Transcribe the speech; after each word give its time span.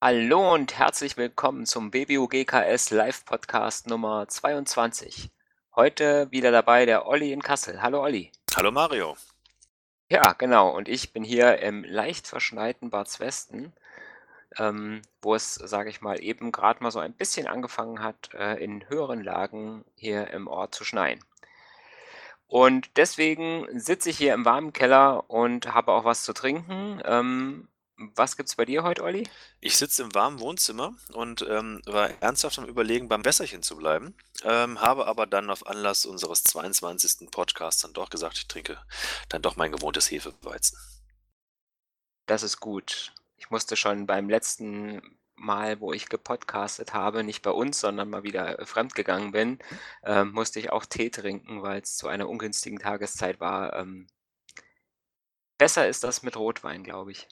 Hallo 0.00 0.54
und 0.54 0.78
herzlich 0.78 1.18
willkommen 1.18 1.66
zum 1.66 1.90
BBUGKS 1.90 2.90
Live 2.90 3.26
Podcast 3.26 3.86
Nummer 3.86 4.28
22. 4.28 5.33
Heute 5.76 6.30
wieder 6.30 6.52
dabei 6.52 6.86
der 6.86 7.04
Olli 7.04 7.32
in 7.32 7.42
Kassel. 7.42 7.82
Hallo 7.82 8.00
Olli. 8.00 8.30
Hallo 8.54 8.70
Mario. 8.70 9.16
Ja, 10.08 10.32
genau. 10.34 10.70
Und 10.70 10.88
ich 10.88 11.12
bin 11.12 11.24
hier 11.24 11.58
im 11.58 11.82
leicht 11.82 12.28
verschneiten 12.28 12.90
Bad 12.90 13.18
Westen, 13.18 13.72
ähm, 14.56 15.02
wo 15.20 15.34
es, 15.34 15.56
sage 15.56 15.90
ich 15.90 16.00
mal, 16.00 16.22
eben 16.22 16.52
gerade 16.52 16.80
mal 16.80 16.92
so 16.92 17.00
ein 17.00 17.12
bisschen 17.12 17.48
angefangen 17.48 18.04
hat, 18.04 18.32
äh, 18.34 18.62
in 18.62 18.88
höheren 18.88 19.24
Lagen 19.24 19.84
hier 19.96 20.30
im 20.30 20.46
Ort 20.46 20.76
zu 20.76 20.84
schneien. 20.84 21.18
Und 22.46 22.96
deswegen 22.96 23.66
sitze 23.76 24.10
ich 24.10 24.16
hier 24.16 24.32
im 24.34 24.44
warmen 24.44 24.72
Keller 24.72 25.28
und 25.28 25.74
habe 25.74 25.90
auch 25.90 26.04
was 26.04 26.22
zu 26.22 26.32
trinken. 26.32 27.02
Ähm, 27.04 27.66
was 27.96 28.36
gibt's 28.36 28.56
bei 28.56 28.64
dir 28.64 28.82
heute, 28.82 29.02
Olli? 29.02 29.28
Ich 29.60 29.76
sitze 29.76 30.02
im 30.02 30.14
warmen 30.14 30.40
Wohnzimmer 30.40 30.94
und 31.12 31.42
ähm, 31.48 31.80
war 31.86 32.10
ernsthaft 32.22 32.58
am 32.58 32.66
Überlegen, 32.66 33.08
beim 33.08 33.24
Wässerchen 33.24 33.62
zu 33.62 33.76
bleiben, 33.76 34.14
ähm, 34.42 34.80
habe 34.80 35.06
aber 35.06 35.26
dann 35.26 35.50
auf 35.50 35.66
Anlass 35.66 36.06
unseres 36.06 36.44
22. 36.44 37.30
Podcasts 37.30 37.82
dann 37.82 37.92
doch 37.92 38.10
gesagt, 38.10 38.36
ich 38.38 38.48
trinke 38.48 38.78
dann 39.28 39.42
doch 39.42 39.56
mein 39.56 39.72
gewohntes 39.72 40.10
Hefeweizen. 40.10 40.78
Das 42.26 42.42
ist 42.42 42.60
gut. 42.60 43.12
Ich 43.36 43.50
musste 43.50 43.76
schon 43.76 44.06
beim 44.06 44.28
letzten 44.28 45.18
Mal, 45.36 45.80
wo 45.80 45.92
ich 45.92 46.08
gepodcastet 46.08 46.94
habe, 46.94 47.24
nicht 47.24 47.42
bei 47.42 47.50
uns, 47.50 47.80
sondern 47.80 48.08
mal 48.08 48.22
wieder 48.22 48.58
äh, 48.58 48.66
fremdgegangen 48.66 49.32
bin, 49.32 49.58
ähm, 50.04 50.32
musste 50.32 50.58
ich 50.60 50.70
auch 50.70 50.86
Tee 50.86 51.10
trinken, 51.10 51.62
weil 51.62 51.80
es 51.82 51.96
zu 51.96 52.08
einer 52.08 52.28
ungünstigen 52.28 52.78
Tageszeit 52.78 53.40
war. 53.40 53.74
Ähm, 53.74 54.06
besser 55.58 55.88
ist 55.88 56.04
das 56.04 56.22
mit 56.22 56.36
Rotwein, 56.36 56.84
glaube 56.84 57.12
ich. 57.12 57.28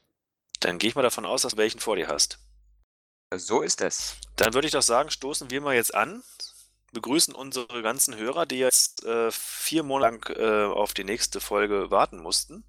Dann 0.63 0.79
gehe 0.79 0.89
ich 0.89 0.95
mal 0.95 1.03
davon 1.03 1.27
aus, 1.27 1.43
dass 1.43 1.53
du 1.53 1.59
welchen 1.59 1.81
vor 1.81 1.97
dir 1.97 2.09
hast. 2.09 2.39
So 3.35 3.63
ist 3.63 3.81
es. 3.81 4.17
Dann 4.37 4.55
würde 4.55 4.67
ich 4.67 4.73
doch 4.73 4.83
sagen, 4.83 5.11
stoßen 5.11 5.51
wir 5.51 5.61
mal 5.61 5.75
jetzt 5.75 5.95
an, 5.95 6.23
begrüßen 6.93 7.35
unsere 7.35 7.83
ganzen 7.83 8.17
Hörer, 8.17 8.47
die 8.47 8.59
jetzt 8.59 9.05
äh, 9.05 9.31
vier 9.33 9.83
Monate 9.83 10.33
lang 10.33 10.37
äh, 10.39 10.73
auf 10.73 10.95
die 10.95 11.05
nächste 11.05 11.41
Folge 11.41 11.91
warten 11.91 12.19
mussten 12.19 12.65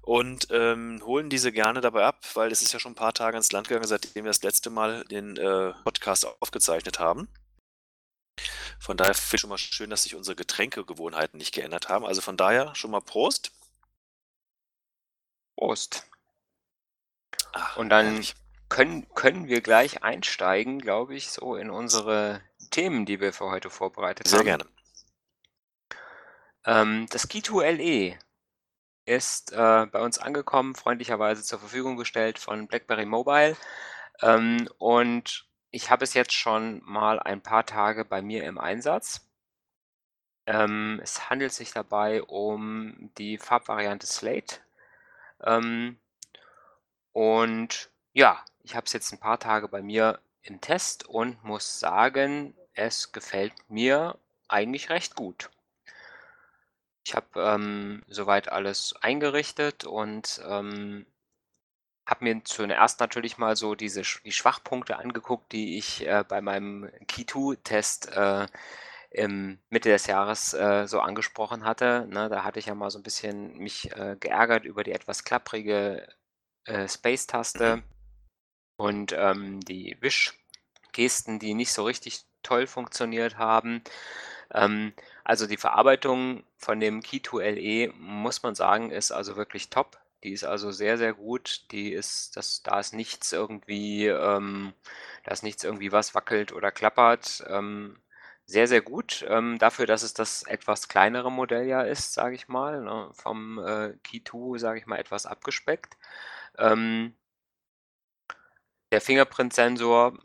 und 0.00 0.48
ähm, 0.50 1.00
holen 1.04 1.30
diese 1.30 1.52
gerne 1.52 1.80
dabei 1.80 2.04
ab, 2.04 2.24
weil 2.34 2.50
es 2.50 2.62
ist 2.62 2.72
ja 2.72 2.80
schon 2.80 2.92
ein 2.92 2.96
paar 2.96 3.14
Tage 3.14 3.36
ins 3.36 3.52
Land 3.52 3.68
gegangen, 3.68 3.86
seitdem 3.86 4.24
wir 4.24 4.30
das 4.30 4.42
letzte 4.42 4.70
Mal 4.70 5.04
den 5.04 5.36
äh, 5.36 5.72
Podcast 5.84 6.26
aufgezeichnet 6.40 6.98
haben. 6.98 7.28
Von 8.80 8.96
daher 8.96 9.14
finde 9.14 9.36
ich 9.36 9.40
schon 9.42 9.50
mal 9.50 9.58
schön, 9.58 9.90
dass 9.90 10.02
sich 10.02 10.16
unsere 10.16 10.34
Getränkegewohnheiten 10.34 11.38
nicht 11.38 11.54
geändert 11.54 11.88
haben. 11.88 12.04
Also 12.04 12.20
von 12.20 12.36
daher 12.36 12.74
schon 12.74 12.90
mal 12.90 13.00
Prost. 13.00 13.52
Prost. 15.56 16.04
Ach, 17.52 17.76
Und 17.76 17.88
dann 17.90 18.24
können, 18.68 19.06
können 19.14 19.48
wir 19.48 19.60
gleich 19.60 20.02
einsteigen, 20.02 20.80
glaube 20.80 21.14
ich, 21.14 21.30
so 21.30 21.56
in 21.56 21.70
unsere 21.70 22.42
Themen, 22.70 23.06
die 23.06 23.20
wir 23.20 23.32
für 23.32 23.50
heute 23.50 23.70
vorbereitet 23.70 24.28
Sehr 24.28 24.40
haben. 24.40 24.44
gerne. 24.44 24.64
Ähm, 26.64 27.06
das 27.10 27.28
Key2LE 27.28 28.18
ist 29.04 29.52
äh, 29.52 29.86
bei 29.86 30.00
uns 30.00 30.18
angekommen, 30.18 30.74
freundlicherweise 30.74 31.42
zur 31.42 31.58
Verfügung 31.58 31.96
gestellt 31.96 32.38
von 32.38 32.68
BlackBerry 32.68 33.06
Mobile. 33.06 33.56
Ähm, 34.22 34.68
und 34.78 35.46
ich 35.70 35.90
habe 35.90 36.04
es 36.04 36.14
jetzt 36.14 36.32
schon 36.34 36.82
mal 36.84 37.20
ein 37.20 37.42
paar 37.42 37.66
Tage 37.66 38.04
bei 38.04 38.22
mir 38.22 38.44
im 38.44 38.58
Einsatz. 38.58 39.28
Ähm, 40.46 41.00
es 41.02 41.30
handelt 41.30 41.52
sich 41.52 41.72
dabei 41.72 42.22
um 42.22 43.10
die 43.18 43.38
Farbvariante 43.38 44.06
Slate. 44.06 44.58
Ähm, 45.42 45.98
und 47.12 47.90
ja, 48.12 48.44
ich 48.62 48.74
habe 48.76 48.86
es 48.86 48.92
jetzt 48.92 49.12
ein 49.12 49.18
paar 49.20 49.38
Tage 49.38 49.68
bei 49.68 49.82
mir 49.82 50.20
im 50.42 50.60
Test 50.60 51.06
und 51.08 51.42
muss 51.44 51.80
sagen, 51.80 52.54
es 52.74 53.12
gefällt 53.12 53.54
mir 53.68 54.18
eigentlich 54.48 54.90
recht 54.90 55.14
gut. 55.16 55.50
Ich 57.04 57.14
habe 57.14 57.26
ähm, 57.36 58.02
soweit 58.08 58.48
alles 58.50 58.94
eingerichtet 59.00 59.84
und 59.84 60.40
ähm, 60.46 61.06
habe 62.06 62.24
mir 62.24 62.44
zuerst 62.44 63.00
natürlich 63.00 63.38
mal 63.38 63.56
so 63.56 63.74
diese 63.74 64.02
die 64.24 64.32
Schwachpunkte 64.32 64.96
angeguckt, 64.98 65.52
die 65.52 65.78
ich 65.78 66.06
äh, 66.06 66.24
bei 66.28 66.40
meinem 66.40 66.86
Key2-Test 67.08 68.08
äh, 68.12 68.46
im 69.10 69.58
Mitte 69.70 69.90
des 69.90 70.06
Jahres 70.06 70.54
äh, 70.54 70.86
so 70.88 71.00
angesprochen 71.00 71.64
hatte. 71.64 72.06
Ne, 72.08 72.28
da 72.28 72.44
hatte 72.44 72.58
ich 72.58 72.66
ja 72.66 72.74
mal 72.74 72.90
so 72.90 72.98
ein 72.98 73.02
bisschen 73.04 73.56
mich 73.58 73.92
äh, 73.96 74.16
geärgert 74.18 74.64
über 74.64 74.84
die 74.84 74.92
etwas 74.92 75.24
klapprige 75.24 76.06
äh, 76.64 76.88
Space-Taste 76.88 77.76
mhm. 77.76 77.82
und 78.76 79.12
ähm, 79.16 79.60
die 79.60 79.96
Wischgesten, 80.00 81.38
die 81.38 81.54
nicht 81.54 81.72
so 81.72 81.84
richtig 81.84 82.24
toll 82.42 82.66
funktioniert 82.66 83.38
haben. 83.38 83.82
Ähm, 84.52 84.92
also 85.24 85.46
die 85.46 85.56
Verarbeitung 85.56 86.44
von 86.58 86.80
dem 86.80 87.00
Key2LE, 87.00 87.92
muss 87.94 88.42
man 88.42 88.54
sagen, 88.54 88.90
ist 88.90 89.12
also 89.12 89.36
wirklich 89.36 89.70
top. 89.70 89.98
Die 90.24 90.32
ist 90.32 90.44
also 90.44 90.70
sehr, 90.70 90.98
sehr 90.98 91.14
gut. 91.14 91.70
Die 91.72 91.92
ist, 91.92 92.36
das, 92.36 92.62
da 92.62 92.78
ist 92.78 92.94
nichts 92.94 93.32
irgendwie, 93.32 94.06
ähm, 94.06 94.72
da 95.24 95.32
ist 95.32 95.42
nichts 95.42 95.64
irgendwie 95.64 95.92
was 95.92 96.14
wackelt 96.14 96.52
oder 96.52 96.70
klappert. 96.70 97.44
Ähm, 97.48 97.98
sehr, 98.46 98.68
sehr 98.68 98.82
gut. 98.82 99.24
Ähm, 99.28 99.58
dafür, 99.58 99.86
dass 99.86 100.02
es 100.02 100.14
das 100.14 100.42
etwas 100.44 100.88
kleinere 100.88 101.30
Modell 101.32 101.66
ja 101.66 101.82
ist, 101.82 102.12
sage 102.12 102.34
ich 102.34 102.48
mal, 102.48 102.82
ne, 102.82 103.10
vom 103.14 103.58
äh, 103.58 103.94
Key 104.04 104.20
2, 104.24 104.58
sage 104.58 104.78
ich 104.80 104.86
mal, 104.86 104.98
etwas 104.98 105.26
abgespeckt. 105.26 105.96
Ähm, 106.58 107.14
der 108.90 109.00
Fingerprint-Sensor 109.00 110.18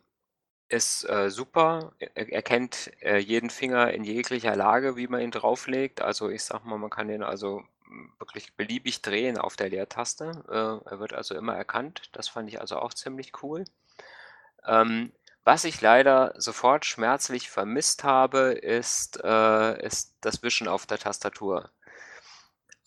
ist 0.69 1.09
äh, 1.09 1.29
super. 1.31 1.93
Er 1.99 2.31
erkennt 2.33 2.91
äh, 3.01 3.17
jeden 3.17 3.49
Finger 3.49 3.93
in 3.93 4.03
jeglicher 4.03 4.55
Lage, 4.55 4.97
wie 4.97 5.07
man 5.07 5.21
ihn 5.21 5.31
drauflegt. 5.31 6.01
Also 6.01 6.29
ich 6.29 6.43
sag 6.43 6.65
mal, 6.65 6.77
man 6.77 6.89
kann 6.89 7.07
den 7.07 7.23
also 7.23 7.63
hm, 7.85 8.13
wirklich 8.19 8.53
beliebig 8.55 9.01
drehen 9.01 9.37
auf 9.37 9.55
der 9.55 9.69
Leertaste. 9.69 10.43
Äh, 10.49 10.89
er 10.89 10.99
wird 10.99 11.13
also 11.13 11.35
immer 11.35 11.55
erkannt. 11.55 12.09
Das 12.13 12.27
fand 12.27 12.49
ich 12.49 12.59
also 12.61 12.77
auch 12.79 12.93
ziemlich 12.93 13.31
cool. 13.43 13.65
Ähm, 14.65 15.11
was 15.43 15.63
ich 15.63 15.79
leider 15.81 16.33
sofort 16.37 16.85
schmerzlich 16.85 17.49
vermisst 17.49 18.03
habe, 18.03 18.51
ist, 18.51 19.19
äh, 19.23 19.85
ist 19.85 20.15
das 20.21 20.43
Wischen 20.43 20.67
auf 20.67 20.85
der 20.85 20.97
Tastatur. 20.99 21.71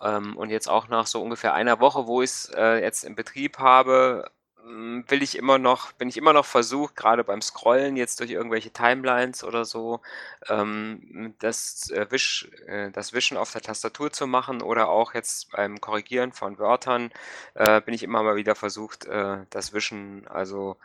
Ähm, 0.03 0.37
und 0.37 0.51
jetzt 0.51 0.69
auch 0.69 0.89
nach 0.89 1.07
so 1.07 1.23
ungefähr 1.23 1.55
einer 1.55 1.81
Woche, 1.81 2.07
wo 2.07 2.23
ich's, 2.23 2.51
äh, 2.55 2.81
jetzt 2.83 3.05
im 3.05 3.15
Betrieb 3.15 3.59
habe, 3.59 4.31
hm, 4.63 5.05
will 5.09 5.23
ich 5.23 5.37
immer 5.37 5.59
noch 5.59 5.93
bin 5.93 6.09
ich 6.09 6.17
immer 6.17 6.33
noch 6.33 6.45
versucht, 6.45 6.97
gerade 6.97 7.25
beim 7.25 7.41
Scrollen 7.43 7.97
jetzt 7.97 8.21
durch 8.21 8.31
irgendwelche 8.31 8.71
Timelines 8.73 9.43
oder 9.45 9.65
so, 9.65 10.01
ähm, 10.49 11.35
das, 11.39 11.91
äh, 11.91 12.07
Wisch 12.11 12.49
äh, 12.67 12.91
das 12.91 13.13
Wischen 13.13 13.37
auf 13.37 13.53
der 13.53 13.63
Tastatur 13.63 14.13
zu 14.13 14.27
machen 14.27 14.63
oder 14.63 14.89
auch 14.89 15.15
jetzt 15.15 15.51
beim 15.53 15.81
Korrigieren 15.81 16.33
von 16.33 16.59
Wörtern, 16.59 17.11
äh, 17.55 17.81
bin 17.81 17.95
ich 17.95 18.03
immer 18.03 18.23
mal 18.23 18.37
wieder 18.37 18.55
versucht, 18.55 19.07
äh, 19.07 19.45
das 19.51 19.73
Wischen 19.73 20.27
also, 20.29 20.77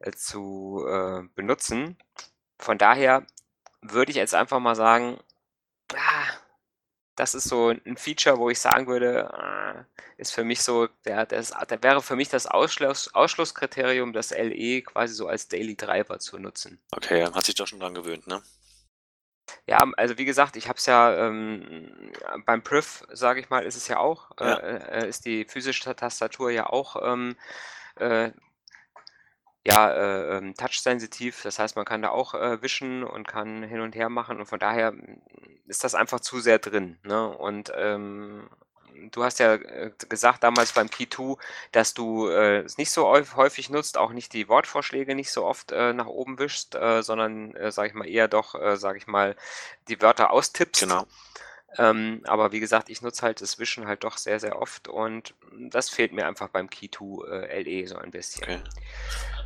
äh, 0.00 0.12
zu, 0.12 0.84
äh, 0.88 1.22
benutzen. 1.34 1.96
Von 2.58 2.78
daher 2.78 3.24
würde 3.82 4.10
ich 4.12 4.16
jetzt 4.16 4.34
einfach 4.34 4.60
mal 4.60 4.74
sagen, 4.76 5.18
ah 5.94 6.49
das 7.20 7.34
ist 7.34 7.48
so 7.48 7.68
ein 7.68 7.96
Feature, 7.98 8.38
wo 8.38 8.48
ich 8.48 8.58
sagen 8.58 8.86
würde, 8.86 9.28
äh, 9.30 10.00
ist 10.16 10.32
für 10.32 10.42
mich 10.42 10.62
so, 10.62 10.88
der, 11.04 11.26
das, 11.26 11.52
der 11.68 11.82
wäre 11.82 12.00
für 12.00 12.16
mich 12.16 12.30
das 12.30 12.46
Ausschluss, 12.46 13.14
Ausschlusskriterium, 13.14 14.14
das 14.14 14.30
LE 14.30 14.80
quasi 14.80 15.12
so 15.12 15.28
als 15.28 15.46
Daily 15.46 15.76
Driver 15.76 16.18
zu 16.18 16.38
nutzen. 16.38 16.80
Okay, 16.92 17.22
hat 17.26 17.44
sich 17.44 17.54
doch 17.54 17.66
schon 17.66 17.78
dran 17.80 17.94
gewöhnt, 17.94 18.26
ne? 18.26 18.42
Ja, 19.66 19.80
also 19.98 20.16
wie 20.16 20.24
gesagt, 20.24 20.56
ich 20.56 20.66
habe 20.68 20.78
es 20.78 20.86
ja 20.86 21.26
ähm, 21.26 22.10
beim 22.46 22.62
Priv, 22.62 23.04
sage 23.12 23.40
ich 23.40 23.50
mal, 23.50 23.64
ist 23.64 23.76
es 23.76 23.88
ja 23.88 23.98
auch, 23.98 24.30
äh, 24.40 24.44
Ja. 24.44 24.56
äh, 24.56 25.08
ist 25.08 25.26
die 25.26 25.44
physische 25.44 25.94
Tastatur 25.94 26.50
ja 26.50 26.70
auch 26.70 26.96
ähm, 27.02 27.36
äh, 27.96 28.30
ja, 29.66 29.92
äh, 29.92 30.38
ähm, 30.38 30.54
touchsensitiv. 30.54 31.42
Das 31.42 31.58
heißt, 31.58 31.76
man 31.76 31.84
kann 31.84 32.02
da 32.02 32.10
auch 32.10 32.34
äh, 32.34 32.62
wischen 32.62 33.04
und 33.04 33.26
kann 33.26 33.62
hin 33.62 33.80
und 33.80 33.94
her 33.94 34.08
machen 34.08 34.38
und 34.38 34.46
von 34.46 34.58
daher 34.58 34.94
ist 35.66 35.84
das 35.84 35.94
einfach 35.94 36.20
zu 36.20 36.40
sehr 36.40 36.58
drin. 36.58 36.98
Ne? 37.04 37.28
Und 37.28 37.72
ähm, 37.76 38.48
du 39.12 39.24
hast 39.24 39.38
ja 39.38 39.54
äh, 39.54 39.92
gesagt 40.08 40.42
damals 40.42 40.72
beim 40.72 40.90
Key 40.90 41.06
2, 41.08 41.36
dass 41.72 41.94
du 41.94 42.28
äh, 42.28 42.60
es 42.60 42.78
nicht 42.78 42.90
so 42.90 43.06
häufig 43.36 43.70
nutzt, 43.70 43.98
auch 43.98 44.12
nicht 44.12 44.32
die 44.32 44.48
Wortvorschläge 44.48 45.14
nicht 45.14 45.30
so 45.30 45.44
oft 45.44 45.72
äh, 45.72 45.92
nach 45.92 46.06
oben 46.06 46.38
wischst, 46.38 46.74
äh, 46.74 47.02
sondern, 47.02 47.54
äh, 47.56 47.70
sage 47.70 47.88
ich 47.88 47.94
mal, 47.94 48.08
eher 48.08 48.28
doch, 48.28 48.54
äh, 48.54 48.76
sage 48.76 48.98
ich 48.98 49.06
mal, 49.06 49.36
die 49.88 50.00
Wörter 50.00 50.30
austippst. 50.30 50.82
Genau. 50.82 51.06
Ähm, 51.78 52.22
aber 52.24 52.50
wie 52.50 52.60
gesagt, 52.60 52.90
ich 52.90 53.00
nutze 53.00 53.22
halt 53.22 53.40
das 53.40 53.58
Wischen 53.60 53.86
halt 53.86 54.02
doch 54.02 54.16
sehr, 54.16 54.40
sehr 54.40 54.60
oft 54.60 54.88
und 54.88 55.34
das 55.52 55.88
fehlt 55.88 56.12
mir 56.12 56.26
einfach 56.26 56.48
beim 56.48 56.68
Key 56.68 56.88
2, 56.90 57.28
äh, 57.28 57.62
LE 57.62 57.86
so 57.86 57.96
ein 57.96 58.10
bisschen. 58.10 58.42
Okay. 58.42 58.60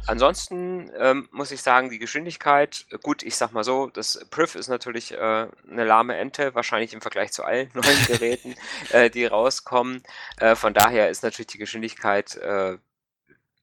Ansonsten, 0.06 0.90
ähm, 0.98 1.28
muss 1.32 1.50
ich 1.50 1.62
sagen, 1.62 1.88
die 1.88 1.98
Geschwindigkeit 1.98 2.86
gut, 3.02 3.22
ich 3.22 3.36
sage 3.36 3.54
mal 3.54 3.64
so, 3.64 3.88
das 3.88 4.20
Priv 4.30 4.54
ist 4.54 4.68
natürlich, 4.68 5.12
äh, 5.12 5.46
'ne 5.64 5.84
lahme 5.84 6.14
Ente, 6.16 6.54
wahrscheinlich 6.54 6.92
im 6.92 7.00
Vergleich 7.00 7.32
zu 7.32 7.42
allen 7.42 7.70
neuen 7.74 8.04
Geräten, 8.04 8.54
äh, 8.90 9.08
die 9.08 9.24
rauskommen. 9.24 10.02
Äh, 10.38 10.56
von 10.56 10.74
daher 10.74 11.08
ist 11.08 11.22
natürlich 11.22 11.46
die 11.48 11.58
Geschwindigkeit, 11.58 12.36
äh 12.36 12.78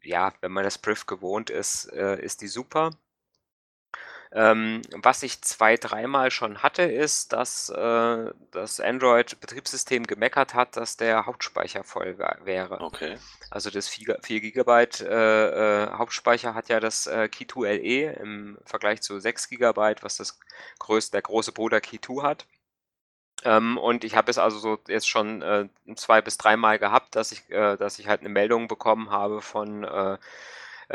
ja, 0.03 0.33
wenn 0.41 0.51
man 0.53 0.63
das 0.65 0.77
Priv 0.79 1.07
gewohnt 1.07 1.49
ist, 1.49 1.85
äh, 1.93 2.21
ist 2.23 2.41
die 2.41 2.47
super. 2.47 2.91
Ähm, 4.33 4.81
was 4.95 5.23
ich 5.23 5.41
zwei 5.41 5.75
dreimal 5.75 6.31
schon 6.31 6.63
hatte, 6.63 6.83
ist, 6.83 7.33
dass, 7.33 7.69
äh, 7.69 8.31
das 8.51 8.79
Android-Betriebssystem 8.79 10.07
gemeckert 10.07 10.53
hat, 10.53 10.77
dass 10.77 10.95
der 10.95 11.25
Hauptspeicher 11.25 11.83
voll 11.83 12.17
wä 12.17 12.27
wäre. 12.45 12.79
Okay. 12.79 13.17
Also 13.49 13.69
das 13.69 13.89
vier 13.89 14.17
4 14.21 14.39
Gigabyte, 14.39 15.01
äh, 15.01 15.83
äh, 15.85 15.91
Hauptspeicher 15.91 16.53
hat 16.53 16.69
ja 16.69 16.79
das, 16.79 17.07
äh, 17.07 17.27
Key 17.27 17.45
2 17.45 17.67
LE 17.75 18.13
im 18.13 18.57
Vergleich 18.65 19.01
zu 19.01 19.19
6 19.19 19.49
Gigabyte, 19.49 20.01
was 20.03 20.15
das 20.15 20.39
größte 20.79 21.11
der 21.11 21.23
große 21.23 21.51
Bruder 21.51 21.81
Key 21.81 21.99
2 21.99 22.23
hat. 22.23 22.47
Ähm, 23.43 23.77
und 23.77 24.03
ich 24.03 24.15
habe 24.15 24.31
es 24.31 24.37
also 24.37 24.59
so 24.59 24.79
jetzt 24.87 25.09
schon, 25.09 25.41
äh, 25.41 25.67
2 25.95 26.21
bis 26.21 26.37
dreimal 26.37 26.79
gehabt, 26.79 27.15
dass 27.15 27.31
ich 27.31 27.49
äh, 27.49 27.77
dass 27.77 27.99
ich 27.99 28.07
halt 28.07 28.21
'ne 28.23 28.29
Meldung 28.29 28.67
bekommen 28.67 29.11
habe 29.11 29.41
von, 29.41 29.85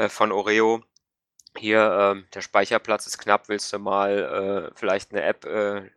von 0.08 0.32
Oreo 0.32 0.82
hier, 1.56 1.80
ähm, 2.14 2.26
der 2.34 2.40
Speicherplatz 2.42 3.06
ist 3.06 3.18
knapp, 3.18 3.48
willst 3.48 3.72
du 3.72 3.78
mal, 3.78 4.70
äh, 4.72 4.76
vielleicht 4.76 5.12
'ne 5.12 5.22
App 5.22 5.44
äh, 5.46 5.90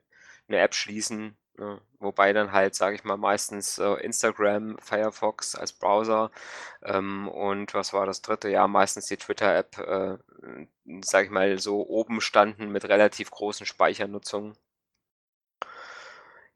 'ne 0.48 0.60
App 0.60 0.76
schließen, 0.76 1.38
ne? 1.58 1.82
Wobei 2.00 2.34
dann 2.34 2.52
halt, 2.54 2.76
sage 2.76 2.96
ich 2.96 3.04
mal, 3.04 3.18
meistens, 3.18 3.78
äh, 3.80 3.94
Instagram, 4.04 4.78
Firefox 4.80 5.56
als 5.56 5.74
Browser, 5.74 6.32
ähm, 6.84 7.28
und 7.30 7.74
was 7.74 7.94
war 7.94 8.06
das 8.06 8.22
Dritte? 8.22 8.50
Ja, 8.50 8.68
meistens 8.68 9.08
die 9.08 9.18
Twitter-App, 9.18 9.78
äh, 9.80 10.18
sage 11.04 11.26
ich 11.28 11.32
mal, 11.32 11.60
so 11.60 11.88
oben 11.88 12.22
standen 12.22 12.72
mit 12.72 12.86
relativ 12.86 13.32
großen 13.32 13.66
Speichernutzungen. 13.66 14.56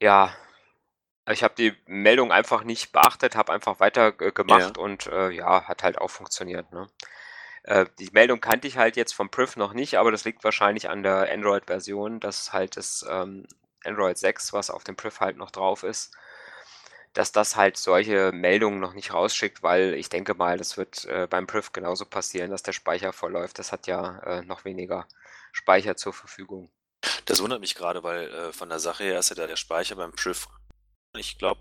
Ja, 0.02 0.34
ich 1.30 1.44
habe 1.44 1.54
die 1.56 1.74
Meldung 1.86 2.32
einfach 2.32 2.64
nicht 2.64 2.92
beachtet, 2.92 3.36
habe 3.36 3.52
einfach 3.52 3.80
weiter 3.80 4.12
g 4.12 4.32
Ja. 4.46 4.74
gemacht 4.74 4.78
und, 4.78 5.06
äh, 5.08 5.30
ja, 5.30 5.64
hat 5.68 5.82
halt 5.84 5.98
auch 5.98 6.10
funktioniert, 6.10 6.72
ne? 6.72 6.88
Äh, 7.64 7.86
die 7.98 8.10
Meldung 8.12 8.40
kannte 8.40 8.68
ich 8.68 8.76
halt 8.78 8.96
jetzt 8.96 9.14
vom 9.14 9.30
Priv 9.30 9.56
noch 9.56 9.72
nicht, 9.74 9.96
aber 9.98 10.10
das 10.10 10.24
liegt 10.24 10.44
wahrscheinlich 10.44 10.88
an 10.88 11.02
der 11.02 11.32
Android-Version, 11.32 12.20
dass 12.20 12.52
halt 12.52 12.76
das, 12.76 13.04
ähm, 13.08 13.46
Android 13.84 14.18
6, 14.18 14.52
was 14.52 14.70
auf 14.70 14.84
dem 14.84 14.96
Priv 14.96 15.20
halt 15.20 15.36
noch 15.36 15.50
drauf 15.50 15.82
ist 15.82 16.16
dass 17.14 17.30
das 17.30 17.54
halt 17.56 17.76
solche 17.76 18.32
Meldungen 18.32 18.80
noch 18.80 18.92
nicht 18.92 19.14
rausschickt, 19.14 19.62
weil 19.62 19.94
ich 19.94 20.08
denke 20.08 20.34
mal, 20.34 20.58
das 20.58 20.76
wird, 20.76 21.04
äh, 21.06 21.28
beim 21.30 21.46
Priv 21.46 21.72
genauso 21.72 22.04
passieren, 22.04 22.50
dass 22.50 22.64
der 22.64 22.72
Speicher 22.72 23.12
vollläuft. 23.12 23.58
Das 23.58 23.70
hat 23.70 23.86
ja, 23.86 24.18
äh, 24.20 24.42
noch 24.42 24.64
weniger 24.64 25.06
Speicher 25.52 25.96
zur 25.96 26.12
Verfügung. 26.12 26.70
Das 27.24 27.40
wundert 27.40 27.60
mich 27.60 27.76
grade, 27.76 28.02
weil, 28.02 28.28
äh, 28.30 28.52
von 28.52 28.68
der 28.68 28.80
Sache 28.80 29.04
her 29.04 29.20
ist 29.20 29.30
ja 29.30 29.46
der 29.46 29.56
Speicher 29.56 29.96
beim 29.96 30.12
Priv 30.12 30.48
ich 31.16 31.38
glaube, 31.38 31.60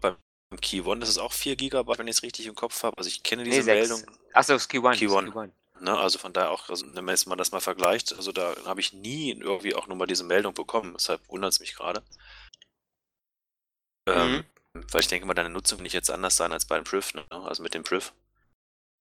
beim 0.49 0.59
Key 0.59 0.81
1 0.81 1.03
ist 1.03 1.09
es 1.09 1.17
auch 1.19 1.31
4 1.31 1.56
Gigabyte, 1.56 1.99
wenn 1.99 2.07
ich's 2.07 2.23
richtig 2.23 2.47
im 2.47 2.56
Kopf 2.56 2.81
habe. 2.81 2.97
Also, 2.97 3.07
ich 3.07 3.21
kenne 3.21 3.44
Ne, 3.44 3.49
diese 3.49 3.63
6. 3.63 3.89
Meldung 3.89 4.17
Ach 4.33 4.44
so, 4.44 4.53
das 4.53 4.67
Key 4.67 4.79
1, 4.79 4.97
Key 4.97 5.06
das 5.06 5.15
1, 5.15 5.31
Key 5.31 5.39
1. 5.39 5.53
ne? 5.83 5.97
Also, 5.97 6.19
von 6.19 6.33
daher 6.33 6.51
auch 6.51 6.69
also, 6.69 6.85
wenn 6.95 7.06
man 7.06 7.38
das 7.38 7.51
mal 7.51 7.62
vergleicht, 7.62 8.13
also, 8.13 8.31
da 8.31 8.56
habe 8.65 8.81
ich 8.81 8.94
nie 8.94 9.31
irgendwie 9.31 9.75
auch 9.75 9.88
nur 9.88 9.97
mal 9.97 10.07
diese 10.07 10.24
Meldung 10.24 10.53
bekommen, 10.53 10.94
deshalb 10.94 11.27
wundert's 11.30 11.59
mich 11.59 11.75
grade. 11.75 12.03
Mhm. 14.07 14.13
Ähm, 14.13 14.45
weil 14.91 15.01
ich 15.01 15.07
denke 15.07 15.25
mal, 15.27 15.33
deine 15.33 15.50
Nutzung 15.50 15.80
wird 15.80 15.83
nicht 15.83 15.94
jetzt 15.94 16.09
anders 16.09 16.35
sein 16.35 16.51
als 16.51 16.65
beim 16.65 16.83
Priv, 16.83 17.13
ne? 17.13 17.25
Also, 17.30 17.63
mit 17.63 17.74
dem 17.74 17.83
Priv. 17.83 18.13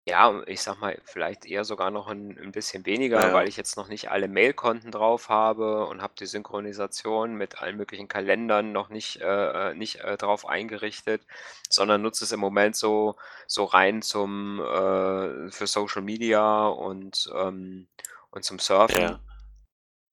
Ja, 0.06 0.42
ich 0.46 0.62
sage 0.62 0.80
mal, 0.80 0.98
vielleicht 1.04 1.44
eher 1.44 1.62
sogar 1.64 1.90
noch 1.90 2.08
'n 2.08 2.34
'n 2.38 2.52
bisschen 2.52 2.86
weniger, 2.86 3.32
Ja. 3.32 3.32
weil 3.32 3.48
ich 3.48 3.56
jetzt 3.58 3.76
noch 3.76 3.86
nicht 3.88 4.10
alle 4.10 4.28
Mailkonten 4.28 4.90
drauf 4.90 5.28
habe 5.28 5.86
und 5.86 6.00
habe 6.00 6.14
die 6.18 6.24
Synchronisation 6.24 7.34
mit 7.34 7.60
allen 7.60 7.76
möglichen 7.76 8.08
Kalendern 8.08 8.72
noch 8.72 8.88
nicht 8.88 9.20
äh, 9.20 9.70
äh, 9.70 9.74
nicht, 9.74 9.96
äh, 9.96 10.16
drauf 10.16 10.46
eingerichtet, 10.46 11.26
sondern 11.68 12.00
nutze 12.00 12.24
es 12.24 12.32
im 12.32 12.40
Moment 12.40 12.76
so 12.76 13.16
so 13.46 13.64
rein 13.64 14.00
zum 14.00 14.58
äh, 14.60 15.50
für 15.50 15.66
Social 15.66 16.00
Media 16.02 16.66
und, 16.68 17.30
ähm 17.36 17.86
und 18.30 18.42
zum 18.44 18.58
Surfen. 18.58 19.06
Ja. 19.06 19.20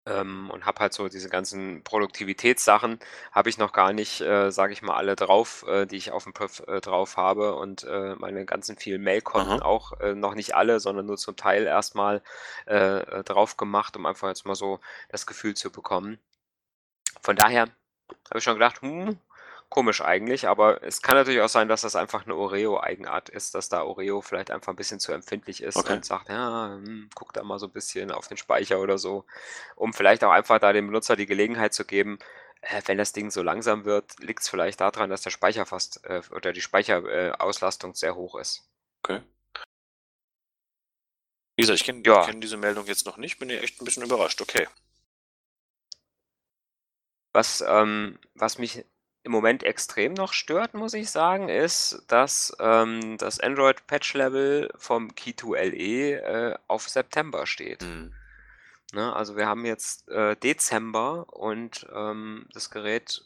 Ähm, 0.08 0.50
und 0.52 0.66
habe 0.66 0.80
halt 0.82 0.94
so 0.94 1.10
diese 1.10 1.30
ganzen 1.30 1.84
Produktivitätssachen 1.84 3.00
habe 3.32 3.50
ich 3.50 3.58
noch 3.58 3.74
gar 3.74 3.94
nicht, 3.94 4.22
äh, 4.22 4.52
sage 4.52 4.74
ich 4.74 4.82
mal, 4.82 4.96
alle 4.96 5.16
drauf, 5.18 5.66
äh, 5.68 5.86
die 5.86 5.98
ich 5.98 6.12
aufm 6.12 6.34
Priv, 6.34 6.62
äh, 6.68 6.80
drauf 6.82 7.18
habe 7.18 7.56
und, 7.56 7.84
äh, 7.84 8.16
meine 8.18 8.46
ganzen 8.46 8.78
vielen 8.78 9.04
Mailkonten 9.04 9.60
auch, 9.62 10.00
äh, 10.00 10.16
noch 10.16 10.36
nicht 10.36 10.56
alle, 10.56 10.80
sondern 10.80 11.08
nur 11.08 11.18
zum 11.18 11.36
Teil 11.36 11.66
erst 11.66 11.96
mal, 11.96 12.22
äh, 12.68 13.00
äh, 13.00 13.24
drauf 13.24 13.58
gemacht, 13.58 13.98
um 13.98 14.06
einfach 14.06 14.30
jetzt 14.30 14.46
mal 14.46 14.56
so 14.56 14.80
das 15.10 15.26
Gefühl 15.28 15.56
zu 15.56 15.72
bekommen. 15.72 16.20
Von 17.22 17.36
daher 17.36 17.64
habe 18.30 18.40
ich 18.40 18.44
schon 18.44 18.56
gedacht: 18.56 18.82
„Hm, 18.82 19.20
komisch 19.70 20.02
eigentlich“, 20.02 20.48
aber 20.48 20.84
es 20.84 21.02
kann 21.02 21.16
natürlich 21.16 21.42
auch 21.42 21.50
sein, 21.50 21.68
dass 21.68 21.82
das 21.82 21.96
einfach 21.96 22.26
'ne 22.26 22.36
Oreo-Eigenart 22.36 23.30
ist, 23.30 23.56
dass 23.56 23.70
da 23.70 23.84
Oreo 23.84 24.22
vielleicht 24.22 24.52
einfach 24.52 24.74
'n 24.74 24.76
bisschen 24.78 25.00
zu 25.00 25.12
empfindlich 25.14 25.62
ist 25.64 25.84
Okay. 25.84 26.00
und 26.00 26.06
sagt: 26.06 26.30
„Ja, 26.30 26.70
hm, 26.76 27.10
guck 27.16 27.34
da 27.34 27.44
mal 27.44 27.60
so 27.60 27.68
'n 27.68 27.72
bisschen 27.74 28.12
auf 28.12 28.28
den 28.28 28.38
Speicher“ 28.38 28.80
oder 28.80 28.98
so, 28.98 29.26
um 29.76 29.94
vielleicht 29.94 30.24
auch 30.24 30.32
einfach 30.32 30.60
da 30.60 30.74
dem 30.74 30.88
Benutzer 30.88 31.16
die 31.18 31.26
Gelegenheit 31.28 31.74
zu 31.74 31.86
geben, 31.86 32.20
äh, 32.62 32.82
wenn 32.86 32.98
das 32.98 33.14
Ding 33.14 33.32
so 33.32 33.44
langsam 33.44 33.86
wird, 33.86 34.14
liegt's 34.20 34.50
vielleicht 34.50 34.82
da 34.82 34.92
dran, 34.92 35.10
dass 35.10 35.22
der 35.22 35.32
Speicher 35.32 35.66
fast 35.66 36.04
äh, 36.06 36.22
oder 36.32 36.54
die 36.54 36.62
Speicher 36.62 37.04
äh, 37.06 37.32
Auslastung 37.34 37.94
sehr 37.96 38.16
hoch 38.16 38.36
ist. 38.40 38.68
Okay. 39.06 39.22
Wie 41.60 41.64
gesagt, 41.64 41.80
ich 41.80 41.86
kenne 41.86 42.04
ich 42.08 42.20
Ja. 42.20 42.22
kenne 42.22 42.40
diese 42.40 42.56
Meldung 42.56 42.86
jetzt 42.86 43.08
noch 43.08 43.18
nicht, 43.18 43.40
bin 43.40 43.50
ja 43.50 43.58
echt 43.58 43.82
'n 43.82 43.86
bisschen 43.86 44.04
überrascht, 44.04 44.42
okay. 44.42 44.68
Was, 47.36 47.64
ähm 47.68 48.20
was 48.36 48.58
mich 48.58 48.86
im 49.28 49.34
Moment 49.34 49.64
extrem 49.64 50.14
noch 50.16 50.34
stört, 50.34 50.74
muss 50.76 50.96
ich 50.96 51.12
sagen, 51.12 51.50
ist, 51.50 52.04
dass, 52.10 52.56
ähm, 52.60 53.18
das 53.20 53.40
Android-Patch-Level 53.42 54.72
vom 54.78 55.16
Key 55.16 55.36
2 55.36 55.60
LE, 55.60 56.14
äh, 56.54 56.56
auf 56.68 56.90
September 56.90 57.48
steht. 57.48 57.84
Mhm. 57.84 58.14
Ne, 58.94 59.14
also, 59.16 59.36
wir 59.38 59.48
haben 59.48 59.66
jetzt, 59.66 60.08
äh, 60.10 60.36
Dezember 60.38 61.28
und, 61.34 61.88
ähm, 61.94 62.48
das 62.54 62.70
Gerät 62.72 63.24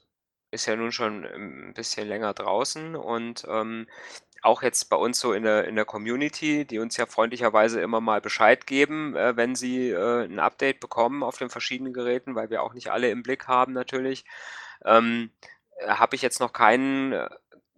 ist 0.51 0.65
ja 0.67 0.75
nun 0.75 0.91
schon 0.91 1.23
'n 1.25 1.73
bisschen 1.75 2.07
länger 2.07 2.33
draußen 2.33 2.95
und, 2.95 3.45
ähm, 3.49 3.87
auch 4.43 4.63
jetzt 4.63 4.89
bei 4.89 4.97
uns 4.97 5.19
so 5.19 5.33
in 5.33 5.43
der 5.43 5.65
in 5.67 5.75
der 5.75 5.85
Community, 5.85 6.65
die 6.65 6.79
uns 6.79 6.97
ja 6.97 7.05
freundlicherweise 7.07 7.81
immer 7.81 8.01
mal 8.01 8.21
Bescheid 8.21 8.67
geben, 8.67 9.15
äh, 9.15 9.37
wenn 9.37 9.55
sie, 9.55 9.89
äh, 9.91 10.25
'n 10.25 10.39
Update 10.39 10.79
bekommen 10.81 11.23
auf 11.23 11.37
den 11.39 11.49
verschiedenen 11.51 11.93
Geräten, 11.93 12.35
weil 12.35 12.49
wir 12.51 12.63
auch 12.63 12.73
nicht 12.73 12.91
alle 12.91 13.09
im 13.11 13.23
Blick 13.23 13.47
haben 13.47 13.73
natürlich, 13.73 14.25
ähm, 14.85 15.31
äh, 15.41 15.47
habe 15.87 16.15
ich 16.15 16.21
jetzt 16.21 16.39
noch 16.39 16.53
keinen 16.53 17.13
äh, 17.13 17.29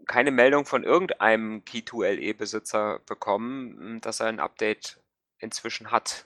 keine 0.07 0.31
Meldung 0.31 0.65
von 0.65 0.83
irgendeinem 0.83 1.63
Key 1.65 1.83
2 1.85 2.13
LE-Besitzer 2.15 2.99
bekommen, 3.05 3.77
hm, 3.79 4.01
dass 4.01 4.19
er 4.19 4.27
'n 4.29 4.39
Update 4.39 4.99
inzwischen 5.39 5.91
hat. 5.91 6.25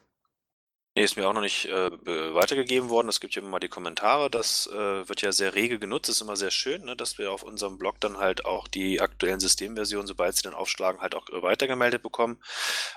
Ne, 0.98 1.04
ist 1.04 1.16
mir 1.16 1.28
auch 1.30 1.34
noch 1.34 1.42
nicht, 1.42 1.66
äh, 1.66 1.92
be 1.92 2.34
weitergegeben 2.36 2.90
worden. 2.90 3.08
Es 3.10 3.20
gibt 3.20 3.36
ja 3.36 3.42
immer 3.42 3.52
mal 3.52 3.60
die 3.60 3.70
Kommentare, 3.70 4.30
das, 4.32 4.68
äh, 4.68 5.08
wird 5.08 5.22
ja 5.22 5.32
sehr 5.32 5.54
rege 5.56 5.80
genutzt. 5.80 6.10
Ist 6.10 6.22
immer 6.22 6.36
sehr 6.36 6.52
schön, 6.52 6.86
ne, 6.86 6.96
dass 6.96 7.18
wir 7.20 7.32
auf 7.32 7.44
unserem 7.44 7.78
Blog 7.78 8.00
dann 8.02 8.18
halt 8.18 8.46
auch 8.46 8.68
die 8.68 9.00
aktuellen 9.02 9.40
Systemversionen, 9.40 10.08
sobald 10.08 10.36
sie 10.36 10.42
dann 10.44 10.56
aufschlagen, 10.56 11.02
halt 11.02 11.16
auch, 11.16 11.30
äh, 11.30 11.42
weitergemeldet 11.44 12.02
bekommen. 12.04 12.42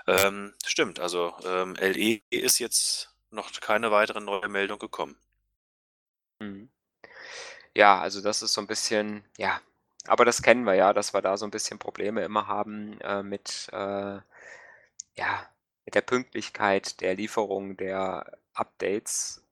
Ähm, 0.06 0.54
stimmt, 0.66 0.98
also, 1.00 1.34
ähm, 1.44 1.76
LE 1.76 2.20
ist 2.30 2.58
jetzt 2.58 3.10
noch 3.30 3.50
keine 3.60 3.90
weitere 3.92 4.20
neue 4.20 4.48
Meldung 4.48 4.78
gekommen. 4.78 5.16
Mhm. 6.40 6.70
Ja, 7.76 8.00
also, 8.00 8.20
das 8.20 8.42
ist 8.42 8.52
so 8.54 8.60
'n 8.60 8.66
bisschen 8.66 9.24
ja, 9.38 9.60
aber 10.06 10.24
das 10.24 10.42
kennen 10.42 10.64
wir 10.64 10.74
ja, 10.74 10.92
dass 10.92 11.14
wir 11.14 11.22
da 11.22 11.36
so 11.36 11.44
'n 11.46 11.50
bisschen 11.52 11.78
Probleme 11.78 12.22
immer 12.24 12.48
haben, 12.48 13.00
äh, 13.00 13.22
mit, 13.22 13.68
äh 13.72 14.18
ja, 15.16 15.48
mit 15.86 15.94
der 15.96 16.02
Pünktlichkeit 16.02 17.00
der 17.02 17.14
Lieferung 17.14 17.76
der 17.76 18.38
Updates, 18.54 19.44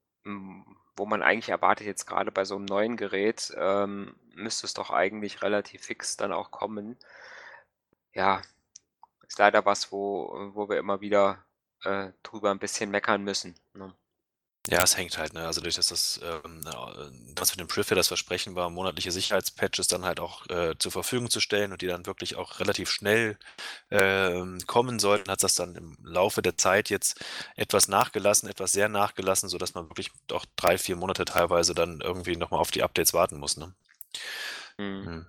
wo 0.96 1.06
man 1.06 1.22
eigentlich 1.22 1.50
erwartet, 1.50 1.86
jetzt 1.88 2.06
grade 2.06 2.32
bei 2.32 2.44
so 2.46 2.56
'nem 2.58 2.66
neuen 2.66 2.96
Gerät, 2.98 3.52
ähm, 3.58 4.16
müsste 4.34 4.66
es 4.66 4.74
doch 4.74 4.90
eigentlich 4.90 5.42
relativ 5.42 5.82
fix 5.84 6.16
dann 6.18 6.32
auch 6.32 6.50
kommen. 6.52 6.96
Ja, 8.14 8.42
ist 9.28 9.38
leider 9.38 9.64
was, 9.66 9.92
wo 9.92 10.50
wo 10.54 10.68
wir 10.68 10.78
immer 10.78 11.00
wieder, 11.00 11.44
äh, 11.84 12.12
drüber 12.24 12.50
'n 12.52 12.58
bisschen 12.60 12.90
meckern 12.90 13.24
müssen, 13.24 13.54
ne? 13.74 13.94
Ja, 14.66 14.82
es 14.82 14.96
hängt 14.98 15.16
halt, 15.16 15.32
ne? 15.32 15.46
Also, 15.46 15.60
dadurch, 15.60 15.76
dass 15.76 15.88
das, 15.88 16.20
ähm, 16.22 16.60
äh 16.66 17.32
das 17.34 17.50
mit 17.52 17.60
dem 17.60 17.68
Priv 17.68 17.88
ja 17.90 17.96
das 17.96 18.08
Versprechen 18.08 18.54
war, 18.54 18.68
monatliche 18.68 19.12
Sicherheitspatches 19.12 19.86
dann 19.86 20.04
halt 20.04 20.20
auch, 20.20 20.46
äh, 20.50 20.74
zur 20.78 20.92
Verfügung 20.92 21.30
zu 21.30 21.40
stellen 21.40 21.72
und 21.72 21.80
die 21.80 21.86
dann 21.86 22.04
wirklich 22.06 22.36
auch 22.36 22.58
relativ 22.60 22.90
schnell, 22.90 23.38
ähm, 23.90 24.58
kommen 24.66 24.98
sollten, 24.98 25.30
hat 25.30 25.42
das 25.42 25.54
dann 25.54 25.74
im 25.76 25.96
Laufe 26.02 26.42
der 26.42 26.56
Zeit 26.58 26.90
jetzt 26.90 27.20
etwas 27.56 27.88
nachgelassen 27.88 28.48
etwas 28.48 28.72
sehr 28.72 28.88
nachgelassen, 28.88 29.48
sodass 29.48 29.74
man 29.74 29.88
wirklich 29.90 30.10
auch 30.32 30.44
3, 30.56 30.76
4 30.78 30.96
Monate 30.96 31.24
teilweise 31.24 31.74
dann 31.74 32.00
irgendwie 32.02 32.36
noch 32.36 32.50
mal 32.50 32.58
auf 32.58 32.70
die 32.70 32.82
Updates 32.82 33.14
warten 33.14 33.38
muss, 33.38 33.56
ne? 33.56 33.74
Mhm. 34.78 34.86
Mhm. 35.04 35.26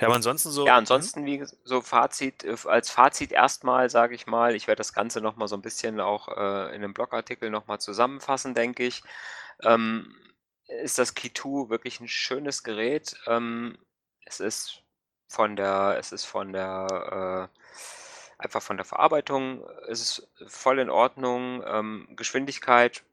Ja, 0.00 0.06
aber 0.06 0.14
ansonsten 0.14 0.50
so 0.50 0.66
Ja, 0.66 0.76
mhm. 0.90 1.10
ansonsten, 1.10 1.24
wie 1.24 1.42
so 1.64 1.80
Fazit 1.80 2.44
äh, 2.44 2.54
als 2.66 2.90
Fazit 2.90 3.32
erstmal, 3.32 3.88
sage 3.88 4.14
ich 4.14 4.26
mal, 4.26 4.54
ich 4.54 4.66
werde 4.66 4.78
das 4.80 4.92
Ganze 4.92 5.20
noch 5.22 5.36
mal 5.36 5.48
so 5.48 5.56
'n 5.56 5.62
bisschen 5.62 6.00
auch, 6.00 6.28
äh, 6.28 6.74
in 6.74 6.82
'nem 6.82 6.92
Blogartikel 6.92 7.48
noch 7.50 7.66
mal 7.66 7.78
zusammenfassen, 7.78 8.54
denke 8.54 8.84
ich. 8.84 9.02
Ähm, 9.62 10.14
ist 10.68 10.98
das 10.98 11.14
2 11.14 11.70
wirklich 11.70 12.00
'n 12.00 12.08
schönes 12.08 12.62
Gerät. 12.62 13.14
Ähm, 13.26 13.78
es 14.26 14.40
ist 14.40 14.82
von 15.28 15.56
der 15.56 15.96
es 15.98 16.12
ist 16.12 16.24
von 16.26 16.52
der, 16.52 17.48
äh 17.52 17.60
einfach 18.38 18.62
von 18.62 18.76
der 18.78 18.86
Verarbeitung 18.86 19.66
ist 19.88 20.00
es 20.02 20.50
voll 20.52 20.78
in 20.78 20.90
Ordnung. 20.90 21.62
Ähm, 21.66 22.08
Geschwindigkeit 22.16 23.04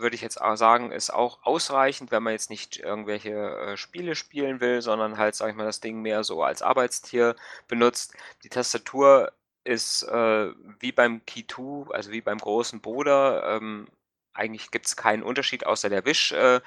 würde 0.00 0.14
ich 0.16 0.22
jetzt 0.22 0.40
auch 0.40 0.56
sagen, 0.56 0.92
ist 0.92 1.10
auch 1.12 1.38
ausreichend, 1.42 2.10
wenn 2.10 2.22
man 2.22 2.32
jetzt 2.32 2.50
nicht 2.50 2.78
irgendwelche, 2.78 3.30
äh, 3.30 3.76
Spiele 3.76 4.14
spielen 4.14 4.60
will, 4.60 4.82
sondern 4.82 5.18
halt, 5.18 5.34
sage 5.34 5.52
ich 5.52 5.56
mal, 5.56 5.64
das 5.64 5.80
Ding 5.80 6.00
mehr 6.02 6.24
so 6.24 6.42
als 6.42 6.62
Arbeitstier 6.62 7.36
benutzt. 7.68 8.14
Die 8.44 8.48
Tastatur 8.48 9.32
ist, 9.64 10.02
äh, 10.04 10.52
wie 10.80 10.92
beim 10.92 11.24
Key 11.26 11.44
2, 11.46 11.92
also 11.94 12.10
wie 12.12 12.20
beim 12.20 12.38
großen 12.38 12.80
Bruder. 12.80 13.56
Ähm, 13.56 13.88
eigentlich 14.32 14.70
gibt's 14.70 14.96
keinen 14.96 15.22
Unterschied 15.22 15.66
außer 15.66 15.88
der 15.88 16.04
Wisch 16.04 16.32
äh, 16.32 16.60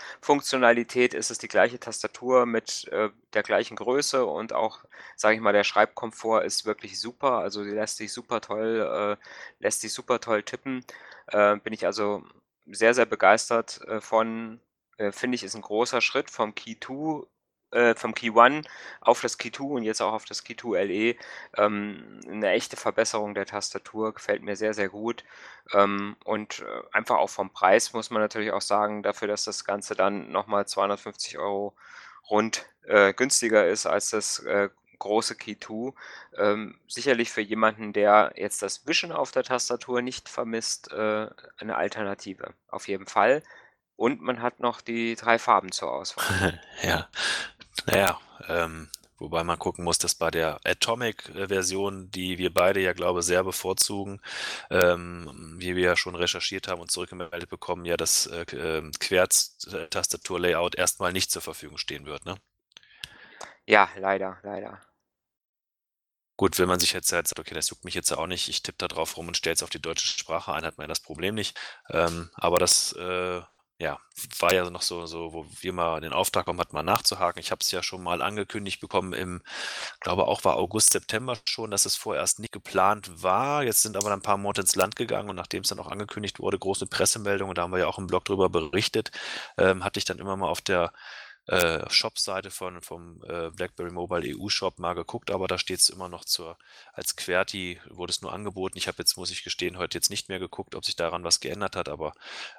ist 1.13 1.31
es 1.31 1.37
die 1.37 1.47
gleiche 1.47 1.79
Tastatur 1.79 2.45
mit, 2.45 2.87
äh, 2.91 3.09
der 3.33 3.43
gleichen 3.43 3.75
Größe 3.77 4.25
und 4.25 4.53
auch, 4.53 4.83
sage 5.15 5.35
ich 5.35 5.41
mal, 5.41 5.53
der 5.53 5.63
Schreibkomfort 5.63 6.43
ist 6.43 6.65
wirklich 6.65 6.99
super. 6.99 7.39
Also, 7.39 7.63
die 7.63 7.71
lässt 7.71 7.97
sich 7.97 8.11
super 8.13 8.41
toll 8.41 9.17
äh, 9.19 9.63
lässt 9.63 9.81
sich 9.81 9.93
super 9.93 10.19
toll 10.19 10.43
tippen. 10.43 10.85
Bin 11.31 11.71
ich 11.71 11.85
also 11.85 12.23
sehr, 12.67 12.93
sehr 12.93 13.05
begeistert, 13.05 13.81
äh, 13.87 14.01
von. 14.01 14.59
Äh, 14.97 15.11
finde 15.11 15.35
ich, 15.35 15.43
ist 15.43 15.55
'n 15.55 15.61
großer 15.61 16.01
Schritt 16.01 16.29
vom 16.31 16.53
Key 16.55 16.75
2 16.79 17.27
äh, 17.71 17.95
vom 17.95 18.13
Key 18.13 18.29
1 18.31 18.63
auf 19.01 19.21
das 19.21 19.37
Key 19.39 19.51
2 19.51 19.63
und 19.77 19.83
jetzt 19.83 20.01
auch 20.01 20.13
auf 20.13 20.25
das 20.25 20.43
Key 20.43 20.55
2 20.55 20.75
LE. 20.83 21.15
Ähm, 21.57 22.19
'ne 22.27 22.49
echte 22.51 22.77
Verbesserung 22.77 23.33
der 23.35 23.45
Tastatur, 23.47 24.13
gefällt 24.13 24.43
mir 24.43 24.55
sehr, 24.55 24.73
sehr 24.75 24.89
gut. 24.89 25.23
Ähm, 25.73 26.15
und, 26.25 26.59
äh, 26.61 26.65
einfach 26.91 27.17
auch 27.17 27.29
vom 27.31 27.51
Preis 27.51 27.93
muss 27.93 28.11
man 28.11 28.21
natürlich 28.21 28.51
auch 28.51 28.61
sagen, 28.61 29.01
dafür, 29.03 29.27
dass 29.27 29.45
das 29.45 29.65
Ganze 29.65 29.95
dann 29.95 30.31
noch 30.31 30.45
mal 30.47 30.67
250 30.67 31.39
€ 31.39 31.73
rund, 32.29 32.65
äh, 32.85 33.13
günstiger 33.13 33.67
ist 33.67 33.85
als 33.87 34.11
das, 34.11 34.39
äh, 34.39 34.69
große 35.03 35.35
Key 35.35 35.55
2. 35.59 35.93
Ähm, 36.37 36.79
sicherlich 36.87 37.31
für 37.31 37.41
jemanden, 37.41 37.93
der 37.93 38.33
jetzt 38.35 38.61
das 38.61 38.87
Wischen 38.87 39.11
auf 39.11 39.31
der 39.31 39.43
Tastatur 39.43 40.01
nicht 40.01 40.29
vermisst, 40.29 40.91
äh, 40.91 41.27
eine 41.57 41.75
Alternative, 41.75 42.53
auf 42.69 42.87
jeden 42.87 43.05
Fall. 43.07 43.43
Und 43.95 44.21
man 44.21 44.41
hat 44.41 44.59
noch 44.59 44.81
die 44.81 45.15
3 45.15 45.37
Farben 45.39 45.71
zur 45.71 45.91
Auswahl. 45.91 46.59
Ja. 46.83 47.07
Na 47.87 47.97
ja, 47.97 48.19
ähm, 48.47 48.89
wobei 49.17 49.43
man 49.43 49.59
gucken 49.59 49.83
muss, 49.83 49.97
dass 49.97 50.15
bei 50.15 50.31
der 50.31 50.59
Atomic, 50.63 51.29
äh, 51.35 51.47
Version, 51.47 52.09
die 52.11 52.37
wir 52.37 52.53
beide 52.53 52.79
ja, 52.81 52.93
glaube, 52.93 53.23
sehr 53.23 53.43
bevorzugen, 53.43 54.21
ähm, 54.69 55.55
wie 55.59 55.75
wir 55.75 55.83
ja 55.83 55.95
schon 55.97 56.15
recherchiert 56.15 56.67
haben 56.67 56.81
und 56.81 56.91
zurückgemeldet 56.91 57.49
bekommen, 57.49 57.85
ja 57.85 57.97
das, 57.97 58.27
äh, 58.27 58.45
ähm, 58.55 58.91
Querz 58.99 59.57
äh, 59.73 59.87
Tastatur-Layout 59.89 60.75
erst 60.75 60.99
mal 60.99 61.11
nicht 61.13 61.31
zur 61.31 61.41
Verfügung 61.41 61.77
stehen 61.77 62.05
wird, 62.05 62.25
ne? 62.25 62.35
Ja, 63.65 63.89
leider, 63.97 64.37
leider. 64.43 64.81
Gut, 66.39 66.57
wenn 66.57 66.67
man 66.67 66.79
sich 66.79 66.93
jetzt 66.93 67.11
halt 67.11 67.27
sagt: 67.27 67.39
„Okay, 67.39 67.53
das 67.53 67.69
juckt 67.69 67.85
mich 67.85 67.93
jetzt 67.93 68.11
auch 68.11 68.25
nicht. 68.27 68.49
Ich 68.49 68.63
tippe 68.63 68.77
da 68.79 68.87
drauf 68.87 69.17
rum 69.17 69.27
und 69.27 69.37
stelle 69.37 69.53
es 69.53 69.61
auf 69.63 69.69
die 69.69 69.81
deutsche 69.81 70.07
Sprache 70.07 70.51
ein“, 70.53 70.65
hat 70.65 70.77
man 70.77 70.85
ja 70.85 70.87
das 70.87 70.99
Problem 70.99 71.35
nicht. 71.35 71.57
Ähm, 71.89 72.31
aber 72.35 72.57
das, 72.57 72.91
äh, 72.93 73.41
ja, 73.79 73.99
war 74.39 74.53
ja 74.53 74.69
noch 74.69 74.81
so 74.81 75.05
so, 75.05 75.33
wo 75.33 75.45
wir 75.61 75.73
mal 75.73 75.99
den 76.01 76.13
Auftrag 76.13 76.45
bekommen 76.45 76.59
hatten, 76.59 76.75
mal 76.75 76.83
nachzuhaken. 76.83 77.39
Ich 77.39 77.51
habe 77.51 77.59
es 77.61 77.69
ja 77.71 77.83
schon 77.83 78.01
mal 78.03 78.21
angekündigt 78.21 78.79
bekommen 78.81 79.13
im 79.13 79.41
glaube 79.99 80.27
auch 80.27 80.43
war 80.45 80.55
August, 80.57 80.93
September 80.93 81.37
schon, 81.47 81.71
dass 81.71 81.85
es 81.85 81.95
vorerst 81.95 82.39
nicht 82.39 82.51
geplant 82.53 83.23
war. 83.23 83.63
Jetzt 83.63 83.81
sind 83.83 83.95
aber 83.97 84.09
dann 84.09 84.19
'n 84.19 84.21
paar 84.23 84.37
Monate 84.37 84.61
ins 84.61 84.75
Land 84.75 84.95
gegangen 84.95 85.29
und 85.29 85.35
nachdem's 85.35 85.69
dann 85.69 85.79
auch 85.79 85.87
angekündigt 85.91 86.39
wurde, 86.39 86.57
große 86.59 86.87
Pressemeldung 86.87 87.49
und 87.49 87.57
da 87.57 87.63
haben 87.63 87.71
wir 87.73 87.79
ja 87.79 87.87
auch 87.87 87.99
im 87.99 88.07
Blog 88.07 88.25
drüber 88.25 88.49
berichtet, 88.49 89.11
ähm, 89.57 89.83
hatte 89.83 89.99
ich 89.99 90.05
dann 90.05 90.19
immer 90.19 90.35
mal 90.37 90.47
auf 90.49 90.61
der, 90.61 90.93
äh, 91.47 91.89
Shop-Seite 91.89 92.51
von 92.51 92.81
vom, 92.81 93.21
äh, 93.23 93.49
BlackBerry 93.51 93.91
Mobile 93.91 94.25
EU-Shop 94.25 94.79
mal 94.79 94.93
geguckt, 94.93 95.31
aber 95.31 95.47
da 95.47 95.57
steht's 95.57 95.89
immer 95.89 96.09
noch 96.09 96.25
zur 96.25 96.57
als 96.93 97.15
QWERTY 97.15 97.81
wurde 97.89 98.11
es 98.11 98.21
nur 98.21 98.33
angeboten. 98.33 98.77
Ich 98.77 98.87
habe 98.87 98.97
jetzt, 98.99 99.17
muss 99.17 99.31
ich 99.31 99.43
gestehen, 99.43 99.77
heute 99.77 99.97
jetzt 99.97 100.09
nicht 100.09 100.29
mehr 100.29 100.39
geguckt, 100.39 100.75
ob 100.75 100.85
sich 100.85 100.95
daran 100.95 101.23
was 101.23 101.39
geändert 101.41 101.75
hat, 101.75 101.89
aber, 101.89 102.13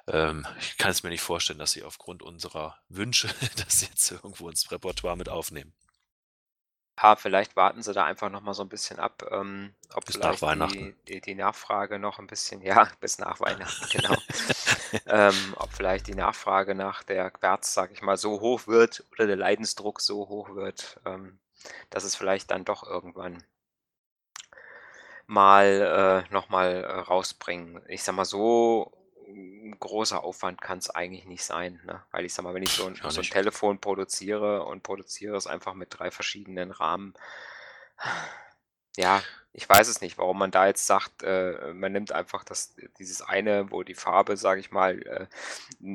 ähm, 0.07 0.45
ich 0.59 0.77
kann 0.77 0.91
es 0.91 1.03
mir 1.03 1.09
nicht 1.09 1.21
vorstellen, 1.21 1.59
dass 1.59 1.71
sie 1.71 1.83
aufgrund 1.83 2.23
unserer 2.23 2.77
Wünsche 2.89 3.29
das 3.65 3.81
jetzt 3.81 4.11
irgendwo 4.11 4.49
ins 4.49 4.71
Repertoire 4.71 5.17
mit 5.17 5.29
aufnehmen. 5.29 5.73
Ja, 7.01 7.15
vielleicht 7.17 7.55
warten 7.57 7.81
sie 7.83 7.93
da 7.93 8.05
einfach 8.05 8.29
noch 8.29 8.41
mal 8.41 8.53
so 8.53 8.63
'n 8.63 8.69
bisschen 8.69 8.99
ab, 8.99 9.23
ähm, 9.29 9.75
ob 9.93 10.07
Bis 10.07 10.19
nach 10.21 10.39
vielleicht 10.39 10.41
Weihnachten. 10.41 10.87
die 10.87 10.95
die 11.09 11.19
die 11.19 11.35
Nachfrage 11.35 11.99
noch 11.99 12.19
'n 12.19 12.27
bisschen 12.27 12.61
ja, 12.61 12.89
bis 13.01 13.17
nach 13.19 13.39
Weihnachten, 13.41 13.87
genau. 13.89 14.23
Ähm, 15.07 15.53
ob 15.57 15.71
vielleicht 15.73 16.07
die 16.07 16.15
Nachfrage 16.15 16.73
nach 16.75 17.03
der 17.03 17.29
QWERTZ, 17.29 17.73
sage 17.73 17.93
ich 17.93 18.01
mal, 18.01 18.17
so 18.17 18.39
hoch 18.41 18.65
wird 18.67 19.03
oder 19.11 19.27
der 19.27 19.35
Leidensdruck 19.35 20.01
so 20.01 20.27
hoch 20.29 20.55
wird, 20.55 20.99
ähm, 21.05 21.37
dass 21.91 22.03
es 22.03 22.15
vielleicht 22.15 22.49
dann 22.51 22.65
doch 22.65 22.83
irgendwann 22.83 23.43
mal, 25.29 26.25
äh 26.29 26.33
noch 26.33 26.49
mal, 26.49 26.83
äh, 26.83 26.91
rausbringen. 26.99 27.81
Ich 27.87 28.03
sage 28.03 28.15
mal 28.15 28.25
so, 28.25 28.91
'n 29.27 29.75
großer 29.79 30.23
Aufwand 30.23 30.61
kann's 30.61 30.89
eigentlich 30.91 31.25
nicht 31.25 31.43
sein, 31.43 31.81
ne? 31.85 32.03
Weil 32.11 32.25
ich 32.25 32.33
sage 32.33 32.47
mal, 32.47 32.53
wenn 32.53 32.61
ich 32.63 32.73
so 32.73 32.85
'n 32.85 32.99
Auch 33.01 33.11
so 33.11 33.21
'n 33.21 33.29
nicht. 33.29 33.29
Telefon 33.29 33.79
produziere 33.79 34.63
und 34.65 34.83
produziere 34.83 35.35
es 35.35 35.47
einfach 35.47 35.73
mit 35.73 35.89
3 35.97 36.11
verschiedenen 36.11 36.69
Rahmen 36.71 37.13
ja, 38.97 39.23
ich 39.53 39.69
weiß 39.69 39.87
es 39.87 40.01
nicht, 40.01 40.17
warum 40.17 40.37
man 40.39 40.51
da 40.51 40.67
jetzt 40.67 40.85
sagt, 40.85 41.23
äh, 41.23 41.73
man 41.73 41.93
nimmt 41.93 42.11
einfach 42.11 42.43
das 42.43 42.75
dieses 42.99 43.21
eine, 43.21 43.71
wo 43.71 43.83
die 43.83 43.95
Farbe, 43.95 44.35
sage 44.35 44.59
ich 44.59 44.71
mal, 44.71 45.01
äh, 45.03 45.27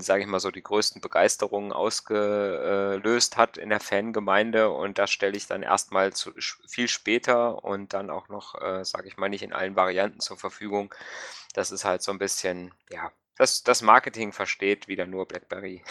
sage 0.00 0.22
ich 0.22 0.28
mal 0.28 0.40
so, 0.40 0.50
die 0.50 0.62
größten 0.62 1.00
Begeisterungen 1.02 1.72
ausge 1.72 2.16
äh, 2.16 3.06
löst 3.06 3.36
hat 3.36 3.58
in 3.58 3.68
der 3.68 3.80
Fangemeinde 3.80 4.70
und 4.70 4.98
das 4.98 5.10
stelle 5.10 5.36
ich 5.36 5.46
dann 5.46 5.62
erst 5.62 5.92
mal 5.92 6.12
zu 6.14 6.32
viel 6.68 6.88
später 6.88 7.62
und 7.64 7.92
dann 7.92 8.08
auch 8.10 8.28
noch, 8.28 8.54
äh, 8.62 8.84
sage 8.84 9.08
ich 9.08 9.16
mal, 9.18 9.28
nicht 9.28 9.42
in 9.42 9.52
allen 9.52 9.76
Varianten 9.76 10.20
zur 10.20 10.38
Verfügung. 10.38 10.94
Das 11.54 11.70
ist 11.72 11.84
halt 11.84 12.02
so 12.02 12.12
'n 12.12 12.18
bisschen 12.18 12.72
ja, 12.90 13.12
das 13.36 13.62
das 13.62 13.82
Marketing 13.82 14.32
versteht 14.32 14.88
wieder 14.88 15.06
nur 15.06 15.26
BlackBerry. 15.28 15.82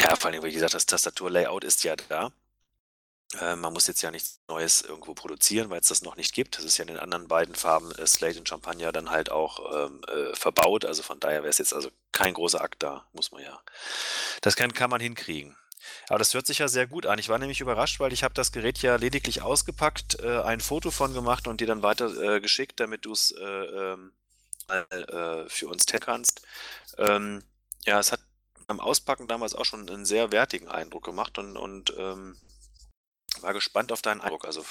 Ja, 0.00 0.16
vor 0.16 0.30
Dingen, 0.32 0.44
wie 0.44 0.52
gesagt, 0.52 0.74
das 0.74 0.86
Tastatur-Layout 0.86 1.64
ist 1.64 1.84
ja 1.84 1.96
da. 1.96 2.32
Äh, 3.36 3.56
man 3.56 3.72
muss 3.72 3.86
jetzt 3.86 4.00
ja 4.02 4.10
nichts 4.10 4.40
Neues 4.48 4.80
irgendwo 4.82 5.12
produzieren, 5.14 5.68
weil's 5.70 5.88
das 5.88 6.02
noch 6.02 6.16
nicht 6.16 6.32
gibt. 6.34 6.56
Das 6.56 6.64
ist 6.64 6.78
ja 6.78 6.82
in 6.82 6.88
den 6.88 6.98
anderen 6.98 7.28
beiden 7.28 7.54
Farben, 7.54 7.92
äh, 7.92 8.06
Slate 8.06 8.38
und 8.38 8.48
Champagner 8.48 8.90
dann 8.92 9.10
halt 9.10 9.30
auch, 9.30 9.86
ähm, 9.86 10.00
äh, 10.08 10.34
verbaut. 10.34 10.84
Also, 10.84 11.02
von 11.02 11.20
daher 11.20 11.42
wäre 11.42 11.50
es 11.50 11.58
jetzt 11.58 11.74
also 11.74 11.90
kein 12.12 12.32
großer 12.34 12.60
Akt 12.62 12.82
da, 12.82 13.06
muss 13.12 13.30
man 13.32 13.42
ja 13.42 13.60
das 14.42 14.56
kann 14.56 14.72
kann 14.74 14.90
man 14.90 15.00
hinkriegen. 15.00 15.56
Aber 16.08 16.18
das 16.18 16.34
hört 16.34 16.46
sich 16.46 16.58
ja 16.58 16.68
sehr 16.68 16.86
gut 16.86 17.06
an. 17.06 17.18
Ich 17.18 17.28
war 17.28 17.38
nämlich 17.38 17.60
überrascht, 17.60 18.00
weil 18.00 18.12
ich 18.12 18.24
habe 18.24 18.34
das 18.34 18.52
Gerät 18.52 18.78
ja 18.82 18.96
lediglich 18.96 19.42
ausgepackt, 19.42 20.20
äh, 20.20 20.40
ein 20.42 20.60
Foto 20.60 20.90
von 20.90 21.14
gemacht 21.14 21.48
und 21.48 21.60
dir 21.60 21.66
dann 21.68 21.82
weiter, 21.82 22.08
äh, 22.36 22.40
geschickt, 22.40 22.80
damit 22.80 23.04
du's, 23.06 23.32
äh, 23.32 23.44
ähm, 23.44 24.12
äh, 24.70 25.48
für 25.48 25.68
uns 25.68 25.86
testen 25.86 26.00
kannst. 26.06 26.42
Ähm, 26.98 27.42
ja, 27.86 28.00
es 28.00 28.12
hat 28.12 28.20
beim 28.68 28.80
Auspacken 28.80 29.28
damals 29.28 29.54
auch 29.54 29.64
schon 29.66 29.86
'nen 29.86 30.04
sehr 30.06 30.32
wertigen 30.32 30.68
Eindruck 30.68 31.04
gemacht 31.04 31.38
und 31.38 31.56
und, 31.58 31.94
ähm, 31.98 32.36
war 33.40 33.52
gespannt 33.52 33.92
auf 33.92 34.02
deinen 34.02 34.20
Eindruck. 34.20 34.44
Also 34.44 34.64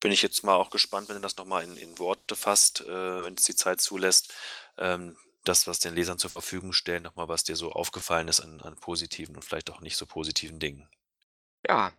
bin 0.00 0.12
ich 0.12 0.22
jetzt 0.22 0.44
mal 0.44 0.54
auch 0.54 0.70
gespannt, 0.70 1.08
wenn 1.08 1.16
du 1.16 1.22
das 1.22 1.36
noch 1.36 1.46
mal 1.46 1.64
in 1.64 1.76
in 1.76 1.98
Worte 1.98 2.36
fasst, 2.36 2.82
äh, 2.82 3.24
wenn 3.24 3.34
es 3.34 3.44
die 3.44 3.56
Zeit 3.56 3.80
zulässt. 3.80 4.32
Ähm, 4.78 5.16
das, 5.44 5.66
was 5.66 5.78
den 5.78 5.94
Lesern 5.94 6.18
zur 6.18 6.30
Verfügung 6.30 6.72
stellen, 6.72 7.02
noch 7.02 7.16
mal, 7.16 7.28
was 7.28 7.44
dir 7.44 7.56
so 7.56 7.72
aufgefallen 7.72 8.28
ist 8.28 8.40
an 8.40 8.60
an 8.62 8.76
positiven 8.76 9.36
und 9.36 9.44
vielleicht 9.44 9.70
auch 9.70 9.80
nicht 9.80 9.96
so 9.96 10.06
positiven 10.06 10.58
Dingen. 10.58 10.88
Ja, 11.66 11.92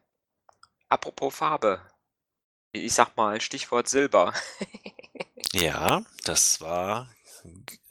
apropos 0.90 1.36
Farbe. 1.36 1.82
Ich 2.72 2.94
sage 2.94 3.12
mal, 3.16 3.40
Stichwort 3.42 3.88
Silber. 3.88 4.34
Ja, 5.54 6.04
das 6.26 6.60
war 6.60 7.10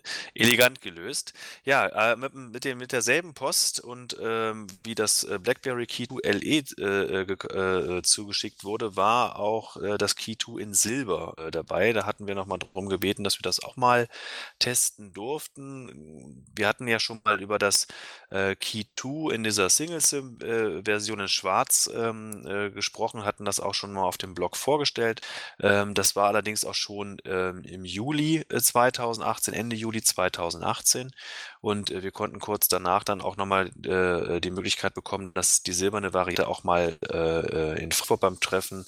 elegant 0.34 0.80
gelöst. 0.80 1.32
Ja, 1.64 2.12
äh, 2.12 2.16
mit 2.16 2.34
mit 2.34 2.64
dem 2.64 2.78
mit 2.78 2.92
derselben 2.92 3.34
Post 3.34 3.80
und, 3.80 4.16
ähm, 4.20 4.66
wie 4.84 4.94
das, 4.94 5.24
äh, 5.24 5.38
BlackBerry 5.38 5.86
Key 5.86 6.06
2 6.08 6.20
LE, 6.22 6.64
äh, 6.78 7.22
äh, 7.22 7.98
äh, 7.98 8.02
zugeschickt 8.02 8.64
wurde, 8.64 8.96
war 8.96 9.38
auch, 9.38 9.76
das 9.98 10.16
Key 10.16 10.36
2 10.36 10.60
in 10.60 10.74
Silber, 10.74 11.34
dabei. 11.50 11.92
Da 11.92 12.06
hatten 12.06 12.26
wir 12.26 12.34
noch 12.34 12.46
mal 12.46 12.58
drum 12.58 12.88
gebeten, 12.88 13.24
dass 13.24 13.38
wir 13.38 13.42
das 13.42 13.60
auch 13.60 13.76
mal 13.76 14.08
testen 14.58 15.12
durften. 15.12 16.44
Wir 16.54 16.68
hatten 16.68 16.86
ja 16.88 16.98
schon 17.00 17.20
mal 17.24 17.40
über 17.42 17.58
das, 17.58 17.86
Key 18.60 18.84
2 18.96 19.32
in 19.34 19.44
dieser 19.44 19.68
Single-SIM, 19.68 20.38
äh, 20.40 20.82
Version 20.82 21.20
in 21.20 21.28
Schwarz, 21.28 21.88
ähm, 21.94 22.44
äh, 22.46 22.70
gesprochen, 22.70 23.24
hatten 23.24 23.44
das 23.44 23.60
auch 23.60 23.74
schon 23.74 23.92
mal 23.92 24.02
auf 24.04 24.16
dem 24.18 24.34
Blog 24.34 24.56
vorgestellt. 24.56 25.20
Ähm, 25.60 25.94
das 25.94 26.16
war 26.16 26.28
allerdings 26.28 26.64
auch 26.64 26.74
schon, 26.74 27.18
ähm, 27.24 27.62
im 27.64 27.84
Juli, 27.84 28.44
äh, 28.48 28.60
2018, 28.60 29.54
Ende 29.54 29.76
Juli 29.76 29.93
Juli 29.94 30.02
2018 30.02 31.12
und 31.60 31.90
äh, 31.90 32.02
wir 32.02 32.12
konnten 32.12 32.40
kurz 32.40 32.68
danach 32.68 33.04
dann 33.04 33.20
auch 33.20 33.36
nochmal 33.36 33.70
äh, 33.84 34.40
die 34.40 34.50
Möglichkeit 34.50 34.94
bekommen, 34.94 35.32
dass 35.34 35.62
die 35.62 35.72
silberne 35.72 36.12
Variante 36.12 36.48
auch 36.48 36.64
mal 36.64 36.98
äh, 37.10 37.82
in 37.82 37.92
Frankfurt 37.92 38.20
beim 38.20 38.40
Treffen 38.40 38.84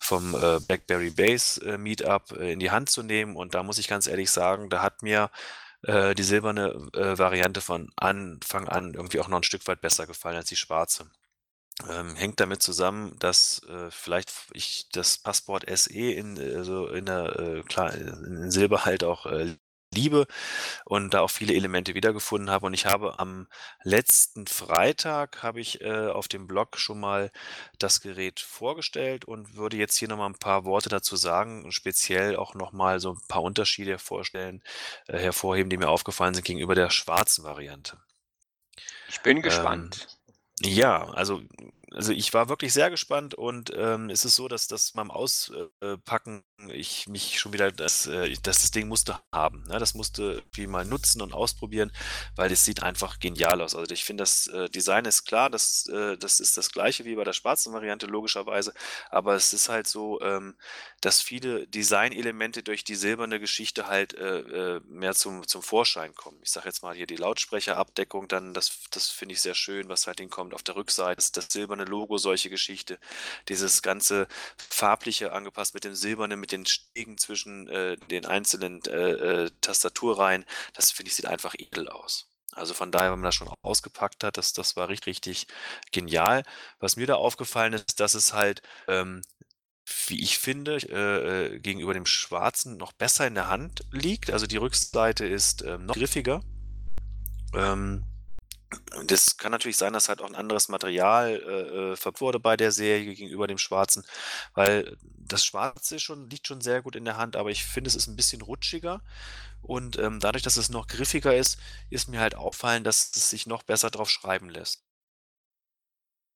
vom 0.00 0.34
äh, 0.34 0.60
BlackBerry 0.60 1.10
Base 1.10 1.60
äh, 1.64 1.78
Meetup 1.78 2.32
äh, 2.32 2.52
in 2.52 2.58
die 2.60 2.70
Hand 2.70 2.90
zu 2.90 3.02
nehmen. 3.02 3.36
Und 3.36 3.54
da 3.54 3.62
muss 3.62 3.78
ich 3.78 3.88
ganz 3.88 4.06
ehrlich 4.06 4.30
sagen, 4.30 4.70
da 4.70 4.82
hat 4.82 5.02
mir 5.02 5.30
äh, 5.82 6.14
die 6.14 6.22
silberne 6.22 6.70
äh, 6.94 7.18
Variante 7.18 7.60
von 7.60 7.90
Anfang 7.96 8.68
an 8.68 8.94
irgendwie 8.94 9.20
auch 9.20 9.28
noch 9.28 9.38
ein 9.38 9.42
Stück 9.44 9.66
weit 9.68 9.80
besser 9.82 10.06
gefallen 10.06 10.36
als 10.36 10.48
die 10.48 10.56
schwarze. 10.56 11.06
Ähm, 11.88 12.14
hängt 12.16 12.40
damit 12.40 12.62
zusammen, 12.62 13.16
dass 13.20 13.62
äh, 13.68 13.90
vielleicht 13.90 14.32
ich 14.52 14.88
das 14.92 15.18
Passport 15.18 15.64
SE 15.78 15.92
in, 15.92 16.38
also 16.38 16.88
in 16.88 17.06
der, 17.06 17.38
äh, 17.38 17.62
klar, 17.62 17.94
in 17.94 18.50
Silber 18.50 18.84
halt 18.84 19.02
auch 19.04 19.26
äh, 19.26 19.56
liebe 19.92 20.26
und 20.84 21.14
da 21.14 21.20
auch 21.20 21.30
viele 21.30 21.54
Elemente 21.54 21.94
wiedergefunden 21.94 22.50
habe. 22.50 22.66
Und 22.66 22.74
ich 22.74 22.86
habe 22.86 23.18
am 23.18 23.46
letzten 23.82 24.46
Freitag 24.46 25.42
habe 25.42 25.60
ich 25.60 25.80
äh, 25.80 26.08
auf 26.08 26.28
dem 26.28 26.46
Blog 26.46 26.78
schon 26.78 27.00
mal 27.00 27.30
das 27.78 28.00
Gerät 28.00 28.40
vorgestellt 28.40 29.24
und 29.24 29.56
würde 29.56 29.76
jetzt 29.76 29.96
hier 29.96 30.08
nochmal 30.08 30.30
ein 30.30 30.38
paar 30.38 30.64
Worte 30.64 30.88
dazu 30.88 31.16
sagen 31.16 31.64
und 31.64 31.72
speziell 31.72 32.36
auch 32.36 32.54
nochmal 32.54 33.00
so 33.00 33.12
ein 33.12 33.20
paar 33.28 33.42
Unterschiede 33.42 33.98
vorstellen, 33.98 34.62
äh, 35.08 35.18
hervorheben, 35.18 35.70
die 35.70 35.76
mir 35.76 35.88
aufgefallen 35.88 36.34
sind 36.34 36.44
gegenüber 36.44 36.74
der 36.74 36.90
schwarzen 36.90 37.44
Variante. 37.44 37.98
Ich 39.08 39.20
bin 39.20 39.38
ähm, 39.38 39.42
gespannt. 39.42 40.18
Ja, 40.62 41.08
also 41.10 41.42
also 41.92 42.12
ich 42.12 42.32
war 42.32 42.48
wirklich 42.48 42.72
sehr 42.72 42.90
gespannt 42.90 43.34
und 43.34 43.72
ähm, 43.74 44.10
es 44.10 44.24
ist 44.24 44.36
so, 44.36 44.48
dass 44.48 44.68
das 44.68 44.92
beim 44.92 45.10
Auspacken 45.10 46.44
ich 46.68 47.08
mich 47.08 47.40
schon 47.40 47.52
wieder 47.52 47.72
das, 47.72 48.06
äh, 48.06 48.36
das, 48.42 48.70
Ding 48.70 48.88
musste 48.88 49.18
haben. 49.32 49.64
Ne? 49.64 49.78
Das 49.78 49.94
musste 49.94 50.22
irgendwie 50.22 50.66
mal 50.66 50.84
nutzen 50.84 51.22
und 51.22 51.32
ausprobieren, 51.32 51.90
weil 52.36 52.52
es 52.52 52.64
sieht 52.64 52.82
einfach 52.82 53.18
genial 53.18 53.60
aus. 53.60 53.74
Also 53.74 53.92
ich 53.92 54.04
finde, 54.04 54.22
das 54.22 54.46
äh, 54.48 54.68
Design 54.68 55.04
ist 55.06 55.24
klar, 55.24 55.50
das, 55.50 55.86
äh, 55.86 56.16
das 56.16 56.38
ist 56.38 56.56
das 56.56 56.70
gleiche 56.70 57.04
wie 57.04 57.14
bei 57.14 57.24
der 57.24 57.32
schwarzen 57.32 57.72
Variante, 57.72 58.06
logischerweise. 58.06 58.74
Aber 59.08 59.34
es 59.34 59.52
ist 59.52 59.68
halt 59.68 59.88
so, 59.88 60.20
ähm, 60.20 60.56
dass 61.00 61.20
viele 61.20 61.66
Designelemente 61.66 62.62
durch 62.62 62.84
die 62.84 62.94
silberne 62.94 63.40
Geschichte 63.40 63.86
halt 63.86 64.14
äh, 64.14 64.40
äh, 64.40 64.80
mehr 64.86 65.14
zum, 65.14 65.46
zum 65.48 65.62
Vorschein 65.62 66.14
kommen. 66.14 66.38
Ich 66.42 66.50
sage 66.50 66.68
jetzt 66.68 66.82
mal 66.82 66.94
hier 66.94 67.06
die 67.06 67.16
Lautsprecherabdeckung, 67.16 68.28
dann 68.28 68.54
das, 68.54 68.82
das 68.90 69.08
finde 69.08 69.34
ich 69.34 69.40
sehr 69.40 69.54
schön, 69.54 69.88
was 69.88 70.06
halt 70.06 70.20
hinkommt. 70.20 70.54
Auf 70.54 70.62
der 70.62 70.76
Rückseite 70.76 71.18
ist 71.18 71.36
das 71.36 71.48
silberne 71.50 71.79
Logo, 71.84 72.18
solche 72.18 72.50
Geschichte. 72.50 72.98
Dieses 73.48 73.82
ganze 73.82 74.28
farbliche 74.56 75.32
angepasst 75.32 75.74
mit 75.74 75.84
dem 75.84 75.94
silbernen, 75.94 76.40
mit 76.40 76.52
den 76.52 76.66
Stegen 76.66 77.18
zwischen 77.18 77.68
äh, 77.68 77.96
den 78.10 78.26
einzelnen 78.26 78.82
äh, 78.86 79.44
äh, 79.44 79.50
Tastaturreihen, 79.60 80.44
das 80.74 80.90
finde 80.90 81.08
ich 81.08 81.16
sieht 81.16 81.26
einfach 81.26 81.54
edel 81.58 81.88
aus. 81.88 82.28
Also 82.52 82.74
von 82.74 82.90
daher, 82.90 83.12
wenn 83.12 83.20
man 83.20 83.28
das 83.28 83.36
schon 83.36 83.52
ausgepackt 83.62 84.24
hat, 84.24 84.36
das, 84.36 84.52
das 84.52 84.76
war 84.76 84.88
richtig, 84.88 85.10
richtig 85.10 85.46
genial. 85.92 86.42
Was 86.80 86.96
mir 86.96 87.06
da 87.06 87.14
aufgefallen 87.14 87.74
ist, 87.74 88.00
dass 88.00 88.14
es 88.14 88.32
halt 88.32 88.60
ähm, 88.88 89.22
wie 90.06 90.22
ich 90.22 90.38
finde, 90.38 90.76
äh, 90.76 91.54
äh, 91.54 91.58
gegenüber 91.60 91.94
dem 91.94 92.06
Schwarzen 92.06 92.76
noch 92.76 92.92
besser 92.92 93.26
in 93.26 93.34
der 93.34 93.48
Hand 93.48 93.84
liegt. 93.90 94.30
Also 94.30 94.46
die 94.46 94.56
Rückseite 94.56 95.26
ist 95.26 95.62
ähm, 95.62 95.86
noch 95.86 95.94
griffiger. 95.94 96.42
Ähm, 97.54 98.04
das 99.06 99.36
kann 99.36 99.50
natürlich 99.52 99.76
sein, 99.76 99.92
dass 99.92 100.08
halt 100.08 100.20
auch 100.22 100.28
ein 100.28 100.36
anderes 100.36 100.68
Material 100.68 101.30
äh, 101.30 101.92
äh 101.92 101.96
verwendet 101.96 102.20
wurde 102.20 102.40
bei 102.40 102.56
der 102.56 102.72
Serie 102.72 103.14
gegenüber 103.14 103.46
dem 103.46 103.58
Schwarzen, 103.58 104.04
weil 104.54 104.96
das 105.18 105.44
Schwarze 105.44 105.98
schon, 106.00 106.28
liegt 106.30 106.46
schon 106.46 106.60
sehr 106.60 106.82
gut 106.82 106.96
in 106.96 107.04
der 107.04 107.16
Hand, 107.16 107.36
aber 107.36 107.50
ich 107.50 107.64
finde, 107.64 107.88
es 107.88 107.94
ist 107.94 108.08
ein 108.08 108.16
bisschen 108.16 108.42
rutschiger. 108.42 109.02
Und 109.62 109.98
ähm, 109.98 110.20
dadurch, 110.20 110.42
dass 110.42 110.56
es 110.56 110.70
noch 110.70 110.86
griffiger 110.86 111.36
ist, 111.36 111.58
ist 111.90 112.08
mir 112.08 112.20
halt 112.20 112.34
auffallen, 112.34 112.84
dass 112.84 113.10
es 113.14 113.30
sich 113.30 113.46
noch 113.46 113.62
besser 113.62 113.90
drauf 113.90 114.10
schreiben 114.10 114.48
lässt. 114.48 114.84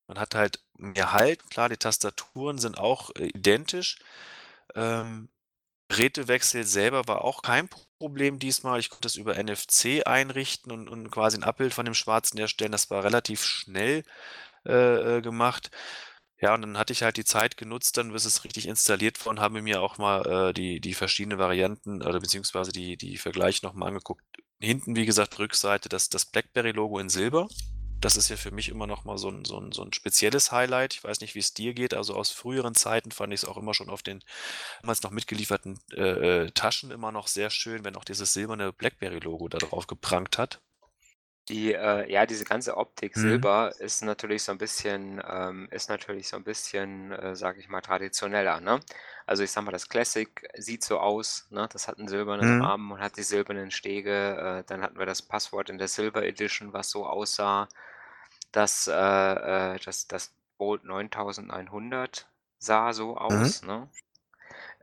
Man 0.07 0.19
hat 0.19 0.35
halt 0.35 0.62
mehr 0.76 1.12
Halt. 1.12 1.49
Klar, 1.50 1.69
die 1.69 1.76
Tastaturen 1.79 2.59
sind 2.59 2.79
auch 2.79 3.11
äh, 3.16 3.29
identisch. 3.29 3.99
Ähm, 4.75 5.29
Gerätewechsel 5.88 6.64
selber 6.64 7.07
war 7.09 7.23
auch 7.25 7.42
kein 7.42 7.68
Problem 8.05 8.38
diesmal. 8.38 8.81
Ich 8.81 8.90
konnte 8.90 9.09
es 9.09 9.17
über 9.17 9.43
NFC 9.43 10.07
einrichten 10.07 10.71
und, 10.71 10.90
und 10.90 11.11
quasi 11.11 11.38
ein 11.38 11.43
Abbild 11.43 11.73
von 11.73 11.87
dem 11.87 11.95
Schwarzen 11.95 12.37
erstellen. 12.37 12.73
Das 12.73 12.90
war 12.90 13.03
relativ 13.03 13.43
schnell 13.43 14.03
äh, 14.67 15.17
äh 15.17 15.23
gemacht. 15.23 15.71
Ja, 16.38 16.53
und 16.55 16.61
dann 16.61 16.77
hatte 16.77 16.93
ich 16.93 17.03
halt 17.03 17.17
die 17.17 17.25
Zeit 17.25 17.57
genutzt, 17.57 17.97
dann 17.97 18.12
bis 18.12 18.27
es 18.27 18.45
richtig 18.45 18.69
installiert 18.69 19.25
war 19.25 19.31
und 19.31 19.40
habe 19.40 19.62
mir 19.62 19.81
auch 19.81 19.97
mal 19.97 20.51
äh, 20.51 20.53
die, 20.53 20.81
die 20.81 20.93
verschiedenen 20.93 21.38
Varianten 21.38 22.03
oder 22.03 22.21
beziehungsweise 22.21 22.73
die, 22.73 22.99
die 22.99 23.17
Vergleiche 23.17 23.64
nochmal 23.64 23.88
angeguckt. 23.88 24.23
Hinten, 24.61 24.97
wie 24.97 25.07
gesagt, 25.07 25.38
Rückseite, 25.38 25.88
das, 25.88 26.11
das 26.11 26.27
BlackBerry-Logo 26.27 26.99
in 26.99 27.09
Silber. 27.09 27.49
Das 28.05 28.19
ist 28.19 28.29
ja 28.29 28.37
für 28.37 28.51
mich 28.51 28.69
immer 28.69 28.87
noch 28.87 29.05
mal 29.05 29.17
so 29.17 29.31
ein, 29.31 29.47
so 29.47 29.57
'n 29.59 29.73
so 29.73 29.83
'n 29.83 29.95
spezielles 29.95 30.53
Highlight. 30.53 30.93
Ich 30.93 31.03
weiß 31.03 31.21
nicht, 31.23 31.35
wie 31.35 31.38
es 31.38 31.55
dir 31.55 31.73
geht. 31.73 31.95
Also, 31.95 32.14
aus 32.14 32.31
früheren 32.31 32.75
Zeiten 32.75 33.11
fand 33.12 33.33
ich 33.33 33.40
es 33.40 33.45
auch 33.49 33.57
immer 33.57 33.73
schon 33.73 33.88
auf 33.88 34.03
den 34.03 34.23
damals 34.83 35.03
noch 35.03 35.11
mitgelieferten, 35.11 35.81
äh, 35.95 36.45
äh, 36.47 36.51
Taschen 36.53 36.90
immer 36.90 37.12
noch 37.12 37.29
sehr 37.29 37.49
schön, 37.51 37.83
wenn 37.85 37.97
auch 37.97 38.05
dieses 38.05 38.35
silberne 38.35 38.75
BlackBerry-Logo 38.75 39.49
da 39.49 39.57
drauf 39.59 39.87
geprangt 39.87 40.37
hat. 40.38 40.61
Die, 41.48 41.74
äh 41.74 42.11
ja, 42.11 42.24
diese 42.24 42.44
ganze 42.46 42.76
Optik 42.78 43.16
Mhm. 43.16 43.44
Silber 43.44 43.74
ist 43.78 44.02
natürlich 44.02 44.42
so 44.44 44.52
ein 44.52 44.57
bisschen 44.59 45.20
ähm, 45.28 45.68
ist 45.70 45.90
natürlich 45.90 46.28
so 46.28 46.37
ein 46.38 46.44
bisschen, 46.44 47.12
äh, 47.12 47.37
sage 47.37 47.61
ich 47.61 47.68
mal, 47.68 47.83
traditioneller, 47.83 48.61
ne? 48.61 48.80
Also, 49.26 49.42
ich 49.42 49.50
sage 49.52 49.66
mal, 49.66 49.72
das 49.72 49.88
Classic 49.90 50.30
sieht 50.57 50.83
so 50.85 50.98
aus, 51.00 51.46
ne? 51.50 51.68
Das 51.70 51.87
hat 51.87 51.98
einen 51.98 52.09
silbernen 52.09 52.48
Mhm. 52.48 52.64
Rahmen 52.64 52.90
und 52.92 53.00
hat 53.00 53.18
die 53.18 53.22
silbernen 53.22 53.70
Stege. 53.70 54.61
Äh, 54.61 54.64
dann 54.66 54.80
hatten 54.83 54.98
wir 54.98 55.04
das 55.07 55.20
Passwort 55.20 55.68
in 55.68 55.76
der 55.76 55.88
Silver 55.88 56.22
Edition, 56.24 56.72
was 56.72 56.88
so 56.90 57.04
aussah. 57.07 57.68
Das, 58.52 58.87
äh, 58.88 58.92
äh, 59.74 59.78
das 59.85 60.07
das 60.09 60.37
Bolt 60.59 60.85
9900 60.85 62.30
sah 62.59 62.92
so 62.94 63.16
Mhm. 63.28 63.54
aus, 63.57 63.62
ne? 63.62 63.90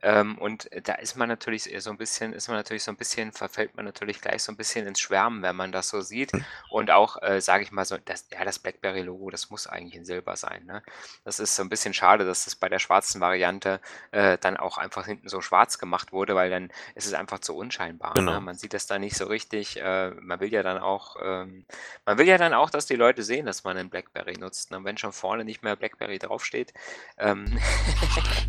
Ähm, 0.03 0.37
und 0.37 0.69
da 0.83 0.93
ist 0.95 1.15
man 1.15 1.29
natürlich 1.29 1.69
so 1.79 1.91
ein 1.91 1.97
bisschen 1.97 2.33
ist 2.33 2.47
man 2.47 2.57
natürlich 2.57 2.83
so 2.83 2.91
ein 2.91 2.97
bisschen 2.97 3.31
verfällt 3.31 3.75
man 3.75 3.85
natürlich 3.85 4.21
gleich 4.21 4.43
so 4.43 4.51
ein 4.51 4.57
bisschen 4.57 4.87
ins 4.87 4.99
Schwärmen, 4.99 5.41
wenn 5.43 5.55
man 5.55 5.71
das 5.71 5.89
so 5.89 6.01
sieht. 6.01 6.33
Hm. 6.33 6.43
Und 6.69 6.91
auch, 6.91 7.21
äh, 7.21 7.39
sage 7.41 7.63
ich 7.63 7.71
mal 7.71 7.85
so, 7.85 7.97
das 7.97 8.25
ja, 8.31 8.43
das 8.43 8.59
BlackBerry-Logo, 8.59 9.29
das 9.29 9.49
muss 9.49 9.67
eigentlich 9.67 9.95
in 9.95 10.05
Silber 10.05 10.35
sein, 10.35 10.65
ne? 10.65 10.81
Das 11.23 11.39
ist 11.39 11.55
so 11.55 11.63
ein 11.63 11.69
bisschen 11.69 11.93
schade, 11.93 12.25
dass 12.25 12.45
das 12.45 12.55
bei 12.55 12.69
der 12.69 12.79
schwarzen 12.79 13.21
Variante, 13.21 13.79
äh, 14.11 14.37
dann 14.39 14.57
auch 14.57 14.77
einfach 14.77 15.05
hinten 15.05 15.29
so 15.29 15.41
schwarz 15.41 15.77
gemacht 15.77 16.11
wurde, 16.11 16.35
weil 16.35 16.49
dann 16.49 16.71
ist 16.95 17.05
es 17.05 17.13
einfach 17.13 17.39
zu 17.39 17.55
unscheinbar, 17.55 18.09
ne? 18.15 18.21
Genau. 18.21 18.41
Man 18.41 18.55
sieht 18.55 18.73
das 18.73 18.87
da 18.87 18.97
nicht 18.99 19.15
so 19.15 19.25
richtig. 19.25 19.79
Äh, 19.79 20.11
man 20.11 20.39
will 20.39 20.51
ja 20.51 20.63
dann 20.63 20.79
auch 20.79 21.15
ähm, 21.21 21.65
man 22.05 22.17
will 22.17 22.27
ja 22.27 22.37
dann 22.37 22.53
auch, 22.53 22.69
dass 22.69 22.85
die 22.85 22.95
Leute 22.95 23.23
sehen, 23.23 23.45
dass 23.45 23.63
man 23.63 23.75
'nen 23.75 23.89
BlackBerry 23.89 24.37
nutzt, 24.37 24.71
ne? 24.71 24.83
Wenn 24.83 24.97
schon 24.97 25.13
vorne 25.13 25.45
nicht 25.45 25.63
mehr 25.63 25.75
BlackBerry 25.75 26.19
draufsteht, 26.19 26.73
ähm 27.17 27.45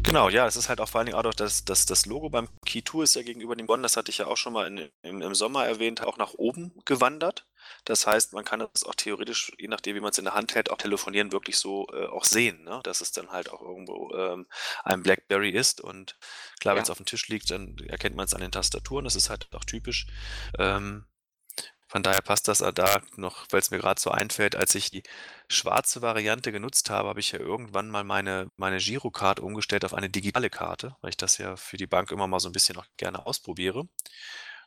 Genau, 0.02 0.28
ja, 0.30 0.46
es 0.46 0.56
ist 0.56 0.68
halt 0.68 0.80
auch 0.80 0.88
vor 0.88 1.00
allen 1.00 1.06
Dingen 1.06 1.18
auch 1.18 1.22
noch 1.24 1.34
das 1.42 1.64
das 1.64 1.86
das 1.86 2.06
Logo 2.06 2.30
beim 2.30 2.48
Key 2.66 2.82
2 2.84 3.02
ist 3.04 3.14
ja 3.16 3.22
gegenüber 3.22 3.56
dem 3.56 3.66
Bonn, 3.66 3.82
das 3.82 3.96
hatte 3.96 4.10
ich 4.10 4.18
ja 4.18 4.26
auch 4.26 4.36
schon 4.36 4.52
mal 4.52 4.66
in 4.66 4.90
im 5.02 5.22
im 5.22 5.34
Sommer 5.34 5.66
erwähnt, 5.66 6.02
auch 6.02 6.16
nach 6.18 6.34
oben 6.34 6.72
gewandert. 6.84 7.46
Das 7.84 8.06
heißt, 8.06 8.32
man 8.32 8.44
kann 8.44 8.60
das 8.60 8.84
auch 8.84 8.94
theoretisch, 8.94 9.52
je 9.58 9.68
nachdem, 9.68 9.94
wie 9.96 10.00
man 10.00 10.10
es 10.10 10.18
in 10.18 10.24
der 10.24 10.34
Hand 10.34 10.54
hält, 10.54 10.70
auch 10.70 10.78
telefonieren 10.78 11.30
wirklich 11.32 11.58
so, 11.58 11.86
äh, 11.92 12.06
auch 12.06 12.24
sehen, 12.24 12.64
ne, 12.64 12.80
dass 12.82 13.00
es 13.00 13.12
dann 13.12 13.30
halt 13.30 13.50
auch 13.50 13.60
irgendwo, 13.62 14.10
ähm, 14.14 14.46
ein 14.84 15.02
BlackBerry 15.02 15.50
ist 15.50 15.80
und 15.80 16.16
klar, 16.60 16.74
wenn 16.74 16.82
es 16.82 16.88
Ja. 16.88 16.92
auf 16.92 16.98
dem 16.98 17.06
Tisch 17.06 17.28
liegt, 17.28 17.50
dann 17.50 17.76
erkennt 17.88 18.16
man 18.16 18.24
es 18.26 18.34
an 18.34 18.40
den 18.40 18.50
Tastaturen. 18.52 19.04
Das 19.04 19.14
ist 19.16 19.30
halt 19.30 19.48
auch 19.54 19.64
typisch. 19.64 20.06
Ähm 20.58 21.04
von 21.92 22.02
daher 22.02 22.22
passt 22.22 22.48
das 22.48 22.58
da 22.74 23.02
noch, 23.16 23.46
weil 23.50 23.60
es 23.60 23.70
mir 23.70 23.78
gerade 23.78 24.00
so 24.00 24.10
einfällt, 24.10 24.56
als 24.56 24.74
ich 24.74 24.90
die 24.90 25.02
schwarze 25.48 26.00
Variante 26.00 26.50
genutzt 26.50 26.88
habe, 26.88 27.08
habe 27.10 27.20
ich 27.20 27.32
ja 27.32 27.38
irgendwann 27.38 27.90
mal 27.90 28.02
meine 28.02 28.48
meine 28.56 28.78
Girocard 28.78 29.40
umgestellt 29.40 29.84
auf 29.84 29.92
eine 29.92 30.08
digitale 30.08 30.48
Karte, 30.48 30.96
weil 31.02 31.10
ich 31.10 31.18
das 31.18 31.36
ja 31.38 31.56
für 31.56 31.76
die 31.76 31.86
Bank 31.86 32.10
immer 32.10 32.26
mal 32.26 32.40
so 32.40 32.48
ein 32.48 32.52
bisschen 32.52 32.78
auch 32.78 32.86
gerne 32.96 33.26
ausprobiere. 33.26 33.84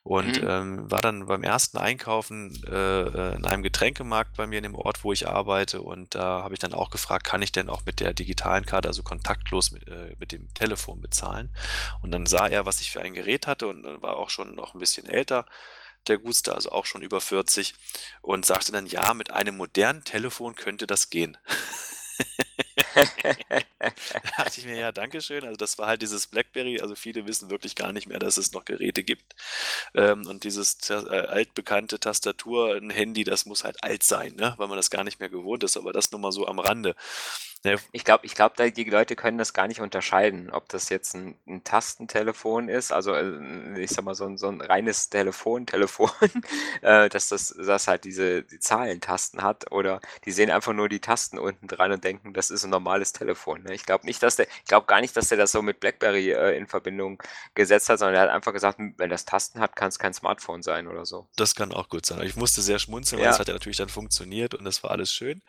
Und, 0.04 0.40
Mhm. 0.40 0.46
ähm, 0.46 0.92
war 0.92 1.02
dann 1.02 1.26
beim 1.26 1.42
ersten 1.44 1.80
Einkaufen, 1.80 2.62
äh, 2.68 3.02
äh, 3.02 3.36
in 3.36 3.46
einem 3.46 3.64
Getränkemarkt 3.64 4.38
bei 4.38 4.46
mir 4.46 4.58
in 4.60 4.64
dem 4.64 4.76
Ort, 4.76 5.04
wo 5.04 5.12
ich 5.12 5.28
arbeite 5.28 5.82
und 5.82 6.14
da 6.14 6.44
habe 6.44 6.54
ich 6.54 6.60
dann 6.60 6.74
auch 6.76 6.92
gefragt: 6.92 7.26
„Kann 7.26 7.42
ich 7.42 7.52
denn 7.52 7.70
auch 7.70 7.86
mit 7.86 8.00
der 8.02 8.14
digitalen 8.14 8.66
Karte, 8.68 8.88
also 8.88 9.02
kontaktlos 9.02 9.72
mit 9.72 9.88
äh, 9.88 10.16
mit 10.20 10.32
dem 10.32 10.54
Telefon 10.54 11.02
bezahlen?“ 11.02 11.50
Und 12.04 12.12
dann 12.12 12.28
sah 12.28 12.48
er, 12.48 12.68
was 12.68 12.82
ich 12.82 12.92
für 12.92 13.02
ein 13.02 13.16
Gerät 13.16 13.48
hatte 13.48 13.68
und, 13.68 13.84
war 14.04 14.18
auch 14.18 14.30
schon 14.30 14.54
noch 14.56 14.76
ein 14.76 14.80
bisschen 14.80 15.08
älter 15.08 15.46
der 16.10 16.18
Guster, 16.20 16.56
also 16.56 16.72
auch 16.72 16.86
schon 16.86 17.02
über 17.02 17.22
40 17.22 17.74
und 18.22 18.46
sagte 18.46 18.72
dann: 18.72 18.86
„Ja, 18.88 19.14
mit 19.14 19.32
einem 19.32 19.58
modernen 19.58 20.04
Telefon 20.04 20.56
könnte 20.56 20.88
das 20.88 21.10
gehen.“ 21.10 21.38
Da 24.14 24.20
dachte 24.38 24.60
ich 24.60 24.66
mir: 24.66 24.78
„Ja, 24.78 24.92
danke 24.92 25.22
schön.“ 25.22 25.44
Also, 25.44 25.58
das 25.58 25.78
war 25.78 25.88
halt 25.88 26.02
dieses 26.02 26.28
BlackBerry. 26.28 26.80
Also, 26.82 26.96
viele 26.96 27.26
wissen 27.28 27.50
wirklich 27.50 27.76
gar 27.76 27.92
nicht 27.94 28.08
mehr, 28.08 28.20
dass 28.20 28.38
es 28.38 28.52
noch 28.52 28.66
Geräte 28.66 29.04
gibt. 29.04 29.36
Ähm, 29.96 30.26
und 30.28 30.44
dieses 30.44 30.78
äh, 30.90 30.94
altbekannte 30.96 32.00
Tastatur 32.00 32.76
'n 32.78 32.90
Handy, 32.90 33.24
das 33.24 33.46
muss 33.46 33.64
halt 33.64 33.84
alt 33.84 34.04
sein, 34.04 34.36
ne, 34.36 34.54
weil 34.58 34.68
man 34.68 34.78
das 34.78 34.90
gar 34.90 35.04
nicht 35.04 35.20
mehr 35.20 35.30
gewohnt 35.30 35.64
ist, 35.64 35.78
aber 35.78 35.94
das 35.94 36.12
nur 36.12 36.22
mal 36.22 36.32
so 36.32 36.48
am 36.48 36.60
Rande. 36.60 36.96
Ne 37.66 37.80
Ich 37.94 38.04
glaube 38.04 38.26
ich 38.28 38.36
glaube, 38.36 38.54
da 38.58 38.68
die 38.70 38.84
Leute 38.84 39.16
können 39.16 39.38
das 39.40 39.54
gar 39.54 39.68
nicht 39.68 39.82
unterscheiden, 39.82 40.52
ob 40.52 40.70
das 40.70 40.90
jetzt 40.90 41.16
'n 41.16 41.36
'n 41.48 41.64
Tastentelefon 41.64 42.70
ist, 42.70 42.92
also, 42.92 43.14
äh, 43.16 43.80
ich 43.82 43.92
sage 43.92 44.06
mal, 44.06 44.14
so 44.16 44.26
'n 44.26 44.38
so 44.38 44.48
'n 44.50 44.62
reines 44.62 45.10
Telefon 45.10 45.66
Telefon, 45.88 46.10
äh, 46.84 47.10
dass 47.10 47.30
das 47.30 47.56
das 47.58 47.88
halt 47.88 48.04
diese 48.04 48.44
die 48.44 48.60
Zahlentasten 48.60 49.42
hat 49.42 49.72
oder 49.72 50.00
die 50.26 50.32
sehen 50.32 50.52
einfach 50.52 50.74
nur 50.74 50.90
die 50.90 51.00
Tasten 51.02 51.40
unten 51.40 51.68
dran 51.68 51.92
und 51.92 52.04
denken, 52.04 52.34
das 52.34 52.52
ist 52.52 52.66
'n 52.66 52.70
normales 52.70 53.14
Telefon, 53.14 53.64
ne? 53.64 53.74
Ich 53.74 53.86
glaube 53.86 54.06
nicht, 54.06 54.22
dass 54.22 54.36
der 54.36 54.48
ich 54.48 54.66
glaube 54.68 54.86
gar 54.88 55.02
nicht, 55.02 55.18
dass 55.18 55.30
der 55.30 55.38
das 55.40 55.52
so 55.52 55.62
mit 55.64 55.80
BlackBerry, 55.80 56.32
äh, 56.34 56.58
in 56.58 56.68
Verbindung 56.68 57.24
gesetzt 57.56 57.90
hat, 57.90 58.00
sondern 58.00 58.16
er 58.16 58.22
hat 58.24 58.30
einfach 58.30 58.54
gesagt: 58.54 58.78
„Hm, 58.78 58.94
wenn 58.98 59.10
das 59.10 59.26
Tasten 59.26 59.60
hat, 59.60 59.76
kann's 59.76 59.98
kein 60.00 60.14
Smartphone 60.14 60.62
sein“ 60.62 60.88
oder 60.88 61.06
so. 61.06 61.28
Das 61.38 61.54
kann 61.54 61.74
auch 61.74 61.90
gut 61.90 62.06
sein. 62.06 62.22
Ich 62.22 62.38
musste 62.38 62.62
sehr 62.62 62.80
schmunzeln, 62.80 63.20
weil 63.20 63.26
Ja. 63.26 63.30
das 63.30 63.40
hat 63.40 63.48
ja 63.50 63.54
natürlich 63.54 63.78
dann 63.78 63.90
funktioniert 63.90 64.54
und 64.54 64.64
das 64.64 64.84
war 64.84 64.92
alles 64.92 65.12
schön. 65.12 65.42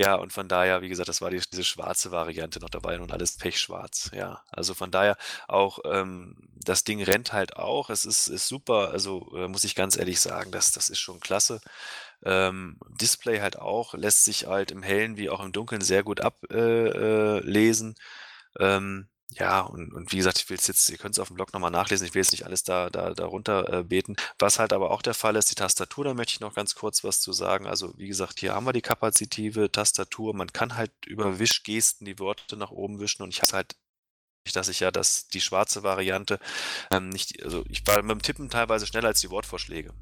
Ja, 0.00 0.14
und 0.14 0.32
von 0.32 0.46
daher, 0.46 0.80
wie 0.80 0.88
gesagt, 0.88 1.08
das 1.08 1.20
war 1.20 1.30
die 1.30 1.40
diese 1.52 1.64
schwarze 1.64 2.12
Variante 2.12 2.60
noch 2.60 2.70
dabei 2.70 3.00
und 3.00 3.10
alles 3.12 3.36
pechschwarz, 3.36 4.10
ja. 4.14 4.40
Also, 4.52 4.74
von 4.74 4.92
daher 4.92 5.16
auch, 5.48 5.80
ähm, 5.84 6.36
das 6.54 6.84
Ding 6.84 7.02
rennt 7.02 7.32
halt 7.32 7.56
auch. 7.56 7.90
Es 7.90 8.04
ist 8.04 8.28
ist 8.28 8.46
super, 8.46 8.90
also, 8.92 9.28
äh, 9.34 9.48
muss 9.48 9.64
ich 9.64 9.74
ganz 9.74 9.96
ehrlich 9.96 10.20
sagen, 10.20 10.52
das 10.52 10.70
das 10.70 10.88
ist 10.88 11.00
schon 11.00 11.18
klasse. 11.18 11.60
Ähm, 12.24 12.78
Display 13.00 13.40
halt 13.40 13.58
auch, 13.58 13.94
lässt 13.94 14.24
sich 14.24 14.46
halt 14.46 14.70
im 14.70 14.82
Hellen 14.84 15.16
wie 15.16 15.30
auch 15.30 15.40
im 15.44 15.52
Dunkeln 15.52 15.80
sehr 15.82 16.04
gut 16.04 16.20
ab 16.20 16.38
äh, 16.52 17.38
äh. 17.38 17.40
Ähm, 18.60 19.08
ja, 19.32 19.60
und 19.60 19.92
und 19.92 20.10
wie 20.12 20.16
gesagt, 20.16 20.38
ich 20.38 20.48
will's 20.48 20.66
jetzt 20.66 20.88
ihr 20.88 20.96
könnt's 20.96 21.18
aufm 21.18 21.34
Blog 21.34 21.52
noch 21.52 21.60
mal 21.60 21.70
nachlesen. 21.70 22.06
Ich 22.06 22.14
will 22.14 22.22
jetzt 22.22 22.32
nicht 22.32 22.46
alles 22.46 22.64
da 22.64 22.88
da 22.90 23.12
da 23.12 23.26
runter, 23.26 23.72
äh, 23.72 23.84
beten. 23.84 24.16
Was 24.38 24.58
halt 24.58 24.72
aber 24.72 24.90
auch 24.90 25.02
der 25.02 25.14
Fall 25.14 25.36
ist, 25.36 25.50
die 25.50 25.54
Tastatur, 25.54 26.04
da 26.04 26.14
möchte 26.14 26.32
ich 26.32 26.40
noch 26.40 26.54
ganz 26.54 26.74
kurz 26.74 27.04
was 27.04 27.20
zu 27.20 27.32
sagen. 27.32 27.66
Also, 27.66 27.92
wie 27.98 28.08
gesagt, 28.08 28.40
hier 28.40 28.54
haben 28.54 28.66
wir 28.66 28.72
die 28.72 28.80
kapazitive 28.82 29.70
Tastatur. 29.70 30.34
Man 30.34 30.52
kann 30.52 30.76
halt 30.76 30.92
über 31.06 31.38
Wischgesten 31.38 32.06
die 32.06 32.18
Worte 32.18 32.56
nach 32.56 32.70
oben 32.70 33.00
wischen 33.00 33.22
und 33.22 33.30
ich 33.34 33.42
habe 33.42 33.52
halt 33.52 33.76
dass 34.54 34.68
ich 34.68 34.80
ja 34.80 34.90
das 34.90 35.28
die 35.28 35.42
schwarze 35.42 35.82
Variante, 35.82 36.38
ähm, 36.90 37.10
nicht 37.10 37.42
also, 37.44 37.64
ich 37.68 37.86
war 37.86 38.02
beim 38.02 38.22
Tippen 38.22 38.48
teilweise 38.50 38.86
schneller 38.86 39.08
als 39.08 39.20
die 39.20 39.30
Wortvorschläge, 39.30 39.92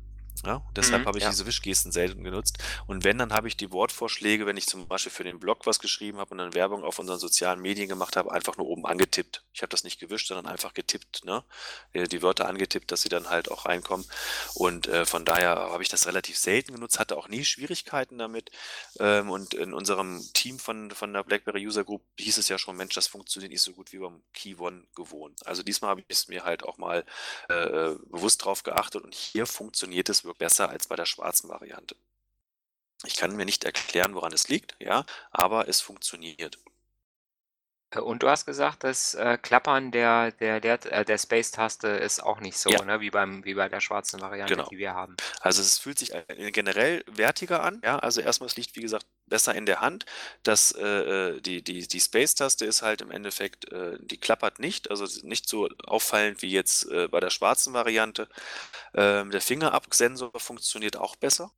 ja? 0.44 0.62
Deshalb 0.76 1.04
Mhm, 1.04 1.06
habe 1.06 1.18
ich 1.18 1.24
ja. 1.24 1.30
diese 1.30 1.46
Wischgesten 1.46 1.92
selten 1.92 2.24
genutzt. 2.24 2.58
Und 2.86 3.04
wenn, 3.04 3.18
dann 3.18 3.32
habe 3.32 3.48
ich 3.48 3.56
die 3.56 3.72
Wortvorschläge, 3.72 4.46
wenn 4.46 4.56
ich 4.56 4.66
zum 4.66 4.86
Beispiel 4.88 5.12
für 5.12 5.24
den 5.24 5.38
Blog 5.40 5.66
was 5.66 5.78
geschrieben 5.78 6.18
habe 6.18 6.30
und 6.32 6.38
dann 6.38 6.54
Werbung 6.54 6.84
auf 6.84 6.98
unseren 6.98 7.18
sozialen 7.18 7.60
Medien 7.60 7.88
gemacht 7.88 8.16
habe, 8.16 8.32
einfach 8.32 8.56
nur 8.56 8.66
oben 8.66 8.86
angetippt. 8.86 9.44
Ich 9.52 9.62
habe 9.62 9.70
das 9.70 9.84
nicht 9.84 9.98
gewischt, 10.00 10.28
sondern 10.28 10.46
einfach 10.46 10.74
getippt, 10.74 11.24
ne? 11.24 11.44
Äh, 11.92 12.04
die 12.08 12.22
Wörter 12.22 12.48
angetippt, 12.48 12.90
dass 12.92 13.02
sie 13.02 13.08
dann 13.08 13.30
halt 13.30 13.50
auch 13.50 13.66
reinkommen. 13.66 14.06
Und, 14.54 14.86
äh, 14.88 15.06
von 15.06 15.24
daher 15.24 15.56
habe 15.56 15.82
ich 15.82 15.88
das 15.88 16.06
relativ 16.06 16.38
selten 16.38 16.74
genutzt, 16.74 16.98
hatte 16.98 17.16
auch 17.16 17.28
nie 17.28 17.44
Schwierigkeiten 17.44 18.18
damit. 18.18 18.50
Ähm, 18.98 19.30
und 19.30 19.54
in 19.54 19.72
unserem 19.74 20.30
Team 20.32 20.58
von 20.58 20.90
von 20.90 21.12
der 21.12 21.24
BlackBerry 21.24 21.66
User 21.66 21.84
Group 21.84 22.02
hieß 22.18 22.38
es 22.38 22.48
ja 22.48 22.58
schon: 22.58 22.76
„Mensch, 22.76 22.94
das 22.94 23.06
funktioniert 23.06 23.52
nicht 23.52 23.62
so 23.62 23.72
gut 23.72 23.92
wie 23.92 23.98
beim 23.98 24.22
Keyone 24.32 24.84
gewohnt.“ 24.94 25.46
Also, 25.46 25.62
diesmal 25.62 25.90
habe 25.90 26.04
ich's 26.08 26.28
mir 26.28 26.44
halt 26.44 26.64
auch 26.64 26.78
mal, 26.78 27.04
äh, 27.48 27.54
äh, 27.54 27.98
bewusst 28.06 28.44
drauf 28.44 28.62
geachtet 28.62 29.02
und 29.04 29.14
hier 29.14 29.46
funktioniert 29.46 30.08
es 30.08 30.24
wirk 30.26 30.38
besser 30.38 30.68
als 30.68 30.88
bei 30.88 30.96
der 30.96 31.06
schwarzen 31.06 31.48
Variante. 31.48 31.96
Ich 33.04 33.16
kann 33.16 33.36
mir 33.36 33.44
nicht 33.44 33.64
erklären, 33.64 34.14
woran 34.14 34.32
es 34.32 34.48
liegt, 34.48 34.76
ja, 34.80 35.04
aber 35.30 35.68
es 35.68 35.80
funktioniert. 35.80 36.58
Äh, 37.92 38.00
und 38.00 38.22
du 38.22 38.28
hast 38.28 38.46
gesagt, 38.46 38.84
das, 38.84 39.14
äh, 39.14 39.38
Klappern 39.40 39.90
der 39.92 40.32
der 40.32 40.60
der 40.60 40.84
äh, 40.92 41.04
der 41.04 41.18
Space-Taste 41.18 41.88
ist 41.88 42.20
auch 42.22 42.40
nicht 42.40 42.58
so, 42.58 42.70
Ja. 42.70 42.82
ne, 42.82 43.00
wie 43.00 43.10
beim 43.10 43.44
wie 43.44 43.54
bei 43.54 43.68
der 43.68 43.80
schwarzen 43.80 44.20
Variante, 44.20 44.54
Genau. 44.54 44.68
die 44.70 44.78
wir 44.78 44.94
haben. 44.94 45.16
Also, 45.40 45.62
es 45.62 45.78
fühlt 45.78 45.98
sich, 45.98 46.12
äh, 46.14 46.24
generell 46.52 47.04
wertiger 47.06 47.62
an, 47.62 47.80
ja? 47.84 47.98
Also, 47.98 48.20
erst 48.20 48.40
mal, 48.40 48.46
es 48.46 48.56
liegt, 48.56 48.76
wie 48.76 48.80
gesagt, 48.80 49.06
besser 49.26 49.54
in 49.54 49.66
der 49.66 49.80
Hand. 49.80 50.04
Das, 50.42 50.72
äh, 50.72 51.40
die 51.40 51.62
die 51.62 51.86
die 51.86 52.00
Space-Taste 52.00 52.64
ist 52.64 52.82
halt 52.82 53.00
im 53.02 53.10
Endeffekt, 53.10 53.66
die 54.00 54.18
klappert 54.18 54.58
nicht, 54.60 54.90
also, 54.90 55.06
nicht 55.26 55.48
so 55.48 55.68
auffallend 55.84 56.42
wie 56.42 56.50
jetzt, 56.50 56.88
bei 57.10 57.20
der 57.20 57.30
schwarzen 57.30 57.72
Variante. 57.74 58.28
Ähm, 58.94 59.30
der 59.30 59.40
Fingerabsensor 59.40 60.32
funktioniert 60.38 60.96
auch 60.96 61.16
besser. 61.16 61.52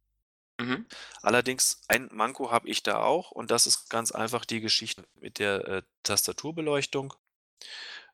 Mhm. 0.61 0.87
Allerdings 1.23 1.83
ein 1.87 2.09
Manko 2.13 2.51
habe 2.51 2.69
ich 2.69 2.83
da 2.83 3.01
auch 3.03 3.31
und 3.31 3.51
das 3.53 3.67
ist 3.69 3.91
ganz 3.91 4.11
einfach 4.11 4.45
die 4.45 4.61
Geschichte 4.61 5.05
mit 5.15 5.39
der, 5.39 5.67
äh, 5.69 5.83
Tastaturbeleuchtung. 6.03 7.15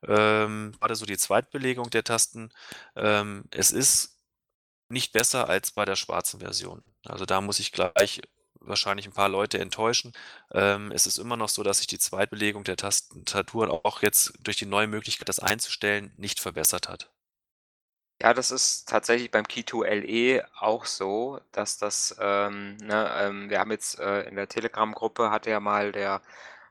Ähm, 0.02 0.72
grade 0.80 0.94
so 0.96 1.06
die 1.06 1.16
Zweitbelegung 1.18 1.90
der 1.90 2.04
Tasten. 2.04 2.50
Ähm, 2.96 3.44
es 3.50 3.70
ist 3.70 4.18
nicht 4.90 5.12
besser 5.12 5.48
als 5.48 5.72
bei 5.72 5.84
der 5.86 5.96
schwarzen 5.96 6.40
Version. 6.40 6.84
Also, 7.06 7.26
da 7.26 7.40
muss 7.42 7.60
ich 7.60 7.72
gleich 7.72 8.22
wahrscheinlich 8.60 9.06
'n 9.08 9.12
paar 9.14 9.30
Leute 9.30 9.58
enttäuschen. 9.60 10.12
Ähm, 10.52 10.92
es 10.92 11.06
ist 11.08 11.18
immer 11.18 11.36
noch 11.38 11.50
so, 11.50 11.62
dass 11.64 11.78
sich 11.78 11.88
die 11.88 11.98
Zweitbelegung 12.00 12.64
der 12.64 12.76
Tastatur 12.76 13.84
auch 13.86 14.02
jetzt 14.02 14.34
durch 14.40 14.58
die 14.58 14.66
neue 14.66 14.88
Möglichkeit, 14.88 15.28
das 15.30 15.40
einzustellen, 15.40 16.14
nicht 16.18 16.40
verbessert 16.40 16.88
hat. 16.90 17.10
Ja, 18.22 18.32
das 18.32 18.50
ist 18.52 18.88
tatsächlich 18.88 19.30
beim 19.32 19.44
Key2 19.44 19.84
LE 19.86 20.44
auch 20.60 20.84
so, 20.84 21.40
dass 21.50 21.78
das, 21.78 22.14
ähm, 22.20 22.76
ne, 22.76 23.10
ähm 23.20 23.50
wir 23.50 23.58
haben 23.58 23.72
jetzt, 23.72 23.98
äh, 23.98 24.22
in 24.28 24.36
der 24.36 24.48
Telegram-Gruppe 24.48 25.30
hatte 25.30 25.50
ja 25.50 25.58
mal 25.60 25.90
der 25.92 26.22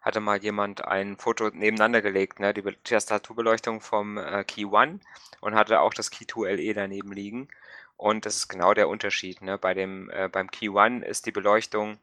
hatte 0.01 0.19
mal 0.19 0.37
jemand 0.41 0.83
ein 0.85 1.15
Foto 1.17 1.49
nebeneinander 1.49 2.01
gelegt, 2.01 2.39
ne, 2.39 2.53
die 2.53 2.61
Be 2.61 2.81
Tastaturbeleuchtung 2.83 3.81
vom, 3.81 4.17
äh, 4.17 4.43
Key-One 4.45 4.99
und 5.41 5.55
hatte 5.55 5.79
auch 5.81 5.93
das 5.93 6.11
Key2 6.11 6.47
LE 6.49 6.73
daneben 6.73 7.11
liegen. 7.13 7.47
Und 7.97 8.25
das 8.25 8.35
ist 8.37 8.47
genau 8.49 8.73
der 8.73 8.87
Unterschied, 8.89 9.41
ne? 9.41 9.57
Bei 9.57 9.73
dem 9.73 10.09
äh, 10.09 10.27
beim 10.29 10.49
Key-One 10.49 11.05
ist 11.05 11.25
die 11.25 11.31
Beleuchtung 11.31 11.99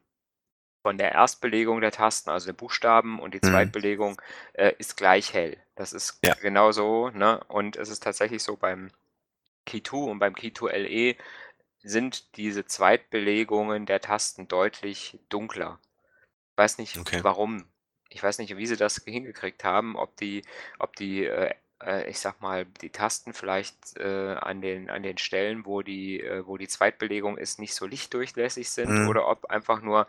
von 0.83 0.97
der 0.97 1.11
Erstbelegung 1.13 1.81
der 1.81 1.91
Tasten, 1.91 2.29
also 2.31 2.47
der 2.47 2.53
Buchstaben 2.53 3.19
und 3.19 3.33
die 3.35 3.41
Mhm. 3.43 3.47
Zweitbelegung, 3.49 4.21
äh, 4.53 4.73
ist 4.79 4.97
gleich 4.97 5.33
hell. 5.33 5.57
Das 5.75 5.93
ist 5.93 6.21
Ja. 6.23 6.35
genauso, 6.41 7.09
ne? 7.11 7.41
Und 7.49 7.75
es 7.77 7.89
ist 7.89 8.03
tatsächlich 8.03 8.43
so 8.43 8.57
beim 8.57 8.91
Key2 9.67 10.09
und 10.11 10.19
beim 10.19 10.33
Key2 10.35 10.69
LE 10.71 11.15
sind 11.83 12.37
diese 12.37 12.65
Zweitbelegungen 12.65 13.85
der 13.85 14.01
Tasten 14.01 14.47
deutlich 14.47 15.19
dunkler. 15.29 15.79
Weiß 16.55 16.77
nicht 16.77 16.99
Okay. 16.99 17.23
warum. 17.23 17.65
Ich 18.09 18.21
weiß 18.23 18.39
nicht, 18.39 18.57
wie 18.57 18.67
sie 18.67 18.77
das 18.77 19.03
hingekriegt 19.05 19.63
haben, 19.63 19.95
ob 19.95 20.17
die 20.17 20.43
ob 20.79 20.95
die, 20.97 21.25
äh, 21.25 21.53
äh, 21.83 22.09
ich 22.09 22.19
sage 22.19 22.37
mal, 22.41 22.65
die 22.65 22.89
Tasten 22.91 23.33
vielleicht, 23.33 23.97
äh, 23.97 24.35
an 24.35 24.61
den 24.61 24.89
an 24.89 25.03
den 25.03 25.17
Stellen, 25.17 25.65
wo 25.65 25.81
die 25.81 26.21
äh, 26.21 26.45
wo 26.45 26.57
die 26.57 26.67
Zweitbelegung 26.67 27.37
ist, 27.37 27.59
nicht 27.59 27.73
so 27.75 27.85
lichtdurchlässig 27.87 28.69
sind 28.69 28.99
Mhm. 28.99 29.01
oder 29.01 29.27
ob 29.27 29.45
einfach 29.45 29.81
nur 29.81 30.07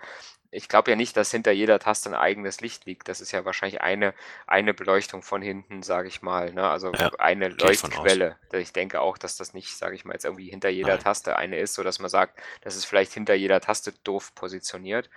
ich 0.52 0.68
glaube 0.68 0.90
ja 0.92 0.96
nicht, 0.96 1.16
dass 1.16 1.30
hinter 1.32 1.52
jeder 1.52 1.78
Taste 1.80 2.08
'n 2.10 2.14
eigenes 2.14 2.60
Licht 2.60 2.86
liegt. 2.86 3.08
Das 3.08 3.20
ist 3.20 3.32
ja 3.32 3.44
wahrscheinlich 3.44 3.80
eine 3.82 4.14
eine 4.46 4.74
Beleuchtung 4.74 5.22
von 5.22 5.42
hinten, 5.42 5.82
sage 5.82 6.08
ich 6.08 6.22
mal, 6.22 6.52
ne? 6.52 6.68
Also, 6.68 6.96
Ja, 6.98 7.10
eine. 7.18 7.48
Leuchtquelle. 7.48 8.38
Ich 8.52 8.72
denke 8.72 9.00
auch, 9.00 9.18
dass 9.18 9.36
das 9.36 9.54
nicht, 9.54 9.76
sage 9.78 9.94
ich 9.96 10.04
mal, 10.04 10.12
jetzt 10.14 10.24
irgendwie 10.26 10.50
hinter 10.50 10.68
jeder 10.68 10.98
Nein. 10.98 11.00
Taste 11.00 11.36
eine 11.36 11.58
ist, 11.58 11.74
sodass 11.74 11.98
man 12.00 12.10
sagt, 12.10 12.40
das 12.62 12.76
ist 12.76 12.84
vielleicht 12.84 13.12
hinter 13.14 13.34
jeder 13.34 13.60
Taste 13.60 13.92
doof 14.04 14.34
positioniert. 14.34 15.10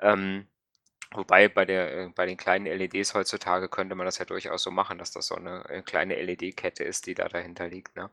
Ähm, 0.00 0.48
wobei 1.12 1.48
bei 1.48 1.64
der 1.66 1.92
äh, 2.06 2.08
bei 2.14 2.26
den 2.26 2.36
kleinen 2.38 2.66
LEDs 2.66 3.14
heutzutage 3.14 3.68
könnte 3.70 3.94
man 3.96 4.06
das 4.06 4.18
ja 4.18 4.24
durchaus 4.26 4.62
so 4.64 4.70
machen, 4.72 4.98
dass 4.98 5.12
das 5.12 5.26
so 5.28 5.36
'ne, 5.36 5.64
äh, 5.68 5.82
kleine 5.82 6.16
LED-Kette 6.16 6.84
ist, 6.84 7.06
die 7.06 7.14
da 7.14 7.28
dahinter 7.28 7.68
liegt, 7.68 7.96
ne? 7.96 8.10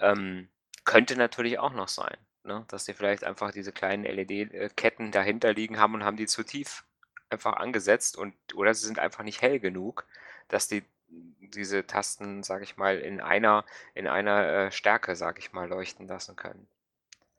Ähm, 0.00 0.50
könnte 0.84 1.16
natürlich 1.16 1.58
auch 1.60 1.72
noch 1.74 1.88
sein, 1.88 2.16
ne, 2.46 2.64
dass 2.68 2.84
die 2.84 2.94
vielleicht 2.94 3.24
einfach 3.24 3.50
diese 3.50 3.72
kleinen 3.72 4.04
LED, 4.04 4.30
äh, 4.52 4.70
Ketten 4.74 5.10
dahinter 5.12 5.52
liegen 5.52 5.78
haben 5.78 5.94
und 5.94 6.04
haben 6.04 6.16
die 6.16 6.26
zu 6.26 6.42
tief 6.42 6.84
einfach 7.30 7.54
angesetzt 7.54 8.16
und 8.16 8.34
oder 8.54 8.72
sie 8.74 8.86
sind 8.86 8.98
einfach 8.98 9.24
nicht 9.24 9.42
hell 9.42 9.58
genug, 9.60 10.06
dass 10.48 10.68
die 10.68 10.84
diese 11.08 11.86
Tasten, 11.86 12.42
sage 12.42 12.64
ich 12.64 12.76
mal, 12.76 12.98
in 12.98 13.20
einer 13.20 13.64
in 13.94 14.06
einer, 14.06 14.46
äh, 14.46 14.72
Stärke, 14.72 15.16
sage 15.16 15.38
ich 15.38 15.52
mal, 15.52 15.68
leuchten 15.68 16.08
lassen 16.08 16.36
können. 16.36 16.66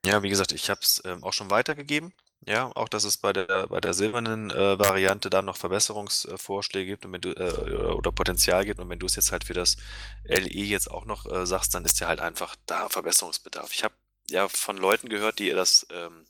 Ja, 0.06 0.24
wie 0.24 0.30
gesagt, 0.30 0.52
ich 0.54 0.70
habe 0.70 0.80
es, 0.82 1.02
ähm, 1.06 1.24
auch 1.24 1.34
schon 1.34 1.50
weitergegeben, 1.50 2.14
ja, 2.46 2.72
auch 2.76 2.88
dass 2.88 3.04
es 3.04 3.18
bei 3.18 3.34
der 3.34 3.68
bei 3.68 3.82
der 3.82 3.94
silbernen, 3.94 4.52
äh, 4.52 4.80
Variante 4.80 5.30
da 5.30 5.42
noch 5.42 5.58
Verbesserungs 5.58 6.26
äh, 6.26 6.38
Vorschläge 6.38 6.92
gibt 6.92 7.06
und 7.06 7.14
wenn 7.14 7.22
du 7.22 7.32
äh, 7.32 7.94
oder 7.94 8.12
Potenzial 8.12 8.64
gibt 8.66 8.80
und 8.80 8.90
wenn 8.90 9.00
du's 9.00 9.16
jetzt 9.16 9.32
halt 9.32 9.44
für 9.44 9.54
das 9.54 9.78
LE 10.24 10.48
jetzt 10.48 10.90
auch 10.90 11.06
noch, 11.06 11.26
äh, 11.26 11.46
sagst, 11.46 11.74
dann 11.76 11.86
ist 11.86 12.00
ja 12.00 12.08
halt 12.08 12.22
einfach 12.22 12.56
da 12.66 12.90
Verbesserungsbedarf. 12.90 13.74
Ich 13.74 13.84
habe 13.84 13.96
ja 14.30 14.48
von 14.50 14.78
Leuten 14.78 15.10
gehört, 15.10 15.40
die 15.40 15.50
das, 15.52 15.88
ähm, 15.92 16.26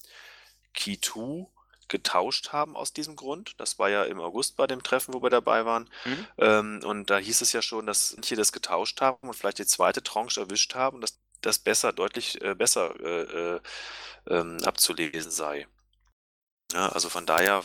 Key2 0.76 1.48
getauscht 1.88 2.52
haben 2.52 2.76
aus 2.76 2.94
diesem 2.94 3.16
Grund. 3.16 3.56
Das 3.60 3.80
war 3.80 3.90
ja 3.90 4.04
im 4.04 4.20
August 4.20 4.58
bei 4.58 4.68
dem 4.68 4.84
Treffen, 4.84 5.14
wo 5.14 5.22
wir 5.24 5.30
dabei 5.30 5.66
waren. 5.66 5.90
Mhm. 6.06 6.28
Ähm, 6.38 6.82
und 6.84 7.10
da 7.10 7.18
hieß 7.18 7.42
es 7.42 7.54
ja 7.54 7.62
schon, 7.62 7.86
dass 7.88 8.14
manche 8.16 8.36
das 8.36 8.52
getauscht 8.52 9.02
haben 9.02 9.28
und 9.28 9.36
vielleicht 9.36 9.60
die 9.60 9.66
2. 9.66 9.94
Tranche 9.94 10.42
erwischt 10.42 10.76
haben, 10.76 11.02
dass 11.02 11.20
das 11.42 11.60
besser 11.60 11.94
deutlich, 11.94 12.42
äh, 12.42 12.56
besser, 12.56 12.94
äh, 13.00 13.56
äh, 13.56 13.62
ähm, 14.30 14.58
abzulesen 14.66 15.32
sei. 15.32 15.68
Ja, 16.74 16.90
also, 16.90 17.10
von 17.10 17.26
daher 17.26 17.64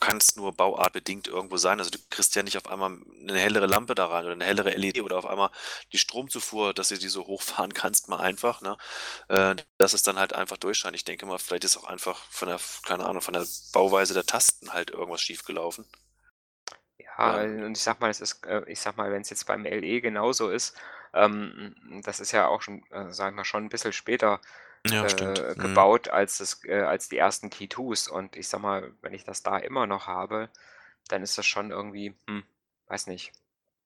kann 0.00 0.18
es 0.18 0.36
nur 0.36 0.52
bauartbedingt 0.52 1.28
irgendwo 1.28 1.56
sein. 1.56 1.78
Also 1.78 1.90
du 1.90 1.98
kriegst 2.10 2.34
ja 2.36 2.42
nicht 2.42 2.56
auf 2.56 2.68
einmal 2.68 2.96
eine 3.20 3.38
hellere 3.38 3.66
Lampe 3.66 3.94
da 3.94 4.06
rein 4.06 4.24
oder 4.24 4.34
eine 4.34 4.44
hellere 4.44 4.70
LED 4.70 5.00
oder 5.00 5.18
auf 5.18 5.26
einmal 5.26 5.50
die 5.92 5.98
Stromzufuhr, 5.98 6.74
dass 6.74 6.88
du 6.88 6.98
die 6.98 7.08
so 7.08 7.26
hochfahren 7.26 7.74
kannst, 7.74 8.08
mal 8.08 8.20
einfach. 8.20 8.60
Ne? 8.60 8.76
Äh, 9.28 9.56
dass 9.78 9.92
es 9.92 10.02
dann 10.02 10.18
halt 10.18 10.32
einfach 10.32 10.56
durchscheint. 10.56 10.96
Ich 10.96 11.04
denke 11.04 11.26
mal, 11.26 11.38
vielleicht 11.38 11.64
ist 11.64 11.76
auch 11.76 11.84
einfach 11.84 12.18
von 12.30 12.48
der, 12.48 12.60
keine 12.84 13.06
Ahnung, 13.06 13.22
von 13.22 13.34
der 13.34 13.46
Bauweise 13.72 14.14
der 14.14 14.26
Tasten 14.26 14.72
halt 14.72 14.90
irgendwas 14.90 15.20
schiefgelaufen. 15.22 15.86
Ja, 16.98 17.42
ähm. 17.42 17.64
und 17.64 17.76
ich 17.76 17.82
sag 17.82 18.00
mal, 18.00 18.10
es 18.10 18.20
ist, 18.20 18.44
äh, 18.46 18.62
ich 18.66 18.80
sag 18.80 18.96
mal, 18.96 19.10
wenn 19.12 19.22
es 19.22 19.30
jetzt 19.30 19.46
beim 19.46 19.64
LE 19.64 20.00
genauso 20.00 20.50
ist, 20.50 20.76
ähm, 21.14 21.74
das 22.04 22.20
ist 22.20 22.32
ja 22.32 22.46
auch 22.48 22.62
schon, 22.62 22.84
äh, 22.90 23.12
sagen 23.12 23.36
wir 23.36 23.44
schon 23.44 23.64
ein 23.64 23.68
bisschen 23.68 23.92
später 23.92 24.40
ja, 24.90 25.06
äh, 25.06 25.54
mhm. 25.54 25.60
gebaut 25.60 26.08
als, 26.08 26.38
das, 26.38 26.64
äh, 26.64 26.80
als 26.80 27.08
die 27.08 27.18
ersten 27.18 27.50
Key 27.50 27.66
2s. 27.66 28.08
Und 28.08 28.36
ich 28.36 28.48
sag 28.48 28.60
mal, 28.60 28.92
wenn 29.02 29.14
ich 29.14 29.24
das 29.24 29.42
da 29.42 29.58
immer 29.58 29.86
noch 29.86 30.06
habe, 30.06 30.50
dann 31.08 31.22
ist 31.22 31.38
das 31.38 31.46
schon 31.46 31.70
irgendwie, 31.70 32.14
hm, 32.26 32.42
weiß 32.88 33.06
nicht, 33.06 33.32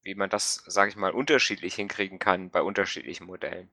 wie 0.02 0.14
man 0.14 0.30
das, 0.30 0.62
sage 0.66 0.90
ich 0.90 0.96
mal, 0.96 1.12
unterschiedlich 1.12 1.74
hinkriegen 1.74 2.18
kann 2.18 2.50
bei 2.50 2.62
unterschiedlichen 2.62 3.26
Modellen. 3.26 3.70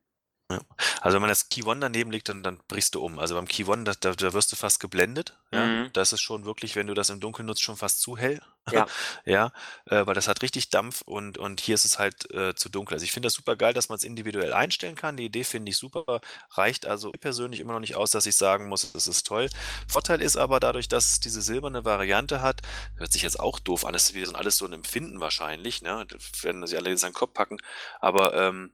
Ja. 0.49 0.61
Also 1.01 1.15
wenn 1.15 1.21
man 1.21 1.29
das 1.29 1.49
Key 1.49 1.63
One 1.63 1.81
daneben 1.81 2.09
legt, 2.09 2.29
dann, 2.29 2.41
dann 2.41 2.59
brichst 2.69 2.95
du 2.95 3.03
um. 3.03 3.19
Also 3.19 3.35
beim 3.35 3.47
Key 3.47 3.65
One, 3.65 3.83
da, 3.83 3.93
da, 3.99 4.13
da 4.13 4.31
wirst 4.31 4.51
du 4.51 4.55
fast 4.55 4.79
geblendet. 4.79 5.37
Ja? 5.51 5.65
Mhm. 5.65 5.89
Das 5.91 6.13
ist 6.13 6.21
schon 6.21 6.45
wirklich, 6.45 6.75
wenn 6.77 6.87
du 6.87 6.93
das 6.93 7.09
im 7.09 7.19
Dunkeln 7.19 7.45
nutzt, 7.45 7.61
schon 7.61 7.75
fast 7.75 8.01
zu 8.01 8.17
hell. 8.17 8.41
Ja. 8.69 8.85
ja, 9.23 9.53
äh, 9.85 10.05
weil 10.05 10.13
das 10.13 10.27
hat 10.27 10.41
richtig 10.41 10.69
Dampf 10.69 11.01
und, 11.01 11.37
und 11.37 11.61
hier 11.61 11.75
ist 11.75 11.85
es 11.85 11.99
halt 11.99 12.29
äh, 12.33 12.53
zu 12.53 12.67
dunkel. 12.67 12.95
Also 12.95 13.05
ich 13.05 13.13
finde 13.13 13.27
das 13.27 13.33
super 13.33 13.55
geil, 13.55 13.73
dass 13.73 13.87
man 13.87 13.95
es 13.95 14.03
individuell 14.03 14.51
einstellen 14.51 14.95
kann. 14.95 15.15
Die 15.15 15.23
Idee 15.23 15.45
finde 15.45 15.69
ich 15.69 15.77
super. 15.77 16.19
Reicht 16.51 16.85
also 16.85 17.13
persönlich 17.13 17.61
immer 17.61 17.71
noch 17.71 17.79
nicht 17.79 17.95
aus, 17.95 18.11
dass 18.11 18.25
ich 18.25 18.35
sagen 18.35 18.67
muss, 18.67 18.91
das 18.91 19.07
ist 19.07 19.25
toll. 19.25 19.49
Vorteil 19.87 20.21
ist 20.21 20.35
aber 20.35 20.59
dadurch, 20.59 20.89
dass 20.89 21.11
es 21.11 21.19
diese 21.21 21.41
silberne 21.41 21.85
Variante 21.85 22.41
hat, 22.41 22.61
hört 22.97 23.13
sich 23.13 23.21
jetzt 23.21 23.39
auch 23.39 23.59
doof 23.59 23.85
an. 23.85 23.93
Das 23.93 24.09
ist 24.09 24.15
wieder 24.15 24.35
alles 24.35 24.57
so 24.57 24.65
ein 24.65 24.73
Empfinden 24.73 25.21
wahrscheinlich. 25.21 25.81
Ne? 25.81 26.05
Das 26.09 26.43
werden 26.43 26.67
sie 26.67 26.75
alle 26.75 26.91
in 26.91 26.97
seinen 26.97 27.13
Kopf 27.13 27.33
packen. 27.33 27.59
Aber 28.01 28.33
ähm, 28.33 28.73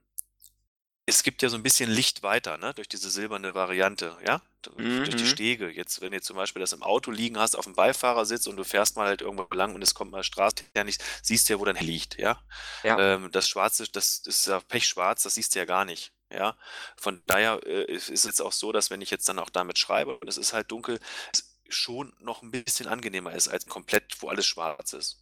es 1.06 1.22
gibt 1.22 1.42
ja 1.42 1.48
so 1.48 1.56
ein 1.56 1.62
bisschen 1.62 1.90
Licht 1.90 2.22
weiter, 2.22 2.56
ne, 2.56 2.72
durch 2.74 2.88
diese 2.88 3.10
silberne 3.10 3.54
Variante, 3.54 4.16
ja? 4.26 4.40
Mhm. 4.76 5.04
Durch 5.04 5.16
die 5.16 5.24
mhm. 5.24 5.28
Stege. 5.28 5.70
Jetzt, 5.70 6.00
wenn 6.00 6.12
du 6.12 6.20
zum 6.22 6.36
Beispiel 6.36 6.60
das 6.60 6.72
im 6.72 6.82
Auto 6.82 7.10
liegen 7.10 7.38
hast, 7.38 7.56
auf 7.56 7.66
dem 7.66 7.74
Beifahrersitz 7.74 8.46
und 8.46 8.56
du 8.56 8.64
fährst 8.64 8.96
mal 8.96 9.06
halt 9.06 9.20
irgendwo 9.20 9.46
lang 9.54 9.74
und 9.74 9.82
es 9.82 9.94
kommt 9.94 10.10
mal 10.10 10.24
Straße 10.24 10.64
ja 10.74 10.84
nicht, 10.84 11.04
siehst 11.22 11.48
du 11.48 11.54
ja, 11.54 11.60
wo 11.60 11.64
dein 11.66 11.76
liegt, 11.76 12.18
ja? 12.18 12.40
Ja. 12.82 12.98
Ähm, 12.98 13.30
das 13.30 13.48
Schwarze, 13.48 13.86
das 13.92 14.18
ist 14.18 14.46
ja 14.46 14.60
pechschwarz, 14.60 15.24
das 15.24 15.34
siehst 15.34 15.54
du 15.54 15.58
ja 15.58 15.66
gar 15.66 15.84
nicht, 15.84 16.12
ja? 16.30 16.56
Von 16.96 17.22
daher 17.26 17.60
äh, 17.66 17.92
ist 17.92 18.08
es 18.08 18.24
jetzt 18.24 18.40
auch 18.40 18.52
so, 18.52 18.72
dass 18.72 18.90
wenn 18.90 19.02
ich 19.02 19.10
jetzt 19.10 19.28
dann 19.28 19.38
auch 19.38 19.50
damit 19.50 19.78
schreibe 19.78 20.16
und 20.16 20.28
es 20.28 20.38
ist 20.38 20.54
halt 20.54 20.70
dunkel, 20.70 20.98
es 21.32 21.54
schon 21.68 22.14
noch 22.20 22.42
ein 22.42 22.50
bisschen 22.50 22.86
angenehmer 22.86 23.32
ist 23.32 23.48
als 23.48 23.66
komplett, 23.66 24.16
wo 24.20 24.28
alles 24.28 24.46
schwarz 24.46 24.92
ist. 24.94 25.20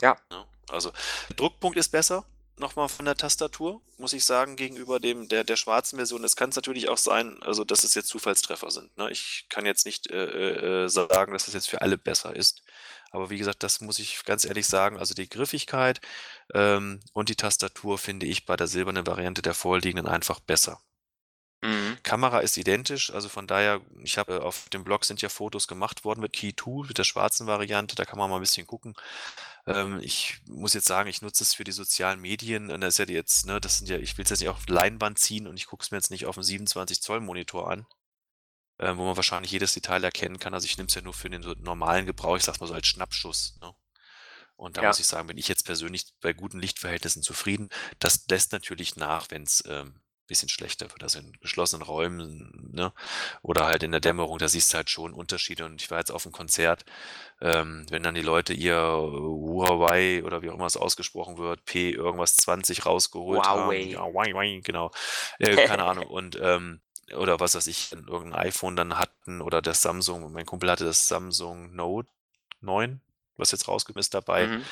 Ja. 0.00 0.16
Ja, 0.30 0.46
also 0.68 0.92
Druckpunkt 1.36 1.78
ist 1.78 1.90
besser, 1.90 2.26
nochmal 2.58 2.88
von 2.88 3.04
der 3.04 3.16
Tastatur, 3.16 3.80
muss 3.98 4.12
ich 4.12 4.24
sagen, 4.24 4.56
gegenüber 4.56 5.00
dem 5.00 5.28
der, 5.28 5.44
der 5.44 5.56
schwarzen 5.56 5.96
Version. 5.96 6.24
Es 6.24 6.36
kann 6.36 6.50
natürlich 6.54 6.88
auch 6.88 6.98
sein, 6.98 7.42
also 7.42 7.64
dass 7.64 7.84
es 7.84 7.94
jetzt 7.94 8.08
Zufallstreffer 8.08 8.70
sind. 8.70 8.96
Ne? 8.96 9.10
Ich 9.10 9.46
kann 9.48 9.66
jetzt 9.66 9.86
nicht 9.86 10.10
äh, 10.10 10.84
äh, 10.84 10.88
sagen, 10.88 11.32
dass 11.32 11.48
es 11.48 11.54
jetzt 11.54 11.68
für 11.68 11.82
alle 11.82 11.98
besser 11.98 12.34
ist. 12.34 12.62
Aber 13.10 13.30
wie 13.30 13.38
gesagt, 13.38 13.62
das 13.62 13.80
muss 13.80 13.98
ich 13.98 14.24
ganz 14.24 14.44
ehrlich 14.44 14.66
sagen. 14.66 14.98
Also 14.98 15.14
die 15.14 15.28
Griffigkeit 15.28 16.00
ähm, 16.52 17.00
und 17.12 17.28
die 17.28 17.36
Tastatur 17.36 17.98
finde 17.98 18.26
ich 18.26 18.44
bei 18.44 18.56
der 18.56 18.66
silbernen 18.66 19.06
Variante 19.06 19.42
der 19.42 19.54
vorliegenden 19.54 20.08
einfach 20.08 20.40
besser. 20.40 20.80
Mhm. 21.64 21.96
Kamera 22.02 22.40
ist 22.40 22.58
identisch, 22.58 23.10
also 23.10 23.30
von 23.30 23.46
daher, 23.46 23.80
ich 24.02 24.18
habe 24.18 24.34
äh, 24.34 24.38
auf 24.38 24.68
dem 24.68 24.84
Blog 24.84 25.06
sind 25.06 25.22
ja 25.22 25.30
Fotos 25.30 25.66
gemacht 25.66 26.04
worden 26.04 26.20
mit 26.20 26.34
Key 26.34 26.52
2, 26.54 26.88
mit 26.88 26.98
der 26.98 27.04
schwarzen 27.04 27.46
Variante, 27.46 27.94
da 27.94 28.04
kann 28.04 28.18
man 28.18 28.28
mal 28.28 28.36
ein 28.36 28.42
bisschen 28.42 28.66
gucken. 28.66 28.94
Ähm, 29.66 30.00
ich 30.02 30.40
muss 30.46 30.74
jetzt 30.74 30.86
sagen, 30.86 31.08
ich 31.08 31.22
nutze 31.22 31.42
es 31.42 31.54
für 31.54 31.64
die 31.64 31.72
sozialen 31.72 32.20
Medien. 32.20 32.70
Und 32.70 32.80
das 32.80 32.98
ist 32.98 33.08
ja 33.08 33.14
jetzt, 33.14 33.46
ne, 33.46 33.60
das 33.60 33.78
sind 33.78 33.88
ja, 33.88 33.98
ich 33.98 34.16
will 34.18 34.24
es 34.24 34.30
jetzt 34.30 34.40
nicht 34.40 34.48
auf 34.48 34.68
Leinwand 34.68 35.18
ziehen 35.18 35.46
und 35.46 35.56
ich 35.56 35.66
gucke 35.66 35.82
es 35.82 35.90
mir 35.90 35.98
jetzt 35.98 36.10
nicht 36.10 36.26
auf 36.26 36.36
einem 36.36 36.44
27 36.44 37.00
Zoll 37.00 37.20
Monitor 37.20 37.70
an, 37.70 37.86
äh, 38.78 38.96
wo 38.96 39.04
man 39.04 39.16
wahrscheinlich 39.16 39.52
jedes 39.52 39.74
Detail 39.74 40.04
erkennen 40.04 40.38
kann. 40.38 40.54
Also 40.54 40.66
ich 40.66 40.76
nehme 40.76 40.88
es 40.88 40.94
ja 40.94 41.02
nur 41.02 41.14
für 41.14 41.30
den 41.30 41.42
so 41.42 41.54
normalen 41.54 42.06
Gebrauch, 42.06 42.36
ich 42.36 42.44
sag's 42.44 42.60
mal 42.60 42.66
so 42.66 42.74
als 42.74 42.86
Schnappschuss. 42.86 43.58
Ne? 43.60 43.74
Und 44.56 44.76
da 44.76 44.82
ja. 44.82 44.88
muss 44.88 45.00
ich 45.00 45.06
sagen, 45.06 45.26
bin 45.26 45.38
ich 45.38 45.48
jetzt 45.48 45.64
persönlich 45.64 46.12
bei 46.20 46.32
guten 46.32 46.60
Lichtverhältnissen 46.60 47.22
zufrieden. 47.22 47.70
Das 47.98 48.26
lässt 48.28 48.52
natürlich 48.52 48.96
nach, 48.96 49.30
wenn 49.30 49.42
es 49.42 49.64
ähm, 49.66 50.00
bisschen 50.26 50.48
schlechter 50.48 50.90
wird. 50.90 51.02
Also 51.02 51.18
in 51.18 51.32
geschlossenen 51.40 51.82
Räumen, 51.82 52.70
ne? 52.72 52.92
Oder 53.42 53.66
halt 53.66 53.82
in 53.82 53.90
der 53.92 54.00
Dämmerung, 54.00 54.38
da 54.38 54.48
siehst 54.48 54.72
du 54.72 54.76
halt 54.76 54.90
schon 54.90 55.12
Unterschiede. 55.12 55.64
Und 55.64 55.82
ich 55.82 55.90
war 55.90 55.98
jetzt 55.98 56.10
auf 56.10 56.24
einem 56.24 56.32
Konzert, 56.32 56.84
ähm, 57.40 57.86
wenn 57.90 58.02
dann 58.02 58.14
die 58.14 58.22
Leute 58.22 58.52
ihr 58.52 58.76
Huawei 58.76 60.22
oder 60.24 60.42
wie 60.42 60.50
auch 60.50 60.54
immer 60.54 60.66
es 60.66 60.76
ausgesprochen 60.76 61.38
wird, 61.38 61.64
P 61.64 61.90
irgendwas 61.90 62.36
20 62.38 62.86
rausgeholt 62.86 63.46
Huawei. 63.46 63.94
haben. 63.96 64.14
Huawei, 64.14 64.60
genau. 64.62 64.90
Äh, 65.38 65.56
keine 65.66 65.84
Ahnung. 65.84 66.06
Und 66.06 66.38
ähm, 66.40 66.80
oder 67.12 67.40
was 67.40 67.54
weiß 67.54 67.66
ich, 67.66 67.92
irgendein 67.92 68.46
iPhone 68.46 68.76
dann 68.76 68.98
hatten 68.98 69.42
oder 69.42 69.60
das 69.60 69.82
Samsung, 69.82 70.32
mein 70.32 70.46
Kumpel 70.46 70.70
hatte 70.70 70.84
das 70.84 71.06
Samsung 71.06 71.74
Note 71.74 72.08
9, 72.60 73.00
was 73.36 73.50
jetzt 73.50 73.68
rausgekommen 73.68 74.00
ist 74.00 74.14
dabei. 74.14 74.46
Mhm. 74.46 74.64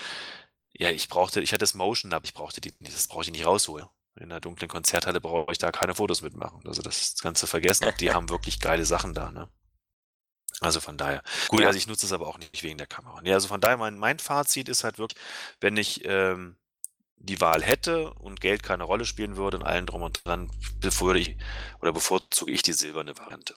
Ja, 0.72 0.90
ich 0.90 1.08
brauchte, 1.08 1.40
ich 1.42 1.50
hatte 1.50 1.58
das 1.58 1.74
Motion, 1.74 2.12
aber 2.14 2.24
ich 2.24 2.32
brauchte 2.32 2.60
die, 2.60 2.72
das 2.80 3.06
brauchte 3.08 3.30
ich 3.30 3.32
nicht 3.32 3.46
rausholen. 3.46 3.86
In 4.16 4.28
der 4.28 4.40
dunklen 4.40 4.68
Konzerthalle 4.68 5.20
brauche 5.20 5.52
ich 5.52 5.58
da 5.58 5.72
keine 5.72 5.94
Fotos 5.94 6.22
mitmachen. 6.22 6.62
Also 6.66 6.82
das 6.82 7.16
Ganze 7.18 7.46
vergessen. 7.46 7.88
Die 8.00 8.10
haben 8.14 8.28
wirklich 8.28 8.60
geile 8.60 8.84
Sachen 8.84 9.14
da, 9.14 9.30
ne? 9.30 9.48
Also 10.60 10.80
von 10.80 10.96
daher. 10.96 11.22
Gut, 11.48 11.64
also 11.64 11.76
ich 11.76 11.86
nutze 11.86 12.06
es 12.06 12.12
aber 12.12 12.28
auch 12.28 12.38
nicht 12.38 12.62
wegen 12.62 12.78
der 12.78 12.86
Kamera. 12.86 13.20
Nee, 13.22 13.32
also 13.32 13.48
von 13.48 13.60
daher, 13.60 13.78
mein, 13.78 13.98
mein 13.98 14.18
Fazit 14.18 14.68
ist 14.68 14.84
halt 14.84 14.98
wirklich, 14.98 15.20
wenn 15.60 15.76
ich 15.76 16.04
ähm, 16.04 16.56
die 17.16 17.40
Wahl 17.40 17.62
hätte 17.62 18.12
und 18.14 18.40
Geld 18.40 18.62
keine 18.62 18.84
Rolle 18.84 19.04
spielen 19.04 19.36
würde 19.36 19.56
und 19.56 19.62
allen 19.64 19.86
drum 19.86 20.02
und 20.02 20.26
dran, 20.26 20.50
bevor 20.80 21.14
ich 21.14 21.36
oder 21.80 21.92
bevorzuge 21.92 22.52
ich 22.52 22.62
die 22.62 22.72
silberne 22.72 23.16
Variante. 23.16 23.54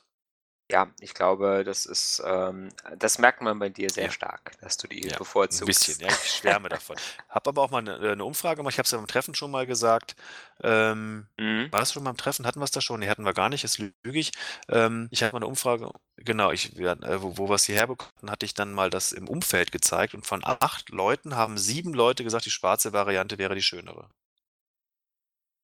Ja, 0.71 0.91
ich 0.99 1.13
glaube, 1.13 1.63
das 1.63 1.85
ist, 1.85 2.21
ähm, 2.25 2.69
das 2.97 3.19
merkt 3.19 3.41
man 3.41 3.59
bei 3.59 3.69
dir 3.69 3.91
sehr 3.91 4.09
Ja. 4.09 4.11
stark, 4.11 4.57
dass 4.61 4.77
du 4.77 4.87
die 4.87 5.03
Ja, 5.03 5.19
'n 5.51 5.63
bisschen, 5.63 5.99
ja, 6.01 6.09
ich 6.11 6.29
schwärme 6.31 6.69
davon. 6.69 6.99
Habe 7.29 7.49
aber 7.49 7.61
auch 7.63 7.71
mal 7.71 7.79
eine 7.79 7.97
äh, 7.97 8.15
'ne 8.15 8.25
Umfrage 8.25 8.57
gemacht, 8.57 8.73
ich 8.73 8.79
habe 8.79 8.85
es 8.85 8.91
ja 8.91 8.97
beim 8.99 9.07
Treffen 9.07 9.35
schon 9.35 9.51
mal 9.51 9.67
gesagt. 9.67 10.15
Ähm, 10.61 11.27
Mhm. 11.39 11.71
war 11.71 11.81
das 11.81 11.93
schon 11.93 12.03
beim 12.03 12.17
Treffen? 12.17 12.45
Hatten 12.47 12.59
wir 12.59 12.65
es 12.65 12.71
da 12.71 12.81
schon? 12.81 13.01
Ne, 13.01 13.09
hatten 13.09 13.25
wir 13.25 13.33
gar 13.33 13.49
nicht, 13.49 13.63
jetzt 13.63 13.79
lüge 13.79 13.93
ich. 14.05 14.31
Ähm, 14.69 15.07
ich 15.11 15.23
hatte 15.23 15.33
mal 15.33 15.39
eine 15.39 15.47
Umfrage 15.47 15.91
genau, 16.17 16.51
ich 16.51 16.77
wir 16.77 16.91
äh, 17.03 17.21
wo 17.23 17.37
wo 17.37 17.49
wir's 17.49 17.65
hierher 17.65 17.87
bekommen, 17.87 18.31
hatte 18.31 18.45
ich 18.45 18.53
dann 18.55 18.73
mal 18.73 18.89
das 18.89 19.11
im 19.13 19.27
Umfeld 19.29 19.71
gezeigt 19.71 20.15
und 20.15 20.25
von 20.27 20.43
acht 20.45 20.89
Leuten 20.91 21.35
haben 21.35 21.57
sieben 21.57 21.93
Leute 21.93 22.23
gesagt, 22.25 22.45
die 22.45 22.51
schwarze 22.51 22.93
Variante 22.93 23.37
wäre 23.39 23.55
die 23.55 23.63
schönere. 23.63 24.09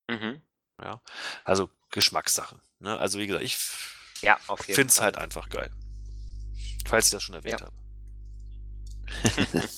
Mhm. 0.10 0.42
Ja, 0.80 1.02
also 1.44 1.70
Geschmackssache, 1.92 2.60
ne? 2.80 2.98
Also, 2.98 3.20
wie 3.20 3.28
gesagt, 3.28 3.44
ich 3.46 3.58
ja, 4.22 4.38
auf 4.48 4.68
jeden 4.68 4.76
Finde 4.76 4.92
es 4.92 5.02
halt 5.02 5.18
einfach 5.18 5.50
geil. 5.50 5.72
Falls 6.86 7.06
ich 7.06 7.12
das 7.12 7.24
schon 7.24 7.36
erwähnt 7.36 7.60
ja. 7.60 7.68
habe. 7.68 7.76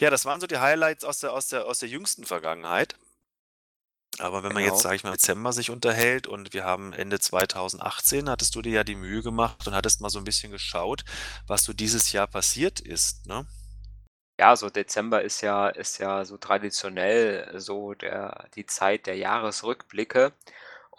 ja, 0.00 0.10
das 0.10 0.24
waren 0.24 0.40
so 0.40 0.46
die 0.46 0.58
Highlights 0.58 1.04
aus 1.04 1.18
der, 1.18 1.32
aus 1.32 1.48
der, 1.48 1.66
aus 1.66 1.78
der 1.80 1.88
jüngsten 1.88 2.24
Vergangenheit. 2.24 2.96
Aber 4.18 4.42
wenn 4.42 4.52
man 4.52 4.62
genau. 4.62 4.74
jetzt, 4.74 4.82
sage 4.82 4.96
ich 4.96 5.04
mal, 5.04 5.12
Dezember 5.12 5.52
sich 5.52 5.70
unterhält 5.70 6.26
und 6.26 6.52
wir 6.52 6.64
haben 6.64 6.92
Ende 6.92 7.18
2018, 7.18 8.28
hattest 8.28 8.54
du 8.54 8.62
dir 8.62 8.72
ja 8.72 8.84
die 8.84 8.96
Mühe 8.96 9.22
gemacht 9.22 9.66
und 9.66 9.74
hattest 9.74 10.00
mal 10.00 10.10
so 10.10 10.18
ein 10.18 10.24
bisschen 10.24 10.52
geschaut, 10.52 11.04
was 11.46 11.64
so 11.64 11.72
dieses 11.72 12.12
Jahr 12.12 12.26
passiert 12.26 12.80
ist, 12.80 13.26
ne? 13.26 13.46
Ja, 14.38 14.56
so 14.56 14.70
Dezember 14.70 15.22
ist 15.22 15.42
ja, 15.42 15.68
ist 15.68 15.98
ja 15.98 16.24
so 16.24 16.38
traditionell 16.38 17.60
so 17.60 17.92
der, 17.92 18.48
die 18.54 18.64
Zeit 18.64 19.06
der 19.06 19.16
Jahresrückblicke. 19.16 20.32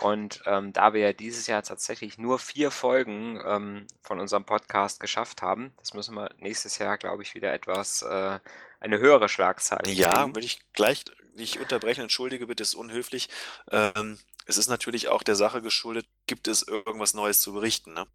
Und 0.02 0.42
ähm, 0.48 0.74
da 0.74 0.94
wir 0.94 1.02
ja 1.02 1.14
dieses 1.14 1.48
Jahr 1.48 1.64
tatsächlich 1.64 2.18
nur 2.18 2.40
vier 2.40 2.72
Folgen 2.72 3.40
ähm, 3.46 3.88
von 4.02 4.20
unserem 4.20 4.46
Podcast 4.46 5.00
geschafft 5.00 5.42
haben, 5.44 5.74
das 5.78 5.94
müssen 5.94 6.16
wir 6.16 6.32
nächstes 6.40 6.78
Jahr, 6.80 6.98
glaube 6.98 7.24
ich, 7.24 7.36
wieder 7.36 7.54
etwas 7.54 8.02
äh, 8.02 8.40
eine 8.82 9.00
höhere 9.00 9.30
Schlagzahl 9.30 9.84
Ja, 9.86 10.12
kriegen. 10.12 10.36
will 10.36 10.44
ich 10.44 10.60
gleich 10.74 11.04
nicht 11.34 11.60
unterbrechen, 11.60 12.02
entschuldige 12.02 12.48
bitte, 12.48 12.64
ist 12.64 12.76
unhöflich. 12.76 13.30
Ähm, 13.72 14.20
es 14.46 14.58
ist 14.58 14.68
natürlich 14.68 15.08
auch 15.08 15.24
der 15.24 15.36
Sache 15.36 15.62
geschuldet, 15.62 16.08
gibt 16.28 16.48
es 16.48 16.64
irgendwas 16.64 17.14
Neues 17.14 17.42
zu 17.42 17.54
berichten, 17.54 17.94
ne? 17.94 18.08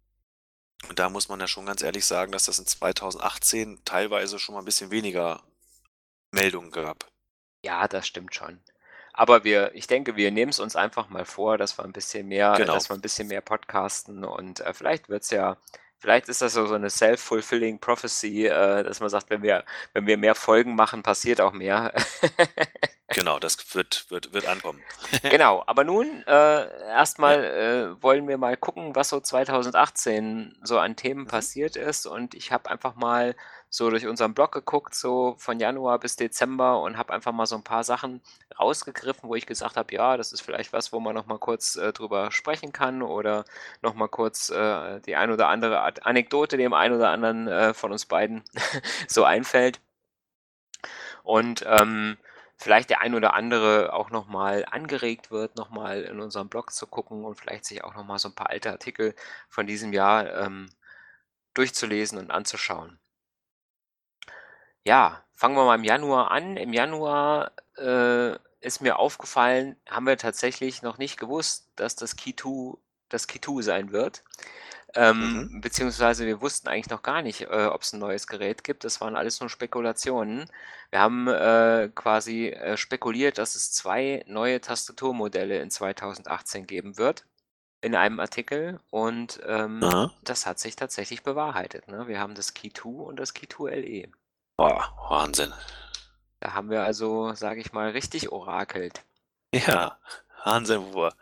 Und 0.89 0.99
da 0.99 1.09
muss 1.09 1.29
man 1.29 1.39
ja 1.39 1.47
schon 1.47 1.65
ganz 1.67 1.81
ehrlich 1.83 2.05
sagen, 2.05 2.31
dass 2.33 2.45
das 2.45 2.59
in 2.59 2.65
2018 2.67 3.81
teilweise 3.85 4.39
schon 4.39 4.53
mal 4.55 4.59
ein 4.61 4.65
bisschen 4.65 4.91
weniger 4.91 5.43
Meldungen 6.31 6.71
gab. 6.71 7.11
Ja, 7.63 7.87
das 7.87 8.07
stimmt 8.07 8.33
schon. 8.33 8.61
Aber 9.17 9.43
wir, 9.43 9.73
ich 9.73 9.87
denke, 9.87 10.15
wir 10.15 10.31
nehmen 10.31 10.51
es 10.51 10.59
uns 10.59 10.75
einfach 10.75 11.09
mal 11.09 11.25
vor, 11.25 11.57
dass 11.57 11.77
wir 11.79 11.83
ein 11.83 11.91
bisschen 11.91 12.27
mehr, 12.27 12.53
genau. 12.55 12.73
dass 12.75 12.89
wir 12.89 12.95
ein 12.95 13.01
bisschen 13.01 13.27
mehr 13.27 13.41
podcasten 13.41 14.23
und 14.23 14.59
äh, 14.61 14.73
vielleicht 14.73 15.09
wird 15.09 15.23
es 15.23 15.31
ja, 15.31 15.57
vielleicht 15.97 16.29
ist 16.29 16.43
das 16.43 16.53
so, 16.53 16.71
eine 16.71 16.91
self-fulfilling 16.91 17.79
prophecy, 17.79 18.45
äh, 18.45 18.83
dass 18.83 18.99
man 18.99 19.09
sagt, 19.09 19.31
wenn 19.31 19.41
wir, 19.41 19.65
wenn 19.93 20.05
wir 20.05 20.17
mehr 20.17 20.35
Folgen 20.35 20.75
machen, 20.75 21.01
passiert 21.03 21.41
auch 21.41 21.53
mehr. 21.53 21.93
Genau, 23.13 23.39
das 23.39 23.73
wird, 23.73 24.05
wird, 24.11 24.33
wird 24.33 24.45
ankommen. 24.47 24.83
Genau, 25.23 25.63
aber 25.65 25.83
nun 25.85 26.23
äh, 26.27 26.87
erstmal 26.89 27.43
äh, 27.43 28.03
wollen 28.03 28.27
wir 28.27 28.37
mal 28.37 28.57
gucken, 28.57 28.95
was 28.95 29.09
so 29.09 29.19
2018 29.21 30.57
so 30.61 30.77
an 30.79 30.95
Themen 30.97 31.23
Mhm. 31.23 31.27
passiert 31.27 31.75
ist. 31.77 32.05
Und 32.05 32.33
ich 32.35 32.51
habe 32.51 32.69
einfach 32.69 32.95
mal 32.95 33.35
so 33.69 33.89
durch 33.89 34.07
unseren 34.07 34.33
Blog 34.33 34.51
geguckt, 34.53 34.95
so 34.95 35.35
von 35.37 35.59
Januar 35.59 35.99
bis 35.99 36.15
Dezember 36.15 36.81
und 36.81 36.97
habe 36.97 37.13
einfach 37.13 37.33
mal 37.33 37.45
so 37.45 37.55
ein 37.55 37.63
paar 37.63 37.83
Sachen 37.83 38.21
rausgegriffen, 38.59 39.29
wo 39.29 39.35
ich 39.35 39.45
gesagt 39.45 39.77
habe, 39.77 39.93
ja, 39.93 40.17
das 40.17 40.31
ist 40.31 40.41
vielleicht 40.41 40.73
was, 40.73 40.93
wo 40.93 40.99
man 40.99 41.15
noch 41.15 41.25
mal 41.25 41.39
kurz 41.39 41.75
äh, 41.75 41.91
drüber 41.93 42.31
sprechen 42.31 42.71
kann 42.71 43.01
oder 43.01 43.45
noch 43.81 43.93
mal 43.93 44.07
kurz 44.07 44.49
äh, 44.49 45.01
die 45.01 45.15
ein 45.15 45.31
oder 45.31 45.49
andere 45.49 45.81
Anekdote 46.05 46.57
dem 46.57 46.73
einen 46.73 46.95
oder 46.95 47.09
anderen 47.09 47.47
äh, 47.47 47.73
von 47.73 47.91
uns 47.91 48.05
beiden 48.05 48.43
so 49.07 49.23
einfällt. 49.25 49.81
Und 51.23 51.65
ähm, 51.67 52.17
vielleicht 52.57 52.89
der 52.89 53.01
ein 53.01 53.15
oder 53.15 53.33
andere 53.33 53.93
auch 53.93 54.09
noch 54.09 54.27
mal 54.27 54.65
angeregt 54.69 55.31
wird, 55.31 55.55
noch 55.57 55.69
mal 55.69 56.03
in 56.03 56.19
unserem 56.19 56.49
Blog 56.49 56.71
zu 56.71 56.87
gucken 56.87 57.25
und 57.25 57.35
vielleicht 57.35 57.65
sich 57.65 57.83
auch 57.83 57.95
noch 57.95 58.05
mal 58.05 58.17
so 58.19 58.29
ein 58.29 58.35
paar 58.35 58.49
alte 58.49 58.71
Artikel 58.71 59.13
von 59.49 59.67
diesem 59.67 59.93
Jahr 59.93 60.33
ähm, 60.37 60.69
durchzulesen 61.53 62.17
und 62.17 62.31
anzuschauen. 62.31 62.99
Ja, 64.89 65.23
fangen 65.33 65.55
wir 65.55 65.65
mal 65.65 65.75
im 65.75 65.83
Januar 65.83 66.31
an. 66.31 66.55
Im 66.57 66.73
Januar 66.73 67.51
äh, 67.77 68.35
ist 68.61 68.81
mir 68.81 68.97
aufgefallen, 68.99 69.75
haben 69.89 70.05
wir 70.07 70.17
tatsächlich 70.17 70.81
noch 70.81 70.97
nicht 70.97 71.17
gewusst, 71.19 71.69
dass 71.75 71.95
das 71.95 72.15
Key 72.15 72.33
2 72.35 72.77
das 73.09 73.27
Key 73.27 73.39
2 73.41 73.61
sein 73.61 73.91
wird. 73.91 74.23
Ähm, 74.95 75.49
Mhm. 75.51 75.61
beziehungsweise 75.61 76.25
wir 76.27 76.41
wussten 76.41 76.67
eigentlich 76.69 76.89
noch 76.89 77.03
gar 77.03 77.21
nicht, 77.23 77.41
äh, 77.43 77.67
ob 77.67 77.81
es 77.83 77.93
ein 77.93 77.99
neues 77.99 78.27
Gerät 78.27 78.63
gibt. 78.63 78.83
Das 78.85 79.01
waren 79.01 79.15
alles 79.17 79.39
nur 79.41 79.49
Spekulationen. 79.49 80.49
Wir 80.91 80.99
haben 81.01 81.27
äh, 81.27 81.89
quasi 81.95 82.49
äh, 82.49 82.77
spekuliert, 82.77 83.37
dass 83.39 83.55
es 83.55 83.71
zwei 83.73 84.23
neue 84.27 84.61
Tastaturmodelle 84.61 85.59
in 85.61 85.71
2018 85.71 86.67
geben 86.67 86.97
wird 86.97 87.25
in 87.81 87.95
einem 87.95 88.19
Artikel 88.19 88.79
und 88.91 89.39
ähm, 89.45 89.97
das 90.23 90.45
hat 90.47 90.59
sich 90.59 90.75
tatsächlich 90.77 91.23
bewahrheitet. 91.23 91.87
Ne? 91.89 92.07
Wir 92.07 92.19
haben 92.19 92.35
das 92.35 92.53
Key 92.55 92.71
2 92.73 92.89
und 92.89 93.17
das 93.19 93.33
Key 93.35 93.47
2 93.49 93.71
LE. 93.75 94.11
Oh, 94.57 94.81
Wahnsinn. 95.09 95.53
Da 96.39 96.53
haben 96.53 96.71
wir 96.71 96.83
also, 96.83 97.33
sage 97.33 97.61
ich 97.61 97.73
mal, 97.73 97.91
richtig 97.91 98.31
orakelt. 98.31 99.03
Ja, 99.53 99.97
Wahnsinn, 100.43 100.81
wo 100.93 101.03
wir, 101.03 101.13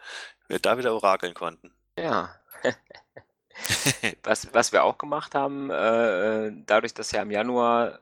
wir 0.47 0.59
da 0.59 0.77
wieder 0.77 0.93
orakeln 0.93 1.33
konnten. 1.33 1.73
Ja. 1.97 2.35
Was, 4.23 4.53
was 4.53 4.73
wir 4.73 4.83
auch 4.83 4.97
gemacht 4.97 5.33
haben, 5.33 5.69
äh, 5.69 6.47
äh, 6.47 6.53
dadurch, 6.65 6.93
dass 6.93 7.11
ja 7.11 7.21
im 7.21 7.31
Januar 7.31 7.99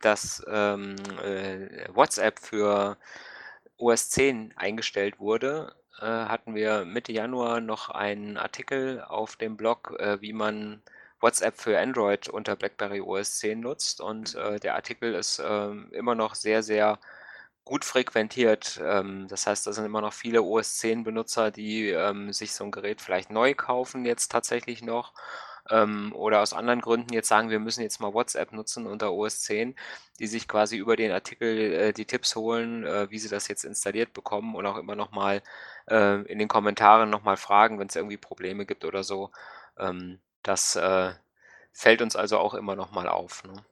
das 0.00 0.44
ähm, 0.46 0.94
äh, 1.20 1.88
WhatsApp 1.92 2.38
für 2.38 2.96
OS 3.76 4.10
10 4.10 4.56
eingestellt 4.56 5.18
wurde, 5.18 5.74
äh, 5.98 6.06
hatten 6.06 6.54
wir 6.54 6.84
Mitte 6.84 7.12
Januar 7.12 7.60
noch 7.60 7.88
einen 7.90 8.36
Artikel 8.36 9.02
auf 9.02 9.34
dem 9.34 9.56
Blog, 9.56 9.96
äh, 9.98 10.20
wie 10.20 10.32
man 10.32 10.80
WhatsApp 11.24 11.56
für 11.58 11.78
Android 11.78 12.28
unter 12.28 12.54
BlackBerry 12.54 13.00
OS 13.00 13.38
10 13.38 13.60
nutzt. 13.60 14.00
Und 14.02 14.34
äh, 14.34 14.60
der 14.60 14.74
Artikel 14.74 15.14
ist 15.14 15.42
ähm, 15.44 15.88
immer 15.92 16.14
noch 16.14 16.34
sehr, 16.34 16.62
sehr 16.62 16.98
gut 17.64 17.84
frequentiert. 17.86 18.78
Ähm, 18.84 19.26
das 19.28 19.46
heißt, 19.46 19.66
da 19.66 19.72
sind 19.72 19.86
immer 19.86 20.02
noch 20.02 20.12
viele 20.12 20.42
OS 20.42 20.76
10 20.76 21.02
Benutzer, 21.04 21.50
die 21.50 21.88
ähm, 21.88 22.32
sich 22.32 22.52
so 22.52 22.64
ein 22.64 22.70
Gerät 22.70 23.00
vielleicht 23.00 23.30
neu 23.30 23.54
kaufen 23.54 24.04
jetzt 24.04 24.30
tatsächlich 24.30 24.82
noch 24.82 25.14
ähm, 25.70 26.12
oder 26.14 26.42
aus 26.42 26.52
anderen 26.52 26.80
Gründen 26.80 27.14
jetzt 27.14 27.28
sagen, 27.28 27.50
wir 27.50 27.58
müssen 27.58 27.82
jetzt 27.82 28.00
mal 28.00 28.12
WhatsApp 28.12 28.52
nutzen 28.52 28.86
unter 28.86 29.12
OS 29.12 29.40
10, 29.40 29.74
die 30.18 30.26
sich 30.26 30.46
quasi 30.46 30.76
über 30.76 30.96
den 30.96 31.10
Artikel 31.12 31.72
äh, 31.72 31.92
die 31.92 32.04
Tipps 32.06 32.36
holen, 32.36 32.84
äh, 32.84 33.10
wie 33.10 33.18
sie 33.18 33.28
das 33.30 33.48
jetzt 33.48 33.64
installiert 33.64 34.12
bekommen 34.12 34.54
und 34.54 34.66
auch 34.66 34.76
immer 34.76 34.96
noch 34.96 35.12
mal 35.12 35.42
äh, 35.88 36.20
in 36.30 36.38
den 36.38 36.48
Kommentaren 36.48 37.08
noch 37.10 37.22
mal 37.22 37.36
fragen, 37.38 37.78
wenn 37.78 37.88
es 37.88 37.96
irgendwie 37.96 38.18
Probleme 38.18 38.66
gibt 38.66 38.84
oder 38.84 39.02
so. 39.04 39.30
Ähm, 39.78 40.20
das 40.44 40.76
äh, 40.76 41.12
fällt 41.72 42.00
uns 42.00 42.14
also 42.14 42.38
auch 42.38 42.54
immer 42.54 42.76
noch 42.76 42.92
mal 42.92 43.08
auf. 43.08 43.42
Ne? 43.44 43.64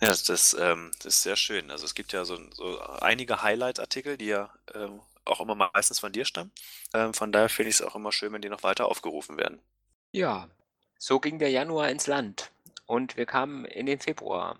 Ja, 0.00 0.08
das, 0.08 0.22
das, 0.22 0.54
ähm, 0.58 0.92
das 0.98 1.16
ist 1.16 1.22
sehr 1.22 1.36
schön. 1.36 1.70
Also 1.70 1.84
es 1.84 1.94
gibt 1.94 2.12
ja 2.12 2.24
so, 2.24 2.38
so 2.52 2.80
einige 2.80 3.42
Highlight-Artikel, 3.42 4.16
die 4.16 4.26
ja 4.26 4.50
ähm, 4.74 5.00
auch 5.24 5.40
immer 5.40 5.54
meistens 5.54 6.00
von 6.00 6.12
dir 6.12 6.24
stammen. 6.24 6.52
Ähm, 6.94 7.12
von 7.12 7.32
daher 7.32 7.48
finde 7.48 7.70
ich 7.70 7.76
es 7.76 7.82
auch 7.82 7.96
immer 7.96 8.12
schön, 8.12 8.32
wenn 8.32 8.42
die 8.42 8.48
noch 8.48 8.62
weiter 8.62 8.86
aufgerufen 8.86 9.36
werden. 9.36 9.60
Ja, 10.12 10.48
so 10.98 11.20
ging 11.20 11.38
der 11.38 11.50
Januar 11.50 11.88
ins 11.90 12.06
Land 12.06 12.50
und 12.86 13.16
wir 13.16 13.26
kamen 13.26 13.64
in 13.64 13.86
den 13.86 14.00
Februar. 14.00 14.58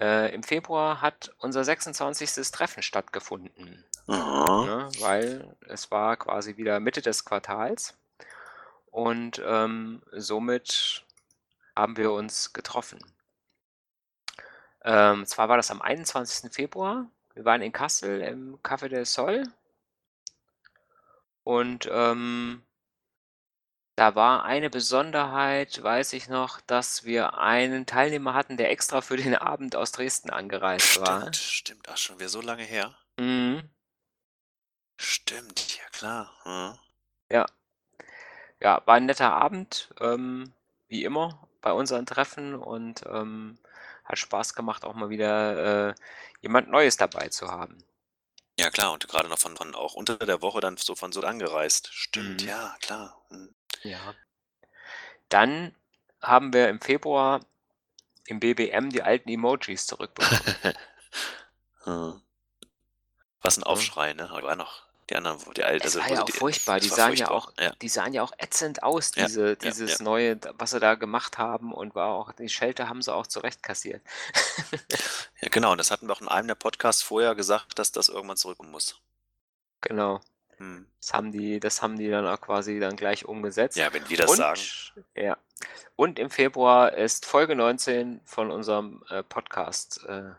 Äh, 0.00 0.34
Im 0.34 0.42
Februar 0.42 1.02
hat 1.02 1.34
unser 1.38 1.64
26. 1.64 2.50
Treffen 2.50 2.82
stattgefunden, 2.82 3.84
ne, 4.06 4.88
weil 5.00 5.54
es 5.68 5.90
war 5.90 6.16
quasi 6.16 6.56
wieder 6.56 6.80
Mitte 6.80 7.02
des 7.02 7.24
Quartals 7.24 7.94
und 8.92 9.42
ähm, 9.44 10.02
somit 10.12 11.04
haben 11.74 11.96
wir 11.96 12.12
uns 12.12 12.52
getroffen. 12.52 13.00
Ähm, 14.84 15.26
zwar 15.26 15.48
war 15.48 15.56
das 15.56 15.70
am 15.70 15.82
21. 15.82 16.52
Februar. 16.52 17.06
Wir 17.34 17.44
waren 17.44 17.62
in 17.62 17.72
Kassel 17.72 18.20
im 18.20 18.58
Café 18.62 18.88
del 18.88 19.06
Sol 19.06 19.44
und 21.42 21.88
ähm, 21.90 22.62
da 23.96 24.14
war 24.14 24.44
eine 24.44 24.70
Besonderheit, 24.70 25.82
weiß 25.82 26.12
ich 26.12 26.28
noch, 26.28 26.60
dass 26.60 27.04
wir 27.04 27.38
einen 27.38 27.86
Teilnehmer 27.86 28.34
hatten, 28.34 28.56
der 28.56 28.70
extra 28.70 29.00
für 29.00 29.16
den 29.16 29.34
Abend 29.36 29.74
aus 29.74 29.92
Dresden 29.92 30.30
angereist 30.30 31.00
war. 31.00 31.20
Stimmt, 31.20 31.36
stimmt. 31.36 31.88
Ach, 31.88 31.96
schon 31.96 32.18
wieder 32.18 32.28
so 32.28 32.40
lange 32.40 32.62
her. 32.62 32.94
Mhm. 33.18 33.68
Stimmt, 34.98 35.78
ja 35.78 35.84
klar. 35.92 36.30
Hm. 36.44 36.78
Ja. 37.30 37.46
Ja, 38.62 38.80
war 38.86 38.94
ein 38.94 39.06
netter 39.06 39.32
Abend, 39.32 39.92
ähm, 40.00 40.52
wie 40.88 41.02
immer 41.04 41.48
bei 41.60 41.72
unseren 41.72 42.06
Treffen 42.06 42.54
und 42.54 43.02
ähm, 43.06 43.58
hat 44.04 44.18
Spaß 44.18 44.54
gemacht, 44.54 44.84
auch 44.84 44.94
mal 44.94 45.10
wieder 45.10 45.88
äh, 45.90 45.94
jemand 46.40 46.68
Neues 46.70 46.96
dabei 46.96 47.28
zu 47.28 47.48
haben. 47.48 47.78
Ja 48.58 48.70
klar, 48.70 48.92
und 48.92 49.08
gerade 49.08 49.28
noch 49.28 49.38
von, 49.38 49.56
von 49.56 49.74
auch 49.74 49.94
unter 49.94 50.16
der 50.16 50.42
Woche 50.42 50.60
dann 50.60 50.76
so 50.76 50.94
von 50.94 51.10
so 51.10 51.22
angereist. 51.22 51.88
Stimmt, 51.92 52.42
Mhm. 52.42 52.48
ja, 52.48 52.76
klar. 52.80 53.20
Hm. 53.30 53.52
Ja. 53.82 54.14
Dann 55.28 55.74
haben 56.20 56.52
wir 56.52 56.68
im 56.68 56.80
Februar 56.80 57.40
im 58.26 58.38
BBM 58.38 58.90
die 58.90 59.02
alten 59.02 59.28
Emojis 59.28 59.86
zurückbekommen. 59.86 60.40
Hm. 61.84 62.22
Was 63.40 63.56
ein 63.58 63.64
Aufschrei, 63.64 64.12
ne? 64.12 64.30
War 64.30 64.54
noch 64.54 64.84
die 65.12 65.16
anderen, 65.16 65.38
die 65.54 65.62
alte, 65.64 65.86
Es 65.86 65.96
also 65.96 66.00
war 66.00 66.08
wo 66.10 66.14
ja 66.14 66.20
auch 66.22 66.24
die, 66.26 66.32
furchtbar. 66.32 66.80
Die 66.80 66.88
das 66.88 66.96
sahen 66.96 67.14
ja 67.14 67.26
furchtbar. 67.28 67.36
auch, 67.36 67.52
Ja. 67.62 67.74
die 67.82 67.88
sahen 67.88 68.12
ja 68.14 68.22
auch 68.22 68.32
ätzend 68.38 68.82
aus, 68.82 69.12
Ja, 69.14 69.26
diese, 69.26 69.48
ja, 69.48 69.54
dieses 69.56 69.98
ja. 69.98 70.04
neue, 70.04 70.40
was 70.54 70.70
sie 70.70 70.80
da 70.80 70.94
gemacht 70.94 71.38
haben 71.38 71.72
und 71.72 71.94
war 71.94 72.08
auch, 72.14 72.32
die 72.32 72.48
Schelte 72.48 72.88
haben 72.88 73.02
sie 73.02 73.12
auch 73.14 73.26
zurecht 73.26 73.62
kassiert. 73.62 74.02
Ja, 75.44 75.48
genau. 75.50 75.72
Und 75.72 75.78
das 75.78 75.90
hatten 75.90 76.06
wir 76.06 76.12
auch 76.12 76.20
in 76.20 76.28
einem 76.28 76.46
der 76.46 76.54
Podcasts 76.54 77.02
vorher 77.02 77.34
gesagt, 77.34 77.76
dass 77.80 77.90
das 77.90 78.08
irgendwann 78.08 78.36
zurück 78.36 78.62
muss. 78.62 79.00
Genau. 79.80 80.20
Hm. 80.58 80.86
Das 81.00 81.12
haben 81.12 81.32
die, 81.32 81.58
das 81.58 81.82
haben 81.82 81.98
die 81.98 82.08
dann 82.08 82.28
auch 82.28 82.40
quasi 82.40 82.78
dann 82.78 82.94
gleich 82.94 83.24
umgesetzt. 83.24 83.76
Ja, 83.76 83.92
wenn 83.92 84.04
die 84.04 84.14
das 84.14 84.30
und, 84.30 84.36
sagen. 84.36 84.60
Ja. 85.16 85.36
Und 85.96 86.20
im 86.20 86.30
Februar 86.30 86.92
ist 86.92 87.26
Folge 87.26 87.56
19 87.56 88.20
von 88.24 88.52
unserem 88.52 89.02
äh, 89.08 89.24
Podcast 89.24 90.04
äh, 90.06 90.30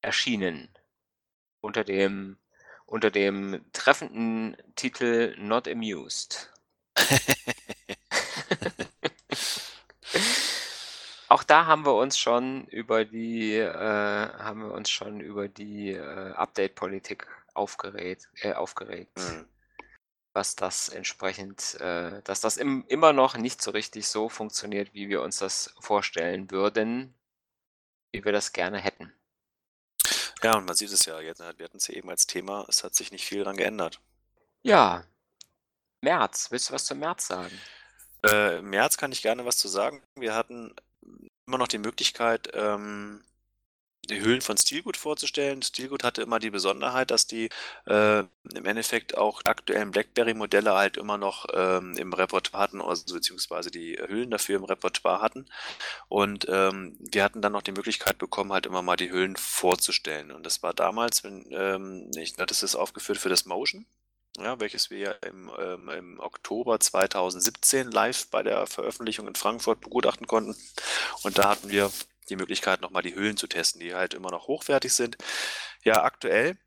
erschienen. 0.00 0.70
Unter 1.60 1.84
dem, 1.84 2.38
unter 2.92 3.10
dem 3.10 3.64
treffenden 3.72 4.56
Titel 4.76 5.34
Not 5.38 5.66
Amused. 5.66 6.52
Auch 11.28 11.42
da 11.42 11.64
haben 11.64 11.86
wir 11.86 11.94
uns 11.94 12.18
schon 12.18 12.66
über 12.66 13.06
die, 13.06 13.54
äh, 13.54 13.72
haben 13.72 14.60
wir 14.60 14.72
uns 14.72 14.90
schon 14.90 15.20
über 15.20 15.48
die 15.48 15.92
äh, 15.92 16.32
Update-Politik 16.32 17.26
aufgeregt, 17.54 18.28
äh, 18.42 18.52
aufgeregt. 18.52 19.18
Hm. 19.18 19.48
was 20.34 20.54
das 20.54 20.90
entsprechend, 20.90 21.80
äh, 21.80 22.20
dass 22.24 22.42
das 22.42 22.58
im, 22.58 22.84
immer 22.88 23.14
noch 23.14 23.38
nicht 23.38 23.62
so 23.62 23.70
richtig 23.70 24.06
so 24.06 24.28
funktioniert, 24.28 24.92
wie 24.92 25.08
wir 25.08 25.22
uns 25.22 25.38
das 25.38 25.74
vorstellen 25.80 26.50
würden, 26.50 27.14
wie 28.12 28.22
wir 28.22 28.32
das 28.32 28.52
gerne 28.52 28.78
hätten. 28.78 29.14
Ja, 30.42 30.56
und 30.56 30.66
man 30.66 30.74
sieht 30.74 30.90
es 30.90 31.04
ja 31.04 31.20
jetzt, 31.20 31.40
wir 31.40 31.64
hatten 31.64 31.76
es 31.76 31.86
ja 31.86 31.94
eben 31.94 32.10
als 32.10 32.26
Thema, 32.26 32.66
es 32.68 32.82
hat 32.82 32.94
sich 32.94 33.12
nicht 33.12 33.24
viel 33.24 33.44
dran 33.44 33.56
geändert. 33.56 34.00
Ja, 34.62 35.04
März. 36.02 36.50
Willst 36.50 36.68
du 36.68 36.74
was 36.74 36.84
zum 36.84 36.98
März 36.98 37.28
sagen? 37.28 37.58
Äh, 38.26 38.58
Im 38.58 38.70
März 38.70 38.96
kann 38.96 39.12
ich 39.12 39.22
gerne 39.22 39.44
was 39.44 39.56
zu 39.56 39.68
sagen. 39.68 40.02
Wir 40.16 40.34
hatten 40.34 40.74
immer 41.46 41.58
noch 41.58 41.68
die 41.68 41.78
Möglichkeit, 41.78 42.50
ähm, 42.54 43.24
die 44.08 44.20
Hüllen 44.20 44.40
von 44.40 44.56
Stilgut 44.56 44.96
vorzustellen. 44.96 45.62
Stilgut 45.62 46.02
hatte 46.02 46.22
immer 46.22 46.40
die 46.40 46.50
Besonderheit, 46.50 47.10
dass 47.12 47.26
die 47.26 47.50
äh, 47.86 48.18
im 48.18 48.64
Endeffekt 48.64 49.16
auch 49.16 49.42
aktuellen 49.44 49.92
BlackBerry-Modelle 49.92 50.74
halt 50.74 50.96
immer 50.96 51.18
noch 51.18 51.46
ähm, 51.52 51.96
im 51.96 52.12
Repertoire 52.12 52.64
hatten, 52.64 52.80
also 52.80 53.14
beziehungsweise 53.14 53.70
die 53.70 53.96
Hüllen 53.96 54.30
dafür 54.30 54.56
im 54.56 54.64
Repertoire 54.64 55.20
hatten. 55.20 55.46
Und 56.08 56.46
ähm, 56.48 56.96
wir 56.98 57.22
hatten 57.22 57.42
dann 57.42 57.52
noch 57.52 57.62
die 57.62 57.72
Möglichkeit 57.72 58.18
bekommen, 58.18 58.52
halt 58.52 58.66
immer 58.66 58.82
mal 58.82 58.96
die 58.96 59.10
Hüllen 59.10 59.36
vorzustellen. 59.36 60.32
Und 60.32 60.44
das 60.44 60.62
war 60.64 60.74
damals, 60.74 61.22
wenn 61.22 61.46
ähm, 61.52 62.10
ich 62.16 62.36
hatte 62.38 62.54
es 62.54 62.74
aufgeführt 62.74 63.18
für 63.18 63.28
das 63.28 63.46
Motion. 63.46 63.86
Ja, 64.38 64.58
welches 64.60 64.88
wir 64.88 65.22
im, 65.22 65.50
ähm, 65.60 65.88
im 65.90 66.18
Oktober 66.18 66.80
2017 66.80 67.90
live 67.90 68.28
bei 68.30 68.42
der 68.42 68.66
Veröffentlichung 68.66 69.28
in 69.28 69.34
Frankfurt 69.34 69.82
begutachten 69.82 70.26
konnten. 70.26 70.56
Und 71.22 71.36
da 71.36 71.50
hatten 71.50 71.68
wir 71.68 71.92
die 72.32 72.36
Möglichkeit, 72.36 72.80
nochmal 72.80 73.02
die 73.02 73.14
Hüllen 73.14 73.36
zu 73.36 73.46
testen, 73.46 73.80
die 73.80 73.94
halt 73.94 74.14
immer 74.14 74.30
noch 74.30 74.48
hochwertig 74.48 74.92
sind. 74.92 75.16
Ja, 75.84 76.02
aktuell, 76.02 76.58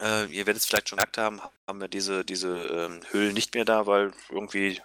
äh, 0.00 0.26
ihr 0.26 0.46
werdet 0.46 0.56
es 0.56 0.66
vielleicht 0.66 0.88
schon 0.88 0.98
gemerkt 0.98 1.18
haben, 1.18 1.40
haben 1.66 1.80
wir 1.80 1.88
diese, 1.88 2.24
diese 2.24 2.56
ähm, 2.56 3.00
Hüllen 3.10 3.34
nicht 3.34 3.54
mehr 3.54 3.64
da, 3.64 3.86
weil 3.86 4.12
irgendwie, 4.30 4.80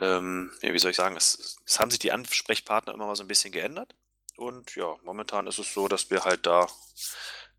ähm, 0.00 0.52
ja, 0.62 0.72
wie 0.72 0.78
soll 0.78 0.90
ich 0.90 0.96
sagen, 0.96 1.16
es, 1.16 1.58
es 1.64 1.80
haben 1.80 1.90
sich 1.90 2.00
die 2.00 2.12
Ansprechpartner 2.12 2.94
immer 2.94 3.06
mal 3.06 3.16
so 3.16 3.24
ein 3.24 3.28
bisschen 3.28 3.52
geändert. 3.52 3.94
Und 4.36 4.74
ja, 4.76 4.96
momentan 5.02 5.46
ist 5.46 5.58
es 5.58 5.72
so, 5.72 5.88
dass 5.88 6.10
wir 6.10 6.24
halt 6.24 6.46
da 6.46 6.66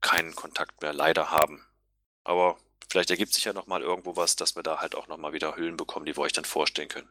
keinen 0.01 0.35
Kontakt 0.35 0.81
mehr 0.81 0.93
leider 0.93 1.31
haben. 1.31 1.65
Aber 2.23 2.57
vielleicht 2.89 3.09
ergibt 3.09 3.33
sich 3.33 3.45
ja 3.45 3.53
nochmal 3.53 3.81
irgendwo 3.81 4.15
was, 4.15 4.35
dass 4.35 4.55
wir 4.55 4.63
da 4.63 4.79
halt 4.79 4.95
auch 4.95 5.07
nochmal 5.07 5.33
wieder 5.33 5.55
Hüllen 5.55 5.77
bekommen, 5.77 6.05
die 6.05 6.15
wir 6.15 6.21
euch 6.21 6.33
dann 6.33 6.45
vorstellen 6.45 6.89
können. 6.89 7.09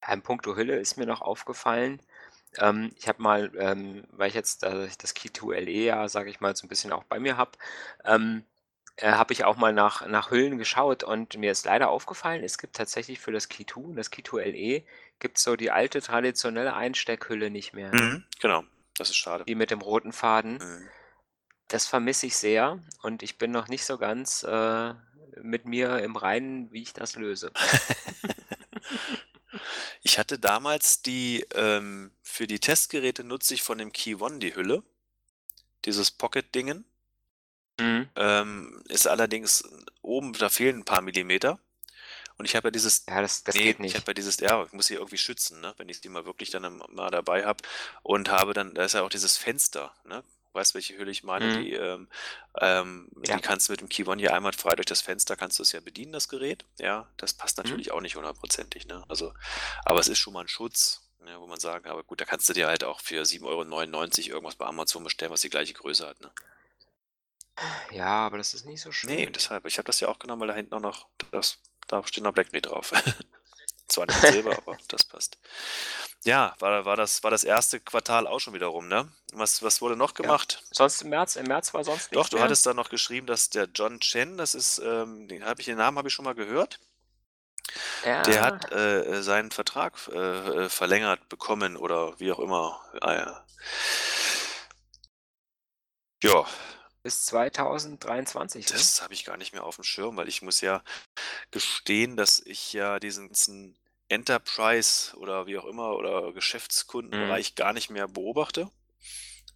Ein 0.00 0.22
Punkt 0.22 0.46
Hülle 0.46 0.78
ist 0.78 0.96
mir 0.96 1.06
noch 1.06 1.20
aufgefallen. 1.22 2.02
Ähm, 2.58 2.90
ich 2.98 3.08
habe 3.08 3.22
mal, 3.22 3.50
ähm, 3.58 4.04
weil 4.10 4.28
ich 4.28 4.34
jetzt 4.34 4.62
äh, 4.62 4.88
das 4.98 5.14
Key 5.14 5.30
2 5.32 5.56
LE 5.60 5.70
ja, 5.70 6.08
sage 6.08 6.30
ich 6.30 6.40
mal, 6.40 6.54
so 6.54 6.66
ein 6.66 6.68
bisschen 6.68 6.92
auch 6.92 7.04
bei 7.04 7.18
mir 7.18 7.36
habe, 7.36 7.52
ähm, 8.04 8.44
äh, 8.96 9.12
habe 9.12 9.32
ich 9.32 9.44
auch 9.44 9.56
mal 9.56 9.72
nach 9.72 10.06
nach 10.06 10.30
Hüllen 10.30 10.58
geschaut 10.58 11.02
und 11.02 11.36
mir 11.38 11.50
ist 11.50 11.64
leider 11.64 11.88
aufgefallen, 11.88 12.44
es 12.44 12.58
gibt 12.58 12.76
tatsächlich 12.76 13.20
für 13.20 13.32
das 13.32 13.48
Key 13.48 13.64
2 13.64 13.80
und 13.80 13.96
das 13.96 14.10
Key 14.10 14.22
2 14.22 14.42
LE 14.42 14.82
gibt's 15.18 15.42
so 15.42 15.56
die 15.56 15.70
alte 15.70 16.02
traditionelle 16.02 16.74
Einsteckhülle 16.74 17.50
nicht 17.50 17.72
mehr, 17.72 17.90
ne? 17.90 18.00
Mhm, 18.00 18.24
genau, 18.40 18.64
das 18.96 19.08
ist 19.10 19.16
schade. 19.16 19.44
Die 19.44 19.54
mit 19.54 19.70
dem 19.70 19.80
roten 19.80 20.12
Faden. 20.12 20.54
Mhm. 20.54 20.88
Das 21.68 21.86
vermisse 21.86 22.26
ich 22.26 22.36
sehr 22.36 22.80
und 23.02 23.22
ich 23.22 23.38
bin 23.38 23.50
noch 23.50 23.68
nicht 23.68 23.84
so 23.86 23.96
ganz, 23.96 24.42
äh, 24.42 24.94
mit 25.40 25.64
mir 25.64 25.98
im 26.00 26.16
Reinen, 26.16 26.70
wie 26.72 26.82
ich 26.82 26.92
das 26.92 27.16
löse. 27.16 27.50
Ich 30.02 30.18
hatte 30.18 30.38
damals 30.38 31.02
die, 31.02 31.46
ähm 31.54 32.10
für 32.22 32.46
die 32.46 32.60
Testgeräte 32.60 33.24
nutze 33.24 33.52
ich 33.54 33.62
von 33.62 33.78
dem 33.78 33.92
Key 33.92 34.14
One 34.14 34.38
die 34.38 34.54
Hülle. 34.54 34.82
Dieses 35.84 36.10
Pocket-Dingen. 36.10 36.84
Mhm. 37.78 38.08
Ähm, 38.16 38.82
ist 38.88 39.06
allerdings 39.06 39.64
oben, 40.00 40.32
da 40.32 40.48
fehlen 40.48 40.78
ein 40.78 40.84
paar 40.84 41.02
Millimeter. 41.02 41.58
Und 42.38 42.46
ich 42.46 42.56
habe 42.56 42.68
ja 42.68 42.70
dieses. 42.70 43.04
Ja, 43.06 43.20
das, 43.20 43.44
das 43.44 43.54
nee, 43.54 43.64
geht 43.64 43.80
nicht. 43.80 43.92
Ich 43.92 44.00
habe 44.00 44.10
ja 44.10 44.14
dieses, 44.14 44.40
ja, 44.40 44.64
ich 44.64 44.72
muss 44.72 44.86
sie 44.86 44.94
irgendwie 44.94 45.18
schützen, 45.18 45.60
ne? 45.60 45.74
wenn 45.76 45.88
ich 45.88 46.00
die 46.00 46.08
mal 46.08 46.24
wirklich 46.24 46.50
dann 46.50 46.82
mal 46.88 47.10
dabei 47.10 47.44
habe. 47.44 47.62
Und 48.02 48.30
habe 48.30 48.54
dann, 48.54 48.74
da 48.74 48.84
ist 48.84 48.94
ja 48.94 49.02
auch 49.02 49.10
dieses 49.10 49.36
Fenster, 49.36 49.94
ne? 50.04 50.24
Weißt, 50.54 50.74
welche 50.74 50.96
Hülle 50.98 51.10
ich 51.10 51.22
meine? 51.24 51.46
Mhm. 51.46 51.62
Die, 51.62 51.72
ähm, 51.72 52.08
ähm, 52.60 53.10
Ja. 53.24 53.36
die 53.36 53.42
kannst 53.42 53.68
du 53.68 53.72
mit 53.72 53.80
dem 53.80 53.88
Key 53.88 54.04
One 54.06 54.20
hier 54.20 54.34
einmal 54.34 54.52
frei 54.52 54.74
durch 54.74 54.86
das 54.86 55.00
Fenster 55.00 55.34
kannst 55.36 55.58
du 55.58 55.62
es 55.62 55.72
ja 55.72 55.80
bedienen, 55.80 56.12
das 56.12 56.28
Gerät. 56.28 56.64
Ja, 56.78 57.08
das 57.16 57.32
passt 57.34 57.56
Mhm. 57.58 57.64
natürlich 57.64 57.90
auch 57.92 58.00
nicht 58.00 58.16
hundertprozentig, 58.16 58.86
ne? 58.86 59.04
Also, 59.08 59.32
aber 59.84 60.00
es 60.00 60.08
ist 60.08 60.18
schon 60.18 60.34
mal 60.34 60.40
ein 60.42 60.48
Schutz, 60.48 61.08
ne, 61.20 61.40
wo 61.40 61.46
man 61.46 61.58
sagen, 61.58 61.88
aber 61.88 62.02
gut, 62.04 62.20
da 62.20 62.24
kannst 62.26 62.48
du 62.48 62.52
dir 62.52 62.66
halt 62.68 62.84
auch 62.84 63.00
für 63.00 63.24
7,99 63.24 64.26
Euro 64.28 64.36
irgendwas 64.36 64.56
bei 64.56 64.66
Amazon 64.66 65.04
bestellen, 65.04 65.32
was 65.32 65.40
die 65.40 65.50
gleiche 65.50 65.72
Größe 65.72 66.06
hat, 66.06 66.20
ne? 66.20 66.30
Ja, 67.90 68.06
aber 68.26 68.38
das 68.38 68.54
ist 68.54 68.64
nicht 68.64 68.80
so 68.80 68.90
Nee, 69.04 69.24
schön. 69.24 69.32
deshalb. 69.32 69.66
Ich 69.66 69.78
habe 69.78 69.86
das 69.86 70.00
ja 70.00 70.08
auch 70.08 70.18
genommen, 70.18 70.40
weil 70.40 70.48
da 70.48 70.54
hinten 70.54 70.74
auch 70.74 70.80
noch 70.80 71.08
das, 71.30 71.58
da 71.86 72.04
steht 72.06 72.24
noch 72.24 72.32
Blackberry 72.32 72.62
drauf. 72.62 72.92
Zwar 73.92 74.06
nicht 74.06 74.22
Silber, 74.22 74.56
aber 74.58 74.78
das 74.88 75.04
passt. 75.04 75.38
Ja, 76.24 76.54
war, 76.60 76.84
war, 76.84 76.96
das, 76.96 77.22
war 77.22 77.30
das 77.30 77.44
erste 77.44 77.80
Quartal 77.80 78.26
auch 78.26 78.40
schon 78.40 78.54
wieder 78.54 78.68
rum, 78.68 78.88
ne? 78.88 79.12
Was, 79.32 79.62
was 79.62 79.80
wurde 79.80 79.96
noch 79.96 80.14
Ja. 80.22 80.22
gemacht? 80.22 80.62
Sonst 80.70 81.02
im 81.02 81.10
März, 81.10 81.36
im 81.36 81.46
März 81.46 81.74
war 81.74 81.84
sonst 81.84 82.10
Doch, 82.12 82.22
nichts 82.22 82.30
du 82.30 82.36
mehr. 82.36 82.44
hattest 82.44 82.66
da 82.66 82.74
noch 82.74 82.90
geschrieben, 82.90 83.26
dass 83.26 83.50
der 83.50 83.68
John 83.74 84.00
Chen, 84.00 84.36
das 84.38 84.54
ist, 84.54 84.78
ähm, 84.78 85.28
den 85.28 85.44
habe 85.44 85.60
ich, 85.60 85.66
den 85.66 85.78
Namen 85.78 85.98
habe 85.98 86.08
ich 86.08 86.14
schon 86.14 86.24
mal 86.24 86.34
gehört. 86.34 86.80
Der 88.26 88.42
Ja. 88.42 88.46
hat 88.46 88.72
äh, 88.72 89.22
seinen 89.22 89.50
Vertrag 89.50 89.94
äh, 90.08 90.64
äh, 90.64 90.68
verlängert 90.68 91.28
bekommen 91.28 91.76
oder 91.76 92.18
wie 92.20 92.32
auch 92.32 92.38
immer. 92.38 92.80
Ah, 93.00 93.14
ja. 93.14 93.46
ja, 96.22 96.46
Bis 97.04 97.24
2023, 97.26 98.72
ne? 98.72 98.72
das 98.76 99.02
habe 99.02 99.14
ich 99.14 99.24
gar 99.24 99.36
nicht 99.36 99.52
mehr 99.52 99.64
auf 99.64 99.76
dem 99.76 99.84
Schirm, 99.84 100.16
weil 100.16 100.28
ich 100.28 100.42
muss 100.42 100.60
ja 100.60 100.82
gestehen, 101.50 102.16
dass 102.16 102.40
ich 102.40 102.72
ja 102.72 103.00
diesen 103.00 103.28
ganzen 103.28 103.76
Enterprise 104.12 105.16
oder 105.16 105.46
wie 105.46 105.58
auch 105.58 105.66
immer 105.66 105.96
oder 105.96 106.32
Geschäftskundenbereich 106.32 107.56
gar 107.56 107.72
nicht 107.72 107.90
mehr 107.90 108.08
beobachte. 108.08 108.70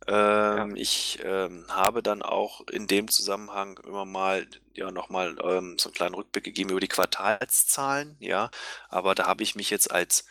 Ähm, 0.06 0.76
Ich 0.76 1.20
ähm, 1.24 1.66
habe 1.68 2.02
dann 2.02 2.22
auch 2.22 2.62
in 2.68 2.86
dem 2.86 3.08
Zusammenhang 3.08 3.78
immer 3.86 4.04
mal 4.04 4.46
ja 4.74 4.90
nochmal 4.90 5.36
ähm, 5.42 5.78
so 5.78 5.88
einen 5.88 5.94
kleinen 5.94 6.14
Rückblick 6.14 6.44
gegeben 6.44 6.70
über 6.70 6.80
die 6.80 6.88
Quartalszahlen, 6.88 8.16
ja. 8.20 8.50
Aber 8.88 9.14
da 9.14 9.26
habe 9.26 9.42
ich 9.42 9.54
mich 9.56 9.70
jetzt 9.70 9.90
als 9.90 10.26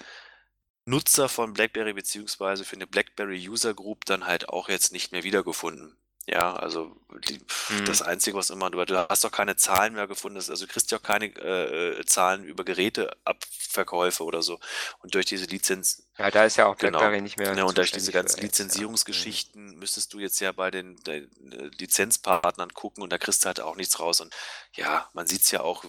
Nutzer 0.85 1.29
von 1.29 1.53
BlackBerry 1.53 1.93
beziehungsweise 1.93 2.65
für 2.65 2.75
eine 2.75 2.87
BlackBerry 2.87 3.47
User 3.49 3.73
Group 3.75 4.05
dann 4.05 4.25
halt 4.27 4.49
auch 4.49 4.69
jetzt 4.69 4.91
nicht 4.93 5.11
mehr 5.11 5.23
wiedergefunden. 5.23 5.97
Ja, 6.27 6.55
also 6.55 6.95
die, 7.29 7.39
Mhm. 7.69 7.85
das 7.85 8.01
Einzige, 8.01 8.35
was 8.35 8.49
immer, 8.49 8.71
du, 8.71 8.83
du 8.83 9.07
hast 9.09 9.23
doch 9.23 9.31
keine 9.31 9.55
Zahlen 9.57 9.93
mehr 9.93 10.07
gefunden, 10.07 10.37
also 10.37 10.55
du 10.65 10.67
kriegst 10.71 10.89
ja 10.91 10.97
auch 10.97 11.03
keine 11.03 11.25
äh, 11.27 11.99
äh, 11.99 12.05
Zahlen 12.05 12.43
über 12.45 12.63
Geräteabverkäufe 12.63 14.23
oder 14.23 14.41
so. 14.41 14.59
Und 14.99 15.13
durch 15.13 15.27
diese 15.27 15.45
Lizenz, 15.45 16.07
Ja, 16.17 16.31
da 16.31 16.45
ist 16.45 16.55
ja 16.55 16.65
auch 16.65 16.77
Genau. 16.77 16.99
BlackBerry 16.99 17.21
nicht 17.21 17.37
mehr 17.37 17.53
Genau, 17.53 17.67
und 17.67 17.77
durch 17.77 17.91
diese 17.91 18.11
ganzen 18.11 18.37
jetzt, 18.37 18.39
ja. 18.39 18.43
Lizenzierungsgeschichten 18.47 19.77
müsstest 19.77 20.13
du 20.13 20.19
jetzt 20.19 20.39
ja 20.39 20.51
bei 20.51 20.71
den, 20.71 20.95
den 21.03 21.29
äh, 21.51 21.69
Lizenzpartnern 21.77 22.73
gucken 22.73 23.03
und 23.03 23.11
da 23.11 23.17
kriegst 23.19 23.43
du 23.43 23.47
halt 23.47 23.59
auch 23.61 23.75
nichts 23.75 23.99
raus. 23.99 24.19
Und 24.21 24.33
ja, 24.73 25.07
man 25.13 25.27
sieht 25.27 25.41
es 25.41 25.51
ja 25.51 25.61
auch, 25.61 25.85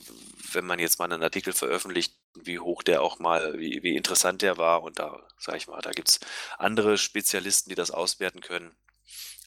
wenn 0.52 0.66
man 0.66 0.78
jetzt 0.78 0.98
mal 0.98 1.06
einen 1.06 1.22
Artikel 1.22 1.52
veröffentlicht, 1.54 2.14
wie 2.34 2.58
hoch 2.58 2.82
der 2.82 3.00
auch 3.02 3.18
mal, 3.20 3.58
wie, 3.58 3.82
wie 3.82 3.96
interessant 3.96 4.42
der 4.42 4.58
war. 4.58 4.82
Und 4.82 4.98
da, 4.98 5.26
sag 5.38 5.56
ich 5.56 5.66
mal, 5.68 5.80
da 5.80 5.92
gibt 5.92 6.08
es 6.08 6.20
andere 6.58 6.98
Spezialisten, 6.98 7.70
die 7.70 7.74
das 7.76 7.90
auswerten 7.90 8.40
können. 8.42 8.76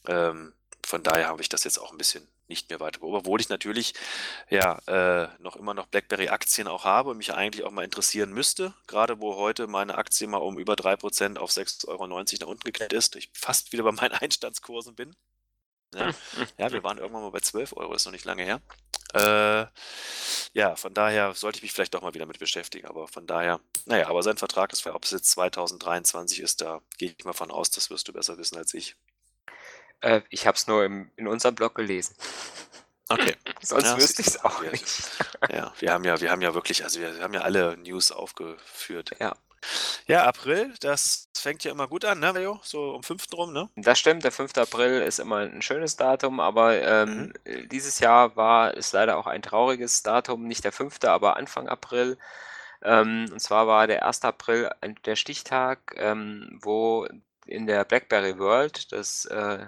Ähm, 0.06 0.54
von 0.90 1.04
daher 1.04 1.28
habe 1.28 1.40
ich 1.40 1.48
das 1.48 1.62
jetzt 1.62 1.78
auch 1.78 1.92
ein 1.92 1.98
bisschen 1.98 2.26
nicht 2.48 2.68
mehr 2.68 2.80
weiter 2.80 2.98
beobachtet, 2.98 3.26
obwohl 3.26 3.40
ich 3.40 3.48
natürlich 3.48 3.94
ja 4.50 4.78
äh, 4.88 5.28
noch 5.38 5.54
immer 5.54 5.72
noch 5.72 5.86
BlackBerry-Aktien 5.86 6.66
auch 6.66 6.84
habe 6.84 7.10
und 7.10 7.16
mich 7.16 7.32
eigentlich 7.32 7.64
auch 7.64 7.70
mal 7.70 7.84
interessieren 7.84 8.32
müsste, 8.32 8.74
gerade 8.88 9.20
wo 9.20 9.36
heute 9.36 9.68
meine 9.68 9.96
Aktie 9.96 10.26
mal 10.26 10.38
um 10.38 10.58
über 10.58 10.74
3% 10.74 11.38
auf 11.38 11.52
6,90 11.52 11.88
Euro 11.88 12.06
nach 12.08 12.46
unten 12.48 12.64
gekehrt 12.64 12.92
ist, 12.92 13.14
ich 13.14 13.30
fast 13.34 13.72
wieder 13.72 13.84
bei 13.84 13.92
meinen 13.92 14.12
Einstandskursen 14.20 14.96
bin. 14.96 15.14
Ja, 15.94 16.10
ja, 16.58 16.72
wir 16.72 16.82
waren 16.82 16.98
irgendwann 16.98 17.22
mal 17.22 17.30
bei 17.30 17.40
12 17.40 17.76
Euro, 17.76 17.94
ist 17.94 18.04
noch 18.04 18.12
nicht 18.12 18.24
lange 18.24 18.42
her. 18.42 18.60
Äh, 19.14 19.66
ja, 20.54 20.74
von 20.74 20.92
daher 20.92 21.34
sollte 21.34 21.58
ich 21.58 21.62
mich 21.62 21.72
vielleicht 21.72 21.94
doch 21.94 22.02
mal 22.02 22.14
wieder 22.14 22.26
mit 22.26 22.40
beschäftigen, 22.40 22.88
aber 22.88 23.06
von 23.06 23.28
daher, 23.28 23.60
naja, 23.86 24.08
aber 24.08 24.24
sein 24.24 24.38
Vertrag, 24.38 24.72
war, 24.84 24.94
ob 24.96 25.04
es 25.04 25.12
jetzt 25.12 25.30
2023 25.30 26.40
ist, 26.40 26.60
da 26.60 26.80
gehe 26.98 27.14
ich 27.16 27.24
mal 27.24 27.32
von 27.32 27.52
aus, 27.52 27.70
das 27.70 27.90
wirst 27.90 28.08
du 28.08 28.12
besser 28.12 28.38
wissen 28.38 28.58
als 28.58 28.74
ich. 28.74 28.96
Äh, 30.00 30.22
ich 30.30 30.46
habe 30.46 30.56
es 30.56 30.66
nur 30.66 30.84
im, 30.84 31.10
in 31.16 31.28
unserem 31.28 31.54
Blog 31.54 31.74
gelesen. 31.74 32.14
Okay. 33.08 33.36
Sonst 33.62 33.84
Ja, 33.84 33.96
wüsste 33.96 34.22
ich 34.22 34.28
es 34.28 34.44
auch 34.44 34.62
Ja, 34.62 34.70
nicht. 34.70 35.10
Ja, 35.48 35.72
wir 35.78 35.92
haben 35.92 36.04
ja, 36.04 36.20
wir 36.20 36.30
haben 36.30 36.42
ja 36.42 36.54
wirklich, 36.54 36.84
also 36.84 37.00
wir 37.00 37.20
haben 37.22 37.34
ja 37.34 37.40
alle 37.42 37.76
News 37.76 38.12
aufgeführt. 38.12 39.12
Ja. 39.18 39.36
Ja, 40.06 40.24
April, 40.24 40.74
das 40.80 41.28
fängt 41.36 41.64
ja 41.64 41.70
immer 41.72 41.86
gut 41.86 42.04
an, 42.04 42.18
ne, 42.20 42.32
Leo? 42.32 42.60
So 42.62 42.94
um 42.94 43.02
5. 43.02 43.26
rum, 43.34 43.52
ne? 43.52 43.68
Das 43.76 43.98
stimmt, 43.98 44.24
der 44.24 44.32
5. 44.32 44.56
April 44.56 45.02
ist 45.02 45.18
immer 45.18 45.38
ein 45.38 45.60
schönes 45.62 45.96
Datum, 45.96 46.40
aber 46.40 46.80
ähm, 46.80 47.32
äh, 47.44 47.66
dieses 47.66 47.98
Jahr 48.00 48.36
war 48.36 48.74
es 48.76 48.92
leider 48.92 49.18
auch 49.18 49.26
ein 49.26 49.42
trauriges 49.42 50.02
Datum, 50.02 50.46
nicht 50.46 50.64
der 50.64 50.72
5., 50.72 51.04
aber 51.04 51.36
Anfang 51.36 51.68
April. 51.68 52.18
Ähm, 52.82 53.28
und 53.32 53.40
zwar 53.40 53.66
war 53.66 53.86
der 53.86 54.06
1. 54.06 54.22
April 54.24 54.70
der 55.04 55.16
Stichtag, 55.16 55.94
ähm, 55.96 56.58
wo 56.62 57.06
in 57.46 57.66
der 57.66 57.84
BlackBerry 57.84 58.38
World, 58.38 58.92
das 58.92 59.26
äh, 59.26 59.66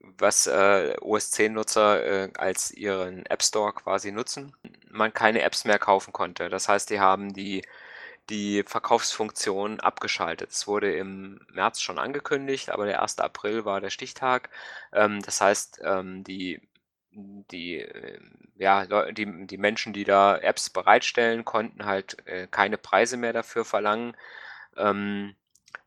was 0.00 0.46
äh, 0.46 0.96
OS 1.00 1.32
10-Nutzer 1.32 2.04
äh, 2.04 2.30
als 2.36 2.70
ihren 2.70 3.26
App 3.26 3.42
Store 3.42 3.72
quasi 3.72 4.12
nutzen, 4.12 4.54
man 4.90 5.12
keine 5.12 5.42
Apps 5.42 5.64
mehr 5.64 5.78
kaufen 5.78 6.12
konnte. 6.12 6.48
Das 6.48 6.68
heißt, 6.68 6.90
die 6.90 7.00
haben 7.00 7.32
die 7.32 7.62
die 8.30 8.62
Verkaufsfunktion 8.66 9.80
abgeschaltet. 9.80 10.50
Es 10.50 10.66
wurde 10.66 10.92
im 10.94 11.40
März 11.52 11.80
schon 11.80 11.98
angekündigt, 11.98 12.70
aber 12.70 12.86
der 12.86 13.02
1. 13.02 13.18
April 13.20 13.64
war 13.64 13.80
der 13.80 13.90
Stichtag. 13.90 14.50
Ähm, 14.92 15.22
das 15.22 15.40
heißt, 15.40 15.80
ähm, 15.84 16.24
die, 16.24 16.60
die, 17.12 17.80
äh, 17.80 18.20
ja, 18.56 18.86
die, 19.12 19.46
die 19.46 19.58
Menschen, 19.58 19.92
die 19.92 20.04
da 20.04 20.36
Apps 20.36 20.70
bereitstellen, 20.70 21.44
konnten 21.44 21.86
halt 21.86 22.18
äh, 22.26 22.46
keine 22.48 22.78
Preise 22.78 23.16
mehr 23.16 23.32
dafür 23.32 23.64
verlangen. 23.64 24.16
Ähm, 24.76 25.34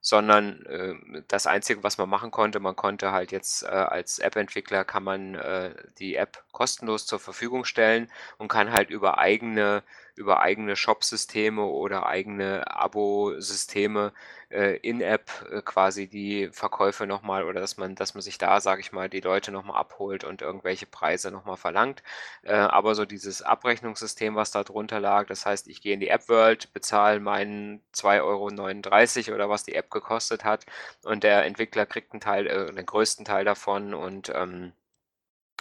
sondern, 0.01 0.65
äh, 0.65 1.21
das 1.27 1.47
Einzige, 1.47 1.83
was 1.83 1.97
man 1.97 2.09
machen 2.09 2.31
konnte 2.31 2.59
man 2.59 2.75
konnte 2.75 3.11
halt 3.11 3.31
jetzt, 3.31 3.63
äh, 3.63 3.67
als 3.67 4.19
App-Entwickler 4.19 4.83
kann 4.85 5.03
man, 5.03 5.35
äh, 5.35 5.75
die 5.99 6.15
App 6.15 6.43
kostenlos 6.51 7.05
zur 7.05 7.19
Verfügung 7.19 7.65
stellen 7.65 8.11
und 8.37 8.47
kann 8.49 8.71
halt 8.73 8.89
über 8.89 9.17
eigene 9.19 9.83
über 10.15 10.41
eigene 10.41 10.75
Shopsysteme 10.75 11.63
oder 11.63 12.05
eigene 12.05 12.69
Abosysteme, 12.69 14.11
äh, 14.49 14.75
in-App, 14.77 15.29
äh, 15.51 15.61
quasi 15.61 16.07
die 16.07 16.49
Verkäufe 16.51 17.07
noch 17.07 17.21
mal 17.21 17.43
oder 17.45 17.61
dass 17.61 17.77
man 17.77 17.95
dass 17.95 18.13
man 18.13 18.21
sich 18.21 18.37
da, 18.37 18.59
sage 18.59 18.81
ich 18.81 18.91
mal, 18.91 19.09
die 19.09 19.21
Leute 19.21 19.51
noch 19.51 19.63
mal 19.63 19.77
abholt 19.77 20.23
und 20.23 20.41
irgendwelche 20.41 20.85
Preise 20.85 21.31
noch 21.31 21.45
mal 21.45 21.55
verlangt. 21.55 22.03
Äh, 22.43 22.53
aber 22.53 22.95
so 22.95 23.05
dieses 23.05 23.41
Abrechnungssystem, 23.41 24.35
was 24.35 24.51
da 24.51 24.63
drunter 24.63 24.99
lag, 24.99 25.27
das 25.27 25.45
heißt, 25.45 25.67
ich 25.67 25.81
gehe 25.81 25.93
in 25.93 25.99
die 25.99 26.09
App-World, 26.09 26.73
bezahle 26.73 27.19
meinen 27.19 27.81
2,39 27.93 29.29
€ 29.29 29.33
oder 29.35 29.49
was 29.49 29.63
die 29.63 29.75
App 29.75 29.89
gekostet 29.91 30.43
hat 30.43 30.65
und 31.03 31.23
der 31.23 31.45
Entwickler 31.45 31.85
kriegt 31.85 32.13
'n 32.13 32.19
Teil 32.21 32.47
äh, 32.47 32.73
den 32.73 32.85
größten 32.85 33.25
Teil 33.25 33.45
davon 33.45 33.93
und, 33.93 34.29
ähm 34.35 34.73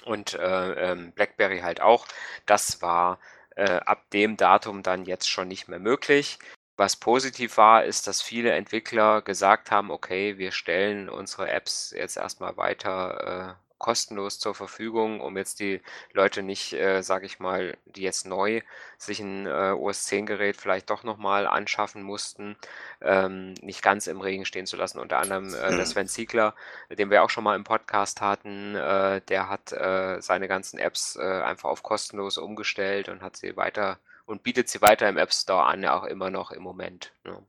und, 0.05 0.35
äh, 0.35 0.93
ähm, 0.93 1.13
BlackBerry 1.13 1.61
halt 1.61 1.81
auch. 1.81 2.07
Das 2.47 2.83
war, 2.83 3.19
äh, 3.57 3.65
ab 3.85 4.11
dem 4.13 4.37
Datum 4.37 4.83
dann 4.83 5.05
jetzt 5.05 5.29
schon 5.29 5.49
nicht 5.49 5.69
mehr 5.69 5.79
möglich. 5.79 6.39
Was 6.77 6.97
positiv 6.97 7.57
war, 7.59 7.85
ist, 7.85 8.07
dass 8.07 8.23
viele 8.23 8.53
Entwickler 8.53 9.23
gesagt 9.23 9.71
haben: 9.71 9.91
„Okay, 9.91 10.39
wir 10.39 10.53
stellen 10.53 11.09
unsere 11.11 11.51
Apps 11.51 11.93
jetzt 11.97 12.17
erst 12.17 12.41
mal 12.41 12.57
weiter, 12.57 13.57
äh, 13.61 13.70
kostenlos 13.81 14.39
zur 14.39 14.55
Verfügung, 14.55 15.21
um 15.21 15.37
jetzt 15.39 15.61
die 15.61 15.83
Leute 16.15 16.45
nicht, 16.45 16.75
äh, 16.75 17.03
sage 17.03 17.27
ich 17.27 17.41
mal, 17.41 17.77
die 17.87 18.03
jetzt 18.03 18.27
neu 18.27 18.63
sich 18.99 19.21
'n, 19.21 19.47
äh, 19.49 19.73
OS 19.73 20.05
10 20.07 20.27
Gerät 20.27 20.57
vielleicht 20.59 20.91
doch 20.91 21.05
noch 21.05 21.19
mal 21.19 21.49
anschaffen 21.49 22.03
mussten, 22.05 22.57
ähm, 23.03 23.55
nicht 23.63 23.83
ganz 23.83 24.07
im 24.09 24.21
Regen 24.23 24.47
stehen 24.47 24.67
zu 24.67 24.77
lassen.“ 24.77 25.01
Unter 25.01 25.19
anderem, 25.19 25.55
äh, 25.55 25.75
der. 25.75 25.87
Sven 25.87 26.09
Ziegler, 26.09 26.55
den 26.91 27.11
wir 27.11 27.25
auch 27.25 27.31
schon 27.31 27.45
mal 27.45 27.57
im 27.57 27.65
Podcast 27.65 28.21
hatten, 28.23 28.77
äh, 28.77 29.23
der 29.29 29.49
hat, 29.51 29.73
äh, 29.73 30.21
seine 30.23 30.49
ganzen 30.49 30.79
Apps, 30.79 31.17
äh, 31.17 31.23
einfach 31.43 31.71
auf 31.71 31.83
kostenlos 31.83 32.39
umgestellt 32.39 33.09
und 33.09 33.23
hat 33.23 33.37
sie 33.37 33.57
weiter 33.57 33.99
und 34.27 34.45
bietet 34.45 34.69
sie 34.69 34.83
weiter 34.83 35.09
im 35.09 35.19
App 35.19 35.33
Store 35.35 35.65
an, 35.67 35.83
ja 35.83 35.97
auch 35.99 36.05
immer 36.05 36.31
noch 36.31 36.53
im 36.53 36.63
Moment, 36.63 37.13
ne? 37.25 37.43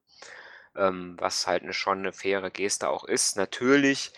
Ähm, 0.77 1.15
was 1.19 1.47
halt 1.47 1.63
'ne 1.63 1.73
schon 1.73 2.01
'ne 2.03 2.13
faire 2.13 2.51
Geste 2.51 2.89
auch 2.89 3.05
ist. 3.05 3.37
Natürlich 3.37 4.13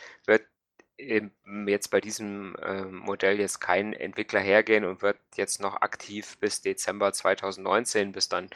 jetzt 1.68 1.90
bei 1.90 2.02
diesem, 2.02 2.56
ähm, 2.62 2.98
Modell 2.98 3.40
jetzt 3.40 3.60
kein 3.60 3.94
Entwickler 3.94 4.40
hergehen 4.40 4.86
und 4.86 5.02
wird 5.02 5.18
jetzt 5.36 5.62
noch 5.62 5.82
aktiv 5.82 6.38
bis 6.40 6.62
Dezember 6.62 7.14
2019, 7.14 8.12
bis 8.12 8.30
dann 8.30 8.50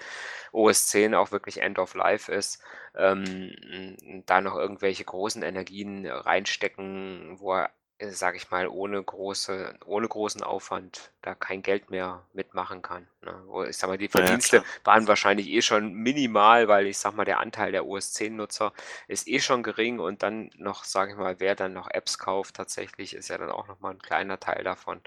OS 0.51 0.87
10 0.87 1.15
auch 1.15 1.31
wirklich 1.31 1.61
End 1.61 1.79
of 1.79 1.93
Life 1.95 2.31
ist, 2.31 2.61
ähm, 2.95 3.25
hm, 3.25 4.23
da 4.25 4.41
noch 4.41 4.55
irgendwelche 4.55 5.03
großen 5.05 5.43
Energien 5.43 6.05
reinstecken, 6.05 7.39
wo 7.39 7.53
er, 7.53 7.71
äh, 7.99 8.09
sage 8.11 8.37
ich 8.37 8.51
mal, 8.51 8.67
ohne 8.67 9.03
große 9.03 9.77
ohne 9.85 10.07
großen 10.07 10.43
Aufwand 10.43 11.11
da 11.21 11.35
kein 11.35 11.61
Geld 11.63 11.89
mehr 11.89 12.25
mitmachen 12.33 12.81
kann, 12.81 13.07
ne? 13.21 13.43
Ich 13.69 13.77
sage 13.77 13.91
mal, 13.93 13.97
die 13.97 14.07
ja, 14.15 14.37
Verdienste 14.37 14.61
klar. 14.61 14.67
waren 14.83 15.07
wahrscheinlich 15.07 15.47
eh 15.49 15.61
schon 15.61 15.93
minimal, 15.93 16.67
weil 16.67 16.87
ich 16.87 16.97
sage 16.99 17.15
mal, 17.15 17.25
der 17.25 17.39
Anteil 17.39 17.71
der 17.71 17.85
OS 17.87 18.13
10 18.13 18.35
Nutzer 18.35 18.73
ist 19.07 19.27
eh 19.27 19.39
schon 19.39 19.63
gering 19.63 19.99
und 19.99 20.23
dann 20.23 20.49
noch, 20.57 20.83
sage 20.83 21.11
ich 21.11 21.17
mal, 21.17 21.39
wer 21.39 21.55
dann 21.55 21.73
noch 21.73 21.89
Apps 21.89 22.17
kauft 22.19 22.55
tatsächlich, 22.55 23.13
ist 23.15 23.29
ja 23.29 23.37
dann 23.37 23.51
auch 23.51 23.67
noch 23.67 23.79
mal 23.79 23.91
'n 23.93 23.99
kleiner 23.99 24.39
Teil 24.39 24.63
davon. 24.63 25.01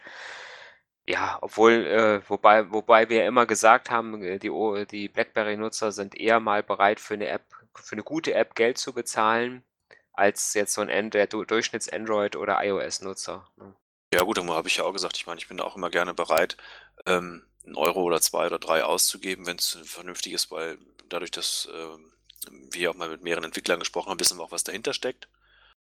Ja, 1.09 1.38
obwohl, 1.41 1.72
äh 1.86 2.20
wobei 2.28 2.70
wobei 2.70 3.09
wir 3.09 3.24
immer 3.26 3.47
gesagt 3.47 3.91
haben, 3.91 4.22
äh, 4.22 4.38
die 4.38 4.51
die 4.91 5.09
BlackBerry-Nutzer 5.09 5.93
sind 5.93 6.14
eher 6.14 6.41
mal 6.41 6.62
bereit, 6.62 7.01
für 7.01 7.16
'ne 7.16 7.26
App 7.28 7.45
für 7.74 7.97
'ne 7.97 8.03
gute 8.03 8.34
App 8.34 8.55
Geld 8.55 8.78
zu 8.78 8.93
bezahlen, 8.93 9.64
als 10.13 10.55
jetzt 10.55 10.75
so 10.75 10.83
'n 10.83 10.89
End 10.91 11.15
der 11.15 11.27
Du 11.27 11.45
Durchschnitts-Android 11.45 12.37
oder 12.37 12.63
iOS-Nutzer, 12.65 13.49
ne? 13.57 13.75
Ja 14.13 14.23
gut, 14.23 14.39
habe 14.39 14.67
ich 14.69 14.77
ja 14.77 14.85
auch 14.85 14.93
gesagt. 14.93 15.17
Ich 15.17 15.27
meine, 15.29 15.39
ich 15.39 15.47
bin 15.47 15.57
da 15.59 15.65
auch 15.65 15.77
immer 15.77 15.89
gerne 15.91 16.15
bereit, 16.15 16.57
ähm, 17.07 17.45
'n 17.65 17.77
Euro 17.77 18.03
oder 18.03 18.21
2 18.21 18.47
oder 18.47 18.59
3 18.59 18.83
auszugeben, 18.83 19.47
wenn's 19.47 19.79
vernünftig 19.85 20.33
ist, 20.33 20.51
weil 20.51 20.79
dadurch, 21.09 21.31
dass, 21.31 21.69
ähm, 21.73 22.13
wir 22.73 22.91
auch 22.91 22.95
mal 22.97 23.09
mit 23.09 23.23
mehreren 23.23 23.45
Entwicklern 23.45 23.79
gesprochen 23.79 24.11
haben, 24.11 24.19
wissen 24.19 24.37
wir 24.39 24.43
auch, 24.45 24.51
was 24.51 24.65
dahinter 24.65 24.95
steckt. 24.95 25.29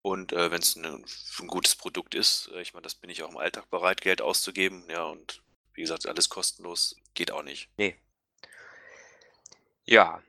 Und, 0.03 0.33
äh, 0.33 0.51
wenn's 0.51 0.75
'ne 0.77 1.03
'n 1.41 1.47
gutes 1.47 1.75
Produkt 1.75 2.15
ist, 2.15 2.49
äh, 2.55 2.61
ich 2.61 2.73
meine, 2.73 2.83
das 2.83 2.95
bin 2.95 3.09
ich 3.11 3.23
auch 3.23 3.29
im 3.31 3.37
Alltag 3.37 3.69
bereit, 3.71 4.01
Geld 4.01 4.21
auszugeben, 4.21 4.85
ja, 4.89 5.03
und 5.05 5.41
wie 5.73 5.81
gesagt, 5.81 6.07
alles 6.07 6.29
kostenlos 6.29 6.95
geht 7.15 7.31
auch 7.31 7.43
nicht. 7.43 7.69
Ne. 7.77 7.95
Ja, 9.87 10.21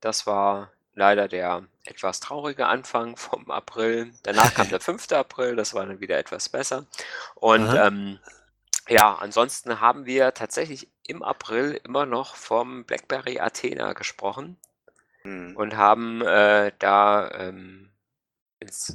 das 0.00 0.26
war 0.26 0.72
leider 0.94 1.28
der 1.28 1.64
etwas 1.84 2.20
traurige 2.20 2.66
Anfang 2.66 3.16
vom 3.16 3.50
April. 3.50 4.12
Danach 4.22 4.54
kam 4.54 4.68
der 4.70 4.80
5. 4.80 5.12
April, 5.12 5.56
das 5.56 5.74
war 5.74 5.86
dann 5.86 6.00
wieder 6.00 6.18
etwas 6.18 6.48
besser. 6.48 6.86
Und, 7.36 7.72
ähm, 7.74 8.18
ja, 8.88 9.14
ansonsten 9.16 9.80
haben 9.80 10.06
wir 10.06 10.34
tatsächlich 10.34 10.88
im 11.06 11.22
April 11.22 11.80
immer 11.84 12.06
noch 12.06 12.34
vom 12.36 12.84
BlackBerry 12.84 13.40
Athena 13.40 13.92
gesprochen 13.94 14.58
Mhm. 15.24 15.56
und 15.56 15.76
haben, 15.76 16.22
äh, 16.22 16.72
da, 16.78 17.30
ähm, 17.32 17.90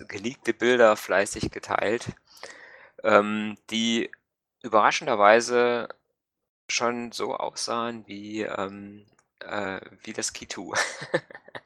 geleakte 0.08 0.54
Bilder 0.54 0.96
fleißig 0.98 1.52
geteilt, 1.52 2.08
ähm, 3.04 3.58
die 3.72 4.12
überraschenderweise 4.64 5.90
schon 6.70 7.12
so 7.12 7.36
aussahen 7.38 8.08
wie, 8.08 8.44
ähm, 8.44 9.06
äh 9.42 9.82
wie 10.04 10.14
das 10.14 10.34
Key2. 10.36 10.78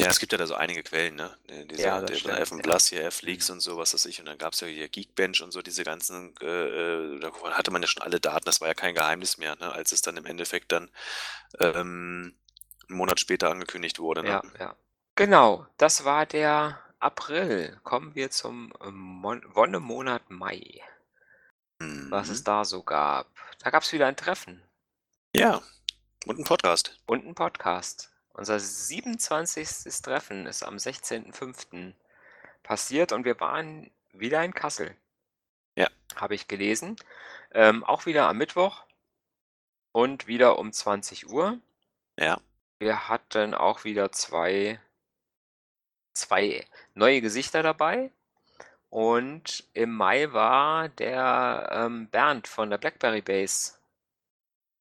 Ja, 0.00 0.10
es 0.10 0.20
gibt 0.20 0.30
ja 0.30 0.38
da 0.38 0.46
so 0.46 0.54
einige 0.54 0.84
Quellen, 0.84 1.16
ne? 1.16 1.36
Äh, 1.48 1.64
Ja, 1.76 1.98
dieser 1.98 2.00
das 2.00 2.18
von 2.20 2.30
stimmt, 2.30 2.38
Evan 2.38 2.60
ja. 2.60 2.80
F-Leaks 3.08 3.48
Mhm. 3.48 3.54
und 3.54 3.60
so, 3.60 3.76
was 3.78 3.94
weiß 3.94 4.06
ich. 4.06 4.20
Und 4.20 4.26
dann 4.26 4.38
gab's 4.38 4.60
ja 4.60 4.68
hier 4.68 4.88
Geekbench 4.88 5.42
und 5.42 5.50
so 5.50 5.60
diese 5.60 5.82
ganzen, 5.82 6.34
äh, 6.40 6.46
äh 7.16 7.20
da 7.20 7.32
hatte 7.50 7.72
man 7.72 7.82
ja 7.82 7.88
schon 7.88 8.02
alle 8.02 8.20
Daten. 8.20 8.44
Das 8.44 8.60
war 8.60 8.68
ja 8.68 8.74
kein 8.74 8.94
Geheimnis 8.94 9.38
mehr, 9.38 9.56
ne, 9.56 9.72
als 9.72 9.90
es 9.90 10.00
dann 10.00 10.16
im 10.16 10.24
Endeffekt 10.26 10.70
dann, 10.70 10.88
ähm, 11.60 12.36
'n 12.88 12.96
Monat 12.96 13.20
später 13.20 13.50
angekündigt 13.50 13.98
wurde, 14.00 14.24
ne? 14.24 14.40
Ja, 14.40 14.42
ja. 14.58 14.76
Genau, 15.16 15.66
das 15.76 16.04
war 16.04 16.26
der 16.26 16.80
April. 17.00 17.78
Kommen 17.84 18.14
wir 18.14 18.30
zum, 18.30 18.72
ähm, 18.80 18.94
Mon 18.96 19.42
Wonnemonat 19.54 20.30
Mai. 20.30 20.80
Was 22.10 22.28
es 22.30 22.42
Mhm. 22.42 22.44
da 22.44 22.64
so 22.64 22.82
gab. 22.82 23.28
Da 23.58 23.70
gab's 23.70 23.92
wieder 23.92 24.06
ein 24.06 24.16
Treffen. 24.16 24.62
Ja, 25.34 25.62
und 26.26 26.38
'n 26.38 26.44
Podcast. 26.44 26.98
Und 27.06 27.24
'n 27.24 27.34
Podcast. 27.34 28.10
Unser 28.38 28.60
27. 28.60 30.00
Treffen 30.00 30.46
ist 30.46 30.62
am 30.62 30.76
16.05. 30.76 31.92
passiert 32.62 33.10
und 33.10 33.24
wir 33.24 33.40
waren 33.40 33.90
wieder 34.12 34.44
in 34.44 34.54
Kassel. 34.54 34.96
Ja. 35.74 35.88
Habe 36.14 36.36
ich 36.36 36.46
gelesen. 36.46 36.94
Ähm, 37.50 37.82
auch 37.82 38.06
wieder 38.06 38.28
am 38.28 38.38
Mittwoch 38.38 38.84
und 39.90 40.28
wieder 40.28 40.56
um 40.60 40.70
20:00. 40.70 41.58
Ja. 42.16 42.40
Wir 42.78 43.08
hatten 43.08 43.54
auch 43.54 43.82
wieder 43.82 44.12
2 44.12 44.80
2 46.14 46.64
neue 46.94 47.20
Gesichter 47.20 47.64
dabei. 47.64 48.12
Und 48.88 49.68
im 49.74 49.96
Mai 49.96 50.32
war 50.32 50.88
der, 50.88 51.70
ähm, 51.72 52.08
Bernd 52.08 52.46
von 52.46 52.70
der 52.70 52.78
Blackberry 52.78 53.20
Base 53.20 53.77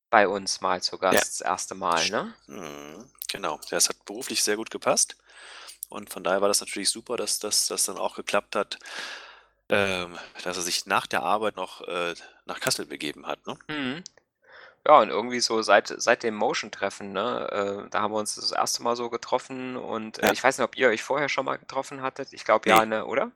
bei 0.10 0.28
uns 0.28 0.62
mal 0.62 0.82
zu 0.82 0.96
Ja. 1.12 1.12
Gast, 1.12 1.42
das 1.42 1.42
1. 1.42 1.76
Mal, 1.76 2.10
ne? 2.10 2.34
Mhm, 2.48 3.10
genau. 3.30 3.60
Ja, 3.70 3.78
es 3.78 3.90
hat 3.90 4.04
beruflich 4.06 4.44
sehr 4.44 4.56
gut 4.56 4.72
gepasst. 4.72 5.16
Und 5.90 6.10
von 6.12 6.24
daher 6.24 6.42
war 6.42 6.48
das 6.50 6.62
natürlich 6.62 6.90
super, 6.90 7.18
dass 7.18 7.40
dass 7.40 7.68
das 7.68 7.86
dann 7.86 7.98
auch 7.98 8.16
geklappt 8.16 8.56
hat, 8.56 8.80
ähm, 9.70 10.18
dass 10.44 10.58
er 10.58 10.64
sich 10.64 10.86
nach 10.86 11.08
der 11.08 11.24
Arbeit 11.24 11.56
noch, 11.58 11.82
äh, 11.88 12.16
nach 12.46 12.60
Kassel 12.62 12.86
begeben 12.86 13.28
hat, 13.28 13.46
ne? 13.48 13.58
Mhm. 13.70 14.04
Ja, 14.88 15.00
und 15.02 15.10
irgendwie 15.10 15.42
so 15.42 15.62
seit 15.64 15.94
seit 15.98 16.24
dem 16.24 16.36
Motion-Treffen, 16.36 17.12
ne, 17.14 17.86
äh, 17.88 17.90
da 17.92 18.02
haben 18.02 18.14
wir 18.14 18.20
uns 18.20 18.36
das 18.36 18.54
1. 18.54 18.84
Mal 18.84 18.96
so 18.98 19.10
getroffen 19.10 19.78
und, 19.78 20.20
äh, 20.20 20.28
Ja. 20.28 20.34
ich 20.34 20.44
weiß 20.44 20.58
nicht, 20.60 20.66
ob 20.66 20.78
ihr 20.78 20.90
euch 20.90 21.04
vorher 21.04 21.30
schon 21.30 21.46
mal 21.46 21.58
getroffen 21.58 22.02
hattet? 22.02 22.34
Ich 22.34 22.46
glaube 22.46 22.70
ja, 22.70 22.82
Ne. 22.82 22.98
ne, 22.98 23.06
oder? 23.06 23.32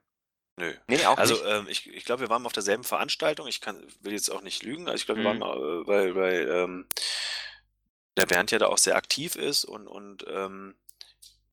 Nö. 0.61 0.73
Ne, 0.87 1.05
auch 1.07 1.17
Also, 1.17 1.35
nicht? 1.35 1.43
ähm, 1.45 1.67
ich 1.67 1.87
ich 1.91 2.05
glaube, 2.05 2.21
wir 2.21 2.29
waren 2.29 2.45
auf 2.45 2.53
derselben 2.53 2.83
Veranstaltung. 2.83 3.47
Ich 3.47 3.61
kann 3.61 3.83
will 4.01 4.13
jetzt 4.13 4.29
auch 4.31 4.41
nicht 4.41 4.63
lügen. 4.63 4.87
Also, 4.87 4.95
ich 4.97 5.05
glaube, 5.07 5.21
wir 5.21 5.25
waren 5.25 5.37
Mhm. 5.37 5.39
mal, 5.39 5.57
äh, 5.57 5.87
weil 5.87 6.15
weil, 6.15 6.49
ähm 6.49 6.87
der 8.17 8.25
Bernd 8.25 8.51
ja 8.51 8.59
da 8.59 8.67
auch 8.67 8.77
sehr 8.77 8.95
aktiv 8.95 9.35
ist 9.35 9.65
und 9.65 9.87
und, 9.87 10.25
ähm, 10.27 10.75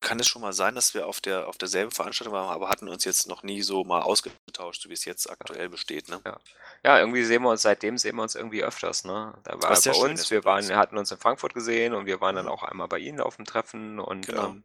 kann 0.00 0.20
es 0.20 0.28
schon 0.28 0.42
mal 0.42 0.52
sein, 0.52 0.74
dass 0.76 0.94
wir 0.94 1.06
auf 1.08 1.20
der 1.20 1.48
auf 1.48 1.58
derselben 1.58 1.90
Veranstaltung 1.92 2.34
waren, 2.34 2.50
aber 2.54 2.68
hatten 2.68 2.88
uns 2.88 3.04
jetzt 3.04 3.26
noch 3.28 3.42
nie 3.42 3.62
so 3.62 3.84
mal 3.84 4.02
ausgetauscht, 4.02 4.82
so 4.82 4.90
wie's 4.90 5.04
jetzt 5.04 5.28
Ja. 5.40 5.46
aktuell 5.46 5.68
besteht, 5.68 6.08
ne? 6.08 6.24
Ja. 6.26 6.38
Ja, 6.84 6.98
irgendwie 7.00 7.24
sehen 7.24 7.42
wir 7.42 7.50
uns 7.50 7.62
seitdem 7.62 7.98
sehen 7.98 8.16
wir 8.16 8.22
uns 8.22 8.34
irgendwie 8.36 8.62
öfters, 8.64 9.04
ne? 9.04 9.34
Da 9.44 9.60
war 9.60 9.74
er 9.74 9.82
bei 9.82 9.92
uns, 9.92 10.20
ist 10.22 10.30
wir 10.30 10.44
waren 10.44 10.74
hatten 10.76 10.98
uns 10.98 11.10
in 11.10 11.18
Frankfurt 11.18 11.54
gesehen 11.54 11.94
und 11.94 12.06
wir 12.06 12.20
waren 12.20 12.36
dann 12.36 12.46
Mhm. 12.46 12.52
auch 12.52 12.62
einmal 12.62 12.88
bei 12.88 12.98
Ihnen 13.00 13.20
auf'm 13.20 13.44
Treffen 13.46 14.00
und, 14.00 14.26
Genau. 14.26 14.44
ähm, 14.50 14.64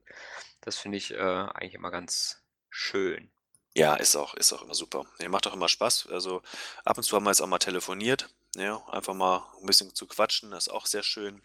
das 0.61 0.77
finde 0.79 0.97
ich, 0.99 1.11
äh, 1.13 1.17
eigentlich 1.19 1.75
immer 1.75 1.91
ganz 1.91 2.43
schön. 2.69 3.32
Ja, 3.75 3.95
ist 3.95 4.15
auch 4.15 4.33
ist 4.35 4.53
auch 4.53 4.61
immer 4.63 4.75
super. 4.75 5.05
Ne, 5.19 5.29
macht 5.29 5.47
auch 5.47 5.53
immer 5.53 5.67
Spaß. 5.69 6.07
Also, 6.11 6.41
ab 6.85 6.97
und 6.97 7.03
zu 7.03 7.15
haben 7.15 7.23
wir 7.23 7.31
jetzt 7.31 7.41
auch 7.41 7.47
mal 7.47 7.59
telefoniert, 7.59 8.29
ja, 8.55 8.83
einfach 8.87 9.13
mal 9.15 9.43
'n 9.61 9.65
bisschen 9.65 9.93
zu 9.95 10.07
quatschen, 10.07 10.51
das 10.51 10.67
ist 10.67 10.73
auch 10.73 10.85
sehr 10.85 11.03
schön. 11.03 11.41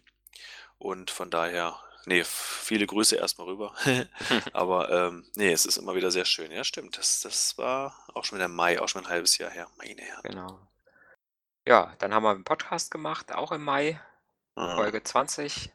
Und 0.78 1.10
von 1.10 1.30
daher, 1.30 1.78
nee, 2.06 2.24
viele 2.24 2.86
Grüße 2.86 3.16
erstmal 3.16 3.48
rüber. 3.48 3.74
Aber 4.52 4.90
ähm, 4.90 5.26
nee, 5.36 5.52
es 5.52 5.66
ist 5.66 5.78
immer 5.78 5.94
wieder 5.96 6.10
sehr 6.10 6.24
schön. 6.26 6.50
Ja, 6.52 6.64
stimmt. 6.64 6.98
Das, 6.98 7.20
das 7.20 7.58
war 7.58 7.94
auch 8.14 8.24
schon 8.24 8.38
wieder 8.38 8.46
im 8.46 8.54
Mai, 8.56 8.80
auch 8.80 8.88
schon 8.88 9.04
ein 9.04 9.10
halbes 9.10 9.38
Jahr 9.38 9.50
her. 9.50 9.68
Meine 9.78 10.02
Herren. 10.02 10.22
Genau. 10.22 10.58
Ja, 11.66 11.94
dann 11.98 12.12
haben 12.14 12.24
wir 12.24 12.30
einen 12.30 12.44
Podcast 12.44 12.90
gemacht, 12.90 13.32
auch 13.32 13.52
im 13.52 13.62
Mai, 13.62 14.00
Mhm. 14.56 14.74
Folge 14.74 15.02
20. 15.02 15.72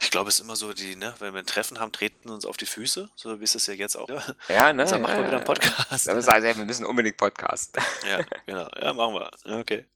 Ich 0.00 0.10
glaube, 0.10 0.28
es 0.28 0.36
ist 0.36 0.40
immer 0.44 0.56
so, 0.56 0.72
die, 0.72 0.96
ne, 0.96 1.14
wenn 1.20 1.32
wir 1.32 1.40
ein 1.40 1.46
Treffen 1.46 1.78
haben, 1.80 1.92
treten 1.92 2.28
wir 2.28 2.34
uns 2.34 2.44
auf 2.44 2.56
die 2.56 2.66
Füße, 2.66 3.08
so 3.16 3.40
wie 3.40 3.44
es 3.44 3.52
das 3.52 3.66
ja 3.66 3.74
jetzt 3.74 3.96
auch. 3.96 4.08
Ja, 4.08 4.22
Ja, 4.48 4.72
ne? 4.72 4.84
Dann 4.84 5.02
machen 5.02 5.16
wir 5.18 5.26
wieder 5.26 5.36
einen. 5.38 5.44
Podcast. 5.44 6.06
Das 6.06 6.26
heißt, 6.28 6.44
ja, 6.46 6.56
wir 6.56 6.64
müssen 6.64 6.84
unbedingt 6.84 7.16
Podcast. 7.16 7.76
Ja, 8.08 8.20
genau. 8.46 8.68
Ja, 8.80 8.92
machen 8.92 9.14
wir. 9.14 9.30
Okay. 9.60 9.86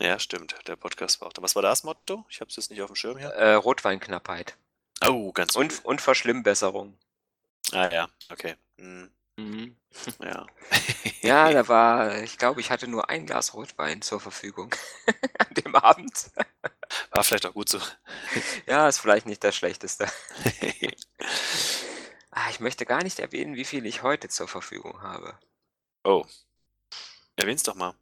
Ja, 0.00 0.18
stimmt. 0.18 0.54
Der 0.66 0.76
Podcast 0.76 1.20
war 1.20 1.28
auch 1.28 1.32
da. 1.32 1.42
Was 1.42 1.54
war 1.54 1.62
das 1.62 1.84
Motto? 1.84 2.24
Ich 2.28 2.40
habe 2.40 2.50
es 2.50 2.56
jetzt 2.56 2.70
nicht 2.70 2.82
auf 2.82 2.88
dem 2.90 2.96
Schirm 2.96 3.16
hier. 3.18 3.28
Äh, 3.30 3.54
Rotweinknappheit. 3.54 4.56
Oh, 5.06 5.32
ganz 5.32 5.54
Und, 5.56 5.72
übel. 5.72 5.84
und 5.84 6.00
Verschlimmbesserung. 6.00 6.98
Ah 7.72 7.88
ja, 7.92 8.08
okay. 8.30 8.56
Hm, 8.78 9.10
Mhm. 9.36 9.76
ja. 10.22 10.46
Ja, 11.22 11.50
da 11.52 11.66
war, 11.68 12.18
ich 12.22 12.36
glaube, 12.36 12.60
ich 12.60 12.70
hatte 12.70 12.86
nur 12.86 13.08
ein 13.08 13.24
Glas 13.24 13.54
Rotwein 13.54 14.02
zur 14.02 14.20
Verfügung 14.20 14.74
an 15.38 15.54
dem 15.54 15.74
Abend. 15.74 16.30
War 17.12 17.24
vielleicht 17.24 17.46
auch 17.46 17.54
gut 17.54 17.68
so. 17.70 17.80
Ja, 18.66 18.88
ist 18.88 18.98
vielleicht 18.98 19.26
nicht 19.26 19.42
das 19.42 19.56
Schlechteste. 19.56 20.06
Ah, 22.30 22.50
ich 22.50 22.60
möchte 22.60 22.84
gar 22.84 23.02
nicht 23.02 23.18
erwähnen, 23.18 23.56
wie 23.56 23.64
viel 23.64 23.86
ich 23.86 24.02
heute 24.02 24.28
zur 24.28 24.48
Verfügung 24.48 25.00
habe. 25.02 25.38
oh. 26.04 26.26
Erwähn's 27.36 27.62
doch 27.62 27.76
mal. 27.76 27.94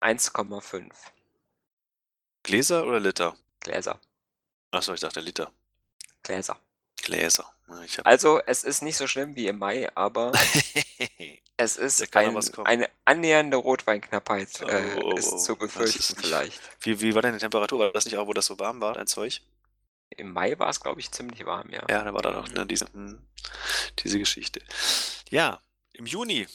1,5 0.00 1.12
Gläser 2.42 2.84
oder 2.84 2.98
Liter? 2.98 3.36
Gläser. 3.60 4.00
Achso, 4.72 4.94
ich 4.94 5.00
dachte 5.00 5.20
Liter. 5.20 5.52
Gläser. 6.22 6.60
Gläser. 6.96 7.52
Hab... 7.68 8.06
Also, 8.06 8.40
es 8.46 8.64
ist 8.64 8.82
nicht 8.82 8.96
so 8.96 9.06
schlimm 9.06 9.36
wie 9.36 9.46
im 9.48 9.58
Mai, 9.58 9.88
aber 9.94 10.32
es 11.56 11.76
ist 11.76 12.14
ein, 12.16 12.36
eine 12.64 12.88
annähernde 13.04 13.56
Rotweinknappheit 13.56 14.60
äh, 14.62 14.96
Oh, 14.96 15.00
oh, 15.12 15.16
ist 15.16 15.32
oh, 15.32 15.36
zu 15.38 15.52
ist 15.52 15.58
befürchten 15.58 16.14
nicht- 16.16 16.26
vielleicht. 16.26 16.60
wie, 16.80 17.00
wie 17.00 17.14
war 17.14 17.22
denn 17.22 17.34
die 17.34 17.38
Temperatur? 17.40 17.78
War 17.80 17.92
das 17.92 18.04
nicht 18.04 18.16
auch, 18.16 18.26
wo 18.26 18.32
das 18.32 18.46
so 18.46 18.58
warm 18.58 18.80
war, 18.80 18.94
dein 18.94 19.06
Zeug? 19.06 19.42
Im 20.16 20.32
Mai 20.32 20.58
war 20.58 20.70
es, 20.70 20.80
glaube 20.80 21.00
ich, 21.00 21.10
ziemlich 21.10 21.44
warm, 21.44 21.68
ja. 21.70 21.82
Ja, 21.88 22.02
da 22.02 22.14
war 22.14 22.22
da 22.22 22.30
noch 22.30 22.48
ne, 22.48 22.64
diese, 22.66 22.86
hm, 22.92 23.20
diese 23.98 24.18
Geschichte. 24.18 24.60
Ja, 25.30 25.60
im 25.92 26.06
Juni, 26.06 26.46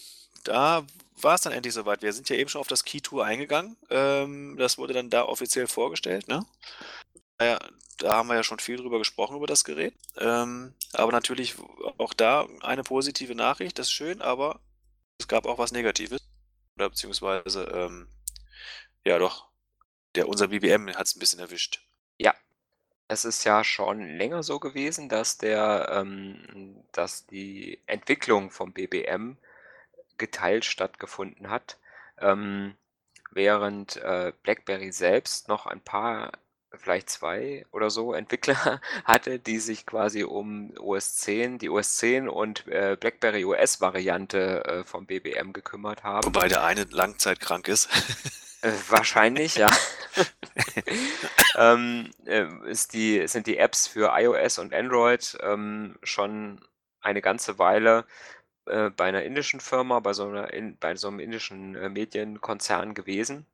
da 0.44 0.84
war 1.22 1.36
es 1.36 1.42
dann 1.42 1.54
endlich 1.54 1.74
soweit. 1.74 2.02
Wir 2.02 2.12
sind 2.14 2.28
ja 2.30 2.36
eben 2.36 2.50
schon 2.50 2.60
auf 2.62 2.68
das 2.68 2.84
Key 2.84 3.00
Tour 3.00 3.24
eingegangen. 3.24 3.78
Ähm, 3.92 4.58
das 4.58 4.78
wurde 4.80 4.94
dann 4.94 5.10
da 5.12 5.24
offiziell 5.26 5.68
vorgestellt, 5.68 6.28
ne? 6.28 6.46
Naja, 7.40 7.60
da 7.98 8.16
haben 8.16 8.28
wir 8.28 8.36
ja 8.36 8.44
schon 8.44 8.60
viel 8.60 8.78
drüber 8.78 9.00
gesprochen, 9.00 9.36
über 9.38 9.48
das 9.48 9.64
Gerät. 9.64 9.94
Ähm, 10.18 10.74
aber 10.94 11.12
natürlich 11.12 11.56
auch 11.98 12.14
da 12.14 12.48
eine 12.62 12.84
positive 12.84 13.36
Nachricht, 13.36 13.80
das 13.80 13.88
ist 13.88 13.94
schön, 13.94 14.22
aber 14.22 14.60
es 15.20 15.28
gab 15.28 15.46
auch 15.46 15.58
was 15.58 15.72
Negatives. 15.72 16.22
Oder 16.76 16.90
beziehungsweise, 16.90 17.64
ähm, 17.66 18.08
ja 19.06 19.20
doch, 19.20 19.48
der, 20.16 20.28
unser 20.28 20.48
BBM 20.50 20.90
hat 20.96 21.08
es 21.08 21.16
ein 21.16 21.20
bisschen 21.20 21.40
erwischt. 21.40 21.82
Ja, 22.18 22.34
es 23.08 23.26
ist 23.26 23.44
ja 23.44 23.64
schon 23.64 24.18
länger 24.18 24.44
so 24.44 24.60
gewesen, 24.60 25.10
dass 25.10 25.38
der, 25.38 25.90
ähm, 25.92 26.84
dass 26.92 27.26
die 27.28 27.82
Entwicklung 27.86 28.52
vom 28.52 28.74
BBM 28.74 29.38
geteilt 30.18 30.66
stattgefunden 30.66 31.50
hat, 31.50 31.78
ähm, 32.20 32.76
während 33.32 33.98
äh, 33.98 34.34
BlackBerry 34.44 34.92
selbst 34.92 35.48
noch 35.48 35.66
ein 35.66 35.82
paar, 35.82 36.32
vielleicht 36.76 37.10
zwei 37.10 37.66
oder 37.72 37.90
so 37.90 38.14
Entwickler 38.14 38.82
hatte, 39.06 39.40
die 39.40 39.60
sich 39.60 39.86
quasi 39.86 40.24
um 40.24 40.74
OS 40.80 41.16
10, 41.16 41.60
die 41.60 41.70
OS 41.70 41.98
10 41.98 42.30
und 42.30 42.68
äh, 42.68 42.98
BlackBerry 43.00 43.46
OS 43.46 43.82
Variante 43.82 44.64
äh, 44.66 44.84
vom 44.84 45.06
BBM 45.06 45.54
gekümmert 45.54 46.04
haben. 46.04 46.26
Wobei 46.26 46.48
der 46.48 46.64
eine 46.64 46.86
langzeitkrank 46.86 47.68
ist. 47.68 47.90
Äh, 48.62 48.72
wahrscheinlich, 48.88 49.56
ja. 49.56 49.70
ähm, 51.58 52.12
äh, 52.26 52.46
ist 52.66 52.94
die, 52.94 53.28
sind 53.28 53.46
die 53.48 53.58
Apps 53.58 53.88
für 53.88 54.14
iOS 54.18 54.58
und 54.58 54.74
Android 54.74 55.38
ähm, 55.42 55.98
schon 56.02 56.62
eine 57.02 57.22
ganze 57.22 57.60
Weile 57.60 58.06
äh, 58.66 58.90
bei 58.90 59.06
einer 59.06 59.24
indischen 59.24 59.60
Firma, 59.60 60.00
bei 60.00 60.14
so, 60.14 60.28
einer 60.28 60.54
in, 60.54 60.78
bei 60.78 60.96
so 60.96 61.10
einem 61.10 61.20
indischen 61.20 61.72
Medienkonzern 61.92 62.94
gewesen. 62.94 63.46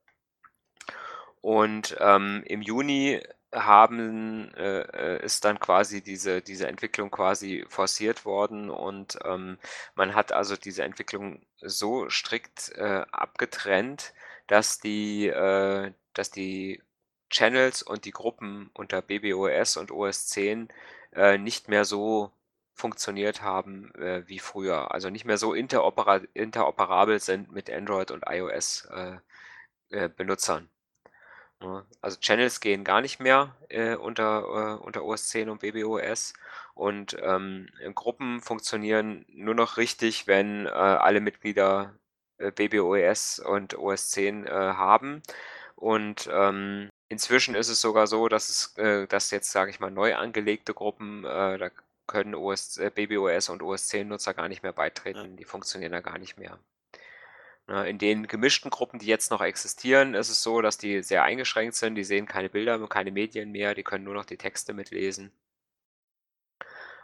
Und 1.42 1.96
ähm, 2.00 2.44
im 2.46 2.62
Juni 2.62 3.22
haben, 3.54 4.54
äh, 4.56 4.82
äh, 4.82 5.26
ist 5.26 5.44
dann 5.46 5.60
quasi 5.60 6.02
diese, 6.04 6.42
diese 6.42 6.68
Entwicklung 6.68 7.10
quasi 7.12 7.66
forciert 7.68 8.26
worden 8.26 8.70
und 8.70 9.18
ähm, 9.26 9.58
man 9.96 10.14
hat 10.16 10.32
also 10.32 10.56
diese 10.56 10.84
Entwicklung 10.84 11.42
so 11.62 12.10
strikt 12.10 12.72
äh, 12.76 13.06
abgetrennt, 13.12 14.14
dass 14.48 14.80
die, 14.80 15.28
äh, 15.28 15.94
dass 16.14 16.32
die 16.32 16.84
Channels 17.30 17.82
und 17.84 18.06
die 18.06 18.12
Gruppen 18.12 18.70
unter 18.74 19.02
BBOS 19.02 19.78
und 19.78 19.92
OS 19.92 20.28
10 20.28 20.70
äh, 21.14 21.38
nicht 21.38 21.70
mehr 21.70 21.86
so 21.86 22.32
funktioniert 22.74 23.42
haben 23.42 23.94
äh, 23.96 24.28
wie 24.28 24.40
früher. 24.40 24.92
Also 24.94 25.10
nicht 25.10 25.26
mehr 25.26 25.38
so 25.38 25.54
interopera 25.54 26.22
interoperabel 26.34 27.20
sind 27.20 27.52
mit 27.52 27.70
Android 27.70 28.12
und 28.12 28.26
iOS 28.28 28.88
Benutzern. 30.18 30.70
Ja, 31.62 31.86
also 32.01 32.18
Channels 32.20 32.62
gehen 32.62 32.84
gar 32.86 33.01
nicht 33.01 33.20
mehr 33.20 33.55
äh, 33.70 33.95
unter, 33.95 34.78
äh, 34.80 34.84
unter 34.84 35.03
OS 35.03 35.28
10 35.30 35.49
und 35.49 35.60
BBOS 35.60 36.34
und 36.74 37.18
ähm, 37.22 37.68
Gruppen 37.95 38.41
funktionieren 38.41 39.26
nur 39.28 39.55
noch 39.55 39.76
richtig, 39.78 40.28
wenn 40.28 40.66
äh, 40.68 40.70
alle 40.70 41.20
Mitglieder 41.20 41.93
äh, 42.38 42.51
BBOS 42.51 43.39
und 43.39 43.78
OS 43.78 44.10
10 44.12 44.47
äh, 44.47 44.49
haben. 44.49 45.22
Und 45.76 46.30
ähm, 46.32 46.89
inzwischen 47.10 47.55
ist 47.55 47.70
es 47.70 47.82
sogar 47.82 48.07
so, 48.07 48.30
dass 48.30 48.49
es, 48.49 48.78
äh, 48.78 49.07
dass 49.07 49.32
jetzt, 49.32 49.51
sage 49.51 49.72
ich 49.72 49.80
mal, 49.82 49.91
neu 49.91 50.16
angelegte 50.16 50.74
Gruppen, 50.74 51.24
da 51.24 51.70
können 52.07 52.36
OS, 52.36 52.80
BBOS 52.95 53.49
und 53.49 53.62
OS 53.62 53.88
10 53.88 54.07
Nutzer 54.07 54.34
gar 54.34 54.47
nicht 54.49 54.64
mehr 54.64 54.74
beitreten, 54.74 55.36
die 55.38 55.45
funktionieren 55.45 55.91
da 55.91 56.01
gar 56.01 56.18
nicht 56.18 56.38
mehr. 56.38 56.60
Na, 57.70 57.86
in 57.86 57.99
den 57.99 58.26
gemischten 58.26 58.72
Gruppen, 58.72 58.97
die 58.97 59.05
jetzt 59.05 59.30
noch 59.30 59.41
existieren, 59.41 60.15
ist 60.15 60.30
es 60.30 60.41
so, 60.41 60.59
dass 60.59 60.80
die 60.80 61.03
sehr 61.03 61.24
eingeschränkt 61.24 61.76
sind. 61.76 61.93
Die 61.93 62.03
sehen 62.03 62.26
keine 62.26 62.49
Bilder, 62.49 62.80
keine 62.88 63.11
Medien 63.11 63.51
mehr, 63.51 63.76
die 63.76 63.84
können 63.84 64.05
nur 64.05 64.15
noch 64.15 64.26
die 64.26 64.38
Texte 64.38 64.74
mitlesen. 64.74 65.32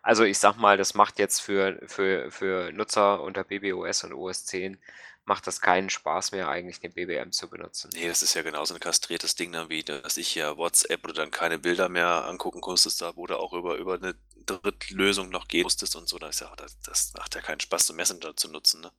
Also 0.02 0.24
ich 0.24 0.40
sag 0.40 0.58
mal, 0.58 0.76
das 0.76 0.96
macht 0.96 1.20
jetzt 1.20 1.40
für, 1.40 1.80
für, 1.86 2.32
für 2.32 2.72
Nutzer 2.72 3.22
unter 3.22 3.44
BBOS 3.44 4.06
und 4.06 4.14
OS 4.14 4.46
10 4.46 4.80
macht 5.26 5.46
das 5.46 5.62
keinen 5.62 5.92
Spaß 5.92 6.32
mehr, 6.32 6.50
eigentlich 6.50 6.80
den 6.80 6.94
BBM 6.94 7.32
zu 7.32 7.48
benutzen. 7.48 7.92
Nee, 7.94 8.08
das 8.08 8.24
ist 8.24 8.34
ja 8.34 8.42
genauso 8.42 8.74
ein 8.74 8.80
kastriertes 8.80 9.36
Ding 9.36 9.52
dann 9.52 9.70
wie, 9.70 9.84
dass 9.84 10.18
ich 10.18 10.34
ja 10.34 10.58
WhatsApp 10.58 11.04
oder 11.04 11.14
dann 11.14 11.30
keine 11.30 11.60
Bilder 11.60 11.90
mehr 11.90 12.26
angucken 12.26 12.62
konntest, 12.62 13.04
da 13.04 13.16
wo 13.16 13.28
du 13.28 13.38
auch 13.38 13.54
über, 13.54 13.76
über 13.76 13.96
eine 13.96 14.16
Drittlösung 14.48 15.30
noch 15.30 15.48
gehen 15.48 15.64
musstest 15.64 15.96
und 15.96 16.10
so. 16.10 16.18
Da 16.18 16.30
ist 16.30 16.42
ja, 16.42 16.52
das, 16.56 16.80
das 16.80 17.14
macht 17.16 17.36
ja 17.36 17.42
keinen 17.42 17.60
Spaß, 17.60 17.86
so 17.86 17.94
Messenger 17.94 18.36
zu 18.36 18.50
nutzen, 18.50 18.82
ne? 18.82 18.92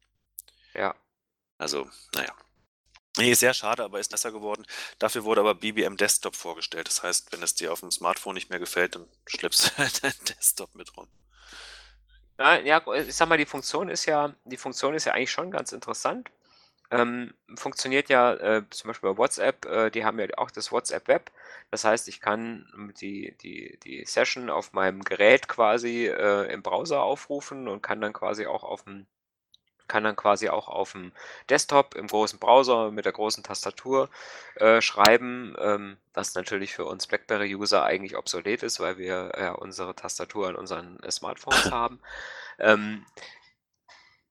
Ja. 0.74 0.94
Also, 1.58 1.88
naja. 2.14 2.32
Nee, 3.18 3.32
sehr 3.32 3.54
schade, 3.54 3.82
aber 3.82 3.98
ist 3.98 4.10
besser 4.10 4.30
geworden. 4.30 4.66
Dafür 4.98 5.24
wurde 5.24 5.40
aber 5.40 5.54
BBM 5.54 5.96
Desktop 5.96 6.36
vorgestellt. 6.36 6.88
Das 6.88 7.02
heißt, 7.02 7.32
wenn 7.32 7.42
es 7.42 7.54
dir 7.54 7.72
auf 7.72 7.80
dem 7.80 7.90
Smartphone 7.90 8.34
nicht 8.34 8.50
mehr 8.50 8.58
gefällt, 8.58 8.94
dann 8.94 9.08
schleppst 9.26 9.66
du 9.66 9.76
halt 9.78 10.04
deinen 10.04 10.24
Desktop 10.28 10.74
mit 10.74 10.94
rum. 10.96 11.08
Ja, 12.38 12.58
ja, 12.58 12.82
ich 12.94 13.14
sag 13.16 13.28
mal, 13.28 13.38
die 13.38 13.46
Funktion 13.46 13.88
ist 13.88 14.04
ja, 14.04 14.34
die 14.44 14.58
Funktion 14.58 14.94
ist 14.94 15.06
ja 15.06 15.14
eigentlich 15.14 15.30
schon 15.30 15.50
ganz 15.50 15.72
interessant. 15.72 16.30
Ähm, 16.90 17.34
funktioniert 17.56 18.08
ja 18.10 18.34
äh, 18.34 18.62
zum 18.70 18.88
Beispiel 18.88 19.10
bei 19.10 19.18
WhatsApp, 19.18 19.64
äh, 19.66 19.90
die 19.90 20.04
haben 20.04 20.20
ja 20.20 20.26
auch 20.36 20.50
das 20.50 20.70
WhatsApp 20.70 21.08
Web. 21.08 21.32
Das 21.70 21.84
heißt, 21.84 22.06
ich 22.08 22.20
kann 22.20 22.94
die, 23.00 23.36
die, 23.42 23.78
die 23.82 24.04
Session 24.04 24.50
auf 24.50 24.72
meinem 24.72 25.02
Gerät 25.02 25.48
quasi 25.48 26.06
äh, 26.06 26.52
im 26.52 26.62
Browser 26.62 27.02
aufrufen 27.02 27.66
und 27.66 27.82
kann 27.82 28.00
dann 28.00 28.12
quasi 28.12 28.46
auch 28.46 28.62
auf 28.62 28.84
dem 28.84 29.06
kann 29.88 30.04
dann 30.04 30.16
quasi 30.16 30.48
auch 30.48 30.68
auf 30.68 30.92
dem 30.92 31.12
Desktop 31.48 31.94
im 31.94 32.06
großen 32.06 32.38
Browser 32.38 32.90
mit 32.90 33.04
der 33.04 33.12
großen 33.12 33.42
Tastatur 33.42 34.08
äh, 34.56 34.80
schreiben, 34.80 35.54
ähm, 35.58 35.96
was 36.14 36.34
natürlich 36.34 36.74
für 36.74 36.84
uns 36.84 37.06
BlackBerry-User 37.06 37.82
eigentlich 37.84 38.16
obsolet 38.16 38.62
ist, 38.62 38.80
weil 38.80 38.98
wir 38.98 39.32
ja 39.38 39.52
unsere 39.52 39.94
Tastatur 39.94 40.48
an 40.48 40.56
unseren 40.56 40.98
äh, 41.00 41.10
Smartphones 41.10 41.64
haben. 41.70 42.00
Ähm, 42.58 43.04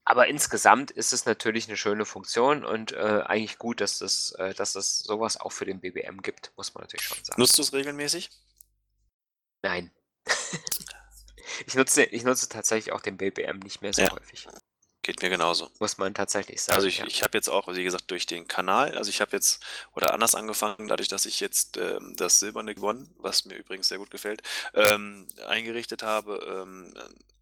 aber 0.07 0.27
insgesamt 0.27 0.91
ist 0.91 1.13
es 1.13 1.25
natürlich 1.25 1.67
eine 1.67 1.77
schöne 1.77 2.05
Funktion 2.05 2.63
und 2.63 2.91
äh, 2.91 3.23
eigentlich 3.25 3.57
gut, 3.57 3.81
dass 3.81 3.97
das, 3.97 4.31
äh, 4.37 4.53
dass 4.53 4.73
das 4.73 4.99
sowas 4.99 5.39
auch 5.39 5.51
für 5.51 5.65
den 5.65 5.79
BBM 5.79 6.21
gibt, 6.21 6.51
muss 6.57 6.75
man 6.75 6.83
natürlich 6.83 7.05
schon 7.07 7.23
sagen. 7.23 7.41
Nutzt 7.41 7.57
du 7.57 7.63
es 7.63 7.73
regelmäßig? 7.73 8.29
Nein. 9.63 9.91
ich, 11.65 11.73
nutze, 11.73 12.03
ich 12.03 12.23
nutze 12.23 12.47
tatsächlich 12.49 12.93
auch 12.93 13.01
den 13.01 13.17
BBM 13.17 13.57
nicht 13.59 13.81
mehr 13.81 13.93
so 13.93 14.03
Ja. 14.03 14.11
häufig. 14.11 14.47
Geht 15.05 15.21
mir 15.21 15.29
genauso. 15.29 15.69
Muss 15.79 15.97
man 15.99 16.13
tatsächlich 16.15 16.61
sagen. 16.61 16.77
Also 16.77 16.87
ich, 16.87 16.97
ja. 16.97 17.05
ich 17.05 17.21
habe 17.21 17.37
jetzt 17.37 17.47
auch, 17.47 17.67
wie 17.67 17.83
gesagt, 17.83 18.09
durch 18.09 18.25
den 18.25 18.47
Kanal, 18.47 18.97
also 18.97 19.09
ich 19.09 19.21
habe 19.21 19.31
jetzt, 19.33 19.63
oder 19.93 20.13
anders 20.13 20.33
angefangen, 20.33 20.87
dadurch, 20.87 21.07
dass 21.07 21.27
ich 21.27 21.39
jetzt 21.39 21.77
ähm, 21.77 22.15
das 22.17 22.39
Silberne 22.39 22.73
gewonnen, 22.73 23.13
was 23.19 23.45
mir 23.45 23.55
übrigens 23.55 23.87
sehr 23.87 23.99
gut 23.99 24.09
gefällt, 24.09 24.41
ähm, 24.73 25.27
eingerichtet 25.47 26.01
habe, 26.01 26.65
ähm, 26.65 26.93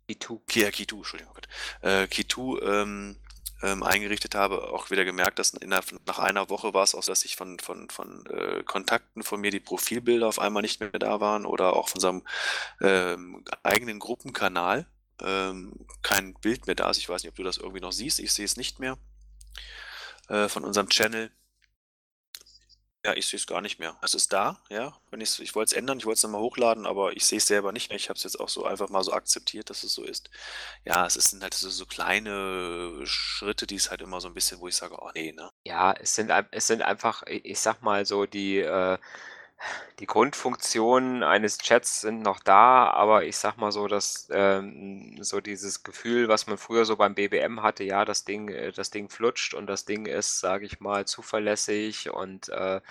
Kitu. 0.07 0.39
Kia 0.47 0.72
Kitu, 0.72 0.97
Entschuldigung, 0.97 1.34
äh, 1.82 2.07
Kitu 2.07 2.59
ähm, 2.59 3.16
ähm, 3.61 3.82
eingerichtet 3.82 4.36
habe, 4.36 4.74
auch 4.74 4.91
wieder 4.91 5.05
gemerkt, 5.05 5.39
dass 5.39 5.51
innerhalb, 5.51 5.86
nach 6.05 6.20
einer 6.20 6.49
Woche 6.49 6.74
war 6.74 6.84
es 6.84 6.93
auch 6.93 7.03
so, 7.03 7.14
dass 7.14 7.24
ich 7.24 7.38
von, 7.38 7.59
von, 7.59 7.89
von 7.89 8.26
äh, 8.26 8.64
Kontakten 8.64 9.24
von 9.24 9.39
mir 9.39 9.51
die 9.51 9.61
Profilbilder 9.61 10.28
auf 10.28 10.39
einmal 10.39 10.64
nicht 10.64 10.82
mehr 10.82 10.89
da 10.89 11.22
waren 11.22 11.45
oder 11.45 11.78
auch 11.78 11.88
von 11.88 11.99
unserem 11.99 12.24
ähm, 12.82 13.45
eigenen 13.64 13.99
Gruppenkanal 13.99 14.86
ähm, 15.24 15.86
kein 16.01 16.34
Bild 16.36 16.67
mehr 16.67 16.76
da 16.76 16.89
ist. 16.89 16.97
Ich 16.97 17.09
weiß 17.09 17.24
nicht, 17.24 17.32
ob 17.32 17.36
du 17.36 17.43
das 17.43 17.57
irgendwie 17.57 17.82
noch 17.82 17.91
siehst. 17.91 18.19
Ich 18.19 18.34
sehe 18.34 18.45
es 18.45 18.57
nicht 18.57 18.80
mehr 18.80 18.97
äh, 20.30 20.47
von 20.47 20.63
unserem 20.63 20.89
Channel. 20.89 21.32
Ja, 23.05 23.13
ich 23.17 23.28
sehe 23.28 23.38
es 23.38 23.47
gar 23.47 23.59
nicht 23.59 23.80
mehr. 23.80 23.97
Es 24.01 24.13
ist 24.13 24.32
da, 24.32 24.61
ja. 24.69 24.97
Wenn 25.11 25.19
ich's, 25.19 25.39
ich 25.39 25.55
wollte 25.55 25.76
es 25.76 25.78
ändern, 25.78 25.97
ich 25.97 26.05
wollte 26.05 26.19
es 26.19 26.24
nochmal 26.24 26.39
hochladen, 26.39 26.86
aber 26.86 27.17
ich 27.17 27.26
sehe 27.26 27.38
es 27.38 27.47
selber 27.47 27.74
nicht 27.74 27.89
mehr. 27.89 27.97
Ich 27.97 28.07
habe 28.07 28.15
es 28.15 28.24
jetzt 28.24 28.39
auch 28.39 28.47
so 28.47 28.65
einfach 28.65 28.88
mal 28.88 29.03
so 29.03 29.11
akzeptiert, 29.11 29.69
dass 29.69 29.84
es 29.84 29.93
so 29.93 30.03
ist. 30.05 30.30
Ja, 30.86 31.05
es 31.05 31.15
sind 31.15 31.43
halt 31.43 31.53
so, 31.53 31.69
so 31.69 31.86
kleine 31.86 33.01
Schritte, 33.05 33.67
die 33.67 33.76
es 33.76 33.91
halt 33.91 34.01
immer 34.01 34.21
so 34.21 34.30
ein 34.30 34.34
bisschen, 34.34 34.61
wo 34.61 34.69
ich 34.69 34.76
sage, 34.78 34.95
oh 35.01 35.11
nee, 35.13 35.34
ne? 35.34 35.51
Ja, 35.65 35.91
es 35.91 36.15
sind, 36.15 36.32
es 36.51 36.67
sind 36.67 36.82
einfach, 36.82 37.24
ich 37.28 37.59
sag 37.59 37.82
mal 37.82 38.05
so, 38.05 38.26
die, 38.26 38.59
äh, 38.59 38.97
die 39.99 40.05
Grundfunktionen 40.05 41.24
eines 41.24 41.57
Chats 41.59 42.01
sind 42.01 42.22
noch 42.22 42.39
da, 42.39 42.89
aber 42.89 43.26
ich 43.26 43.38
sag 43.38 43.57
mal 43.57 43.72
so, 43.72 43.88
dass 43.88 44.28
ähm, 44.32 45.18
so 45.22 45.39
dieses 45.41 45.84
Gefühl, 45.84 46.28
was 46.28 46.47
man 46.47 46.57
früher 46.57 46.86
so 46.86 46.95
beim 46.95 47.16
BBM 47.16 47.61
hatte, 47.61 47.84
ja, 47.84 48.05
das 48.05 48.26
Ding, 48.26 48.49
äh, 48.49 48.72
das 48.72 48.89
Ding 48.91 49.09
flutscht 49.09 49.53
und 49.53 49.68
das 49.68 49.86
Ding 49.86 50.05
ist, 50.05 50.39
sage 50.39 50.66
ich 50.66 50.80
mal, 50.80 51.05
zuverlässig 51.05 52.09
und 52.09 52.49
äh, 52.49 52.82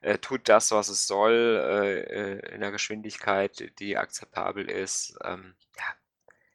äh, 0.00 0.18
tut 0.18 0.48
das, 0.48 0.70
was 0.70 0.88
es 0.88 1.06
soll, 1.06 1.32
äh, 1.32 2.00
äh, 2.00 2.54
in 2.54 2.60
der 2.60 2.70
Geschwindigkeit, 2.70 3.72
die 3.78 3.96
akzeptabel 3.96 4.70
ist. 4.70 5.16
Ähm, 5.24 5.54
ja, 5.76 5.84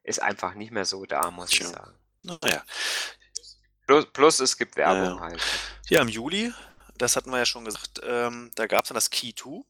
ist 0.03 0.22
einfach 0.22 0.53
nicht 0.53 0.72
mehr 0.72 0.86
so 0.86 1.05
da, 1.05 1.32
muss 1.32 1.51
ich 1.51 1.59
Tja. 1.59 1.68
sagen. 1.70 1.95
Naja. 2.24 2.64
Plus, 3.88 4.05
plus 4.05 4.39
es 4.39 4.57
gibt 4.57 4.78
Werbung 4.78 5.18
Ja. 5.18 5.20
halt. 5.20 5.41
Ja, 5.89 6.01
im 6.01 6.07
Juli, 6.07 6.53
das 7.02 7.16
hatten 7.16 7.32
wir 7.32 7.39
ja 7.39 7.45
schon 7.45 7.66
gesagt, 7.66 8.02
ähm, 8.04 8.52
da 8.56 8.68
gab 8.68 8.84
es 8.84 8.89
dann 8.89 8.95
das 8.95 9.10
Key 9.10 9.34
2, 9.34 9.64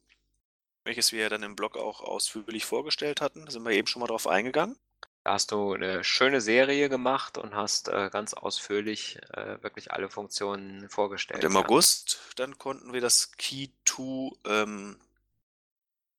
welches 0.83 1.11
wir 1.11 1.21
ja 1.21 1.29
dann 1.29 1.43
im 1.43 1.55
Blog 1.55 1.77
auch 1.77 2.01
ausführlich 2.01 2.65
vorgestellt 2.65 3.21
hatten. 3.21 3.45
Da 3.45 3.51
sind 3.51 3.63
wir 3.63 3.71
eben 3.71 3.87
schon 3.87 4.01
mal 4.01 4.07
drauf 4.07 4.27
eingegangen. 4.27 4.77
Da 5.23 5.33
hast 5.33 5.51
du 5.51 5.73
eine 5.73 6.03
schöne 6.03 6.41
Serie 6.41 6.89
gemacht 6.89 7.37
und 7.37 7.55
hast 7.55 7.87
äh, 7.87 8.09
ganz 8.11 8.33
ausführlich 8.33 9.19
äh, 9.33 9.61
wirklich 9.61 9.91
alle 9.91 10.09
Funktionen 10.09 10.89
vorgestellt. 10.89 11.43
Und 11.43 11.51
im 11.51 11.55
ja. 11.55 11.61
August, 11.61 12.19
dann 12.35 12.57
konnten 12.57 12.91
wir 12.91 13.01
das 13.01 13.31
Key 13.37 13.69
2 13.85 14.31
ähm, 14.45 14.99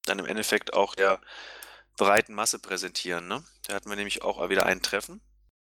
dann 0.05 0.19
im 0.19 0.27
Endeffekt 0.27 0.73
auch 0.73 0.95
der 0.95 1.21
breiten 1.97 2.33
Masse 2.35 2.59
präsentieren. 2.59 3.29
Ne? 3.29 3.45
Da 3.67 3.75
hatten 3.75 3.89
wir 3.89 3.97
nämlich 3.97 4.23
auch 4.23 4.49
wieder 4.49 4.67
ein 4.67 4.83
Treffen. 4.83 5.21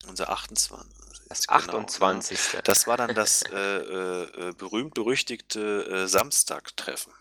Unser 0.09 0.31
28. 0.31 0.95
Das 1.29 1.47
genau, 1.47 1.87
ne? 1.87 1.87
28. 1.87 2.59
Das 2.65 2.87
war 2.87 2.97
dann 2.97 3.15
das 3.15 3.43
äh, 3.43 3.57
äh, 3.59 4.53
berühmt-berüchtigte 4.55 5.87
äh, 6.05 6.07
Samstag-Treffen. 6.09 7.13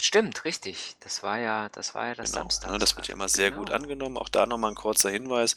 Stimmt, 0.00 0.44
richtig. 0.44 0.96
Das 1.00 1.24
war 1.24 1.38
ja, 1.40 1.68
das 1.70 1.92
war 1.94 2.06
ja 2.06 2.14
das 2.14 2.30
Genau, 2.30 2.42
Samstag. 2.42 2.70
ne, 2.70 2.78
das 2.78 2.94
wird 2.96 3.08
ja 3.08 3.14
immer 3.14 3.28
sehr 3.28 3.50
gut 3.50 3.66
Genau. 3.66 3.76
angenommen. 3.82 4.16
Auch 4.16 4.28
da 4.28 4.46
nochmal 4.46 4.70
ein 4.70 4.76
kurzer 4.76 5.10
Hinweis. 5.10 5.56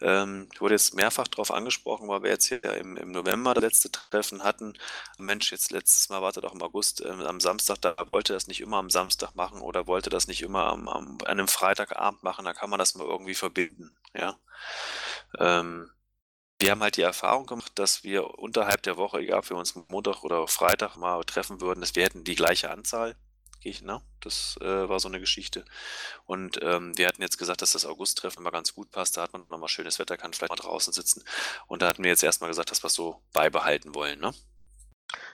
Ähm, 0.00 0.48
ich 0.52 0.60
wurde 0.60 0.74
jetzt 0.74 0.94
mehrfach 0.94 1.26
darauf 1.26 1.50
angesprochen, 1.50 2.08
weil 2.08 2.22
wir 2.22 2.30
jetzt 2.30 2.46
hier 2.46 2.60
ja 2.64 2.72
im, 2.74 2.96
im 2.96 3.10
November 3.10 3.52
das 3.52 3.62
letzte 3.64 3.90
Treffen 3.90 4.44
hatten. 4.44 4.74
Mensch, 5.18 5.50
jetzt 5.50 5.72
letztes 5.72 6.08
Mal 6.08 6.22
wartet 6.22 6.44
doch 6.44 6.54
im 6.54 6.62
August 6.62 7.00
ähm, 7.04 7.20
am 7.22 7.40
Samstag, 7.40 7.78
da 7.80 7.96
wollte 8.12 8.32
das 8.32 8.46
nicht 8.46 8.60
immer 8.60 8.76
am 8.78 8.90
Samstag 8.90 9.34
machen 9.34 9.60
oder 9.60 9.88
wollte 9.88 10.08
das 10.08 10.28
nicht 10.28 10.42
immer 10.42 10.66
am, 10.66 10.86
am, 10.88 11.18
an 11.22 11.26
einem 11.26 11.48
Freitagabend 11.48 12.22
machen, 12.22 12.44
da 12.44 12.52
kann 12.54 12.70
man 12.70 12.78
das 12.78 12.94
mal 12.94 13.06
irgendwie 13.08 13.34
verbinden. 13.34 13.90
Ja. 14.14 14.38
Ähm, 15.38 15.90
wir 16.60 16.70
haben 16.70 16.82
halt 16.82 16.96
die 16.96 17.02
Erfahrung 17.02 17.46
gemacht, 17.46 17.72
dass 17.74 18.04
wir 18.04 18.38
unterhalb 18.38 18.82
der 18.82 18.96
Woche, 18.96 19.18
egal 19.18 19.40
ob 19.40 19.50
wir 19.50 19.56
uns 19.56 19.74
Montag 19.88 20.22
oder 20.22 20.46
Freitag 20.46 20.96
mal 20.96 21.24
treffen 21.24 21.60
würden, 21.60 21.80
dass 21.80 21.96
wir 21.96 22.04
hätten 22.04 22.24
die 22.24 22.36
gleiche 22.36 22.70
Anzahl. 22.70 23.16
Ne? 23.82 24.00
Das 24.20 24.58
äh, 24.62 24.88
war 24.88 25.00
so 25.00 25.08
eine 25.08 25.20
Geschichte. 25.20 25.64
Und 26.24 26.58
ähm, 26.62 26.96
wir 26.96 27.06
hatten 27.06 27.20
jetzt 27.20 27.36
gesagt, 27.36 27.60
dass 27.60 27.72
das 27.72 27.84
August-Treffen 27.84 28.40
immer 28.40 28.50
ganz 28.50 28.74
gut 28.74 28.90
passt. 28.90 29.16
Da 29.16 29.22
hat 29.22 29.32
man 29.32 29.46
nochmal 29.48 29.68
schönes 29.68 29.98
Wetter, 29.98 30.16
kann 30.16 30.32
vielleicht 30.32 30.50
mal 30.50 30.56
draußen 30.56 30.92
sitzen. 30.92 31.24
Und 31.66 31.82
da 31.82 31.88
hatten 31.88 32.02
wir 32.02 32.10
jetzt 32.10 32.22
erstmal 32.22 32.48
gesagt, 32.48 32.70
dass 32.70 32.82
wir 32.82 32.86
es 32.86 32.94
so 32.94 33.20
beibehalten 33.32 33.94
wollen, 33.94 34.18
ne? 34.18 34.32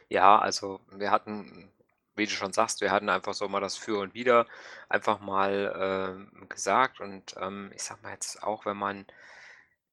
Ja, 0.08 0.38
also 0.38 0.80
wir 0.90 1.10
hatten, 1.10 1.70
wie 2.16 2.26
du 2.26 2.32
schon 2.32 2.52
sagst, 2.52 2.80
wir 2.80 2.90
hatten 2.90 3.08
einfach 3.08 3.34
so 3.34 3.48
mal 3.48 3.60
das 3.60 3.76
Für 3.76 4.00
und 4.00 4.14
Wider 4.14 4.46
einfach 4.88 5.20
mal 5.20 5.74
ähm, 5.78 6.48
gesagt. 6.48 7.00
Und 7.00 7.34
ähm, 7.38 7.70
ich 7.74 7.82
sag 7.82 8.02
mal 8.02 8.12
jetzt 8.12 8.42
auch, 8.42 8.66
wenn 8.66 8.76
man, 8.76 9.06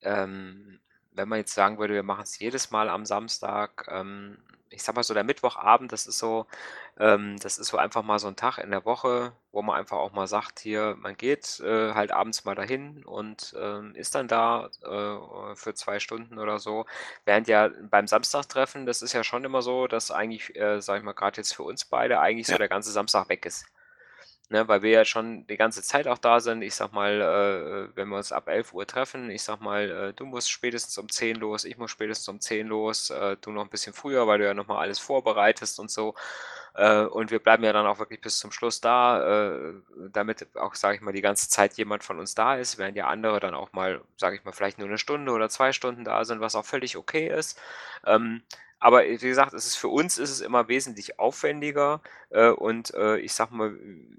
ähm, 0.02 0.80
wenn 1.16 1.30
man 1.30 1.40
jetzt 1.40 1.54
sagen 1.54 1.78
würde, 1.80 1.94
wir 1.94 2.04
machen 2.04 2.24
es 2.24 2.38
jedes 2.40 2.72
Mal 2.72 2.90
am 2.90 3.06
Samstag, 3.06 3.88
ähm, 3.90 4.38
ich 4.70 4.82
sag 4.84 4.96
mal 4.96 5.04
so, 5.04 5.14
der 5.14 5.24
Mittwochabend, 5.24 5.92
das 5.92 6.08
ist 6.08 6.18
so, 6.18 6.48
ähm, 7.00 7.38
das 7.40 7.58
ist 7.58 7.68
so 7.68 7.78
einfach 7.78 8.04
mal 8.04 8.20
so 8.20 8.28
ein 8.28 8.36
Tag 8.36 8.58
in 8.58 8.72
der 8.72 8.86
Woche, 8.86 9.34
wo 9.52 9.62
man 9.62 9.78
einfach 9.78 9.98
auch 9.98 10.14
mal 10.14 10.28
sagt, 10.28 10.60
hier, 10.60 10.96
man 11.00 11.16
geht 11.18 11.60
äh, 11.62 11.94
halt 11.94 12.12
abends 12.12 12.44
mal 12.46 12.56
dahin 12.56 13.04
und 13.06 13.54
ähm, 13.60 13.94
ist 13.96 14.16
dann 14.16 14.28
da 14.28 14.70
äh, 14.84 15.56
für 15.56 15.74
zwei 15.76 16.00
Stunden 16.00 16.40
oder 16.40 16.60
so. 16.60 16.86
Während 17.26 17.48
ja 17.48 17.70
beim 17.90 18.08
Samstagstreffen, 18.08 18.86
das 18.86 19.02
ist 19.02 19.14
ja 19.14 19.24
schon 19.24 19.44
immer 19.46 19.62
so, 19.62 19.88
dass 19.88 20.12
eigentlich, 20.12 20.56
äh, 20.56 20.82
sag 20.82 20.98
ich 20.98 21.04
mal, 21.04 21.14
gerade 21.14 21.38
jetzt 21.38 21.56
für 21.56 21.64
uns 21.64 21.86
beide 21.86 22.20
eigentlich 22.20 22.48
so 22.48 22.56
Ja. 22.56 22.58
der 22.58 22.70
ganze 22.70 22.92
Samstag 22.92 23.30
weg 23.30 23.46
ist. 23.46 23.66
Ne, 24.54 24.68
weil 24.68 24.84
wir 24.84 24.92
ja 24.92 25.04
schon 25.04 25.48
die 25.48 25.58
ganze 25.58 25.82
Zeit 25.82 26.08
auch 26.08 26.20
da 26.20 26.40
sind. 26.40 26.62
Ich 26.62 26.76
sag 26.76 26.92
mal, 26.94 27.22
äh, 27.92 27.96
wenn 27.98 28.08
wir 28.10 28.18
uns 28.18 28.32
ab 28.32 28.48
11 28.48 28.72
Uhr 28.72 28.86
treffen, 28.86 29.32
ich 29.32 29.42
sag 29.42 29.62
mal, 29.62 29.90
äh, 29.90 30.14
du 30.14 30.26
musst 30.26 30.52
spätestens 30.52 30.96
um 31.00 31.10
10 31.10 31.38
los, 31.38 31.66
ich 31.66 31.78
muss 31.80 31.90
spätestens 31.90 32.28
um 32.30 32.40
10 32.40 32.68
los, 32.68 33.10
äh, 33.10 33.36
du 33.42 33.50
noch 33.52 33.64
ein 33.64 33.70
bisschen 33.72 33.94
früher, 33.94 34.28
weil 34.28 34.38
du 34.38 34.46
ja 34.46 34.54
nochmal 34.54 34.78
alles 34.78 35.00
vorbereitest 35.00 35.80
und 35.80 35.90
so. 35.90 36.14
Äh, 36.76 37.02
und 37.06 37.32
wir 37.32 37.40
bleiben 37.40 37.64
ja 37.64 37.74
dann 37.74 37.88
auch 37.88 37.98
wirklich 37.98 38.22
bis 38.22 38.38
zum 38.38 38.52
Schluss 38.52 38.80
da, 38.80 39.48
äh, 39.56 39.74
damit 40.12 40.46
auch, 40.56 40.76
sage 40.76 40.98
ich 40.98 41.02
mal, 41.02 41.14
die 41.14 41.22
ganze 41.22 41.50
Zeit 41.50 41.74
jemand 41.74 42.04
von 42.04 42.20
uns 42.20 42.36
da 42.36 42.56
ist, 42.56 42.78
während 42.78 42.96
ja 42.96 43.08
andere 43.08 43.40
dann 43.40 43.56
auch 43.56 43.74
mal, 43.74 44.02
sage 44.18 44.36
ich 44.36 44.44
mal, 44.44 44.52
vielleicht 44.52 44.78
nur 44.78 44.88
eine 44.88 45.00
Stunde 45.00 45.32
oder 45.32 45.50
zwei 45.50 45.72
Stunden 45.74 46.04
da 46.04 46.26
sind, 46.26 46.42
was 46.42 46.54
auch 46.56 46.66
völlig 46.66 46.96
okay 46.96 47.28
ist. 47.28 47.60
Ähm, 48.06 48.44
aber 48.84 49.04
wie 49.04 49.18
gesagt, 49.18 49.54
es 49.54 49.66
ist 49.66 49.76
für 49.78 49.88
uns 49.90 50.18
ist 50.18 50.30
es 50.30 50.42
immer 50.42 50.68
wesentlich 50.68 51.20
aufwendiger 51.20 52.02
äh, 52.30 52.50
und 52.50 52.94
äh, 52.96 53.18
ich 53.18 53.34
sag 53.34 53.52
mal, 53.52 53.76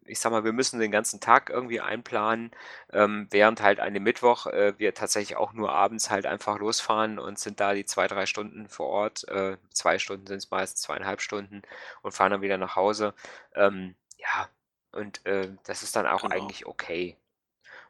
ich 0.06 0.20
sag 0.20 0.32
mal, 0.32 0.44
wir 0.44 0.52
müssen 0.52 0.80
den 0.80 0.90
ganzen 0.90 1.20
Tag 1.20 1.50
irgendwie 1.50 1.80
einplanen, 1.80 2.50
ähm, 2.92 3.26
während 3.30 3.62
halt 3.62 3.80
an 3.80 3.94
dem 3.94 4.02
Mittwoch 4.02 4.46
äh, 4.46 4.74
wir 4.78 4.94
tatsächlich 4.94 5.36
auch 5.36 5.52
nur 5.52 5.72
abends 5.72 6.10
halt 6.10 6.26
einfach 6.26 6.58
losfahren 6.58 7.18
und 7.18 7.38
sind 7.38 7.60
da 7.60 7.74
die 7.74 7.84
zwei, 7.84 8.06
drei 8.08 8.26
Stunden 8.26 8.68
vor 8.68 8.86
Ort. 8.88 9.28
Äh, 9.28 9.56
zwei 9.72 9.98
Stunden 9.98 10.26
sind 10.26 10.38
es 10.38 10.50
meist, 10.50 10.78
zweieinhalb 10.78 11.20
Stunden 11.20 11.62
und 12.02 12.12
fahren 12.12 12.30
dann 12.32 12.42
wieder 12.42 12.58
nach 12.58 12.76
Hause. 12.76 13.14
Ähm, 13.54 13.94
ja, 14.18 14.48
und 14.92 15.24
äh, 15.26 15.48
das 15.64 15.82
ist 15.82 15.96
dann 15.96 16.06
auch 16.06 16.22
Genau. 16.22 16.34
eigentlich 16.34 16.66
okay. 16.66 17.16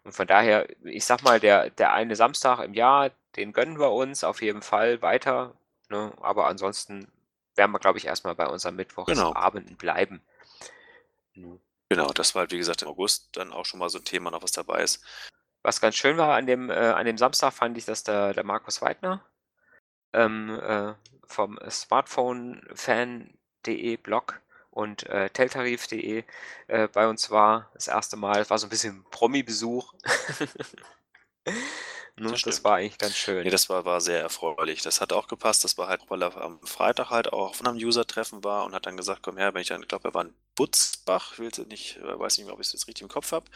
Und 0.05 0.13
von 0.13 0.27
daher, 0.27 0.67
ich 0.85 1.05
sag 1.05 1.23
mal, 1.23 1.41
der, 1.41 1.71
der 1.71 1.93
eine 1.93 2.17
Samstag 2.17 2.61
im 2.61 2.75
Jahr, 2.75 3.11
den 3.37 3.53
gönnen 3.53 3.79
wir 3.79 3.91
uns 3.93 4.25
auf 4.25 4.43
jeden 4.43 4.63
Fall 4.63 5.03
weiter. 5.03 5.55
Ne? 5.95 6.13
Aber 6.21 6.49
ansonsten 6.49 7.07
werden 7.55 7.71
wir, 7.71 7.79
glaube 7.79 7.99
ich, 7.99 8.07
erstmal 8.07 8.35
bei 8.35 8.49
unseren 8.49 8.77
Genau. 8.77 8.81
Mittwochsabenden 8.81 9.77
bleiben. 9.77 10.21
Ne? 11.35 11.61
Genau, 11.89 12.13
das 12.13 12.35
war 12.35 12.41
halt, 12.41 12.51
wie 12.51 12.59
gesagt, 12.59 12.83
im 12.83 12.89
August 12.89 13.29
dann 13.37 13.53
auch 13.53 13.65
schon 13.65 13.79
mal 13.79 13.89
so 13.89 13.99
ein 13.99 14.05
Thema 14.05 14.33
noch, 14.33 14.43
was 14.43 14.51
dabei 14.51 14.83
ist. 14.83 15.05
Was 15.63 15.81
ganz 15.81 15.95
schön 15.95 16.17
war 16.17 16.35
an 16.35 16.47
dem, 16.47 16.69
äh, 16.69 16.75
an 16.75 17.07
dem 17.07 17.17
Samstag, 17.17 17.53
fand 17.53 17.79
ich, 17.79 17.85
dass 17.85 18.03
der, 18.03 18.35
der 18.35 18.43
Markus 18.43 18.83
Weidner 18.83 19.25
ähm, 20.13 20.59
äh, 20.61 20.95
vom 21.27 21.61
Smartphone-Fan.de 21.71 23.97
Blog 23.99 24.41
und 24.71 25.05
äh, 25.05 25.31
Teltarif.de 25.31 26.25
äh, 26.67 26.89
bei 26.89 27.07
uns 27.07 27.31
war. 27.31 27.71
Das 27.75 27.87
erste 27.87 28.17
Mal. 28.17 28.41
Es 28.41 28.51
war 28.51 28.59
so 28.59 28.67
ein 28.67 28.71
bisschen 28.71 29.05
Promi-Besuch. 29.13 29.95
ne? 32.17 32.39
Das 32.43 32.43
Das 32.43 32.65
war 32.65 32.77
eigentlich 32.77 32.99
ganz 32.99 33.17
schön. 33.17 33.43
Nee, 33.45 33.51
das 33.51 33.69
war, 33.69 33.85
war 33.85 34.01
sehr 34.01 34.21
erfreulich. 34.21 34.83
Das 34.83 35.01
hat 35.01 35.13
auch 35.13 35.29
gepasst. 35.29 35.65
Das 35.65 35.77
war 35.79 35.89
halt, 35.89 36.03
weil 36.09 36.23
er 36.23 36.37
am 36.41 36.59
Freitag 36.67 37.11
halt 37.11 37.33
auch 37.33 37.55
von 37.55 37.67
einem 37.67 37.77
User-Treffen 37.77 38.43
war 38.45 38.65
und 38.65 38.75
hat 38.75 38.87
dann 38.87 38.97
gesagt, 38.97 39.23
komm 39.23 39.37
her, 39.37 39.53
wenn 39.55 39.63
ich 39.63 39.69
dann, 39.69 39.83
ich 39.83 39.89
glaube, 39.89 40.09
er 40.09 40.15
war 40.15 40.25
in 40.25 40.35
Butzbach, 40.55 41.33
ich 41.33 41.39
will 41.39 41.47
jetzt 41.47 41.59
nicht, 41.69 41.97
äh, 41.99 42.19
weiß 42.19 42.39
nicht 42.39 42.47
mehr, 42.47 42.55
ob 42.55 42.61
ich 42.61 42.69
es 42.69 42.73
jetzt 42.73 42.89
richtig 42.89 43.03
im 43.03 43.09
Kopf 43.09 43.33
habe, 43.33 43.47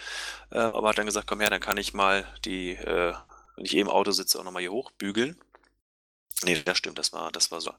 äh, 0.50 0.58
aber 0.58 0.88
hat 0.90 0.98
dann 0.98 1.06
gesagt, 1.06 1.26
komm 1.28 1.40
her, 1.40 1.50
dann 1.50 1.60
kann 1.60 1.76
ich 1.78 1.94
mal 1.94 2.26
die, 2.44 2.72
äh, 2.72 3.14
wenn 3.56 3.64
ich 3.64 3.76
eh 3.76 3.80
im 3.80 3.88
Auto 3.88 4.10
sitze, 4.12 4.38
auch 4.40 4.44
nochmal 4.44 4.62
hier 4.62 4.72
hochbügeln. 4.72 5.36
Nee, 6.44 6.62
das 6.64 6.78
stimmt, 6.78 6.98
das 6.98 7.12
war, 7.12 7.30
das 7.32 7.50
war 7.50 7.60
so. 7.60 7.72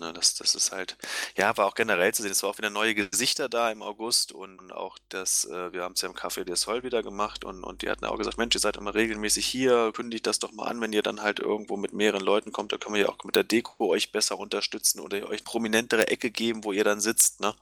Ne, 0.00 0.14
das, 0.14 0.34
das 0.34 0.54
ist 0.54 0.72
halt, 0.72 0.96
ja, 1.36 1.54
war 1.58 1.66
auch 1.66 1.74
generell 1.74 2.14
zu 2.14 2.22
sehen. 2.22 2.32
Es 2.32 2.42
war 2.42 2.50
auch 2.50 2.56
wieder 2.58 2.70
neue 2.70 2.94
Gesichter 2.94 3.50
da 3.50 3.70
im 3.70 3.82
August 3.82 4.32
und 4.32 4.72
auch 4.72 4.98
das, 5.10 5.44
äh, 5.44 5.72
wir 5.74 5.82
haben 5.82 5.92
es 5.92 6.00
ja 6.00 6.08
im 6.08 6.14
Café 6.14 6.44
des 6.44 6.62
Sol 6.62 6.82
wieder 6.84 7.02
gemacht 7.02 7.44
und, 7.44 7.62
und 7.64 7.82
die 7.82 7.90
hatten 7.90 8.06
auch 8.06 8.16
gesagt, 8.16 8.38
Mensch, 8.38 8.54
ihr 8.56 8.60
seid 8.60 8.78
immer 8.78 8.94
regelmäßig 8.94 9.46
hier, 9.46 9.92
kündigt 9.94 10.26
das 10.26 10.38
doch 10.38 10.52
mal 10.52 10.64
an, 10.68 10.80
wenn 10.80 10.94
ihr 10.94 11.02
dann 11.02 11.20
halt 11.22 11.38
irgendwo 11.38 11.76
mit 11.76 11.92
mehreren 11.92 12.22
Leuten 12.22 12.50
kommt, 12.50 12.72
da 12.72 12.78
können 12.78 12.94
wir 12.94 13.02
ja 13.02 13.08
auch 13.10 13.18
mit 13.24 13.36
der 13.36 13.44
Deko 13.44 13.88
euch 13.90 14.10
besser 14.10 14.38
unterstützen 14.38 15.00
oder 15.00 15.28
euch 15.28 15.44
prominentere 15.44 16.08
Ecke 16.08 16.30
geben, 16.30 16.64
wo 16.64 16.72
ihr 16.72 16.84
dann 16.84 17.00
sitzt, 17.00 17.40
ne? 17.40 17.54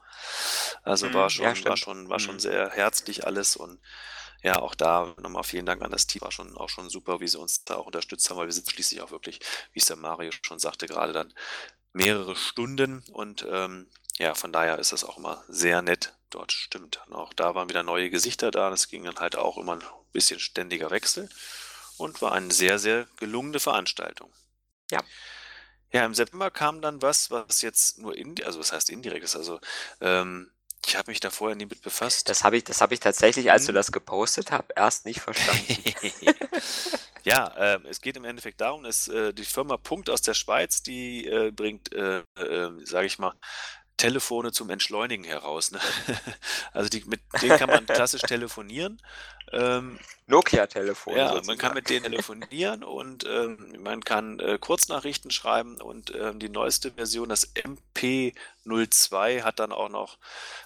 Also 0.83 1.13
Mhm, 1.13 1.13
war 1.13 1.29
ja, 1.37 1.55
schon, 1.55 1.65
war 1.67 1.77
stimmt. 1.77 1.77
schon, 1.77 2.09
war 2.09 2.19
schon 2.19 2.39
Mhm. 2.39 2.39
sehr 2.39 2.69
herzlich 2.71 3.25
alles 3.25 3.55
und 3.55 3.79
ja, 4.43 4.59
auch 4.61 4.75
da 4.75 5.15
nochmal 5.21 5.43
vielen 5.43 5.65
Dank 5.65 5.81
an 5.81 5.91
das 5.91 6.07
Team. 6.07 6.21
War 6.21 6.31
schon 6.31 6.55
auch 6.57 6.69
schon 6.69 6.89
super, 6.89 7.19
wie 7.19 7.27
sie 7.27 7.39
uns 7.39 7.63
da 7.65 7.75
auch 7.77 7.87
unterstützt 7.87 8.29
haben, 8.29 8.37
weil 8.37 8.47
wir 8.47 8.53
sind 8.53 8.69
schließlich 8.71 9.01
auch 9.01 9.11
wirklich, 9.11 9.39
wie 9.73 9.79
es 9.79 9.87
der 9.87 9.97
Mario 9.97 10.31
schon 10.43 10.59
sagte, 10.59 10.87
gerade 10.87 11.13
dann 11.13 11.33
mehrere 11.93 12.35
Stunden 12.35 13.03
und 13.11 13.45
ähm, 13.49 13.87
ja, 14.17 14.35
von 14.35 14.51
daher 14.51 14.79
ist 14.79 14.91
das 14.91 15.03
auch 15.03 15.17
immer 15.17 15.43
sehr 15.47 15.81
nett. 15.81 16.13
Dort 16.29 16.51
stimmt. 16.51 17.01
Und 17.07 17.13
auch 17.15 17.33
da 17.33 17.55
waren 17.55 17.69
wieder 17.69 17.83
neue 17.83 18.09
Gesichter 18.09 18.51
da. 18.51 18.69
Das 18.69 18.87
ging 18.89 19.03
dann 19.03 19.15
halt 19.15 19.35
auch 19.35 19.57
immer 19.57 19.73
ein 19.73 19.83
bisschen 20.13 20.39
ständiger 20.39 20.91
Wechsel 20.91 21.29
und 21.97 22.21
war 22.21 22.33
eine 22.33 22.51
sehr, 22.51 22.77
sehr 22.79 23.07
gelungene 23.17 23.59
Veranstaltung. 23.59 24.31
Ja. 24.91 25.01
Ja, 25.91 26.05
im 26.05 26.13
September 26.13 26.51
kam 26.51 26.81
dann 26.81 27.01
was, 27.01 27.31
was 27.31 27.61
jetzt 27.63 27.97
nur 27.97 28.15
indirekt, 28.15 28.45
also 28.45 28.59
was 28.59 28.71
heißt 28.71 28.89
indirekt 28.91 29.23
ist, 29.23 29.35
also 29.35 29.59
ähm, 30.01 30.51
ich 30.85 30.95
habe 30.95 31.11
mich 31.11 31.19
da 31.19 31.29
vorher 31.29 31.55
nie 31.55 31.65
mit 31.65 31.81
befasst. 31.81 32.29
Das 32.29 32.43
habe 32.43 32.57
ich, 32.57 32.63
das 32.63 32.81
habe 32.81 32.93
ich 32.93 32.99
tatsächlich, 32.99 33.51
als 33.51 33.65
du 33.65 33.71
Mhm. 33.71 33.75
das 33.75 33.91
gepostet 33.91 34.51
hast, 34.51 34.65
erst 34.75 35.05
nicht 35.05 35.19
verstanden. 35.21 35.83
Ja, 37.23 37.53
ähm, 37.57 37.85
es 37.89 38.01
geht 38.01 38.17
im 38.17 38.25
Endeffekt 38.25 38.61
darum, 38.61 38.83
dass 38.83 39.07
äh, 39.07 39.33
die 39.33 39.45
Firma 39.45 39.77
Punkt 39.77 40.09
aus 40.09 40.21
der 40.21 40.33
Schweiz, 40.33 40.83
die 40.83 41.25
äh, 41.25 41.51
bringt, 41.51 41.91
äh, 41.93 42.19
äh, 42.37 42.69
sage 42.85 43.07
ich 43.07 43.19
mal, 43.19 43.33
Telefone 43.99 44.53
zum 44.53 44.69
Entschleunigen 44.69 45.25
heraus. 45.25 45.71
Ne? 45.71 45.79
Also 46.71 46.87
die, 46.89 47.03
mit 47.05 47.19
denen 47.41 47.57
kann 47.57 47.69
man 47.69 47.85
klassisch 47.85 48.21
telefonieren. 48.21 49.01
Ähm, 49.51 49.99
Nokia-Telefon. 50.27 51.17
ja, 51.17 51.25
man 51.25 51.33
sozusagen. 51.35 51.59
kann 51.59 51.73
mit 51.73 51.89
denen 51.89 52.03
telefonieren 52.03 52.83
und 52.83 53.25
ähm, 53.25 53.75
man 53.79 54.03
kann 54.03 54.39
äh, 54.39 54.57
Kurznachrichten 54.59 55.31
schreiben 55.31 55.81
und 55.81 56.13
ähm, 56.15 56.39
die 56.39 56.49
neueste 56.49 56.91
Version, 56.91 57.29
das 57.29 57.51
MP02, 58.69 59.43
hat 59.43 59.59
dann 59.59 59.71
auch 59.71 59.89
noch 59.89 60.17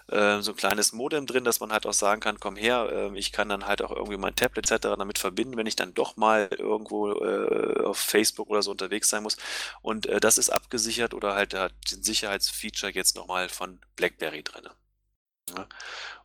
äh, 0.08 0.42
so 0.42 0.52
ein 0.52 0.58
kleines 0.58 0.94
Modem 0.94 1.26
drin, 1.26 1.44
dass 1.44 1.60
man 1.60 1.72
halt 1.72 1.86
auch 1.86 1.94
sagen 1.94 2.22
kann, 2.22 2.40
komm 2.40 2.56
her, 2.56 2.90
äh, 2.92 3.18
ich 3.18 3.32
kann 3.32 3.50
dann 3.50 3.66
halt 3.66 3.82
auch 3.82 3.92
irgendwie 3.92 4.18
mein 4.18 4.36
Tablet 4.36 4.70
etc. 4.70 4.96
damit 4.98 5.18
verbinden, 5.18 5.58
wenn 5.58 5.68
ich 5.68 5.76
dann 5.76 5.94
doch 5.94 6.18
mal 6.18 6.50
irgendwo 6.52 7.12
äh, 7.14 7.84
auf 7.84 7.98
Facebook 7.98 8.50
oder 8.50 8.62
so 8.62 8.72
unterwegs 8.72 9.10
sein 9.10 9.24
muss. 9.24 9.38
Und 9.82 10.06
äh, 10.06 10.20
das 10.20 10.38
ist 10.38 10.50
abgesichert 10.50 11.14
oder 11.14 11.34
halt 11.36 11.54
hat 11.54 11.74
den 11.92 12.04
Sicherheitsfeature 12.04 12.94
jetzt 12.94 13.16
nochmal 13.16 13.50
von 13.50 13.80
BlackBerry 13.96 14.44
drin. 14.44 14.68
Ja? 15.56 15.68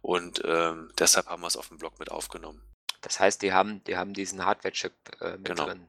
Und 0.01 0.43
ähm, 0.45 0.93
deshalb 0.99 1.27
haben 1.27 1.43
wir 1.43 1.49
es 1.49 1.57
auf 1.57 1.69
dem 1.69 1.79
Blog 1.79 1.99
mit 1.99 2.11
aufgenommen. 2.11 2.63
Das 3.01 3.21
heißt, 3.21 3.43
die 3.43 3.53
haben, 3.53 3.83
die 3.85 3.97
haben 3.97 4.13
diesen 4.13 4.45
Hardware-Chip 4.45 4.93
äh, 5.21 5.33
mit 5.33 5.45
Genau. 5.47 5.67
drin 5.67 5.89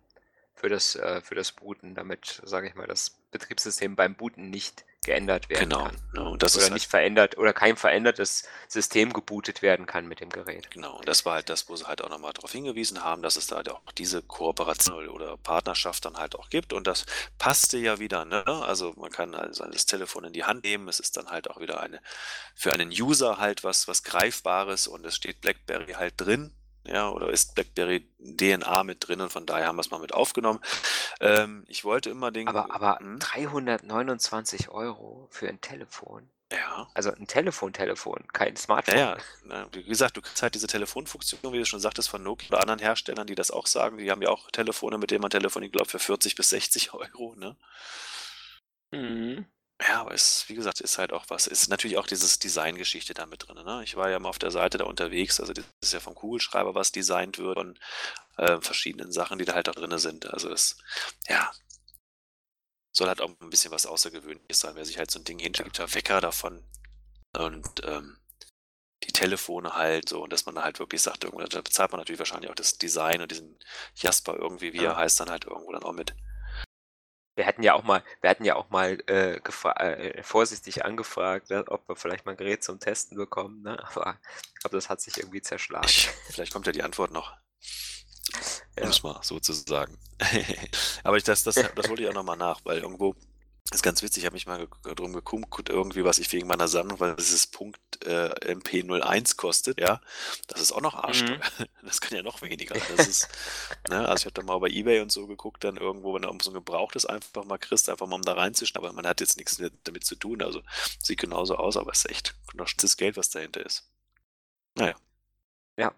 für 0.59 0.69
das, 0.69 0.95
äh, 0.95 1.21
für 1.21 1.35
das 1.35 1.53
Booten, 1.53 1.95
damit, 1.95 2.41
sage 2.43 2.67
ich 2.67 2.75
mal, 2.75 2.85
das 2.85 3.11
Betriebssystem 3.31 3.95
beim 3.95 4.15
Booten 4.15 4.49
nicht 4.49 4.85
geändert 5.09 5.49
werden 5.49 5.69
Genau. 5.69 5.83
kann. 5.85 5.97
Ne? 6.13 6.23
Und 6.29 6.43
das 6.43 6.53
Oder 6.53 6.59
ist 6.61 6.65
halt 6.65 6.73
nicht 6.75 6.87
verändert 6.89 7.35
oder 7.39 7.51
kein 7.51 7.75
verändertes 7.77 8.43
System 8.67 9.11
gebootet 9.11 9.63
werden 9.63 9.87
kann 9.87 10.07
mit 10.07 10.19
dem 10.19 10.29
Gerät. 10.29 10.69
Genau, 10.69 10.97
und 10.97 11.07
das 11.07 11.25
war 11.25 11.33
halt 11.33 11.49
das, 11.49 11.67
wo 11.67 11.75
sie 11.75 11.85
halt 11.87 12.03
auch 12.03 12.09
nochmal 12.09 12.31
darauf 12.33 12.51
hingewiesen 12.51 13.03
haben, 13.03 13.23
dass 13.23 13.35
es 13.35 13.47
da 13.47 13.55
halt 13.57 13.69
auch 13.69 13.81
diese 13.97 14.21
Kooperation 14.21 15.09
oder 15.09 15.35
Partnerschaft 15.37 16.05
dann 16.05 16.17
halt 16.17 16.35
auch 16.35 16.49
gibt. 16.49 16.73
Und 16.73 16.85
das 16.85 17.07
passte 17.39 17.77
ja 17.79 17.97
wieder, 17.97 18.23
ne? 18.25 18.45
Also 18.45 18.93
man 18.97 19.11
kann 19.11 19.33
also 19.33 19.65
das 19.65 19.87
Telefon 19.87 20.25
in 20.25 20.33
die 20.33 20.43
Hand 20.43 20.63
nehmen. 20.63 20.87
Es 20.87 20.99
ist 20.99 21.17
dann 21.17 21.27
halt 21.29 21.49
auch 21.49 21.59
wieder 21.59 21.79
eine 21.81 21.99
für 22.53 22.71
einen 22.71 22.89
User 22.89 23.37
halt 23.39 23.63
was, 23.63 23.87
was 23.87 24.03
Greifbares 24.03 24.87
und 24.87 25.05
es 25.05 25.15
steht 25.15 25.41
BlackBerry 25.41 25.93
halt 25.93 26.13
drin. 26.17 26.53
Ja, 26.91 27.09
oder 27.09 27.29
ist 27.29 27.53
BlackBerry 27.55 28.07
DNA 28.19 28.83
mit 28.83 29.07
drin 29.07 29.21
und 29.21 29.31
von 29.31 29.45
daher 29.45 29.67
haben 29.67 29.75
wir 29.75 29.81
es 29.81 29.91
mal 29.91 29.99
mit 29.99 30.13
aufgenommen. 30.13 30.59
Ähm, 31.19 31.63
ich 31.67 31.83
wollte 31.85 32.09
immer 32.09 32.31
den. 32.31 32.47
Aber, 32.47 32.73
aber 32.73 32.99
Hm? 32.99 33.19
329 33.19 34.69
Euro 34.69 35.27
für 35.29 35.47
ein 35.47 35.61
Telefon. 35.61 36.29
Ja. 36.51 36.89
Also 36.95 37.11
ein 37.11 37.27
Telefon-Telefon, 37.27 38.25
kein 38.33 38.55
Ja, 38.55 38.59
Smartphone. 38.59 38.97
ja, 38.97 39.17
ne, 39.43 39.67
wie 39.71 39.83
gesagt, 39.83 40.17
du 40.17 40.21
kriegst 40.21 40.41
halt 40.41 40.55
diese 40.55 40.65
Telefonfunktion, 40.65 41.53
wie 41.53 41.59
du 41.59 41.65
schon 41.65 41.79
sagtest, 41.79 42.09
von 42.09 42.23
Nokia 42.23 42.49
oder 42.49 42.61
anderen 42.61 42.79
Herstellern, 42.79 43.27
die 43.27 43.35
das 43.35 43.51
auch 43.51 43.67
sagen. 43.67 43.97
Die 43.99 44.09
haben 44.09 44.23
ja 44.23 44.29
auch 44.29 44.49
Telefone, 44.49 44.97
mit 44.97 45.11
denen 45.11 45.21
man 45.21 45.29
telefoniert, 45.29 45.73
glaube 45.73 45.89
für 45.89 45.99
40 45.99 46.33
bis 46.35 46.49
60 46.49 46.93
Euro, 46.93 47.35
ne? 47.35 47.55
Mhm. 48.91 49.45
Ja, 49.81 50.01
aber 50.01 50.13
es, 50.13 50.47
wie 50.49 50.55
gesagt, 50.55 50.81
ist 50.81 50.97
halt 50.97 51.13
auch 51.13 51.25
was. 51.29 51.47
Ist 51.47 51.69
natürlich 51.69 51.97
auch 51.97 52.07
dieses 52.07 52.37
Designgeschichte 52.39 53.13
da 53.13 53.25
mit 53.25 53.47
drin, 53.47 53.63
ne? 53.65 53.81
Ich 53.83 53.95
war 53.95 54.09
ja 54.09 54.19
mal 54.19 54.29
auf 54.29 54.39
der 54.39 54.51
Seite 54.51 54.77
da 54.77 54.83
unterwegs, 54.85 55.39
also 55.39 55.53
das 55.53 55.65
ist 55.81 55.93
ja 55.93 55.99
vom 56.01 56.15
Kugelschreiber, 56.15 56.75
was 56.75 56.91
designt 56.91 57.37
wird 57.37 57.57
von 57.57 57.79
äh, 58.37 58.59
verschiedenen 58.61 59.11
Sachen, 59.11 59.39
die 59.39 59.45
da 59.45 59.53
halt 59.55 59.67
da 59.67 59.71
drin 59.73 59.97
sind. 59.99 60.27
Also 60.33 60.49
es, 60.51 60.77
ja, 61.29 61.51
soll 62.91 63.07
halt 63.07 63.21
auch 63.21 63.29
ein 63.39 63.49
bisschen 63.49 63.71
was 63.71 63.85
Außergewöhnliches 63.85 64.59
sein, 64.59 64.75
wer 64.75 64.85
sich 64.85 64.97
halt 64.97 65.11
so 65.11 65.19
ein 65.19 65.23
Ding 65.23 65.37
gibt 65.37 65.77
ja 65.77 65.93
Wecker 65.93 66.21
davon 66.21 66.63
und 67.37 67.67
ähm, 67.85 68.17
die 69.03 69.13
Telefone 69.13 69.75
halt 69.75 70.09
so 70.09 70.23
und 70.23 70.33
dass 70.33 70.45
man 70.45 70.55
da 70.55 70.63
halt 70.63 70.79
wirklich 70.79 71.01
sagt, 71.01 71.23
irgendwo, 71.23 71.45
da 71.45 71.61
bezahlt 71.61 71.91
man 71.91 71.99
natürlich 72.01 72.19
wahrscheinlich 72.19 72.49
auch 72.51 72.55
das 72.55 72.77
Design 72.77 73.21
und 73.21 73.31
diesen 73.31 73.57
Jasper 73.95 74.35
irgendwie, 74.35 74.73
wie 74.73 74.83
Ja. 74.83 74.91
er 74.91 74.97
heißt, 74.97 75.19
dann 75.19 75.29
halt 75.29 75.45
irgendwo 75.45 75.71
dann 75.73 75.83
auch 75.83 75.93
mit. 75.93 76.15
Wir 77.39 77.45
hatten 77.45 77.63
ja 77.63 77.73
auch 77.73 77.83
mal, 77.83 78.03
wir 78.19 78.29
hatten 78.29 78.43
ja 78.43 78.57
auch 78.57 78.69
mal 78.69 78.97
äh, 79.07 79.37
äh, 79.37 80.23
vorsichtig 80.23 80.83
angefragt, 80.83 81.49
ne, 81.49 81.63
ob 81.69 81.87
wir 81.87 81.95
vielleicht 81.95 82.25
mal 82.25 82.31
ein 82.33 82.37
Gerät 82.37 82.65
zum 82.65 82.81
Testen 82.81 83.17
bekommen, 83.17 83.61
ne? 83.61 83.81
Aber 83.95 84.19
ich 84.53 84.59
glaube, 84.59 84.75
das 84.75 84.89
hat 84.89 84.99
sich 84.99 85.15
irgendwie 85.15 85.41
zerschlagen. 85.41 85.87
Ich, 85.87 86.09
vielleicht 86.31 86.51
kommt 86.51 86.65
ja 86.67 86.73
die 86.73 86.83
Antwort 86.83 87.13
noch. 87.13 87.31
Ja. 88.77 88.83
Um 88.83 88.89
es 88.89 89.03
mal 89.03 89.19
so 89.21 89.39
zu 89.39 89.53
sagen. 89.53 89.97
Aber 91.05 91.15
ich, 91.15 91.23
das, 91.23 91.45
das, 91.45 91.55
das 91.55 91.87
wollte 91.87 92.03
ich 92.03 92.09
auch 92.09 92.13
nochmal 92.13 92.35
nach, 92.35 92.59
weil 92.65 92.79
irgendwo 92.79 93.15
ist 93.71 93.83
ganz 93.83 94.01
witzig, 94.01 94.23
ich 94.23 94.25
habe 94.25 94.33
mich 94.33 94.47
mal 94.47 94.67
drum 94.95 95.13
geguckt, 95.13 95.69
irgendwie, 95.69 96.03
was 96.03 96.17
ich 96.17 96.31
wegen 96.31 96.47
meiner 96.47 96.67
Sammlung, 96.67 96.99
weil 96.99 97.15
dieses 97.15 97.47
Punkt 97.47 97.79
äh, 98.03 98.29
MP01 98.53 99.35
kostet, 99.37 99.79
ja, 99.79 100.01
das 100.47 100.61
ist 100.61 100.71
auch 100.71 100.81
noch 100.81 100.95
arschteuer. 100.95 101.37
Mhm. 101.37 101.65
Das 101.83 102.01
kann 102.01 102.15
ja 102.15 102.23
noch 102.23 102.41
weniger. 102.41 102.75
Das 102.95 103.07
ist, 103.07 103.29
ne, 103.89 104.07
also 104.07 104.21
ich 104.21 104.25
habe 104.25 104.33
da 104.33 104.43
mal 104.43 104.59
bei 104.59 104.69
Ebay 104.69 105.01
und 105.01 105.11
so 105.11 105.27
geguckt, 105.27 105.63
dann 105.63 105.77
irgendwo, 105.77 106.13
wenn 106.13 106.21
du 106.21 106.37
so 106.41 106.51
ein 106.51 106.53
gebrauchtes 106.53 107.05
einfach 107.05 107.45
mal 107.45 107.57
kriegst, 107.57 107.89
einfach 107.89 108.05
mal 108.07 108.15
um 108.15 108.21
da 108.21 108.33
reinzischen, 108.33 108.77
aber 108.77 108.91
man 108.93 109.07
hat 109.07 109.21
jetzt 109.21 109.37
nichts 109.37 109.59
mit, 109.59 109.73
damit 109.85 110.05
zu 110.05 110.15
tun, 110.15 110.41
also 110.41 110.61
sieht 111.01 111.19
genauso 111.19 111.55
aus, 111.55 111.77
aber 111.77 111.91
es 111.91 111.99
ist 111.99 112.11
echt 112.11 112.35
noch 112.53 112.69
das 112.77 112.97
Geld, 112.97 113.17
was 113.17 113.29
dahinter 113.29 113.65
ist. 113.65 113.89
Naja. 114.75 114.95
Ja. 115.77 115.93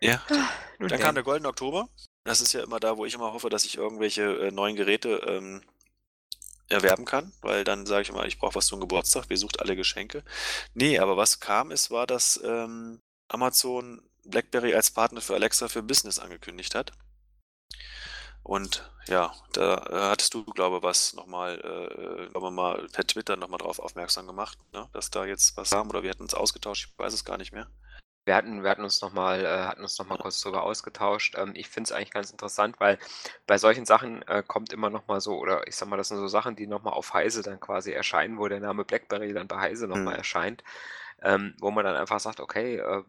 Ja, 0.00 0.22
dann 0.78 0.88
denn. 0.88 1.00
kam 1.00 1.14
der 1.14 1.24
Goldene 1.24 1.48
Oktober. 1.48 1.88
Das 2.28 2.42
ist 2.42 2.52
ja 2.52 2.62
immer 2.62 2.78
da, 2.78 2.98
wo 2.98 3.06
ich 3.06 3.14
immer 3.14 3.32
hoffe, 3.32 3.48
dass 3.48 3.64
ich 3.64 3.78
irgendwelche 3.78 4.22
äh, 4.22 4.50
neuen 4.50 4.76
Geräte 4.76 5.22
ähm, 5.26 5.62
erwerben 6.68 7.06
kann, 7.06 7.32
weil 7.40 7.64
dann 7.64 7.86
sage 7.86 8.02
ich 8.02 8.10
immer, 8.10 8.26
ich 8.26 8.38
brauche 8.38 8.54
was 8.54 8.66
zum 8.66 8.80
Geburtstag, 8.80 9.24
wer 9.28 9.38
sucht 9.38 9.60
alle 9.60 9.76
Geschenke. 9.76 10.22
Nee, 10.74 10.98
aber 10.98 11.16
was 11.16 11.40
kam 11.40 11.70
ist, 11.70 11.90
war, 11.90 12.06
dass 12.06 12.38
ähm, 12.44 13.00
Amazon 13.28 14.02
BlackBerry 14.26 14.74
als 14.74 14.90
Partner 14.90 15.22
für 15.22 15.36
Alexa 15.36 15.68
für 15.68 15.82
Business 15.82 16.18
angekündigt 16.18 16.74
hat. 16.74 16.92
Und 18.42 18.90
ja, 19.06 19.32
da 19.54 19.76
äh, 19.76 20.10
hattest 20.10 20.34
du, 20.34 20.44
glaube 20.44 20.76
ich, 20.78 20.82
was 20.82 21.14
nochmal, 21.14 21.58
äh, 21.60 22.30
glaube 22.30 22.50
mal 22.50 22.88
per 22.92 23.06
Twitter 23.06 23.36
nochmal 23.36 23.58
drauf 23.58 23.78
aufmerksam 23.78 24.26
gemacht, 24.26 24.58
ne? 24.74 24.86
dass 24.92 25.08
da 25.08 25.24
jetzt 25.24 25.56
was 25.56 25.70
kam 25.70 25.88
oder 25.88 26.02
wir 26.02 26.10
hatten 26.10 26.24
uns 26.24 26.34
ausgetauscht, 26.34 26.90
ich 26.90 26.98
weiß 26.98 27.14
es 27.14 27.24
gar 27.24 27.38
nicht 27.38 27.52
mehr. 27.52 27.68
Wir 28.28 28.36
hatten, 28.36 28.62
wir 28.64 28.70
hatten 28.70 28.84
uns 28.84 29.02
nochmal 29.02 29.44
äh, 29.44 29.48
hatten 29.66 29.82
uns 29.82 29.98
noch 29.98 30.06
mal 30.08 30.18
kurz 30.18 30.40
drüber 30.42 30.64
ausgetauscht. 30.64 31.36
Ähm, 31.38 31.52
ich 31.56 31.68
finde 31.70 31.88
es 31.88 31.92
eigentlich 31.92 32.12
ganz 32.12 32.30
interessant, 32.30 32.80
weil 32.80 32.98
bei 33.48 33.58
solchen 33.58 33.86
Sachen 33.86 34.22
äh, 34.28 34.44
kommt 34.46 34.72
immer 34.72 34.90
nochmal 34.90 35.20
so, 35.22 35.38
oder 35.38 35.66
ich 35.68 35.76
sag 35.76 35.88
mal, 35.88 35.98
das 35.98 36.08
sind 36.08 36.18
so 36.18 36.28
Sachen, 36.28 36.56
die 36.56 36.68
nochmal 36.68 36.94
auf 36.94 37.14
Heise 37.14 37.42
dann 37.42 37.60
quasi 37.60 37.92
erscheinen, 37.92 38.38
wo 38.38 38.48
der 38.48 38.60
Name 38.60 38.84
BlackBerry 38.86 39.34
dann 39.34 39.48
bei 39.48 39.58
Heise 39.60 39.88
nochmal 39.88 40.16
Mhm. 40.16 40.18
erscheint, 40.18 40.64
ähm, 41.22 41.56
wo 41.60 41.70
man 41.72 41.84
dann 41.86 41.96
einfach 41.96 42.20
sagt, 42.20 42.40
okay, 42.40 42.76
äh, 42.78 43.04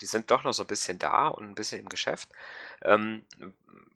die 0.00 0.06
sind 0.06 0.30
doch 0.30 0.44
noch 0.44 0.52
so 0.54 0.64
ein 0.64 0.68
bisschen 0.68 0.98
da 0.98 1.28
und 1.28 1.44
ein 1.50 1.54
bisschen 1.54 1.80
im 1.80 1.88
Geschäft. 1.90 2.30
Ähm, 2.82 3.24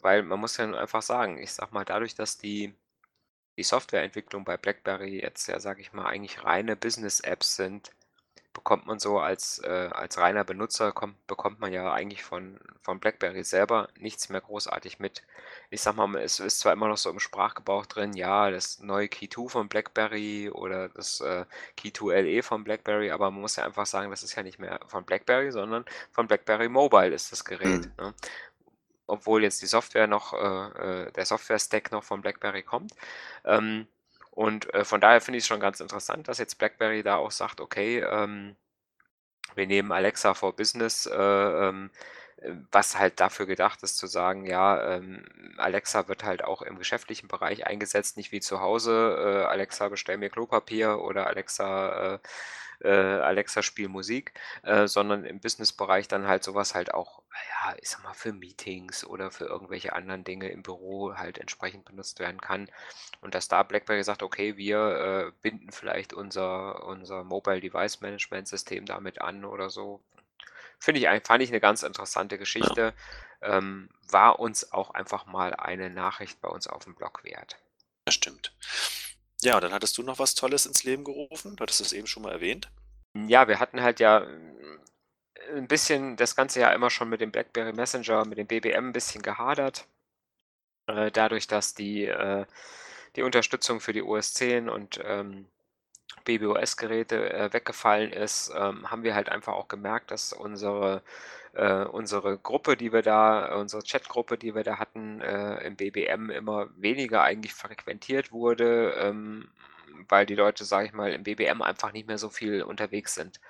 weil 0.01 0.23
man 0.25 0.41
muss 0.41 0.57
ja 0.59 0.73
einfach 0.75 1.03
sagen, 1.03 1.39
ich 1.39 1.53
sag 1.53 1.73
mal, 1.73 1.85
dadurch, 1.85 2.15
dass 2.15 2.39
die, 2.39 2.75
die 3.59 3.65
Softwareentwicklung 3.65 4.45
bei 4.45 4.57
BlackBerry 4.59 5.21
jetzt 5.23 5.49
ja, 5.49 5.61
sage 5.61 5.83
ich 5.83 5.93
mal, 5.95 6.07
eigentlich 6.07 6.45
reine 6.45 6.77
Business-Apps 6.77 7.57
sind, 7.57 7.93
bekommt 8.57 8.87
man 8.87 8.99
so 8.99 9.19
als, 9.19 9.59
äh, 9.59 9.91
als 9.93 10.17
reiner 10.17 10.43
Benutzer, 10.43 10.91
kommt, 10.91 11.27
bekommt 11.27 11.61
man 11.61 11.75
ja 11.75 11.93
eigentlich 11.93 12.23
von, 12.23 12.59
von 12.81 12.99
BlackBerry 12.99 13.45
selber 13.45 13.89
nichts 13.99 14.31
mehr 14.31 14.41
großartig 14.41 14.99
mit. 14.99 15.23
Ich 15.69 15.83
sag 15.83 15.95
mal, 15.95 16.17
es 16.17 16.41
ist 16.41 16.61
zwar 16.61 16.73
immer 16.73 16.89
noch 16.89 16.97
so 16.97 17.11
im 17.11 17.21
Sprachgebrauch 17.21 17.85
drin, 17.85 18.15
ja, 18.15 18.51
das 18.51 18.81
neue 18.81 19.09
Key 19.09 19.29
2 19.29 19.49
von 19.49 19.69
BlackBerry 19.69 20.49
oder 20.49 20.89
das 20.89 21.21
äh, 21.21 21.45
Key 21.77 21.93
2 21.93 22.23
LE 22.23 22.43
von 22.43 22.65
BlackBerry, 22.65 23.11
aber 23.11 23.31
man 23.31 23.43
muss 23.43 23.57
ja 23.57 23.65
einfach 23.65 23.85
sagen, 23.85 24.11
das 24.11 24.23
ist 24.23 24.35
ja 24.35 24.43
nicht 24.43 24.59
mehr 24.59 24.81
von 24.87 25.05
BlackBerry, 25.05 25.53
sondern 25.53 25.85
von 26.11 26.27
BlackBerry 26.27 26.71
Mobile 26.71 27.15
ist 27.15 27.33
das 27.33 27.45
Gerät. 27.45 27.85
Mhm. 27.85 27.93
Ne? 27.99 28.15
Obwohl 29.07 29.43
jetzt 29.43 29.61
die 29.61 29.67
Software 29.67 30.07
noch, 30.07 30.33
äh, 30.33 31.09
äh, 31.09 31.13
der 31.13 31.27
Software-Stack 31.27 31.93
noch 31.93 32.05
von 32.05 32.23
BlackBerry 32.23 32.63
kommt. 32.63 32.93
Ähm, 33.45 33.87
Und, 34.37 34.73
äh, 34.75 34.85
von 34.85 35.01
daher 35.01 35.21
finde 35.23 35.39
ich's 35.39 35.47
schon 35.47 35.61
ganz 35.61 35.81
interessant, 35.81 36.29
dass 36.29 36.37
jetzt 36.39 36.59
BlackBerry 36.59 37.03
da 37.03 37.17
auch 37.17 37.31
sagt: 37.31 37.61
„Okay, 37.61 38.01
ähm, 38.01 38.55
wir 39.55 39.67
nehmen 39.67 39.93
Alexa 39.93 40.35
for 40.35 40.55
Business“, 40.57 41.07
äh, 41.07 41.15
ähm, 41.17 41.91
äh, 41.95 42.16
was 42.71 42.99
halt 42.99 43.19
dafür 43.21 43.47
gedacht 43.47 43.83
ist 43.83 43.97
zu 43.97 44.07
sagen, 44.07 44.47
ja, 44.47 44.97
ähm, 44.97 45.25
Alexa 45.57 46.07
wird 46.09 46.23
halt 46.25 46.45
auch 46.45 46.63
im 46.63 46.79
geschäftlichen 46.79 47.29
Bereich 47.29 47.67
eingesetzt, 47.67 48.17
nicht 48.19 48.31
wie 48.33 48.41
zu 48.41 48.61
Hause, 48.61 49.43
äh, 49.45 49.47
„Alexa, 49.47 49.89
bestell 49.89 50.19
mir 50.19 50.29
Klopapier“ 50.31 51.01
oder 51.01 51.27
„Alexa, 51.29 52.15
äh, 52.17 52.19
äh, 52.89 52.91
Alexa, 53.21 53.63
spiel 53.63 53.89
Musik“, 53.89 54.33
äh, 54.63 54.87
sondern 54.87 55.25
im 55.25 55.41
Businessbereich 55.41 56.09
dann 56.09 56.27
halt 56.29 56.45
so 56.45 56.55
was 56.55 56.75
halt 56.75 56.93
auch, 56.95 57.23
ja, 57.65 57.75
ich 57.81 57.89
sage 57.89 58.03
mal, 58.05 58.15
für 58.15 58.33
Meetings 58.33 59.05
oder 59.07 59.31
für 59.31 59.47
irgendwelche 59.47 59.95
anderen 59.95 60.25
Dinge 60.25 60.51
im 60.51 60.63
Büro 60.63 61.15
halt 61.17 61.39
entsprechend 61.39 61.85
benutzt 61.87 62.21
werden 62.21 62.41
kann. 62.41 62.69
Und 63.23 63.35
dass 63.35 63.49
da 63.49 63.63
BlackBerry 63.63 64.05
sagt: 64.05 64.23
„Okay, 64.23 64.57
wir, 64.57 64.79
äh, 65.29 65.33
binden 65.43 65.73
vielleicht 65.73 66.13
unser 66.13 66.85
unser 66.87 67.25
Mobile 67.25 67.61
Device 67.61 68.01
Management 68.03 68.49
System 68.49 68.85
damit 68.87 69.21
an“ 69.23 69.45
oder 69.45 69.71
so. 69.71 70.01
Finde 70.83 71.01
ich 71.01 71.27
fand 71.27 71.43
ich 71.43 71.51
'ne 71.51 71.61
ganz 71.61 71.83
interessante. 71.83 72.39
Geschichte, 72.39 72.95
ähm, 73.43 73.89
war 74.11 74.39
uns 74.39 74.73
auch 74.73 74.91
einfach 74.91 75.27
mal 75.27 75.55
eine 75.55 75.91
Nachricht 75.91 76.41
bei 76.41 76.49
uns 76.49 76.67
aufm 76.67 76.95
Blog 76.95 77.25
wert. 77.25 77.57
Das 78.05 78.15
stimmt. 78.15 78.53
Ja, 79.43 79.61
dann 79.61 79.73
hattest 79.73 79.99
du 79.99 80.03
noch 80.03 80.19
was 80.19 80.35
Tolles 80.35 80.67
ins 80.67 80.85
Leben 80.85 81.05
gerufen. 81.05 81.57
Du 81.57 81.63
hattest 81.63 81.81
es 81.81 81.93
eben 81.93 82.07
schon 82.07 82.23
mal 82.25 82.33
erwähnt. 82.33 82.71
Ja, 83.15 83.49
wir 83.49 83.61
hatten 83.61 83.81
halt 83.83 84.01
ja, 84.01 84.21
hm, 84.25 84.81
'n 85.55 85.69
bisschen 85.69 86.17
das 86.17 86.37
ganze 86.37 86.61
Jahr 86.61 86.75
immer 86.75 86.91
schon 86.91 87.09
mit 87.09 87.21
dem 87.21 87.33
BlackBerry 87.33 87.73
Messenger, 87.73 88.25
mit 88.27 88.39
dem 88.39 88.47
BBM 88.47 88.89
'n 88.91 88.93
bisschen 88.93 89.23
gehadert. 89.23 89.87
Äh, 90.89 91.11
dadurch, 91.11 91.47
dass 91.49 91.75
die 91.75 92.05
äh, 92.05 92.47
die 93.17 93.23
Unterstützung 93.23 93.81
für 93.81 93.93
die 93.93 94.03
OS 94.03 94.35
10 94.35 94.69
und, 94.69 95.01
ähm, 95.05 95.47
BBOS-Geräte, 96.25 97.33
äh, 97.33 97.53
weggefallen 97.53 98.13
ist, 98.13 98.53
ähm, 98.57 98.91
haben 98.91 99.03
wir 99.05 99.15
halt 99.15 99.29
einfach 99.29 99.53
auch 99.55 99.69
gemerkt, 99.69 100.11
dass 100.11 100.33
unsere 100.33 101.03
äh, 101.55 101.85
unsere 101.85 102.39
Gruppe, 102.39 102.77
die 102.77 102.93
wir 102.93 103.01
da 103.03 103.55
unsere 103.57 103.83
Chatgruppe, 103.83 104.37
die 104.39 104.55
wir 104.55 104.63
da 104.65 104.79
hatten, 104.79 105.21
äh, 105.23 105.65
im 105.67 105.77
BBM 105.77 106.31
immer 106.31 106.69
weniger 106.77 107.23
eigentlich 107.23 107.55
frequentiert 107.55 108.31
wurde, 108.33 108.93
ähm, 108.99 109.49
weil 110.09 110.27
die 110.27 110.35
Leute, 110.35 110.65
sage 110.65 110.87
ich 110.87 110.93
mal, 110.93 111.13
im 111.13 111.23
BBM 111.23 111.63
einfach 111.63 111.93
nicht 111.93 112.07
mehr 112.09 112.19
so 112.19 112.29
viel 112.31 112.63
unterwegs 112.63 113.15
sind. 113.15 113.41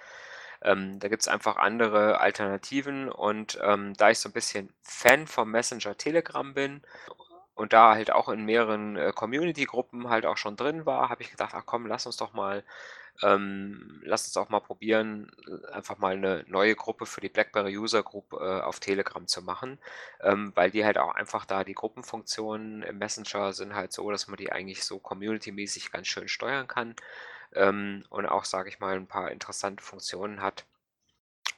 Ähm, 0.62 0.98
da 1.00 1.08
gibt's 1.08 1.28
einfach 1.28 1.56
andere 1.56 2.20
Alternativen 2.20 3.08
und, 3.10 3.58
ähm, 3.62 3.94
da 3.94 4.10
ich 4.10 4.18
so 4.20 4.28
'n 4.28 4.32
bisschen 4.32 4.70
Fan 4.82 5.26
vom 5.26 5.50
Messenger 5.50 5.96
Telegram 5.98 6.54
bin 6.54 6.82
und 7.56 7.74
da 7.74 7.94
halt 7.96 8.12
auch 8.12 8.28
in 8.30 8.44
mehreren, 8.46 8.96
äh, 8.96 9.12
Communitygruppen 9.14 10.10
halt 10.10 10.26
auch 10.26 10.38
schon 10.38 10.56
drin 10.56 10.86
war, 10.86 11.10
habe 11.10 11.22
ich 11.24 11.30
gedacht: 11.32 11.54
„Ach 11.54 11.64
komm, 11.66 11.86
lass 11.86 12.06
uns 12.06 12.18
doch 12.18 12.34
mal 12.34 12.64
ähm, 13.22 14.00
lass 14.04 14.26
uns 14.26 14.36
auch 14.38 14.48
mal 14.50 14.60
probieren, 14.60 15.30
äh, 15.48 15.72
einfach 15.74 15.98
mal 15.98 16.18
'ne 16.18 16.44
neue 16.48 16.76
Gruppe 16.76 17.06
für 17.06 17.20
die 17.22 17.28
BlackBerry 17.30 17.76
User 17.78 18.02
Group, 18.04 18.32
äh, 18.34 18.60
auf 18.62 18.80
Telegram 18.80 19.26
zu 19.28 19.42
machen“, 19.42 19.78
ähm, 20.22 20.52
weil 20.56 20.70
die 20.72 20.84
halt 20.86 20.98
auch 20.98 21.14
einfach 21.16 21.44
da 21.46 21.64
die 21.64 21.74
Gruppenfunktionen 21.74 22.82
im 22.84 22.98
Messenger 22.98 23.52
sind 23.54 23.74
halt 23.76 23.92
so, 23.92 24.10
dass 24.10 24.28
man 24.28 24.36
die 24.38 24.52
eigentlich 24.52 24.84
so 24.84 24.98
communitymäßig 25.00 25.92
ganz 25.92 26.08
schön 26.08 26.28
steuern 26.28 26.68
kann, 26.68 26.96
ähm, 27.54 28.04
und 28.10 28.26
auch, 28.26 28.44
sage 28.46 28.68
ich 28.70 28.80
mal, 28.80 28.96
'n 28.96 29.06
paar 29.08 29.30
interessante 29.32 29.82
Funktionen 29.84 30.42
hat. 30.42 30.66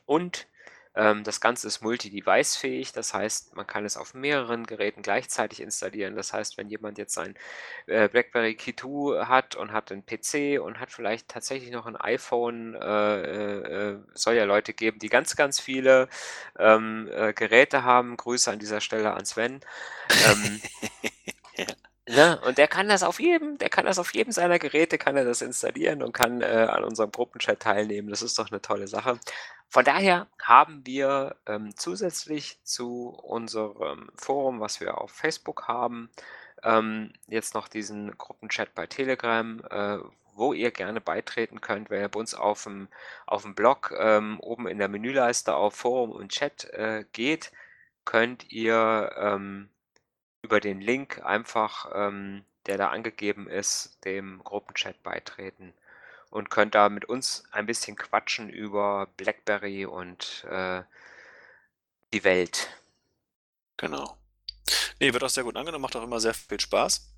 Und, 0.06 0.46
das 1.24 1.40
Ganze 1.40 1.66
ist 1.68 1.80
multi-device-fähig, 1.82 2.92
das 2.92 3.14
heißt, 3.14 3.54
man 3.56 3.66
kann 3.66 3.84
es 3.84 3.96
auf 3.96 4.14
mehreren 4.14 4.66
Geräten 4.66 5.02
gleichzeitig 5.02 5.60
installieren. 5.60 6.16
Das 6.16 6.32
heißt, 6.32 6.58
wenn 6.58 6.68
jemand 6.68 6.98
jetzt 6.98 7.14
sein, 7.14 7.34
äh, 7.86 8.08
BlackBerry 8.08 8.54
Key 8.56 8.74
2 8.74 9.26
hat 9.26 9.56
und 9.56 9.72
hat 9.72 9.90
'n 9.92 10.04
PC 10.04 10.58
und 10.60 10.80
hat 10.80 10.90
vielleicht 10.92 11.28
tatsächlich 11.28 11.70
noch 11.72 11.86
'n 11.86 11.96
iPhone, 11.96 12.74
äh, 12.74 13.22
äh, 13.22 13.92
äh 13.94 13.98
soll 14.14 14.34
ja 14.34 14.44
Leute 14.44 14.74
geben, 14.74 14.98
die 14.98 15.08
ganz, 15.10 15.36
ganz 15.36 15.60
viele, 15.60 16.08
ähm, 16.58 17.08
äh, 17.12 17.32
Geräte 17.34 17.84
haben. 17.84 18.16
Grüße 18.16 18.50
an 18.50 18.58
dieser 18.58 18.80
Stelle 18.80 19.12
an 19.14 19.24
Sven. 19.26 19.60
Ähm. 20.10 20.60
ne, 22.08 22.40
und 22.46 22.58
der 22.58 22.68
kann 22.68 22.88
das 22.88 23.02
auf 23.02 23.20
jedem 23.20 23.58
der 23.58 23.68
kann 23.70 23.86
das 23.86 23.98
auf 23.98 24.12
jedem 24.14 24.32
seiner 24.32 24.58
Geräte 24.58 24.98
kann 24.98 25.16
er 25.16 25.24
das 25.24 25.42
installieren 25.42 26.02
und 26.02 26.12
kann, 26.12 26.42
äh, 26.42 26.66
an 26.70 26.84
unserem 26.84 27.12
Gruppenchat 27.12 27.60
teilnehmen. 27.60 28.08
Das 28.10 28.22
ist 28.22 28.38
doch 28.38 28.50
'ne 28.50 28.60
tolle 28.62 28.88
Sache. 28.88 29.18
Von 29.68 29.84
daher 29.84 30.26
haben 30.42 30.86
wir, 30.86 31.36
ähm, 31.46 31.74
zusätzlich 31.76 32.58
zu 32.64 33.10
unserem 33.10 34.10
Forum, 34.16 34.60
was 34.60 34.80
wir 34.80 34.98
auf 34.98 35.10
Facebook 35.12 35.68
haben, 35.68 36.10
ähm, 36.64 37.12
jetzt 37.28 37.54
noch 37.54 37.68
diesen 37.68 38.16
Gruppenchat 38.18 38.74
bei 38.74 38.86
Telegram, 38.86 39.60
äh, 39.70 39.98
wo 40.34 40.52
ihr 40.54 40.70
gerne 40.70 41.00
beitreten 41.00 41.60
könnt. 41.60 41.90
Wenn 41.90 42.00
ihr 42.02 42.08
bei 42.08 42.18
uns 42.20 42.34
aufm 42.34 42.88
aufm 43.26 43.54
Blog, 43.54 43.92
ähm, 43.98 44.40
oben 44.40 44.68
in 44.68 44.78
der 44.78 44.88
Menüleiste 44.88 45.54
auf 45.54 45.74
Forum 45.76 46.10
und 46.12 46.30
Chat, 46.32 46.64
äh, 46.72 47.04
geht, 47.12 47.52
könnt 48.04 48.50
ihr, 48.52 49.12
ähm, 49.18 49.68
über 50.42 50.60
den 50.60 50.80
Link 50.80 51.24
einfach, 51.24 51.90
ähm, 51.94 52.44
der 52.66 52.78
da 52.78 52.90
angegeben 52.90 53.48
ist, 53.48 53.98
dem 54.04 54.42
Gruppenchat 54.44 55.02
beitreten 55.02 55.72
und 56.30 56.50
könnt 56.50 56.74
da 56.74 56.88
mit 56.88 57.06
uns 57.06 57.44
ein 57.52 57.66
bisschen 57.66 57.96
quatschen 57.96 58.50
über 58.50 59.08
BlackBerry 59.16 59.86
und, 59.86 60.44
äh 60.48 60.82
die 62.12 62.24
Welt. 62.24 62.68
Genau. 63.76 64.16
Ne, 64.98 65.12
wird 65.12 65.22
auch 65.24 65.28
sehr 65.28 65.44
gut 65.44 65.56
angenommen, 65.56 65.82
macht 65.82 65.96
auch 65.96 66.02
immer 66.02 66.20
sehr 66.20 66.34
viel 66.34 66.60
Spaß. 66.60 67.14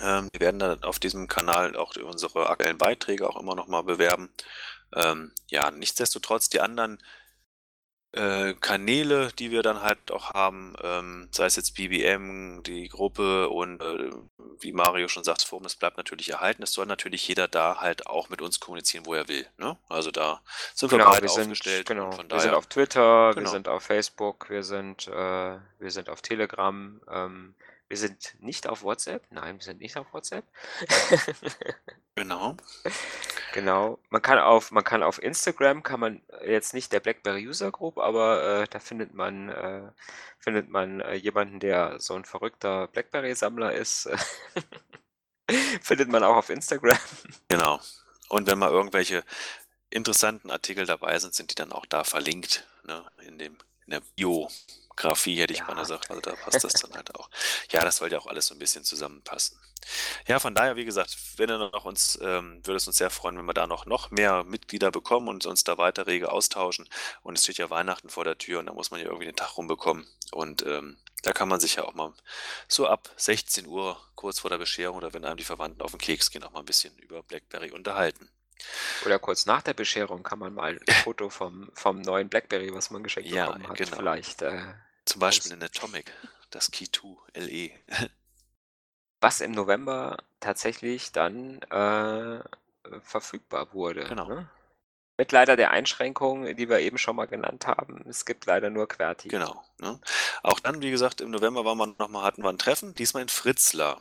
Ähm, 0.00 0.28
wir 0.32 0.40
werden 0.40 0.58
dann 0.58 0.82
auf 0.84 0.98
diesem 0.98 1.26
Kanal 1.26 1.76
auch 1.76 1.96
unsere 1.96 2.48
aktuellen 2.48 2.78
Beiträge 2.78 3.28
auch 3.28 3.40
immer 3.40 3.54
noch 3.54 3.66
mal 3.66 3.82
bewerben. 3.82 4.30
Ähm, 4.94 5.32
ja, 5.48 5.70
nichtsdestotrotz 5.70 6.48
die 6.48 6.60
anderen 6.60 7.02
äh, 8.12 8.54
Kanäle, 8.54 9.30
die 9.38 9.50
wir 9.50 9.62
dann 9.62 9.82
halt 9.82 10.10
auch 10.10 10.34
haben, 10.34 10.74
ähm, 10.82 11.28
sei 11.30 11.46
es 11.46 11.56
jetzt 11.56 11.76
BBM, 11.76 12.62
die 12.64 12.88
Gruppe 12.88 13.48
und, 13.48 13.80
äh, 13.80 14.10
wie 14.58 14.72
Mario 14.72 15.06
schon 15.08 15.22
sagt, 15.22 15.38
das 15.38 15.44
Forum, 15.44 15.62
das 15.62 15.76
bleibt 15.76 15.96
natürlich 15.96 16.30
erhalten. 16.30 16.62
Es 16.62 16.72
soll 16.72 16.86
natürlich 16.86 17.26
jeder 17.28 17.46
da 17.46 17.80
halt 17.80 18.06
auch 18.06 18.28
mit 18.28 18.42
uns 18.42 18.58
kommunizieren, 18.58 19.06
wo 19.06 19.14
er 19.14 19.28
will, 19.28 19.46
ne? 19.58 19.76
Also, 19.88 20.10
da 20.10 20.40
sind 20.74 20.90
wir 20.90 20.98
Genau, 20.98 21.10
breit 21.10 21.22
wir 21.22 21.28
sind 21.28 21.42
aufgestellt 21.42 21.90
und 21.90 21.96
genau, 21.96 22.10
von 22.10 22.30
wir 22.30 22.40
sind 22.40 22.48
daher 22.48 22.58
auf 22.58 22.66
Twitter, 22.66 23.28
wir 23.28 23.34
genau. 23.34 23.50
sind 23.50 23.68
auf 23.68 23.82
Facebook, 23.84 24.50
wir 24.50 24.64
sind 24.64 25.06
äh, 25.06 25.58
wir 25.78 25.90
sind 25.90 26.08
auf 26.10 26.20
Telegram, 26.20 27.00
ähm, 27.10 27.54
wir 27.90 27.96
sind 27.98 28.36
nicht 28.38 28.68
auf 28.68 28.82
WhatsApp. 28.84 29.26
Nein, 29.30 29.56
wir 29.56 29.64
sind 29.64 29.80
nicht 29.80 29.96
auf 29.96 30.12
WhatsApp. 30.14 30.44
Genau. 32.16 32.56
Genau. 33.54 33.98
Man 34.10 34.20
kann 34.20 34.38
auf 34.38 34.72
man 34.72 34.84
kann 34.84 35.02
auf 35.02 35.22
Instagram 35.22 35.82
kann 35.82 36.00
man 36.00 36.22
jetzt 36.44 36.74
nicht 36.74 36.92
der 36.92 37.00
BlackBerry 37.00 37.48
User 37.48 37.70
Group, 37.70 37.96
aber, 37.98 38.62
äh, 38.62 38.66
da 38.68 38.78
findet 38.78 39.14
man 39.14 39.48
äh, 39.48 39.90
findet 40.38 40.68
man, 40.68 41.00
äh, 41.00 41.14
jemanden, 41.14 41.60
der 41.60 41.98
so 41.98 42.14
'n 42.16 42.24
verrückter 42.26 42.88
BlackBerry-Sammler 42.88 43.72
ist. 43.72 44.08
Findet 45.82 46.08
man 46.10 46.22
auch 46.22 46.36
auf 46.36 46.50
Instagram. 46.50 46.98
Genau. 47.48 47.80
Und 48.28 48.46
wenn 48.46 48.58
mal 48.58 48.70
irgendwelche 48.70 49.24
interessanten 49.90 50.50
Artikel 50.50 50.84
dabei 50.86 51.18
sind, 51.18 51.34
sind 51.34 51.50
die 51.50 51.54
dann 51.56 51.72
auch 51.72 51.86
da 51.86 52.04
verlinkt, 52.04 52.66
ne, 52.84 53.04
in 53.26 53.38
dem 53.38 53.56
in 53.86 53.92
der 53.92 54.02
Biografie, 54.96 55.36
hätte 55.40 55.52
ich 55.54 55.64
Ja. 55.66 55.74
gesagt. 55.76 56.10
Also, 56.10 56.20
da 56.20 56.36
passt 56.36 56.64
das 56.64 56.76
dann 56.76 56.92
halt 56.94 57.14
auch. 57.14 57.30
Ja, 57.70 57.84
das 57.84 57.96
soll 57.96 58.12
ja 58.12 58.18
auch 58.18 58.26
alles 58.26 58.46
so 58.46 58.54
'n 58.54 58.58
bisschen 58.58 58.84
zusammenpassen. 58.84 59.58
Ja, 60.28 60.40
von 60.40 60.54
daher, 60.54 60.76
wie 60.76 60.84
gesagt, 60.84 61.16
wenn 61.36 61.50
ihr 61.50 61.58
noch 61.58 61.84
uns 61.86 62.18
ähm, 62.22 62.60
würde 62.66 62.76
es 62.78 62.86
uns 62.86 62.98
sehr 62.98 63.10
freuen, 63.10 63.38
wenn 63.38 63.46
wir 63.46 63.54
da 63.54 63.66
noch 63.66 63.86
noch 63.86 64.10
mehr 64.10 64.44
Mitglieder 64.44 64.90
bekommen 64.90 65.28
und 65.28 65.46
uns 65.46 65.64
da 65.64 65.78
weiter 65.78 66.06
rege 66.06 66.32
austauschen. 66.32 66.88
Und 67.22 67.36
es 67.38 67.44
steht 67.44 67.58
ja 67.58 67.70
Weihnachten 67.70 68.10
vor 68.10 68.24
der 68.24 68.38
Tür 68.38 68.60
und 68.60 68.66
da 68.66 68.72
muss 68.74 68.90
man 68.90 69.00
ja 69.00 69.06
irgendwie 69.06 69.26
den 69.26 69.36
Tag 69.36 69.56
rumbekommen. 69.56 70.06
Und, 70.32 70.64
ähm, 70.66 70.98
da 71.22 71.32
kann 71.32 71.48
man 71.48 71.60
sich 71.60 71.76
ja 71.76 71.84
auch 71.84 71.94
mal 71.94 72.12
so 72.68 72.86
ab 72.88 73.10
16:00, 73.16 74.00
kurz 74.16 74.40
vor 74.40 74.50
der 74.50 74.58
Bescherung 74.58 74.98
oder 74.98 75.12
wenn 75.14 75.24
einem 75.24 75.36
die 75.38 75.44
Verwandten 75.44 75.82
auf 75.82 75.94
'n 75.94 75.98
Keks 76.00 76.30
gehen, 76.30 76.44
auch 76.44 76.52
mal 76.52 76.60
'n 76.60 76.66
bisschen 76.66 76.96
über 76.98 77.22
BlackBerry 77.22 77.72
unterhalten. 77.72 78.30
Oder 79.04 79.18
kurz 79.18 79.46
nach 79.46 79.62
der 79.62 79.74
Bescherung 79.74 80.22
kann 80.22 80.38
man 80.38 80.54
mal 80.54 80.76
'n 80.76 80.94
Foto 81.04 81.30
vom 81.30 81.70
vom 81.74 82.00
neuen 82.02 82.28
BlackBerry, 82.28 82.72
was 82.74 82.90
man 82.90 83.02
geschenkt 83.02 83.30
Ja, 83.30 83.46
bekommen 83.46 83.68
hat, 83.68 83.78
genau. 83.78 83.96
vielleicht, 83.96 84.42
äh, 84.42 84.74
Zum 85.04 85.20
Beispiel. 85.20 85.52
'nen 85.52 85.62
Atomic, 85.62 86.12
das 86.50 86.70
Key 86.70 86.86
2 86.90 87.16
LE. 87.34 87.70
Was 89.22 89.42
im 89.42 89.52
November 89.52 90.16
tatsächlich 90.40 91.12
dann, 91.12 91.60
äh, 91.70 92.40
verfügbar 93.02 93.72
wurde, 93.74 94.08
Genau. 94.08 94.26
ne? 94.26 94.48
Mit 95.18 95.32
leider 95.32 95.56
der 95.56 95.70
Einschränkung, 95.72 96.56
die 96.56 96.68
wir 96.70 96.80
eben 96.80 96.96
schon 96.98 97.16
mal 97.16 97.26
genannt 97.26 97.66
haben. 97.66 98.04
Es 98.08 98.24
gibt 98.24 98.46
leider 98.46 98.70
nur 98.70 98.88
QWERTY. 98.88 99.28
Genau, 99.28 99.62
ne? 99.78 100.00
Auch 100.42 100.60
dann, 100.60 100.80
wie 100.82 100.90
gesagt, 100.90 101.20
im 101.20 101.30
November 101.30 101.64
waren 101.66 101.76
wir 101.78 101.86
noch 101.98 102.08
mal 102.08 102.22
hatten 102.24 102.42
wir 102.42 102.48
'n 102.50 102.58
Treffen, 102.58 102.94
diesmal 102.94 103.22
in 103.22 103.28
Fritzlar. 103.28 104.00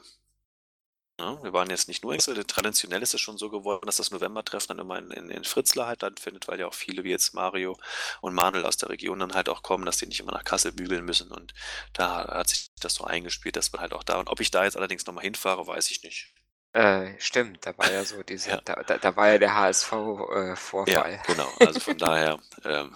Ne, 1.20 1.38
wir 1.43 1.51
waren 1.53 1.70
jetzt 1.70 1.89
nicht 1.89 2.01
nur 2.03 2.17
traditionell 2.17 3.01
ist 3.03 3.13
es 3.13 3.20
schon 3.20 3.38
so 3.38 3.49
geworden, 3.49 3.86
dass 3.86 3.97
das 3.97 4.09
Novembertreffen 4.11 4.70
dann 4.70 4.80
immer 4.86 4.97
in 4.97 5.11
in 5.11 5.30
in 5.30 5.43
Fritzlar 5.43 5.88
halt 5.88 5.99
stattfindet, 5.99 6.47
weil 6.47 6.59
ja 6.59 6.67
auch 6.67 6.74
viele 6.74 7.03
wie 7.03 7.09
jetzt 7.09 7.34
Mario 7.34 7.78
und 8.22 8.34
Manuel 8.34 8.65
aus 8.65 8.78
der 8.78 8.89
Region 8.89 9.20
dann 9.20 9.34
halt 9.34 9.49
auch 9.49 9.61
kommen, 9.61 9.86
dass 9.86 9.97
die 9.97 10.05
nicht 10.07 10.22
immer 10.22 10.32
nach 10.32 10.45
Kassel 10.45 10.72
bügeln 10.72 11.03
müssen. 11.03 11.30
Und 11.32 11.53
da 11.93 12.26
hat 12.26 12.47
sich 12.49 12.72
das 12.80 12.93
so 12.95 13.03
eingespielt, 13.03 13.57
dass 13.57 13.74
wir 13.74 13.82
halt 13.82 13.93
auch 13.93 14.03
da 14.03 14.17
und 14.20 14.30
ob 14.30 14.39
ich 14.39 14.49
da 14.49 14.63
jetzt 14.63 14.78
allerdings 14.78 15.05
noch 15.05 15.13
mal 15.13 15.22
hinfahre, 15.22 15.67
weiß 15.67 15.91
ich 15.91 16.03
nicht. 16.03 16.34
Äh, 16.74 17.20
stimmt, 17.20 17.65
da 17.65 17.78
war 17.78 17.91
ja 17.91 18.05
so 18.05 18.22
diese 18.24 18.51
Ja. 18.51 18.61
da 18.63 18.76
da 18.84 19.15
war 19.15 19.30
ja 19.30 19.38
der 19.39 19.55
HSV, 19.55 19.91
äh, 19.93 20.55
Ja, 20.88 21.03
genau. 21.24 21.49
Also 21.59 21.80
von 21.80 21.97
daher, 21.97 22.39
ähm 22.63 22.95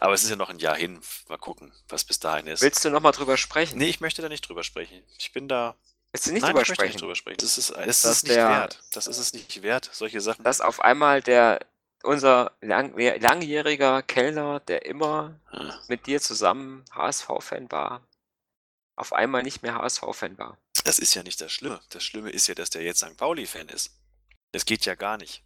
aber 0.00 0.14
es 0.14 0.24
ist 0.24 0.30
ja 0.30 0.36
noch 0.36 0.50
'n 0.50 0.58
Jahr 0.58 0.76
hin. 0.76 1.00
Mal 1.28 1.38
gucken, 1.38 1.72
was 1.88 2.04
bis 2.04 2.18
dahin 2.18 2.46
ist. 2.48 2.62
Willst 2.62 2.84
du 2.84 2.90
noch 2.90 3.00
mal 3.00 3.12
drüber 3.12 3.36
sprechen? 3.36 3.78
Ne, 3.78 3.86
ich 3.88 4.00
möchte 4.00 4.22
da 4.22 4.28
nicht 4.28 4.48
drüber 4.48 4.64
sprechen. 4.64 5.02
Ich 5.18 5.32
bin 5.32 5.46
da 5.46 5.76
Willst 6.12 6.26
du 6.26 6.32
nicht 6.32 6.42
nein, 6.42 6.50
drüber 6.52 6.62
ich 6.62 6.68
möchte 6.68 6.82
nicht 6.84 6.90
sprechen? 6.92 6.98
drüber 7.00 7.14
sprechen. 7.14 7.36
Das 7.40 7.56
ist 7.58 7.70
es 7.70 7.86
ist 7.86 8.04
Dass 8.04 8.16
es 8.16 8.22
nicht 8.24 8.34
der 8.36 8.48
wert. 8.48 8.82
Das 8.92 9.06
ist 9.06 9.18
es 9.18 9.32
nicht 9.32 9.62
wert, 9.62 9.88
solche 9.92 10.20
Sachen 10.20 10.42
dass 10.44 10.60
auf 10.60 10.80
einmal 10.80 11.22
der 11.22 11.60
unser 12.02 12.52
lang 12.62 12.96
langjähriger 13.20 14.02
Kellner, 14.02 14.60
der 14.60 14.86
immer 14.86 15.38
Ja. 15.52 15.78
mit 15.88 16.06
dir 16.06 16.20
zusammen 16.20 16.84
HSV-Fan 16.92 17.70
war, 17.70 18.00
auf 18.96 19.12
einmal 19.12 19.42
nicht 19.42 19.62
mehr 19.62 19.74
HSV-Fan 19.74 20.38
war. 20.38 20.56
Das 20.84 20.98
ist 20.98 21.14
ja 21.14 21.22
nicht 21.22 21.40
das 21.40 21.52
Schlimme. 21.52 21.80
Das 21.90 22.02
Schlimme 22.02 22.30
ist 22.30 22.46
ja, 22.46 22.54
dass 22.54 22.70
der 22.70 22.82
jetzt 22.82 23.00
St. 23.00 23.16
Pauli-Fan 23.16 23.68
ist. 23.68 23.92
Das 24.52 24.64
geht 24.64 24.86
ja 24.86 24.94
gar 24.94 25.18
nicht. 25.18 25.44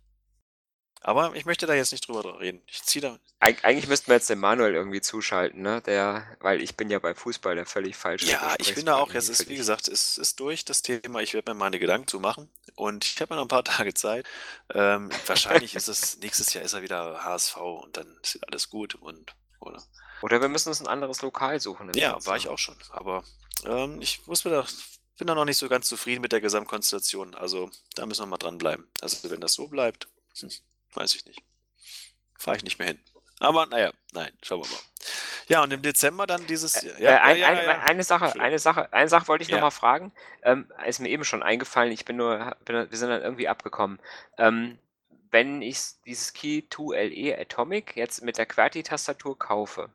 Aber 1.05 1.37
ich 1.37 1.45
möchte 1.45 1.67
da 1.67 1.75
jetzt 1.75 1.93
nicht 1.93 2.09
drüber 2.09 2.41
reden. 2.41 2.63
Ich 2.67 2.83
ziehe 2.83 3.03
da 3.03 3.19
Eig 3.41 3.63
eigentlich 3.63 3.89
müssten 3.89 4.07
wir 4.09 4.15
jetzt 4.15 4.31
den 4.31 4.39
Manuel 4.39 4.75
irgendwie 4.75 5.03
zuschalten, 5.03 5.61
ne? 5.61 5.83
Der 5.83 6.27
weil 6.41 6.63
ich 6.63 6.77
bin 6.77 6.89
ja 6.89 6.99
bei 6.99 7.15
Fußball 7.15 7.55
der 7.55 7.67
völlig 7.67 7.95
falsche 7.95 8.31
Ja, 8.31 8.55
ich 8.59 8.75
bin 8.75 8.87
da 8.87 8.97
auch 8.97 9.13
jetzt 9.13 9.29
ist 9.29 9.49
wie 9.51 9.57
gesagt, 9.57 9.87
es 9.89 10.17
ist 10.17 10.41
durch 10.41 10.65
das 10.65 10.81
Thema. 10.81 11.21
Ich 11.21 11.35
werde 11.35 11.53
mir 11.53 11.59
meine 11.59 11.79
Gedanken 11.79 12.07
zu 12.09 12.21
machen 12.21 12.49
und 12.75 13.05
ich 13.05 13.21
habe 13.21 13.35
noch 13.35 13.43
'n 13.43 13.49
paar 13.49 13.65
Tage 13.65 13.93
Zeit. 13.93 14.27
Ähm, 14.73 15.11
wahrscheinlich 15.27 15.75
ist 15.75 15.89
es 15.89 16.17
nächstes 16.21 16.55
Jahr 16.55 16.65
ist 16.65 16.73
er 16.73 16.81
wieder 16.81 17.23
HSV 17.23 17.57
und 17.59 17.99
dann 17.99 18.07
ist 18.23 18.39
alles 18.47 18.71
gut 18.71 18.95
und 18.95 19.35
oder 19.61 19.83
Oder 20.23 20.41
wir 20.41 20.49
müssen 20.49 20.71
uns 20.71 20.81
'n 20.81 20.87
anderes 20.87 21.21
Lokal 21.21 21.61
suchen 21.61 21.93
Ja, 21.95 22.25
war 22.25 22.39
ich 22.39 22.49
auch 22.49 22.59
schon. 22.59 22.77
Aber, 22.93 23.25
ähm, 23.67 24.01
ich 24.01 24.27
muss 24.27 24.45
mir 24.47 24.53
da 24.53 24.67
bin 25.19 25.27
da 25.29 25.35
noch 25.35 25.45
nicht 25.45 25.59
so 25.59 25.69
ganz 25.69 25.87
zufrieden 25.87 26.23
mit 26.23 26.33
der 26.33 26.41
Gesamtkonstellation. 26.41 27.35
Also, 27.35 27.71
da 27.95 28.05
müssen 28.07 28.23
wir 28.23 28.27
mal 28.27 28.37
dranbleiben. 28.39 28.89
Also, 29.01 29.31
wenn 29.31 29.41
das 29.41 29.53
so 29.53 29.69
bleibt, 29.69 30.09
hm, 30.41 30.51
weiß 30.95 31.15
ich 31.15 31.27
nicht. 31.27 31.43
Fahre 32.39 32.57
ich 32.57 32.65
nicht 32.65 32.79
mehr 32.79 32.89
hin. 32.89 33.01
Aber 33.41 33.67
na 33.71 33.81
ja, 33.81 33.93
nein, 34.13 34.31
schauen 34.43 34.63
wir 34.63 34.69
mal. 34.69 34.81
Ja, 35.49 35.63
und 35.63 35.73
im 35.73 35.83
Dezember 35.83 36.27
dann 36.27 36.47
dieses 36.47 36.83
Äh, 36.83 37.03
ja, 37.03 37.11
äh, 37.11 37.21
ein 37.21 37.37
ja, 37.39 37.63
ja, 37.63 37.79
eine 37.81 38.03
Sache 38.03 38.41
eine 38.41 38.59
Sache 38.59 38.93
eine 38.93 39.09
Sache 39.09 39.29
wollte 39.29 39.45
ich 39.45 39.51
noch 39.51 39.61
mal 39.61 39.71
fragen. 39.71 40.13
Ähm, 40.43 40.71
ist 40.87 41.01
mir 41.01 41.09
eben 41.09 41.25
schon 41.25 41.43
eingefallen, 41.43 41.93
ich 41.93 42.05
bin 42.05 42.17
nur 42.17 42.57
bin 42.65 42.91
wir 42.91 42.99
sind 42.99 43.11
dann 43.11 43.23
irgendwie 43.23 43.49
abgekommen. 43.49 43.99
Ähm, 44.39 44.79
wenn 45.31 45.63
ich 45.63 45.81
dieses 46.07 46.33
Key 46.33 46.63
2 46.71 47.09
LE 47.09 47.39
Atomic 47.39 47.97
jetzt 47.97 48.23
mit 48.23 48.39
der 48.39 48.47
QWERTY-Tastatur 48.47 49.37
kaufe 49.37 49.91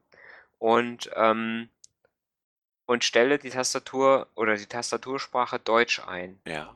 und, 0.57 1.09
ähm 1.15 1.69
und 2.85 3.03
stelle 3.03 3.37
die 3.39 3.51
Tastatur 3.51 4.27
oder 4.35 4.57
die 4.57 4.65
Tastatursprache 4.65 5.59
Deutsch 5.59 6.01
ein 6.05 6.41
Ja. 6.45 6.75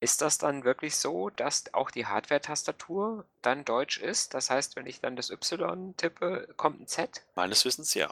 Ist 0.00 0.22
das 0.22 0.38
dann 0.38 0.64
wirklich 0.64 0.96
so, 0.96 1.30
dass 1.30 1.72
auch 1.74 1.90
die 1.90 2.06
Hardware-Tastatur 2.06 3.26
dann 3.42 3.64
Deutsch 3.64 3.98
ist? 3.98 4.34
Das 4.34 4.50
heißt, 4.50 4.76
wenn 4.76 4.86
ich 4.86 5.00
dann 5.00 5.16
das 5.16 5.30
Y 5.30 5.96
tippe, 5.96 6.48
kommt 6.56 6.80
'n 6.80 6.86
Z? 6.88 7.24
Meines 7.36 7.64
Wissens 7.64 7.94
ja. 7.94 8.10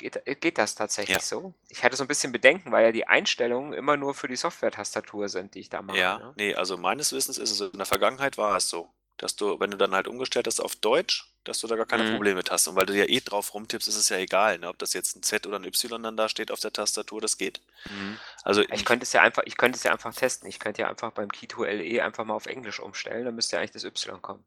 Geht 0.00 0.24
äh, 0.26 0.34
geht 0.36 0.58
das 0.58 0.76
tatsächlich 0.76 1.24
Ja. 1.24 1.24
so? 1.26 1.54
Ich 1.68 1.82
hatte 1.82 1.96
so 1.96 2.04
'n 2.04 2.06
bisschen 2.08 2.30
Bedenken, 2.32 2.70
weil 2.70 2.84
ja 2.86 2.92
die 2.92 3.06
Einstellungen 3.08 3.72
immer 3.72 3.96
nur 3.96 4.14
für 4.14 4.28
die 4.28 4.36
Software-Tastatur 4.36 5.28
sind, 5.28 5.54
die 5.56 5.60
ich 5.60 5.70
da 5.70 5.82
mache, 5.82 6.12
Ja, 6.12 6.20
ne? 6.20 6.36
ne, 6.36 6.54
also 6.54 6.76
meines 6.76 7.12
Wissens 7.12 7.38
ist 7.38 7.50
es 7.50 7.56
so 7.58 7.66
in 7.70 7.78
der 7.78 7.86
Vergangenheit 7.86 8.36
war 8.36 8.56
es 8.56 8.68
so, 8.68 8.90
dass 9.16 9.36
du, 9.36 9.58
wenn 9.58 9.70
du 9.70 9.78
dann 9.78 9.94
halt 9.94 10.06
umgestellt 10.06 10.46
hast 10.46 10.60
auf 10.60 10.76
Deutsch, 10.76 11.32
dass 11.48 11.58
du 11.60 11.66
da 11.66 11.76
gar 11.76 11.86
keine 11.86 12.04
Mhm. 12.04 12.12
Probleme 12.12 12.36
mit 12.36 12.50
hast. 12.50 12.68
Und 12.68 12.76
weil 12.76 12.86
du 12.86 12.94
ja 12.96 13.04
eh 13.06 13.20
drauf 13.20 13.52
rumtippst, 13.54 13.88
ist 13.88 13.96
es 13.96 14.08
ja 14.08 14.16
egal, 14.18 14.58
ne, 14.58 14.68
ob 14.68 14.78
das 14.78 14.92
jetzt 14.92 15.16
'n 15.16 15.22
Z 15.22 15.46
oder 15.46 15.56
'n 15.56 15.64
Y 15.64 16.02
dann 16.02 16.16
da 16.16 16.28
steht 16.28 16.50
auf 16.52 16.60
der 16.60 16.72
Tastatur, 16.72 17.20
das 17.20 17.38
geht. 17.38 17.60
Mhm. 17.90 18.18
Also, 18.44 18.62
Ich 18.62 18.84
könnte 18.84 19.02
es 19.04 19.12
ja 19.12 19.22
einfach 19.22 19.42
ich 19.46 19.56
könnte 19.56 19.76
es 19.76 19.82
ja 19.82 19.92
einfach 19.92 20.14
testen. 20.14 20.48
Ich 20.48 20.58
könnte 20.60 20.82
ja 20.82 20.88
einfach 20.88 21.10
beim 21.12 21.28
2 21.32 21.66
LE 21.66 22.04
einfach 22.04 22.24
mal 22.24 22.34
auf 22.34 22.46
Englisch 22.46 22.80
umstellen, 22.80 23.24
dann 23.24 23.34
müsste 23.34 23.56
ja 23.56 23.60
eigentlich 23.60 23.72
das 23.72 23.84
Y 23.84 24.20
kommen. 24.22 24.44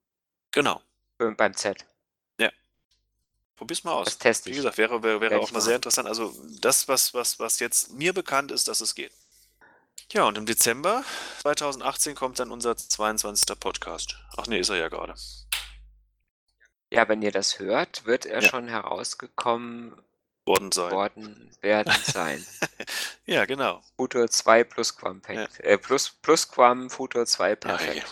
Genau. 0.51 0.81
Beim 1.17 1.53
Z. 1.53 1.85
Ja. 2.39 2.49
Probier's 3.57 3.83
mal 3.83 4.03
Das 4.03 4.13
aus. 4.13 4.17
teste 4.17 4.49
Wie 4.49 4.55
gesagt, 4.55 4.77
wäre 4.77 5.03
wäre 5.03 5.21
wäre 5.21 5.39
auch 5.39 5.51
mal 5.51 5.61
sehr 5.61 5.75
interessant. 5.75 6.07
Also, 6.07 6.33
das, 6.59 6.87
was 6.87 7.13
was 7.13 7.39
was 7.39 7.59
jetzt 7.59 7.91
mir 7.93 8.13
bekannt 8.13 8.51
ist, 8.51 8.67
dass 8.67 8.81
es 8.81 8.95
geht. 8.95 9.11
Ja, 10.13 10.23
und 10.25 10.37
im 10.37 10.45
Dezember 10.45 11.03
2018 11.41 12.15
kommt 12.15 12.39
dann 12.39 12.51
unser 12.51 12.75
22. 12.75 13.55
Podcast. 13.59 14.17
Ach 14.35 14.47
ne, 14.47 14.57
ist 14.59 14.69
er 14.69 14.75
ja 14.77 14.89
grade. 14.89 15.13
Ja, 16.91 17.07
wenn 17.07 17.21
ihr 17.21 17.31
das 17.31 17.59
hört, 17.59 18.05
wird 18.05 18.25
er 18.25 18.41
Ja. 18.41 18.49
schon 18.49 18.67
herausgekommen 18.67 19.93
Worden 20.45 20.71
sein. 20.71 20.91
worden 20.91 21.51
werden 21.61 21.93
sein. 22.03 22.45
Ja, 23.25 23.45
genau. 23.45 23.81
Futur 23.95 24.29
2 24.29 24.57
Ja. 24.59 24.63
Plusquamperfekt. 24.65 25.59
Äh, 25.61 25.77
Plus 25.77 26.09
Plusquam 26.09 26.89
Futur 26.89 27.25
2 27.25 27.49
Ja, 27.51 27.55
perfekt. 27.55 28.05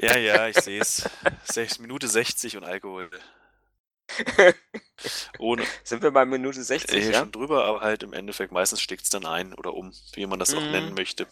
ja. 0.00 0.16
Ja, 0.16 0.16
ja, 0.18 0.48
ich 0.48 0.58
sehe 0.58 0.80
es. 0.80 1.78
Minute 1.78 2.08
60 2.08 2.56
und 2.56 2.64
Alkohol. 2.64 3.10
Ohne 5.38 5.64
Sind 5.84 6.02
wir 6.02 6.10
bei 6.10 6.24
Minute 6.24 6.62
60, 6.62 7.04
äh, 7.04 7.10
ja? 7.12 7.20
schon 7.20 7.32
drüber, 7.32 7.64
aber 7.66 7.80
halt 7.82 8.02
im 8.02 8.12
Endeffekt 8.12 8.52
meistens 8.52 8.80
schlägt's 8.80 9.10
dann 9.10 9.26
ein 9.26 9.54
oder 9.54 9.74
um, 9.74 9.92
wie 10.14 10.26
man 10.26 10.38
das 10.38 10.54
auch 10.54 10.62
nennen 10.62 10.88
Mhm. 10.90 10.94
möchte. 10.94 11.26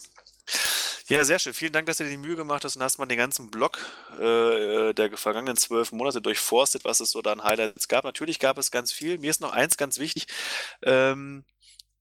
Ja, 1.09 1.24
sehr 1.24 1.38
schön. 1.38 1.53
Vielen 1.55 1.72
Dank, 1.72 1.86
dass 1.86 1.96
du 1.98 2.05
dir 2.05 2.11
die 2.11 2.16
Mühe 2.16 2.36
gemacht 2.36 2.64
hast 2.64 2.76
und 2.76 2.82
hast 2.82 2.98
mal 2.98 3.07
den 3.07 3.18
ganzen 3.18 3.50
Block, 3.50 3.78
äh, 4.20 4.92
der 4.94 5.16
vergangenen 5.16 5.57
12 5.57 5.92
Monate 5.92 6.20
durchforstet, 6.22 6.84
was 6.84 7.00
es 7.00 7.11
so 7.11 7.22
da 7.22 7.32
an 7.32 7.42
Highlights 7.42 7.88
gab. 7.88 8.05
Natürlich 8.05 8.38
gab 8.38 8.57
es 8.59 8.70
ganz 8.70 8.92
viel. 8.92 9.18
Mir 9.18 9.30
ist 9.30 9.40
noch 9.40 9.53
eins 9.53 9.76
ganz 9.76 9.98
wichtig. 9.98 10.26
Ähm, 10.82 11.44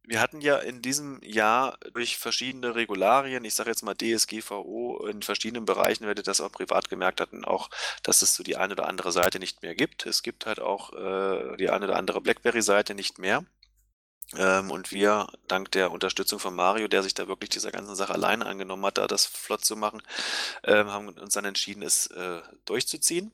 wir 0.04 0.22
hatten 0.22 0.42
ja 0.42 0.58
in 0.58 0.82
diesem 0.82 1.22
Jahr 1.24 1.78
durch 1.94 2.18
verschiedene 2.18 2.76
Regularien, 2.76 3.46
ich 3.46 3.54
sage 3.56 3.70
jetzt 3.70 3.84
mal 3.84 3.96
DSGVO, 3.96 5.08
in 5.08 5.22
verschiedenen 5.22 5.66
Bereichen, 5.66 6.06
werdet 6.08 6.28
das 6.28 6.42
auch 6.42 6.52
privat 6.52 6.90
gemerkt 6.90 7.22
hatten, 7.22 7.46
auch, 7.46 7.70
dass 8.04 8.22
es 8.22 8.36
so 8.36 8.44
die 8.44 8.58
eine 8.58 8.74
oder 8.74 8.88
andere 8.88 9.12
Seite 9.12 9.40
nicht 9.40 9.62
mehr 9.64 9.76
gibt. 9.76 10.06
Es 10.06 10.24
gibt 10.24 10.46
halt 10.48 10.60
auch, 10.60 10.94
äh, 10.94 11.58
die 11.58 11.70
eine 11.70 11.86
oder 11.86 11.98
andere 11.98 12.22
BlackBerry-Seite 12.22 12.96
nicht 12.96 13.20
mehr. 13.20 13.46
Ähm, 14.38 14.72
und 14.72 14.92
wir, 14.92 15.28
dank 15.48 15.72
der 15.72 15.92
Unterstützung 15.92 16.40
von 16.40 16.56
Mario, 16.56 16.88
der 16.88 17.04
sich 17.04 17.14
da 17.14 17.28
wirklich 17.28 17.50
dieser 17.50 17.72
ganzen 17.72 17.96
Sache 17.96 18.14
alleine 18.14 18.46
angenommen 18.46 18.86
hat, 18.86 18.98
da 18.98 19.08
das 19.08 19.26
flott 19.26 19.66
zu 19.66 19.76
machen, 19.76 20.02
ähm, 20.64 20.90
haben 20.92 21.10
uns 21.10 21.34
dann 21.34 21.46
entschieden, 21.46 21.84
es, 21.84 22.08
äh, 22.08 22.42
durchzuziehen. 22.66 23.32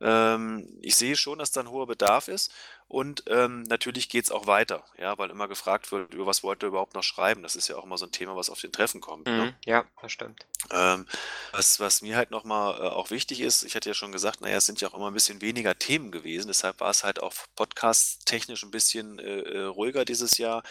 Ähm, 0.00 0.68
ich 0.82 0.96
sehe 0.96 1.16
schon, 1.16 1.38
dass 1.40 1.52
da 1.52 1.60
'n 1.62 1.70
hoher 1.70 1.86
Bedarf 1.88 2.28
ist 2.28 2.52
und, 2.92 3.24
ähm, 3.28 3.64
natürlich 3.64 4.08
geht's 4.10 4.30
auch 4.32 4.46
weiter, 4.46 4.84
ja, 4.98 5.18
weil 5.18 5.30
immer 5.30 5.48
gefragt 5.48 5.92
wird: 5.92 6.14
„Über 6.14 6.26
was 6.26 6.42
wollt 6.44 6.62
ihr 6.64 6.68
überhaupt 6.68 6.94
noch 6.94 7.02
schreiben?“ 7.04 7.42
Das 7.42 7.56
ist 7.56 7.68
ja 7.68 7.76
auch 7.76 7.84
immer 7.84 7.98
so 7.98 8.06
'n 8.06 8.12
Thema, 8.12 8.36
was 8.36 8.50
auf 8.50 8.60
den 8.60 8.72
Treffen 8.72 9.00
kommt, 9.00 9.34
ne? 9.34 9.50
Mhm. 9.50 9.56
Ja, 9.64 9.84
das 10.00 10.12
stimmt. 10.12 10.46
Ähm, 10.70 11.06
was 11.52 11.80
was 11.80 12.02
mir 12.02 12.16
halt 12.16 12.30
noch 12.30 12.44
mal, 12.44 12.76
äh, 12.78 12.88
auch 12.90 13.10
wichtig 13.10 13.40
ist, 13.40 13.64
ich 13.64 13.74
hatte 13.76 13.90
ja 13.90 13.94
schon 13.94 14.12
gesagt, 14.12 14.40
na 14.42 14.48
ja, 14.50 14.58
es 14.58 14.66
sind 14.66 14.80
ja 14.80 14.88
auch 14.88 14.94
immer 14.94 15.08
'n 15.08 15.14
bisschen 15.14 15.40
weniger 15.42 15.78
Themen 15.78 16.10
gewesen, 16.12 16.48
deshalb 16.48 16.80
war 16.80 16.90
es 16.90 17.04
halt 17.04 17.22
auch 17.22 17.34
podcasttechnisch 17.56 18.62
'n 18.64 18.70
bisschen, 18.70 19.18
äh, 19.18 19.40
äh, 19.40 19.62
ruhiger 19.64 20.04
dieses 20.04 20.38
Jahr. 20.38 20.62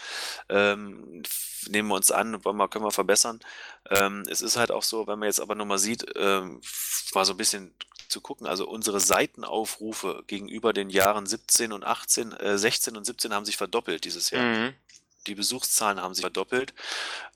Ähm, 0.48 1.22
nehmen 1.68 1.88
wir 1.88 1.96
uns 1.96 2.10
an, 2.12 2.44
wollen 2.44 2.56
wir 2.58 2.68
können 2.68 2.84
wir 2.86 2.90
verbessern. 2.92 3.40
Ähm, 3.90 4.24
es 4.30 4.42
ist 4.42 4.56
halt 4.56 4.70
auch 4.72 4.82
so, 4.84 5.06
wenn 5.06 5.18
man 5.18 5.26
jetzt 5.28 5.40
aber 5.40 5.54
noch 5.56 5.66
mal 5.66 5.78
sieht, 5.78 6.04
ähm, 6.16 6.60
mal 7.14 7.24
so 7.24 7.32
'n 7.34 7.36
bisschen 7.38 7.74
zu 8.08 8.20
gucken, 8.20 8.46
also 8.46 8.68
unsere 8.68 9.00
Seitenaufrufe 9.00 10.22
gegenüber 10.26 10.72
den 10.74 10.90
Jahren 10.90 11.26
17 11.26 11.72
und 11.72 11.82
18 11.84 12.11
äh, 12.18 12.58
16 12.58 12.96
und 12.96 13.04
17 13.04 13.34
haben 13.34 13.44
sich 13.44 13.56
verdoppelt 13.56 14.04
dieses 14.04 14.30
Jahr. 14.30 14.42
Mhm. 14.42 14.74
Die 15.26 15.34
Besuchszahlen 15.36 16.00
haben 16.02 16.14
sich 16.14 16.22
verdoppelt. 16.22 16.74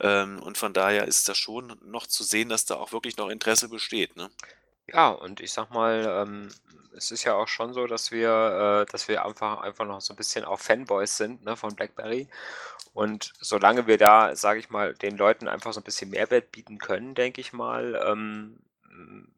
Ähm, 0.01 0.41
und 0.43 0.59
von 0.59 0.73
daher 0.75 1.07
ist 1.09 1.29
das 1.29 1.39
schon 1.39 1.79
noch 1.85 2.07
zu 2.07 2.25
sehen, 2.25 2.49
dass 2.51 2.65
da 2.67 2.77
auch 2.77 2.93
wirklich 2.93 3.17
noch 3.19 3.29
Interesse 3.31 3.69
besteht, 3.69 4.17
ne? 4.17 4.31
Ja, 4.89 5.09
und 5.09 5.41
ich 5.41 5.53
sage 5.53 5.75
mal, 5.75 6.05
ähm, 6.23 6.49
es 6.97 7.11
ist 7.11 7.25
ja 7.25 7.35
auch 7.35 7.49
schon 7.49 7.73
so, 7.73 7.87
dass 7.87 8.13
wir 8.13 8.85
äh, 8.89 8.91
dass 8.93 9.09
wir 9.09 9.25
einfach 9.25 9.61
einfach 9.61 9.85
noch 9.85 10.01
so 10.01 10.13
'n 10.15 10.17
bisschen 10.17 10.45
auch 10.45 10.61
Fanboys 10.61 11.17
sind, 11.17 11.43
ne, 11.45 11.57
von 11.57 11.75
BlackBerry. 11.75 12.29
Und 12.95 13.33
solange 13.41 13.87
wir 13.89 13.99
da, 13.99 14.37
sage 14.37 14.61
ich 14.61 14.71
mal, 14.71 14.95
den 14.95 15.17
Leuten 15.19 15.49
einfach 15.49 15.73
so 15.73 15.81
'n 15.81 15.85
bisschen 15.85 16.11
Mehrwert 16.11 16.53
bieten 16.53 16.79
können, 16.79 17.15
denke 17.17 17.41
ich 17.41 17.53
mal, 17.53 18.01
ähm, 18.07 18.59
hm, 18.89 19.29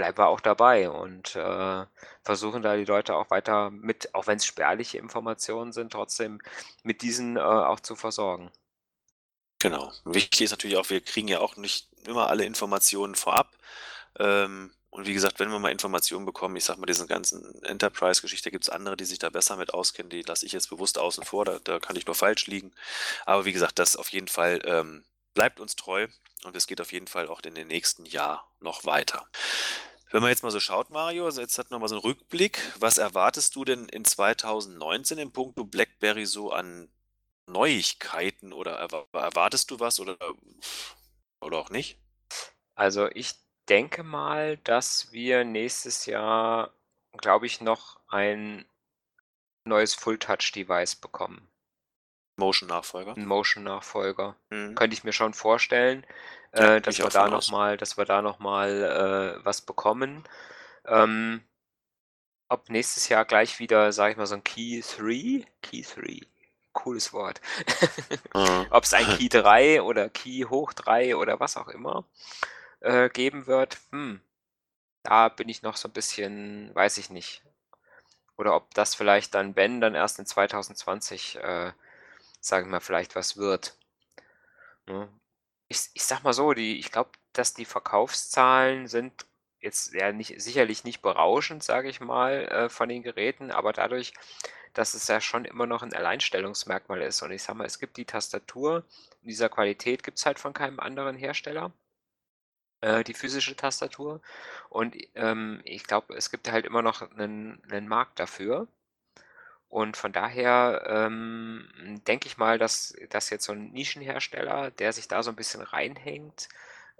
bleiben 0.00 0.16
wir 0.16 0.28
auch 0.28 0.40
dabei 0.40 0.88
und, 0.88 1.36
äh, 1.36 1.84
versuchen 2.22 2.62
da 2.62 2.74
die 2.74 2.86
Leute 2.86 3.14
auch 3.14 3.28
weiter 3.28 3.70
mit 3.70 4.14
auch 4.14 4.26
wenn's 4.26 4.46
spärliche 4.46 4.96
Informationen 4.96 5.72
sind, 5.72 5.92
trotzdem 5.92 6.40
mit 6.82 7.02
diesen, 7.02 7.36
äh, 7.36 7.40
auch 7.40 7.80
zu 7.80 7.96
versorgen. 7.96 8.50
Genau. 9.58 9.92
Wichtig 10.06 10.40
ist 10.40 10.52
natürlich 10.52 10.78
auch, 10.78 10.88
wir 10.88 11.02
kriegen 11.02 11.28
ja 11.28 11.40
auch 11.40 11.56
nicht 11.56 11.88
immer 12.06 12.28
alle 12.30 12.46
Informationen 12.46 13.14
vorab. 13.14 13.50
Ähm, 14.18 14.72
und 14.88 15.06
wie 15.06 15.12
gesagt, 15.12 15.38
wenn 15.38 15.50
wir 15.50 15.58
mal 15.58 15.70
Informationen 15.70 16.24
bekommen, 16.24 16.56
ich 16.56 16.64
sage 16.64 16.80
mal, 16.80 16.86
diesen 16.86 17.06
ganzen 17.06 17.62
Enterprise-Geschichte, 17.62 18.50
gibt's 18.50 18.70
andere, 18.70 18.96
die 18.96 19.04
sich 19.04 19.18
da 19.18 19.28
besser 19.28 19.56
mit 19.58 19.74
auskennen, 19.74 20.08
die 20.08 20.22
lasse 20.22 20.46
ich 20.46 20.52
jetzt 20.52 20.70
bewusst 20.70 20.98
außen 20.98 21.24
vor, 21.24 21.44
da 21.44 21.58
da 21.62 21.78
kann 21.78 21.96
ich 21.96 22.06
nur 22.06 22.14
falsch 22.14 22.46
liegen. 22.46 22.72
Aber 23.26 23.44
wie 23.44 23.52
gesagt, 23.52 23.78
das 23.78 23.96
auf 23.96 24.08
jeden 24.08 24.28
Fall, 24.28 24.60
ähm, 24.64 25.04
bleibt 25.34 25.60
uns 25.60 25.76
treu 25.76 26.06
und 26.44 26.56
es 26.56 26.66
geht 26.66 26.80
auf 26.80 26.92
jeden 26.92 27.06
Fall 27.06 27.28
auch 27.28 27.40
in 27.42 27.54
den 27.54 27.68
nächsten 27.68 28.06
Jahr 28.06 28.50
noch 28.60 28.84
weiter. 28.84 29.28
Wenn 30.12 30.22
man 30.22 30.30
jetzt 30.30 30.42
mal 30.42 30.50
so 30.50 30.58
schaut, 30.58 30.90
Mario, 30.90 31.24
also 31.26 31.40
jetzt 31.40 31.56
hat 31.56 31.70
noch 31.70 31.78
mal 31.78 31.86
so 31.88 31.94
'n 31.94 32.00
Rückblick. 32.00 32.58
Was 32.80 32.98
erwartest 32.98 33.54
du 33.54 33.64
denn 33.64 33.88
in 33.88 34.04
2019 34.04 35.18
in 35.18 35.32
puncto 35.32 35.64
BlackBerry 35.64 36.26
so 36.26 36.50
an 36.50 36.88
Neuigkeiten 37.46 38.52
oder 38.52 38.72
erwa 38.72 39.06
erwartest 39.12 39.70
du 39.70 39.80
was 39.80 40.00
oder 40.00 40.16
Oder 41.42 41.58
auch 41.58 41.70
nicht? 41.70 41.98
Also, 42.74 43.08
ich 43.08 43.34
denke 43.68 44.02
mal, 44.02 44.56
dass 44.58 45.12
wir 45.12 45.44
nächstes 45.44 46.06
Jahr, 46.06 46.72
glaube 47.16 47.46
ich, 47.46 47.60
noch 47.60 48.00
ein 48.08 48.64
neues 49.66 49.94
Full-Touch-Device 49.94 50.96
bekommen. 50.96 51.49
Motion-Nachfolger? 52.40 53.16
'N 53.16 53.26
Motion-Nachfolger. 53.26 54.36
Mhm. 54.50 54.74
Könnte 54.76 54.94
ich 54.94 55.04
mir 55.04 55.12
schon 55.12 55.34
vorstellen, 55.34 56.06
Ja, 56.58 56.74
äh, 56.76 56.80
dass 56.80 56.98
wir 57.02 57.10
da 57.10 57.28
noch 57.28 57.48
mal 57.48 57.76
dass 57.76 57.96
wir 57.96 58.04
da 58.04 58.22
noch 58.22 58.38
mal, 58.40 59.36
äh, 59.40 59.44
was 59.44 59.60
bekommen. 59.62 60.24
Ähm 60.86 61.42
ob 62.52 62.68
nächstes 62.68 63.08
Jahr 63.08 63.24
gleich 63.24 63.60
wieder, 63.60 63.92
sage 63.92 64.10
ich 64.12 64.16
mal, 64.18 64.26
so 64.26 64.34
'n 64.34 64.42
Key 64.42 64.80
3 64.82 65.44
Key 65.62 65.82
3, 65.82 66.18
cooles 66.72 67.12
Wort. 67.12 67.40
Mhm. 68.34 68.66
Ob's 68.70 68.92
ein 68.94 69.06
Key 69.08 69.28
3 69.28 69.82
oder 69.82 70.08
Key 70.10 70.44
hoch 70.48 70.72
3 70.72 71.14
oder 71.16 71.38
was 71.40 71.56
auch 71.56 71.68
immer, 71.68 72.04
äh, 72.80 73.08
geben 73.10 73.46
wird, 73.46 73.78
hm, 73.92 74.20
da 75.04 75.28
bin 75.28 75.48
ich 75.48 75.62
noch 75.62 75.76
so 75.76 75.88
'n 75.88 75.92
bisschen 75.92 76.74
weiß 76.74 76.98
ich 76.98 77.10
nicht. 77.10 77.42
Oder 78.38 78.56
ob 78.56 78.74
das 78.74 78.94
vielleicht 78.96 79.34
dann, 79.34 79.56
wenn, 79.56 79.80
dann 79.80 79.94
erst 79.96 80.18
in 80.20 80.26
2020, 80.26 81.36
äh, 82.40 82.44
sage 82.44 82.64
ich 82.66 82.70
mal, 82.70 82.80
vielleicht 82.80 83.16
was 83.16 83.36
wird. 83.36 83.76
Ne? 84.88 85.08
Ich 85.68 85.88
ich 85.94 86.04
sage 86.04 86.22
mal 86.24 86.32
so, 86.32 86.52
die 86.52 86.78
ich 86.78 86.90
glaube, 86.92 87.10
dass 87.32 87.54
die 87.54 87.64
Verkaufszahlen 87.64 88.86
sind 88.88 89.26
jetzt 89.60 89.92
ja 89.94 90.12
nicht 90.12 90.40
sicherlich 90.40 90.84
nicht 90.84 91.02
berauschend, 91.02 91.62
sage 91.62 91.88
ich 91.88 92.00
mal, 92.00 92.46
äh, 92.48 92.68
von 92.70 92.88
den 92.88 93.02
Geräten, 93.02 93.50
aber 93.50 93.72
dadurch, 93.72 94.12
dass 94.74 94.94
es 94.94 95.06
ja 95.08 95.20
schon 95.20 95.44
immer 95.44 95.66
noch 95.66 95.82
'n 95.82 95.94
Alleinstellungsmerkmal 95.94 97.02
ist 97.02 97.22
und 97.22 97.32
ich 97.32 97.42
sage 97.42 97.58
mal, 97.58 97.66
es 97.66 97.78
gibt 97.78 97.96
die 97.98 98.06
Tastatur 98.06 98.84
in 99.22 99.28
dieser 99.28 99.48
Qualität 99.50 100.02
gibt's 100.04 100.26
halt 100.26 100.38
von 100.40 100.54
keinem 100.54 100.80
anderen 100.80 101.16
Hersteller 101.16 101.72
äh, 102.82 103.04
die 103.04 103.14
physische 103.14 103.56
Tastatur. 103.56 104.20
Und, 104.70 104.96
ähm, 105.14 105.60
ich 105.64 105.84
glaube, 105.84 106.14
es 106.14 106.30
gibt 106.30 106.50
halt 106.50 106.64
immer 106.66 106.82
noch 106.82 107.02
'nen 107.12 107.60
'nen 107.68 107.88
Markt 107.88 108.18
dafür. 108.18 108.68
Und 109.70 109.96
von 109.96 110.12
daher, 110.12 110.82
ähm, 110.88 111.68
denke 112.08 112.26
ich 112.26 112.38
mal, 112.38 112.58
dass 112.58 112.92
dass 113.10 113.30
jetzt 113.30 113.44
so 113.46 113.52
'n 113.52 113.70
Nischenhersteller, 113.72 114.72
der 114.72 114.92
sich 114.92 115.06
da 115.08 115.22
so 115.22 115.30
'n 115.30 115.36
bisschen 115.36 115.62
reinhängt, 115.62 116.48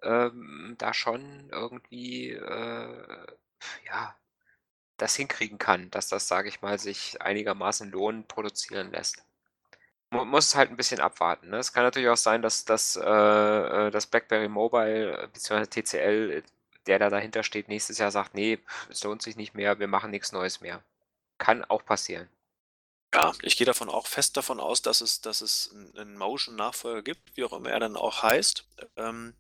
ähm, 0.05 0.77
da 0.79 0.95
schon 0.95 1.49
irgendwie, 1.51 2.31
äh, 2.31 3.27
ja, 3.87 4.17
das 4.99 5.17
hinkriegen 5.17 5.59
kann, 5.59 5.91
dass 5.93 6.09
das, 6.09 6.29
sage 6.29 6.49
ich 6.49 6.63
mal, 6.63 6.79
sich 6.79 7.23
einigermaßen 7.23 7.91
lohnend 7.91 8.29
produzieren 8.29 8.93
lässt. 8.93 9.25
Man 10.11 10.29
muss 10.29 10.55
halt 10.57 10.71
'n 10.71 10.77
bisschen 10.79 11.01
abwarten, 11.01 11.51
ne? 11.51 11.59
Es 11.59 11.73
kann 11.73 11.85
natürlich 11.85 12.09
auch 12.11 12.17
sein, 12.19 12.43
dass 12.43 12.65
dass, 12.67 12.97
äh, 12.97 13.03
äh, 13.89 13.91
das 13.93 14.07
BlackBerry 14.09 14.49
Mobile 14.49 15.29
beziehungsweise 15.35 15.71
TCL, 15.71 16.45
der 16.87 16.99
da 17.01 17.11
dahinter 17.11 17.43
steht, 17.45 17.69
nächstes 17.69 17.99
Jahr 17.99 18.11
sagt: 18.13 18.35
„Ne, 18.35 18.59
es 18.91 19.05
lohnt 19.05 19.23
sich 19.23 19.37
nicht 19.37 19.55
mehr, 19.55 19.79
wir 19.81 19.89
machen 19.89 20.11
nix 20.13 20.33
Neues 20.33 20.61
mehr.“ 20.63 20.83
Kann 21.39 21.65
auch 21.67 21.85
passieren. 21.87 22.29
Ja, 23.15 23.33
ich 23.43 23.57
gehe 23.57 23.65
davon 23.67 23.89
auch 23.89 24.07
fest 24.07 24.37
davon 24.37 24.61
aus, 24.61 24.83
dass 24.83 25.01
es 25.01 25.21
dass 25.21 25.41
es 25.41 25.71
'n 25.73 25.91
'nen 25.95 26.17
Motion-Nachfolger 26.17 27.03
gibt, 27.03 27.37
wie 27.37 27.43
auch 27.45 27.53
immer 27.53 27.71
er 27.71 27.81
dann 27.81 27.97
auch 27.97 28.23
heißt. 28.23 28.65
Ähm, 28.97 29.35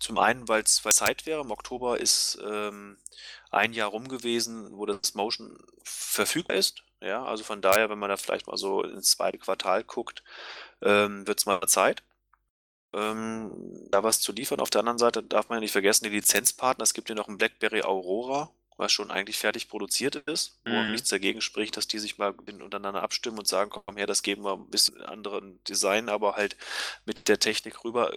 zum 0.00 0.18
einen, 0.18 0.48
weil's 0.48 0.84
weil's 0.84 0.96
Zeit 0.96 1.26
wäre. 1.26 1.42
Im 1.42 1.50
Oktober 1.52 2.00
ist, 2.00 2.38
ähm, 2.44 2.98
1 3.50 3.72
Jahr 3.74 3.90
rum 3.90 4.08
gewesen, 4.08 4.76
wo 4.78 4.86
das 4.86 5.14
Motion 5.14 5.58
verfügbar 5.84 6.56
ist, 6.56 6.84
ja? 7.00 7.24
Also, 7.24 7.44
von 7.44 7.62
daher, 7.62 7.90
wenn 7.90 7.98
man 8.00 8.10
da 8.10 8.16
vielleicht 8.18 8.46
mal 8.48 8.56
so 8.58 8.82
ins 8.84 9.10
2. 9.12 9.38
Quartal 9.38 9.84
guckt, 9.84 10.22
ähm, 10.82 11.26
wird's 11.26 11.46
mal 11.46 11.60
Zeit, 11.68 12.04
ähm, 12.94 13.52
da 13.90 14.02
was 14.04 14.20
zu 14.20 14.32
liefern. 14.32 14.60
Auf 14.60 14.70
der 14.70 14.80
anderen 14.80 14.98
Seite 14.98 15.22
darf 15.24 15.48
man 15.50 15.58
ja 15.58 15.60
nicht 15.62 15.72
vergessen, 15.72 16.04
die 16.04 16.10
Lizenzpartner 16.10 16.84
es 16.84 16.94
gibt 16.94 17.08
ja 17.10 17.14
noch 17.16 17.28
'n 17.28 17.38
BlackBerry 17.38 17.82
Aurora, 17.84 18.50
was 18.76 18.92
schon 18.92 19.10
eigentlich 19.10 19.38
fertig 19.38 19.68
produziert 19.68 20.16
ist, 20.16 20.60
wo 20.64 20.82
Mhm. 20.82 20.92
nichts 20.92 21.08
dagegen 21.10 21.40
spricht, 21.40 21.76
dass 21.76 21.88
die 21.88 21.98
sich 21.98 22.18
mal 22.18 22.30
untereinander 22.32 23.02
abstimmen 23.02 23.38
und 23.38 23.48
sagen: 23.48 23.70
„Komm 23.70 23.96
her, 23.96 24.06
das 24.06 24.22
geben 24.22 24.44
wir 24.44 24.54
'n 24.54 24.70
bisschen 24.70 25.00
anderen 25.02 25.62
Design, 25.64 26.08
aber 26.08 26.36
halt 26.36 26.56
mit 27.04 27.28
der 27.28 27.38
Technik 27.38 27.84
rüber.“ 27.84 28.12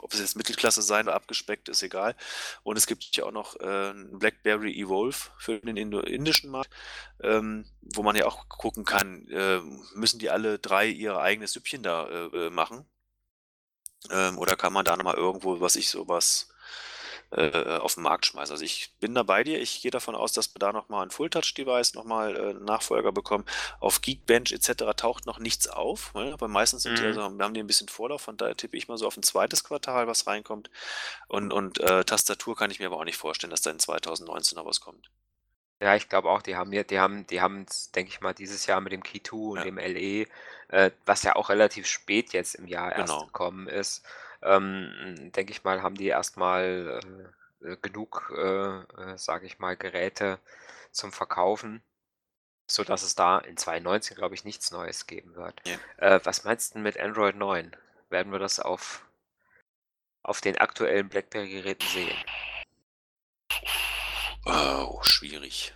Ob 0.00 0.12
es 0.12 0.20
jetzt 0.20 0.36
Mittelklasse 0.36 0.82
sein 0.82 1.06
oder 1.06 1.14
abgespeckt, 1.16 1.68
ist 1.70 1.82
egal. 1.82 2.16
Und 2.62 2.76
es 2.76 2.86
gibt 2.86 3.16
ja 3.16 3.24
auch 3.24 3.32
noch, 3.32 3.56
äh, 3.56 3.94
BlackBerry 4.12 4.72
Evolve 4.78 5.16
für 5.38 5.58
den 5.60 5.76
indischen 5.78 6.50
Markt, 6.50 6.74
ähm, 7.22 7.64
wo 7.80 8.02
man 8.02 8.14
ja 8.16 8.26
auch 8.26 8.46
gucken 8.48 8.84
kann, 8.84 9.26
ähm, 9.30 9.84
müssen 9.94 10.18
die 10.18 10.28
alle 10.30 10.58
3 10.58 10.86
ihr 10.88 11.16
eigenes 11.18 11.52
Süppchen 11.52 11.82
da, 11.82 12.08
äh, 12.08 12.46
äh, 12.46 12.50
machen? 12.50 12.86
Ähm, 14.10 14.38
oder 14.38 14.56
kann 14.56 14.72
man 14.72 14.84
da 14.84 14.96
noch 14.96 15.04
mal 15.04 15.14
irgendwo, 15.14 15.60
was 15.60 15.76
ich 15.76 15.88
so 15.90 16.08
was, 16.08 16.48
äh, 17.32 17.78
auf 17.78 17.96
'n 17.96 18.02
Markt 18.02 18.26
schmeißen? 18.26 18.52
Also, 18.54 18.64
ich 18.64 18.94
bin 19.00 19.14
da 19.14 19.22
bei 19.22 19.44
dir. 19.44 19.60
Ich 19.60 19.82
gehe 19.82 19.90
davon 19.90 20.14
aus, 20.14 20.32
dass 20.32 20.54
wir 20.54 20.58
da 20.60 20.72
noch 20.72 20.88
mal 20.88 21.02
'n 21.04 21.10
Full-Touch-Device 21.10 21.94
noch 21.94 22.04
mal, 22.04 22.36
äh, 22.36 22.54
Nachfolger 22.54 23.12
bekommen. 23.12 23.44
Auf 23.80 24.00
Geekbench 24.02 24.52
et 24.52 24.62
cetera 24.62 24.94
taucht 24.94 25.26
noch 25.26 25.38
nichts 25.38 25.68
auf, 25.68 26.14
ne? 26.14 26.32
Aber 26.32 26.48
meistens 26.48 26.82
sind 26.84 26.98
die 26.98 27.04
Mhm. 27.04 27.14
so 27.14 27.22
haben 27.22 27.54
die 27.54 27.60
'n 27.60 27.66
bisschen 27.66 27.88
Vorlauf, 27.88 28.22
von 28.22 28.36
daher 28.36 28.56
tippe 28.56 28.76
ich 28.76 28.88
mal 28.88 28.98
so 28.98 29.06
auf 29.06 29.16
'n 29.16 29.22
2. 29.22 29.64
Quartal, 29.64 30.06
was 30.06 30.26
reinkommt. 30.26 30.70
Und 31.28 31.52
und, 31.52 31.80
äh, 31.80 32.04
Tastatur 32.04 32.56
kann 32.56 32.70
ich 32.70 32.80
mir 32.80 32.86
aber 32.86 32.98
auch 32.98 33.04
nicht 33.04 33.16
vorstellen, 33.18 33.50
dass 33.52 33.62
da 33.62 33.70
in 33.70 33.78
2019 33.80 34.56
noch 34.56 34.66
was 34.66 34.80
kommt. 34.80 35.10
Ja, 35.82 35.94
ich 35.94 36.08
glaube 36.08 36.30
auch, 36.30 36.40
die 36.40 36.56
haben 36.56 36.72
ja 36.72 36.84
die 36.84 36.98
haben 36.98 37.26
die 37.26 37.42
haben's, 37.42 37.90
denke 37.90 38.10
ich 38.10 38.22
mal, 38.22 38.32
dieses 38.32 38.64
Jahr 38.64 38.80
mit 38.80 38.92
dem 38.92 39.02
Key 39.02 39.20
2 39.22 39.52
und 39.52 39.62
Ja. 39.62 39.66
dem 39.66 39.76
LE, 39.76 40.26
äh, 40.68 40.90
was 41.04 41.22
ja 41.22 41.36
auch 41.36 41.50
relativ 41.50 41.86
spät 41.86 42.32
jetzt 42.32 42.54
im 42.54 42.66
Jahr 42.66 42.92
erst 42.94 43.18
Genau. 43.18 43.26
gekommen 43.26 43.68
ist, 43.68 44.02
ähm, 44.42 45.30
denke 45.34 45.52
ich 45.52 45.64
mal, 45.64 45.82
haben 45.82 45.96
die 45.96 46.08
erst 46.08 46.36
mal, 46.36 47.00
äh, 47.62 47.66
äh, 47.66 47.76
genug, 47.80 48.32
äh, 48.36 48.80
äh, 48.80 49.18
sage 49.18 49.46
ich 49.46 49.58
mal, 49.58 49.76
Geräte 49.76 50.38
zum 50.90 51.12
Verkaufen, 51.12 51.82
sodass 52.66 53.02
es 53.02 53.14
da 53.14 53.38
in 53.38 53.56
2019, 53.56 54.16
glaube 54.16 54.34
ich, 54.34 54.44
nichts 54.44 54.70
Neues 54.70 55.06
geben 55.06 55.34
wird. 55.36 55.60
Ja. 55.66 55.76
Äh, 55.98 56.20
was 56.24 56.44
meinst 56.44 56.74
'n 56.76 56.82
mit 56.82 56.98
Android 56.98 57.36
9? 57.36 57.74
Werden 58.10 58.32
wir 58.32 58.38
das 58.38 58.60
auf 58.60 59.02
auf 60.22 60.40
den 60.40 60.58
aktuellen 60.58 61.08
BlackBerry-Geräten 61.08 61.86
sehen? 61.86 62.16
Oh, 64.44 65.00
schwierig. 65.02 65.72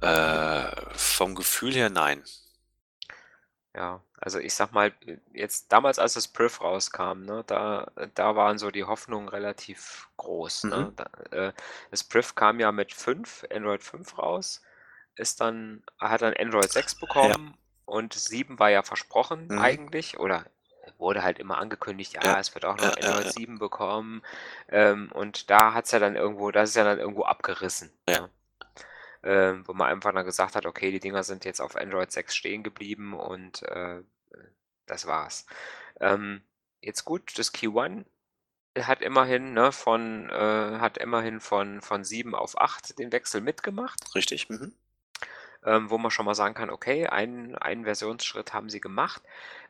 Äh, 0.00 0.70
vom 0.94 1.34
Gefühl 1.34 1.74
her, 1.74 1.90
nein. 1.90 2.24
Ja, 3.74 4.02
also, 4.20 4.38
ich 4.38 4.52
sage 4.54 4.74
mal, 4.74 4.92
jetzt 5.32 5.72
damals, 5.72 5.98
als 5.98 6.12
das 6.12 6.28
Priv 6.28 6.60
rauskam, 6.60 7.22
ne, 7.22 7.42
da 7.46 7.90
da 8.14 8.36
waren 8.36 8.58
so 8.58 8.70
die 8.70 8.84
Hoffnungen 8.84 9.28
relativ 9.28 10.10
groß, 10.18 10.64
Mhm. 10.64 10.68
ne? 10.68 10.92
Da 10.96 11.04
äh, 11.30 11.52
das 11.90 12.04
Priv 12.04 12.34
kam 12.34 12.60
ja 12.60 12.70
mit 12.70 12.92
5 12.92 13.44
Android 13.50 13.82
5 13.82 14.18
raus, 14.18 14.60
ist 15.16 15.40
dann 15.40 15.82
hat 15.98 16.20
dann 16.22 16.34
Android 16.38 16.70
6 16.70 16.94
Ja. 17.20 17.34
bekommen 17.34 17.58
und 17.86 18.12
7 18.14 18.58
war 18.58 18.70
ja 18.70 18.82
versprochen 18.82 19.50
Mhm. 19.50 19.52
eigentlich 19.54 20.18
oder 20.18 20.46
wurde 20.98 21.22
halt 21.22 21.38
immer 21.38 21.56
angekündigt: 21.58 22.14
Ja. 22.22 22.34
„Ja, 22.34 22.38
es 22.40 22.54
wird 22.54 22.66
auch 22.66 22.76
Ja, 22.80 22.88
noch 22.88 22.96
ja, 23.02 23.10
Android 23.10 23.26
ja. 23.26 23.32
7 23.32 23.58
bekommen.“ 23.58 24.22
Ähm, 24.68 25.10
und 25.12 25.50
da 25.50 25.74
hat's 25.74 25.92
ja 25.92 25.98
dann 25.98 26.16
irgendwo 26.16 26.50
das 26.50 26.70
ist 26.70 26.76
ja 26.76 26.84
dann 26.84 26.98
irgendwo 27.00 27.24
abgerissen, 27.24 27.92
Ja. 28.08 28.22
ne? 28.22 28.30
Ähm, 29.24 29.64
wo 29.68 29.72
man 29.74 29.88
einfach 29.88 30.12
dann 30.12 30.24
gesagt 30.26 30.56
hat: 30.56 30.66
„Okay, 30.66 30.90
die 30.90 31.00
Dinger 31.00 31.22
sind 31.24 31.44
jetzt 31.44 31.60
auf 31.60 31.76
Android 31.76 32.10
6 32.12 32.34
stehen 32.36 32.62
geblieben 32.62 33.14
und, 33.14 33.62
äh, 33.64 33.98
äh, 33.98 34.02
das 34.86 35.06
war's.“ 35.06 35.46
Ähm, 36.00 36.42
jetzt 36.82 37.04
gut, 37.04 37.38
das 37.38 37.52
Q1 37.52 38.06
hat 38.80 39.02
immerhin, 39.02 39.54
ne, 39.54 39.72
von 39.72 40.30
äh, 40.30 40.78
hat 40.80 40.98
immerhin 40.98 41.40
von 41.40 41.80
von 41.82 42.04
7 42.04 42.34
auf 42.34 42.60
8 42.60 42.98
den 42.98 43.12
Wechsel 43.12 43.40
mitgemacht. 43.42 44.14
Richtig, 44.14 44.48
mhm. 44.50 44.74
Ähm, 45.64 45.90
wo 45.90 45.98
man 45.98 46.10
schon 46.10 46.26
mal 46.26 46.34
sagen 46.34 46.54
kann: 46.54 46.70
„Okay, 46.70 47.06
einen 47.06 47.54
einen 47.56 47.84
Versionsschritt 47.84 48.52
haben 48.52 48.68
sie 48.70 48.80
gemacht.“ 48.80 49.22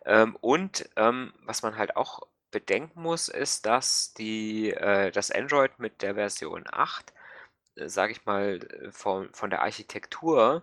Ähm, 0.07 0.37
und, 0.41 0.89
ähm, 0.97 1.33
was 1.45 1.63
man 1.63 1.77
halt 1.77 1.97
auch 1.97 2.21
bedenken 2.51 3.03
muss, 3.03 3.29
ist, 3.29 3.67
dass 3.67 4.15
die 4.15 4.71
äh, 4.73 5.11
dass 5.11 5.31
Android 5.31 5.79
mit 5.79 6.03
der 6.03 6.15
Version 6.15 6.65
8, 6.71 7.11
äh, 7.11 7.15
sage 7.77 8.13
ich 8.13 8.25
mal, 8.27 8.61
äh, 8.63 8.91
von 8.91 9.33
von 9.33 9.51
der 9.51 9.63
Architektur 9.63 10.63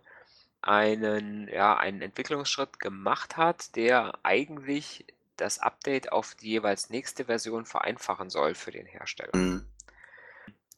einen 0.61 1.47
ja, 1.47 1.77
einen 1.77 2.01
Entwicklungsschritt 2.01 2.79
gemacht 2.79 3.37
hat, 3.37 3.75
der 3.75 4.13
eigentlich 4.23 5.05
das 5.37 5.59
Update 5.59 6.11
auf 6.11 6.35
die 6.35 6.49
jeweils 6.49 6.89
nächste 6.89 7.25
Version 7.25 7.65
vereinfachen 7.65 8.29
soll 8.29 8.55
für 8.55 8.71
den 8.71 8.85
Hersteller. 8.85 9.35
Mhm. 9.35 9.65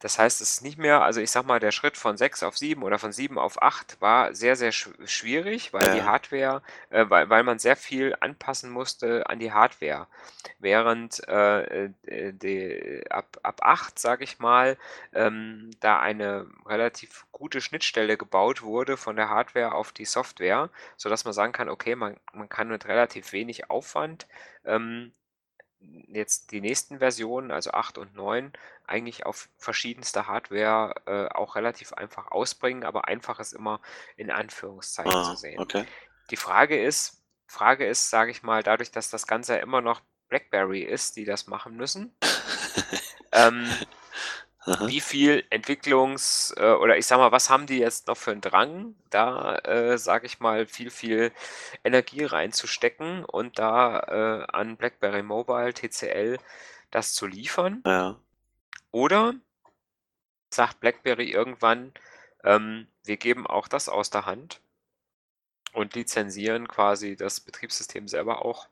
Das 0.02 0.18
heißt, 0.18 0.42
es 0.42 0.54
ist 0.54 0.62
nicht 0.64 0.80
mehr 0.80 1.02
also, 1.04 1.22
ich 1.22 1.30
sage 1.30 1.46
mal, 1.48 1.60
der 1.60 1.72
Schritt 1.72 1.96
von 1.96 2.18
6 2.18 2.42
auf 2.42 2.58
7 2.58 2.82
oder 2.82 2.98
von 2.98 3.12
7 3.12 3.38
auf 3.38 3.62
8 3.62 4.02
war 4.02 4.34
sehr, 4.34 4.56
sehr 4.56 4.72
schw 4.72 4.92
schwierig, 5.06 5.74
weil 5.74 5.92
die 5.92 6.02
Ja. 6.02 6.04
Hardware 6.04 6.64
äh, 6.90 7.06
weil 7.08 7.30
weil 7.30 7.44
man 7.44 7.60
sehr 7.60 7.76
viel 7.76 8.16
anpassen 8.20 8.72
musste 8.72 9.28
an 9.30 9.38
die 9.40 9.52
Hardware. 9.54 10.08
Während, 10.60 11.22
äh, 11.28 11.86
äh, 12.08 12.34
de 12.34 13.08
ab 13.10 13.38
ab 13.44 13.62
8, 13.64 14.00
sage 14.00 14.24
ich 14.24 14.40
mal, 14.40 14.76
ähm, 15.14 15.70
da 15.80 16.00
eine 16.00 16.48
relativ 16.66 17.26
gute 17.32 17.62
Schnittstelle 17.62 18.18
gebaut 18.18 18.64
wurde 18.64 18.98
von 18.98 19.16
der 19.16 19.30
Hardware 19.30 19.74
auf 19.76 19.92
die 19.92 20.06
Software, 20.06 20.72
sodass 20.98 21.26
man 21.26 21.34
sagen 21.34 21.54
kann: 21.54 21.70
„Okay, 21.70 21.96
man 21.96 22.18
man 22.34 22.50
kann 22.50 22.70
mit 22.70 22.88
relativ 22.88 23.34
wenig 23.34 23.70
Aufwand, 23.70 24.28
ähm, 24.66 25.14
jetzt 26.08 26.52
die 26.52 26.62
nächsten 26.62 27.00
Versionen, 27.00 27.52
also 27.52 27.72
8 27.72 27.98
und 27.98 28.16
9, 28.16 28.54
eigentlich 28.86 29.26
auf 29.26 29.50
verschiedenster 29.58 30.28
Hardware, 30.28 30.96
äh, 31.06 31.28
auch 31.34 31.56
relativ 31.56 31.94
einfach 31.94 32.32
ausbringen, 32.32 32.84
aber 32.84 33.08
einfach 33.08 33.40
ist 33.40 33.54
immer 33.54 33.82
in 34.18 34.32
Anführungszeichen 34.32 35.12
zu 35.12 35.32
Ah, 35.32 35.36
sehen. 35.36 35.60
okay. 35.60 35.86
Die 36.30 36.38
Frage 36.38 36.82
ist 36.82 37.22
Frage 37.52 37.86
ist, 37.86 38.10
sage 38.10 38.32
ich 38.32 38.44
mal, 38.44 38.64
dadurch, 38.64 38.92
dass 38.92 39.10
das 39.10 39.28
Ganze 39.28 39.58
immer 39.58 39.82
noch 39.82 40.02
BlackBerry 40.30 40.84
ist, 40.84 41.18
die 41.18 41.26
das 41.26 41.48
machen 41.48 41.76
müssen 41.76 42.16
ähm, 43.34 43.70
Aha. 44.68 44.88
wie 44.88 45.00
viel 45.02 45.44
Entwicklungs 45.50 46.54
äh, 46.58 46.72
oder 46.74 46.98
ich 46.98 47.06
sage 47.06 47.22
mal, 47.22 47.32
was 47.32 47.50
haben 47.50 47.68
die 47.68 47.78
jetzt 47.80 48.08
noch 48.08 48.18
für 48.18 48.32
'n 48.32 48.42
Drang, 48.42 48.96
da, 49.12 49.56
äh, 49.60 49.98
sage 49.98 50.26
ich 50.28 50.40
mal, 50.40 50.66
viel, 50.68 50.90
viel 50.90 51.32
Energie 51.84 52.24
reinzustecken 52.26 53.24
und 53.26 53.60
da, 53.60 54.00
äh, 54.50 54.52
an 54.52 54.78
BlackBerry 54.78 55.24
Mobile, 55.24 55.74
TCL 55.74 56.38
das 56.92 57.14
zu 57.14 57.28
liefern? 57.28 57.84
Ja. 57.86 58.22
Oder 58.94 59.34
sagt 60.54 60.82
BlackBerry 60.82 61.32
irgendwann, 61.32 61.94
ähm, 62.44 62.88
wir 63.06 63.16
geben 63.18 63.48
auch 63.48 63.68
das 63.70 63.88
aus 63.88 64.10
der 64.10 64.26
Hand 64.26 64.62
und 65.74 65.96
lizenzieren 65.96 66.68
quasi 66.68 67.16
das 67.16 67.40
Betriebssystem 67.40 68.08
selber 68.08 68.44
auch 68.46 68.68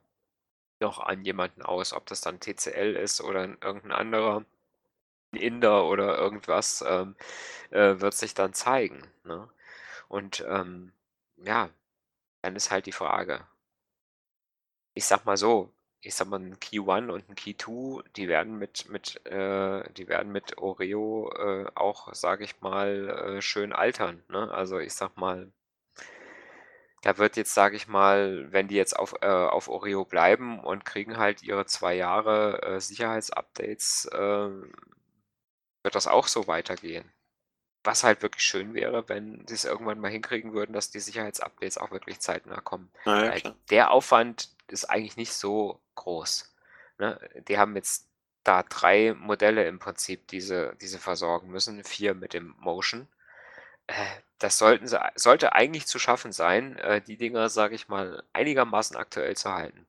noch 0.82 1.00
an 1.00 1.24
jemanden 1.26 1.62
aus, 1.64 1.94
ob 1.94 2.06
das 2.08 2.22
dann 2.22 2.40
TCL 2.42 2.96
ist 2.98 3.22
oder 3.22 3.44
'n 3.44 3.58
irgend 3.62 3.86
'n 3.86 3.92
anderer, 3.94 4.46
Inder 5.34 5.86
oder 5.88 6.18
irgendwas, 6.18 6.84
ähm, 6.88 7.16
äh, 7.72 8.00
wird 8.02 8.14
sich 8.16 8.34
dann 8.36 8.54
zeigen, 8.54 9.04
ne? 9.26 9.50
Und, 10.10 10.46
ähm, 10.50 10.94
ja, 11.38 11.70
dann 12.44 12.56
ist 12.58 12.72
halt 12.72 12.86
die 12.88 12.94
Frage 12.94 13.46
ich 14.98 15.06
sage 15.06 15.24
mal 15.26 15.38
so, 15.38 15.72
ich 16.02 16.16
sage 16.16 16.30
mal, 16.32 16.40
'n 16.42 16.60
Key 16.60 16.80
One 16.80 17.12
und 17.14 17.28
'n 17.30 17.36
Key 17.36 17.56
2, 17.58 18.02
die 18.16 18.28
werden 18.28 18.58
mit 18.58 18.90
mit 18.90 19.24
äh, 19.26 19.84
die 19.94 20.08
werden 20.08 20.32
mit 20.32 20.58
Oreo, 20.58 21.32
äh, 21.38 21.66
auch, 21.76 22.14
sage 22.14 22.44
ich 22.46 22.60
mal, 22.62 23.38
äh, 23.38 23.42
schön 23.42 23.74
altern, 23.74 24.24
ne? 24.30 24.50
Also, 24.52 24.80
ich 24.80 24.94
sage 24.94 25.14
mal 25.18 25.52
da 27.04 27.18
wird 27.18 27.38
jetzt, 27.38 27.54
sage 27.54 27.76
ich 27.78 27.88
mal, 27.88 28.52
wenn 28.52 28.68
die 28.68 28.76
jetzt 28.76 28.98
auf 28.98 29.16
äh, 29.22 29.28
auf 29.28 29.70
Oreo 29.70 30.04
bleiben 30.06 30.60
und 30.60 30.84
kriegen 30.86 31.18
halt 31.18 31.42
ihre 31.44 31.66
2 31.66 31.96
Jahre, 31.96 32.62
äh, 32.62 32.80
Sicherheitsupdates, 32.82 34.10
ähm, 34.14 34.72
wird 35.90 35.96
das 35.96 36.06
auch 36.06 36.28
so 36.28 36.46
weitergehen. 36.46 37.12
Was 37.84 38.04
halt 38.04 38.22
wirklich 38.22 38.44
schön 38.44 38.76
wäre, 38.76 39.10
wenn 39.10 39.44
sie's 39.48 39.66
irgendwann 39.66 40.00
mal 40.00 40.12
hinkriegen 40.12 40.54
würden, 40.54 40.74
dass 40.74 40.92
die 40.92 41.00
Sicherheitsupdates 41.00 41.80
auch 41.80 41.90
wirklich 41.90 42.20
zeitnah 42.20 42.62
kommen. 42.62 42.92
Ja, 43.06 43.34
ja, 43.36 43.56
der 43.72 43.90
Aufwand 43.90 44.50
ist 44.68 44.86
eigentlich 44.86 45.18
nicht 45.18 45.34
so 45.34 45.80
groß, 45.96 46.54
ne? 47.00 47.20
Die 47.48 47.58
haben 47.58 47.76
jetzt 47.76 48.08
da 48.44 48.62
3 48.62 49.16
Modelle 49.16 49.68
im 49.68 49.80
Prinzip, 49.80 50.28
die 50.28 50.42
sie 50.42 50.76
die 50.80 50.88
sie 50.88 51.00
versorgen 51.00 51.50
müssen, 51.50 51.84
4 51.84 52.14
mit 52.14 52.36
dem 52.36 52.54
Motion. 52.60 53.08
Äh, 53.88 53.94
das 54.38 54.60
sollten 54.60 54.88
sie 54.88 55.00
sollte 55.16 55.54
eigentlich 55.54 55.88
zu 55.88 55.98
schaffen 55.98 56.32
sein, 56.32 56.78
äh, 56.78 57.02
die 57.02 57.18
Dinger, 57.18 57.50
sage 57.50 57.74
ich 57.74 57.88
mal, 57.88 58.24
einigermaßen 58.34 58.96
aktuell 58.96 59.36
zu 59.36 59.52
halten. 59.54 59.88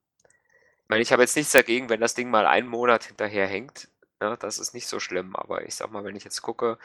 Ich 0.84 0.88
meine, 0.88 1.02
ich 1.02 1.12
habe 1.12 1.22
jetzt 1.22 1.36
nichts 1.36 1.52
dagegen, 1.52 1.90
wenn 1.90 2.00
das 2.00 2.14
Ding 2.14 2.30
mal 2.30 2.46
einen 2.46 2.68
Monat 2.68 3.04
hinterherhinkt, 3.04 3.88
ne? 4.20 4.36
Das 4.40 4.58
ist 4.58 4.74
nicht 4.74 4.86
so 4.88 5.00
schlimm, 5.00 5.36
aber 5.36 5.64
ich 5.66 5.74
sage 5.74 5.92
mal, 5.92 6.04
wenn 6.04 6.16
ich 6.16 6.24
jetzt 6.24 6.42
gucke, 6.42 6.78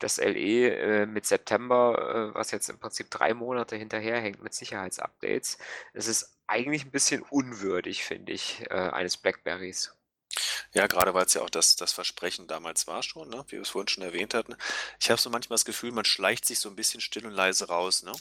das 0.00 0.18
LE, 0.18 0.70
äh, 1.02 1.06
mit 1.06 1.26
September, 1.26 2.30
äh, 2.32 2.34
was 2.34 2.50
jetzt 2.52 2.68
im 2.70 2.78
Prinzip 2.78 3.10
3 3.10 3.34
Monate 3.34 3.76
hinterherhinkt 3.76 4.42
mit 4.42 4.54
Sicherheitsupdates, 4.54 5.58
es 5.94 6.08
ist 6.08 6.36
eigentlich 6.48 6.84
'n 6.86 6.90
bisschen 6.92 7.22
unwürdig, 7.22 8.04
finde 8.04 8.32
ich, 8.32 8.62
äh, 8.70 8.74
eines 8.74 9.16
BlackBerrys. 9.18 9.94
Ja, 10.74 10.86
grade 10.88 11.14
weil's 11.14 11.34
ja 11.34 11.42
auch 11.42 11.50
das 11.50 11.76
das 11.76 11.92
Versprechen 11.92 12.48
damals 12.48 12.86
war 12.88 13.02
schon, 13.02 13.28
ne, 13.30 13.44
wie 13.48 13.58
wir's 13.58 13.70
vorhin 13.70 13.88
schon 13.88 14.04
erwähnt 14.04 14.34
hatten. 14.34 14.56
Ich 15.00 15.10
habe 15.10 15.20
so 15.20 15.30
manchmal 15.30 15.56
das 15.56 15.64
Gefühl, 15.66 15.92
man 15.92 16.04
schleicht 16.04 16.44
sich 16.46 16.58
so 16.60 16.68
'n 16.70 16.76
bisschen 16.76 17.00
still 17.00 17.26
und 17.26 17.32
leise 17.32 17.68
raus, 17.68 18.02
ne? 18.04 18.12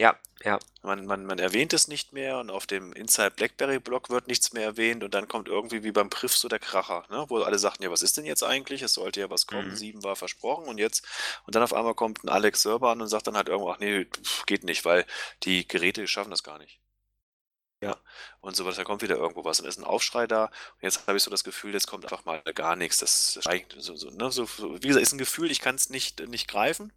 Ja, 0.00 0.18
ja. 0.42 0.58
Man 0.82 1.04
man 1.04 1.26
man 1.26 1.38
erwähnt 1.38 1.74
es 1.74 1.86
nicht 1.86 2.14
mehr 2.14 2.38
und 2.38 2.48
auf 2.50 2.66
dem 2.66 2.94
Inside 2.94 3.32
BlackBerry 3.32 3.78
Blog 3.80 4.08
wird 4.08 4.28
nichts 4.28 4.54
mehr 4.54 4.64
erwähnt 4.64 5.04
und 5.04 5.12
dann 5.12 5.28
kommt 5.28 5.46
irgendwie 5.46 5.84
wie 5.84 5.92
beim 5.92 6.08
Priff 6.08 6.34
so 6.34 6.48
der 6.48 6.58
Kracher, 6.58 7.04
ne, 7.10 7.26
wo 7.28 7.36
alle 7.42 7.58
sagten: 7.58 7.82
„Ja, 7.82 7.90
was 7.90 8.00
ist 8.00 8.16
denn 8.16 8.24
jetzt 8.24 8.42
eigentlich? 8.42 8.80
Es 8.80 8.94
sollte 8.94 9.20
ja 9.20 9.28
was 9.28 9.46
kommen, 9.46 9.72
Mhm. 9.72 9.76
7 9.76 10.02
war 10.02 10.16
versprochen 10.16 10.64
und 10.68 10.78
jetzt“ 10.78 11.06
und 11.46 11.54
dann 11.54 11.62
auf 11.62 11.74
einmal 11.74 11.92
kommt 11.94 12.24
'n 12.24 12.30
Alex 12.30 12.62
Sörber 12.62 12.88
an 12.92 13.02
und 13.02 13.08
sagt 13.08 13.26
dann 13.26 13.36
halt 13.36 13.48
irgendwo: 13.50 13.70
„Ach 13.70 13.78
ne, 13.78 14.06
geht 14.46 14.64
nicht, 14.64 14.86
weil 14.86 15.04
die 15.42 15.68
Geräte 15.68 16.06
schaffen 16.08 16.30
das 16.30 16.42
gar 16.42 16.58
nicht.“ 16.58 16.78
Ja. 17.82 17.96
Und 18.42 18.56
so 18.56 18.64
was, 18.66 18.76
da 18.76 18.84
kommt 18.84 19.00
wieder 19.02 19.16
irgendwo 19.16 19.44
was 19.44 19.60
und 19.60 19.66
ist 19.66 19.78
'n 19.78 19.84
Aufschrei 19.84 20.26
da. 20.26 20.44
Und 20.46 20.52
jetzt 20.82 21.06
habe 21.06 21.16
ich 21.16 21.22
so 21.22 21.30
das 21.30 21.44
Gefühl, 21.44 21.72
jetzt 21.72 21.86
kommt 21.86 22.04
einfach 22.04 22.24
mal 22.26 22.42
gar 22.54 22.76
nix. 22.76 22.98
Das 22.98 23.34
so 23.78 23.96
so, 23.96 24.10
ne, 24.10 24.30
so 24.30 24.44
so 24.44 24.74
wie 24.82 24.88
gesagt, 24.88 25.02
ist 25.02 25.12
'n 25.14 25.18
Gefühl, 25.18 25.50
ich 25.50 25.60
kann's 25.60 25.88
nicht 25.88 26.20
nicht 26.28 26.46
greifen. 26.48 26.92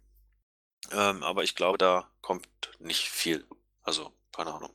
Ähm, 0.92 1.22
aber 1.22 1.42
ich 1.42 1.54
glaube, 1.54 1.78
da 1.78 2.08
kommt 2.20 2.46
nicht 2.78 3.08
viel. 3.10 3.44
Also, 3.82 4.12
keine 4.34 4.52
Ahnung. 4.54 4.72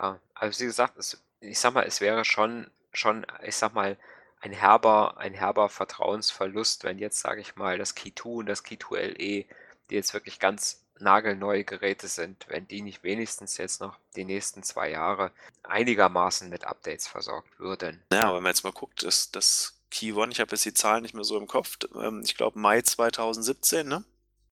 Ja, 0.00 0.20
also, 0.34 0.60
wie 0.60 0.66
gesagt, 0.66 0.96
es 0.98 1.22
ich 1.40 1.58
sage 1.60 1.74
mal, 1.74 1.86
es 1.86 2.00
wäre 2.00 2.24
schon 2.24 2.70
schon, 2.92 3.26
ich 3.44 3.56
sage 3.56 3.74
mal, 3.74 3.96
ein 4.40 4.52
herber 4.52 5.18
ein 5.18 5.34
herber 5.34 5.68
Vertrauensverlust, 5.68 6.84
wenn 6.84 6.98
jetzt, 6.98 7.20
sage 7.20 7.40
ich 7.40 7.56
mal, 7.56 7.78
das 7.78 7.94
Key 7.94 8.12
2 8.14 8.28
und 8.30 8.46
das 8.46 8.62
Key 8.62 8.78
2 8.78 8.96
LE, 9.08 9.14
die 9.16 9.94
jetzt 9.94 10.14
wirklich 10.14 10.38
ganz 10.38 10.84
nagelneue 11.00 11.64
Geräte 11.64 12.08
sind, 12.08 12.46
wenn 12.48 12.66
die 12.66 12.82
nicht 12.82 13.04
wenigstens 13.04 13.56
jetzt 13.56 13.80
noch 13.80 13.96
die 14.16 14.24
nächsten 14.24 14.62
2 14.64 14.90
Jahre 14.90 15.30
einigermaßen 15.62 16.48
mit 16.48 16.64
Updates 16.64 17.06
versorgt 17.06 17.58
würden, 17.60 18.02
Ja, 18.12 18.24
aber 18.24 18.36
wenn 18.36 18.42
man 18.44 18.50
jetzt 18.50 18.64
mal 18.64 18.72
guckt, 18.72 19.02
das 19.04 19.30
das 19.30 19.80
Key 19.90 20.12
One, 20.12 20.32
ich 20.32 20.40
habe 20.40 20.50
jetzt 20.52 20.64
die 20.64 20.74
Zahlen 20.74 21.02
nicht 21.02 21.14
mehr 21.14 21.24
so 21.24 21.38
im 21.38 21.46
Kopf, 21.46 21.78
ähm, 21.94 22.22
ich 22.24 22.36
glaube 22.36 22.58
Mai 22.58 22.82
2017, 22.82 23.86
ne? 23.88 24.04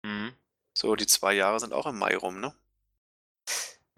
Mhm. 0.03 0.33
So, 0.77 0.95
die 0.95 1.09
2 1.09 1.33
Jahre 1.33 1.59
sind 1.59 1.73
auch 1.73 1.87
im 1.87 1.99
Mai 1.99 2.17
rum, 2.17 2.39
ne? 2.39 2.55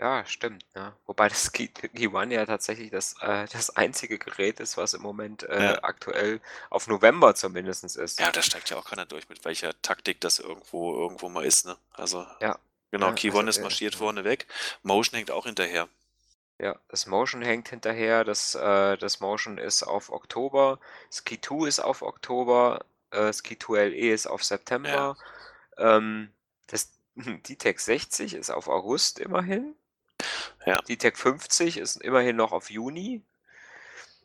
Ja, 0.00 0.24
stimmt, 0.26 0.64
ne? 0.76 0.94
Wobei 1.06 1.28
das 1.28 1.50
Key 1.50 1.66
Key 1.68 2.06
One 2.08 2.32
ja 2.32 2.46
tatsächlich 2.46 2.90
das 2.90 3.14
äh, 3.20 3.46
das 3.52 3.70
einzige 3.76 4.18
Gerät 4.18 4.60
ist, 4.60 4.76
was 4.76 4.94
im 4.94 5.02
Moment, 5.02 5.42
äh, 5.42 5.60
Ja. 5.64 5.82
aktuell 5.82 6.40
auf 6.70 6.86
November 6.86 7.34
zumindestens 7.34 7.96
ist. 7.96 8.20
Ja, 8.20 8.30
da 8.30 8.42
steigt 8.42 8.70
ja 8.70 8.76
auch 8.76 8.84
keiner 8.84 9.06
durch, 9.06 9.28
mit 9.28 9.44
welcher 9.44 9.80
Taktik 9.82 10.20
das 10.20 10.38
irgendwo 10.38 10.94
irgendwo 10.94 11.28
mal 11.28 11.44
ist, 11.44 11.66
ne? 11.66 11.76
Also, 11.92 12.24
Ja. 12.40 12.58
genau, 12.92 13.08
Ja, 13.08 13.12
Key 13.12 13.28
also, 13.28 13.38
One 13.40 13.50
ist 13.50 13.58
äh, 13.58 13.62
marschiert 13.62 13.94
ja. 13.94 13.98
vorne 13.98 14.22
weg. 14.24 14.46
Motion 14.84 15.16
hängt 15.16 15.30
auch 15.32 15.46
hinterher. 15.46 15.88
Ja, 16.60 16.76
das 16.88 17.06
Motion 17.06 17.42
hängt 17.42 17.68
hinterher. 17.68 18.24
Das 18.24 18.54
äh, 18.54 18.96
das 18.96 19.20
Motion 19.20 19.58
ist 19.58 19.82
auf 19.82 20.10
Oktober. 20.10 20.78
Key 21.24 21.38
2 21.40 21.66
ist 21.68 21.80
auf 21.80 22.02
Oktober. 22.02 22.84
Äh, 23.10 23.32
Key 23.42 23.56
2 23.58 23.88
LE 23.88 24.12
ist 24.12 24.26
auf. 24.26 24.42
September. 24.44 25.16
Ähm, 25.78 26.32
das 26.68 26.90
D-Tech 27.16 27.80
60 27.80 28.34
ist 28.34 28.50
auf 28.50 28.68
August 28.68 29.18
immerhin. 29.18 29.74
Ja. 30.66 30.78
D-Tech 30.88 31.16
50 31.16 31.78
ist 31.78 31.96
immerhin 32.02 32.36
noch 32.36 32.52
auf 32.52 32.70
Juni. 32.70 33.22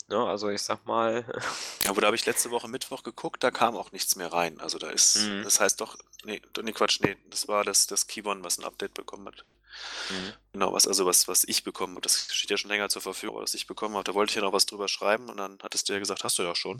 Ne, 0.10 0.18
also, 0.18 0.50
ich 0.50 0.62
sage 0.62 0.82
mal 0.86 1.24
Ja, 1.84 1.90
aber 1.90 2.02
da 2.02 2.08
habe 2.08 2.16
ich 2.16 2.26
letzte 2.26 2.52
Woche 2.52 2.68
Mittwoch 2.68 3.04
geguckt, 3.04 3.44
da 3.44 3.52
kam 3.52 3.76
auch 3.78 3.92
nichts 3.92 4.16
mehr 4.16 4.32
rein. 4.32 4.60
Also, 4.60 4.78
da 4.78 4.90
ist 4.90 5.16
Mhm. 5.18 5.44
das 5.44 5.60
heißt 5.60 5.80
doch 5.82 5.98
ne, 6.26 6.42
ne, 6.62 6.74
Quatsch, 6.74 7.00
ne, 7.02 7.16
das 7.30 7.48
war 7.48 7.64
das 7.64 7.88
das 7.88 8.08
Key 8.08 8.22
One, 8.26 8.44
was 8.44 8.58
'n 8.60 8.66
Update 8.66 8.94
bekommen 8.94 9.28
hat. 9.28 9.46
Mhm. 10.10 10.34
Genau, 10.54 10.72
was 10.74 10.88
also, 10.88 11.06
was 11.06 11.28
was 11.28 11.44
ich 11.46 11.64
bekommen 11.64 11.94
habe. 11.96 12.02
Das 12.02 12.28
steht 12.34 12.52
ja 12.52 12.58
schon 12.58 12.70
länger 12.70 12.90
zur 12.90 13.02
Verfügung, 13.02 13.38
was 13.42 13.54
ich 13.56 13.66
bekommen 13.68 13.96
habe. 13.96 14.04
Da 14.04 14.14
wollte 14.14 14.32
ich 14.32 14.36
ja 14.36 14.42
noch 14.42 14.54
was 14.54 14.66
drüber 14.68 14.88
schreiben 14.88 15.30
und 15.30 15.38
dann 15.38 15.58
hattest 15.64 15.90
du 15.90 15.94
ja 15.94 16.00
gesagt: 16.00 16.24
„Hast 16.24 16.38
du 16.38 16.44
ja 16.44 16.56
schon.“ 16.56 16.80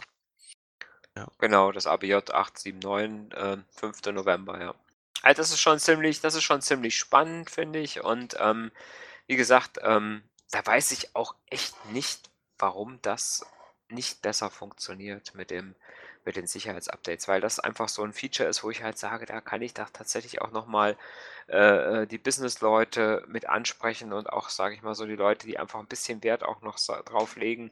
Ja. 1.16 1.28
Genau, 1.40 1.72
das 1.72 1.86
ABJ 1.88 2.32
879, 2.32 3.34
ähm, 3.38 3.66
5. 3.72 4.12
November, 4.12 4.60
ja. 4.60 4.76
Also, 5.26 5.42
das 5.42 5.52
ist 5.52 5.62
schon 5.62 5.80
ziemlich 5.80 6.20
das 6.20 6.36
ist 6.36 6.44
schon 6.44 6.62
ziemlich 6.62 6.98
spannend, 6.98 7.50
finde 7.50 7.80
ich. 7.80 8.04
Und, 8.04 8.36
ähm, 8.40 8.72
wie 9.28 9.36
gesagt, 9.36 9.80
ähm, 9.84 10.24
da 10.52 10.66
weiß 10.66 10.92
ich 10.94 11.16
auch 11.16 11.36
echt 11.50 11.76
nicht, 11.88 12.32
warum 12.58 13.02
das 13.04 13.46
nicht 13.90 14.24
besser 14.24 14.50
funktioniert 14.50 15.36
mit 15.36 15.52
dem 15.52 15.76
mit 16.26 16.38
den 16.38 16.48
Sicherheitsupdates, 16.48 17.28
weil 17.30 17.42
das 17.42 17.60
einfach 17.60 17.90
so 17.90 18.04
'n 18.04 18.14
Feature 18.14 18.50
ist, 18.50 18.64
wo 18.64 18.72
ich 18.72 18.84
halt 18.84 18.98
sage, 18.98 19.28
da 19.28 19.42
kann 19.42 19.62
ich 19.62 19.76
doch 19.76 19.92
tatsächlich 19.92 20.42
auch 20.42 20.52
noch 20.52 20.68
mal, 20.68 20.98
äh, 21.50 22.04
äh, 22.04 22.08
die 22.08 22.18
Businessleute 22.18 23.24
mit 23.28 23.48
ansprechen 23.50 24.14
und 24.14 24.32
auch, 24.34 24.50
sage 24.50 24.76
ich 24.76 24.82
mal 24.84 24.96
so, 24.96 25.06
die 25.06 25.16
Leute, 25.18 25.48
die 25.48 25.60
einfach 25.60 25.80
'n 25.82 25.88
bisschen 25.88 26.24
Wert 26.24 26.44
auch 26.44 26.62
noch 26.64 26.80
sa 26.80 27.04
drauf 27.04 27.36
legen, 27.38 27.72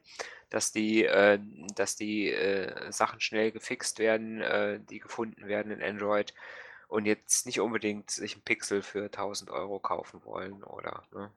dass 0.50 0.72
die 0.72 1.04
äh, 1.06 1.40
dass 1.76 1.96
die, 1.96 2.30
äh, 2.32 2.92
Sachen 2.92 3.20
schnell 3.20 3.52
gefixt 3.52 3.98
werden, 3.98 4.40
äh, 4.42 4.80
die 4.80 5.00
gefunden 5.00 5.48
werden 5.48 5.72
in 5.72 5.82
Android 5.82 6.34
und 6.92 7.06
jetzt 7.06 7.46
nicht 7.46 7.60
unbedingt 7.60 8.10
sich 8.10 8.36
'n 8.36 8.42
Pixel 8.42 8.82
für 8.82 9.10
1.000 9.10 9.50
€ 9.50 9.80
kaufen 9.80 10.24
wollen 10.24 10.62
oder 10.64 11.04
ne? 11.12 11.32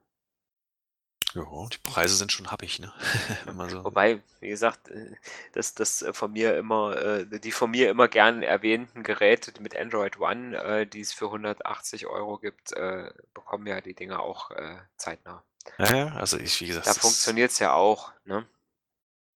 Ja, 1.34 1.44
die 1.72 1.78
Preise 1.78 2.14
sind 2.16 2.32
schon 2.32 2.50
happig, 2.50 2.78
ne? 2.78 2.92
So 3.68 3.84
Wobei, 3.84 4.22
wie 4.40 4.48
gesagt, 4.48 4.88
äh, 4.88 5.16
das 5.52 5.74
das 5.74 6.04
von 6.12 6.32
mir 6.32 6.56
immer 6.56 6.96
äh, 6.96 7.40
die 7.40 7.52
von 7.52 7.70
mir 7.70 7.90
immer 7.90 8.08
gern 8.08 8.42
erwähnten 8.42 9.02
Geräte 9.02 9.52
mit 9.60 9.76
Android 9.76 10.18
One, 10.20 10.56
äh, 10.56 10.86
die 10.86 11.00
es 11.00 11.12
für 11.12 11.30
180 11.30 12.06
€ 12.06 12.38
gibt, 12.38 12.72
äh, 12.72 13.10
bekommen 13.34 13.66
ja 13.66 13.80
die 13.80 13.94
Dinger 13.94 14.20
auch, 14.20 14.50
äh, 14.52 14.76
zeitnah. 14.96 15.42
Ja, 15.78 15.94
ja, 15.94 16.06
also, 16.14 16.38
ich 16.38 16.60
wie 16.60 16.66
gesagt, 16.68 16.86
Da 16.86 16.94
das 16.94 16.98
funktioniert's 16.98 17.58
ja 17.58 17.72
auch, 17.74 18.12
ne? 18.24 18.46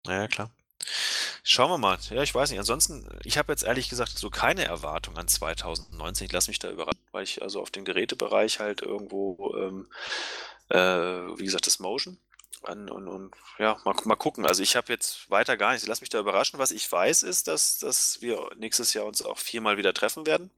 Ja, 0.07 0.27
klar. 0.29 0.51
Schauen 1.51 1.71
wir 1.71 1.79
mal. 1.79 1.99
Ja, 2.11 2.23
ich 2.23 2.35
weiß 2.35 2.51
nicht. 2.51 2.59
Ansonsten, 2.59 3.09
ich 3.25 3.39
habe 3.39 3.51
jetzt 3.51 3.63
ehrlich 3.63 3.89
gesagt 3.89 4.19
so 4.19 4.29
keine 4.29 4.67
Erwartung 4.67 5.17
an 5.17 5.29
2019. 5.29 6.27
Ich 6.27 6.33
lasse 6.33 6.51
mich 6.51 6.59
da 6.59 6.71
überraschen, 6.71 7.01
weil 7.11 7.25
ich 7.25 7.41
also 7.41 7.63
auf 7.63 7.71
den 7.71 7.87
Gerätebereich 7.87 8.61
halt 8.61 8.83
irgendwo, 8.83 9.57
ähm, 9.57 9.89
äh, 10.69 10.77
wie 10.77 11.47
gesagt, 11.47 11.67
das 11.67 11.79
Motion 11.79 12.19
an 12.65 12.91
und, 12.91 13.09
und 13.09 13.35
ja, 13.59 13.81
mal, 13.87 13.95
mal 14.05 14.17
gucken. 14.17 14.45
Also 14.45 14.63
ich 14.63 14.77
habe 14.77 14.93
jetzt 14.93 15.31
weiter 15.31 15.57
gar 15.57 15.73
nichts. 15.73 15.87
Lass 15.87 16.03
mich 16.03 16.11
da 16.11 16.21
überraschen. 16.21 16.59
Was 16.59 16.71
ich 16.71 16.93
weiß, 16.93 17.23
ist, 17.23 17.49
dass, 17.49 17.79
dass 17.79 18.21
wir 18.21 18.51
nächstes 18.57 18.93
Jahr 18.93 19.07
uns 19.07 19.23
auch 19.23 19.39
viermal 19.39 19.79
wieder 19.79 19.95
treffen 19.95 20.27
werden. 20.27 20.51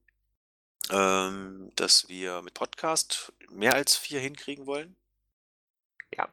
Ähm, 0.91 1.71
dass 1.77 2.09
wir 2.09 2.43
mit 2.43 2.55
Podcast 2.55 3.33
mehr 3.49 3.75
als 3.75 3.97
vier 3.97 4.19
hinkriegen 4.19 4.67
wollen. 4.67 4.97
Ja. 6.17 6.29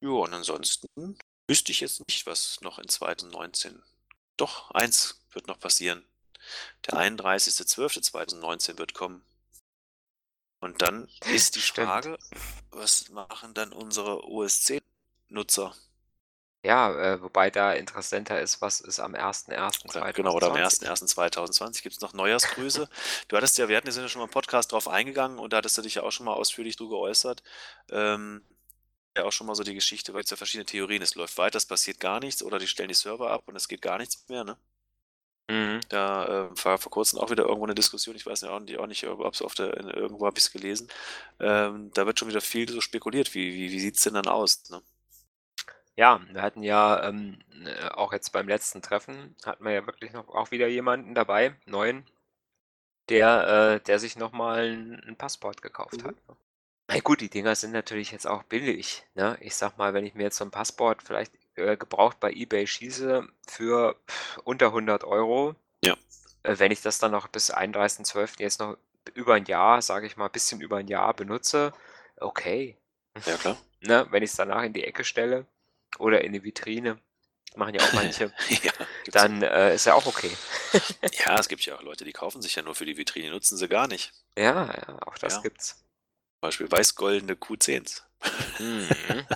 Ja, 0.00 0.10
und 0.10 0.32
ansonsten 0.32 1.18
wüsste 1.48 1.72
ich 1.72 1.80
jetzt 1.80 2.06
nicht, 2.06 2.24
was 2.26 2.60
noch 2.60 2.78
in 2.78 2.88
2019. 2.88 3.82
Doch, 4.36 4.70
eins 4.72 5.20
wird 5.32 5.46
noch 5.46 5.58
passieren. 5.58 6.04
Der 6.86 6.94
31.12.2019 6.94 8.78
wird 8.78 8.94
kommen. 8.94 9.24
Und 10.60 10.82
dann 10.82 11.08
ist 11.32 11.56
die 11.56 11.60
Stimmt. 11.60 11.88
Frage, 11.88 12.18
was 12.70 13.08
machen 13.10 13.54
dann 13.54 13.72
unsere 13.72 14.24
OSC-Nutzer? 14.24 15.74
Ja, 16.64 16.92
äh, 16.92 17.22
wobei 17.22 17.50
da 17.50 17.74
interessanter 17.74 18.40
ist, 18.40 18.60
was 18.60 18.80
ist 18.80 18.98
am 18.98 19.12
Oder, 19.12 19.28
01.01.2020? 19.30 20.12
genau, 20.14 20.34
oder 20.34 20.48
am 20.48 20.56
1.1.2020 20.56 21.82
gibt 21.82 21.94
es 21.94 22.00
noch 22.00 22.12
Neujahrsgrüße. 22.12 22.88
du 23.28 23.36
hattest 23.36 23.56
ja, 23.58 23.68
wir 23.68 23.76
hatten 23.76 23.86
ja 23.86 24.08
schon 24.08 24.18
mal 24.18 24.24
im 24.24 24.30
Podcast 24.32 24.72
drauf 24.72 24.88
eingegangen 24.88 25.38
und 25.38 25.52
da 25.52 25.58
hattest 25.58 25.78
du 25.78 25.82
dich 25.82 25.94
ja 25.94 26.02
auch 26.02 26.10
schon 26.10 26.26
mal 26.26 26.32
ausführlich 26.34 26.74
drüber 26.76 26.96
geäußert. 26.96 27.44
Ähm, 27.92 28.42
ja 29.16 29.24
auch 29.24 29.32
schon 29.32 29.46
mal 29.46 29.54
so 29.56 29.64
die 29.64 29.74
Geschichte, 29.74 30.14
weil 30.14 30.22
es 30.24 30.30
ja 30.30 30.36
verschiedene 30.36 30.66
Theorien, 30.66 31.02
es 31.02 31.14
läuft 31.14 31.38
weiter, 31.38 31.56
es 31.58 31.66
passiert 31.66 32.00
gar 32.00 32.20
nichts 32.20 32.42
oder 32.42 32.58
die 32.58 32.66
stellen 32.68 32.88
die 32.88 32.94
Server 32.94 33.30
ab 33.30 33.42
und 33.46 33.56
es 33.56 33.68
geht 33.68 33.82
gar 33.82 33.98
nichts 33.98 34.28
mehr, 34.28 34.44
ne? 34.44 34.58
Mhm. 35.48 35.80
Da 35.88 36.48
äh, 36.50 36.64
war 36.64 36.78
vor 36.78 36.90
kurzem 36.90 37.20
auch 37.20 37.30
wieder 37.30 37.44
irgendwo 37.44 37.64
eine 37.66 37.74
Diskussion, 37.74 38.16
ich 38.16 38.26
weiß 38.26 38.40
ja 38.42 38.50
auch 38.50 38.60
nicht, 38.60 38.78
auch 38.78 38.86
nicht 38.88 39.06
ob 39.06 39.32
es 39.32 39.42
auf 39.42 39.54
der, 39.54 39.76
irgendwo 39.96 40.26
habe 40.26 40.38
ich 40.38 40.44
es 40.44 40.50
gelesen. 40.52 40.88
Ähm, 41.40 41.90
da 41.94 42.04
wird 42.06 42.18
schon 42.18 42.28
wieder 42.28 42.40
viel 42.40 42.68
so 42.68 42.80
spekuliert, 42.80 43.32
wie, 43.34 43.54
wie, 43.54 43.70
wie 43.70 43.80
sieht 43.80 43.96
es 43.96 44.02
denn 44.02 44.14
dann 44.14 44.26
aus? 44.26 44.68
Ne? 44.70 44.82
Ja, 45.96 46.20
wir 46.32 46.42
hatten 46.42 46.62
ja 46.62 47.02
ähm, 47.08 47.38
äh, 47.64 47.88
auch 47.88 48.12
jetzt 48.12 48.30
beim 48.30 48.48
letzten 48.48 48.82
Treffen, 48.82 49.34
hatten 49.44 49.64
wir 49.64 49.72
ja 49.72 49.86
wirklich 49.86 50.12
noch 50.12 50.28
auch 50.28 50.50
wieder 50.50 50.68
jemanden 50.68 51.14
dabei, 51.14 51.56
neuen, 51.66 52.06
der, 53.08 53.74
äh, 53.76 53.80
der 53.80 53.98
sich 53.98 54.16
nochmal 54.16 54.68
ein, 54.70 55.00
ein 55.08 55.16
Passport 55.16 55.60
gekauft 55.62 56.02
Mhm. 56.02 56.04
hat. 56.04 56.14
Ne? 56.28 56.36
Na 56.88 57.00
gut, 57.00 57.20
die 57.20 57.28
Dinger 57.30 57.54
sind 57.56 57.72
natürlich 57.72 58.12
jetzt 58.12 58.26
auch 58.26 58.44
billig. 58.44 59.04
Ne? 59.14 59.36
Ich 59.40 59.56
sag 59.56 59.76
mal, 59.76 59.92
wenn 59.94 60.06
ich 60.06 60.14
mir 60.14 60.24
jetzt 60.24 60.36
so 60.36 60.44
ein 60.44 60.50
Passport 60.52 61.02
vielleicht 61.02 61.32
äh, 61.56 61.76
gebraucht 61.76 62.20
bei 62.20 62.30
eBay 62.32 62.66
schieße 62.66 63.26
für 63.48 63.96
unter 64.44 64.66
100 64.66 65.02
Euro, 65.04 65.56
Ja. 65.84 65.96
äh, 66.44 66.58
wenn 66.58 66.70
ich 66.70 66.82
das 66.82 66.98
dann 66.98 67.10
noch 67.12 67.28
bis 67.28 67.52
31.12. 67.52 68.40
jetzt 68.40 68.60
noch 68.60 68.76
über 69.14 69.34
ein 69.34 69.46
Jahr, 69.46 69.82
sage 69.82 70.06
ich 70.06 70.16
mal, 70.16 70.26
ein 70.26 70.32
bisschen 70.32 70.60
über 70.60 70.76
ein 70.76 70.88
Jahr 70.88 71.12
benutze, 71.14 71.72
okay. 72.18 72.76
Ja, 73.24 73.36
klar. 73.36 73.56
Ne? 73.80 74.06
Wenn 74.10 74.22
ich 74.22 74.30
es 74.30 74.36
danach 74.36 74.62
in 74.62 74.72
die 74.72 74.82
Ecke 74.84 75.04
stelle 75.04 75.46
oder 75.98 76.24
in 76.24 76.32
die 76.32 76.42
Vitrine, 76.42 76.98
machen 77.56 77.74
ja 77.74 77.82
auch 77.86 77.92
manche, 77.92 78.32
ja, 78.48 78.72
gibt's 79.04 79.12
dann 79.12 79.42
äh, 79.42 79.74
ist 79.74 79.84
ja 79.84 79.94
auch 79.94 80.06
okay. 80.06 80.30
Ja, 81.26 81.34
es 81.38 81.46
gibt 81.48 81.64
ja 81.66 81.76
auch 81.76 81.82
Leute, 81.82 82.04
die 82.04 82.12
kaufen 82.12 82.40
sich 82.42 82.54
ja 82.56 82.62
nur 82.62 82.74
für 82.74 82.86
die 82.86 82.96
Vitrine, 82.96 83.30
nutzen 83.30 83.56
sie 83.58 83.68
gar 83.68 83.86
nicht. 83.86 84.12
Ja, 84.36 84.66
ja, 84.74 84.98
auch 85.06 85.18
das 85.18 85.34
Ja. 85.34 85.40
gibt's. 85.42 85.84
Beispiel 86.40 86.70
weiß-goldene 86.70 87.34
Q10s. 87.34 88.02
Mhm. 88.58 88.88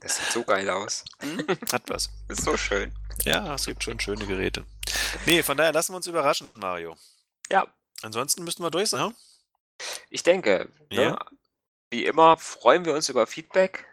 Das 0.00 0.18
sieht 0.18 0.30
so 0.30 0.44
geil 0.44 0.68
aus. 0.70 1.04
Hm, 1.20 1.44
Hat 1.72 1.88
was. 1.88 2.10
Ist 2.28 2.42
so 2.44 2.56
schön. 2.56 2.92
Ja, 3.24 3.54
es 3.54 3.64
gibt 3.66 3.82
schon 3.82 3.98
schöne 3.98 4.24
Geräte. 4.26 4.64
Nee, 5.24 5.42
von 5.42 5.56
daher 5.56 5.72
lassen 5.72 5.92
wir 5.92 5.96
uns 5.96 6.06
überraschen, 6.06 6.48
Mario. 6.54 6.96
Ja, 7.50 7.66
Ansonsten 8.02 8.44
müssten 8.44 8.62
wir 8.62 8.70
durch 8.70 8.90
sein. 8.90 9.00
ne? 9.08 9.14
ich 10.10 10.22
denke, 10.22 10.68
ne, 10.90 11.02
Ja. 11.02 11.18
wie 11.90 12.04
immer 12.04 12.36
freuen 12.36 12.84
wir 12.84 12.94
uns 12.94 13.08
über 13.08 13.26
Feedback 13.26 13.86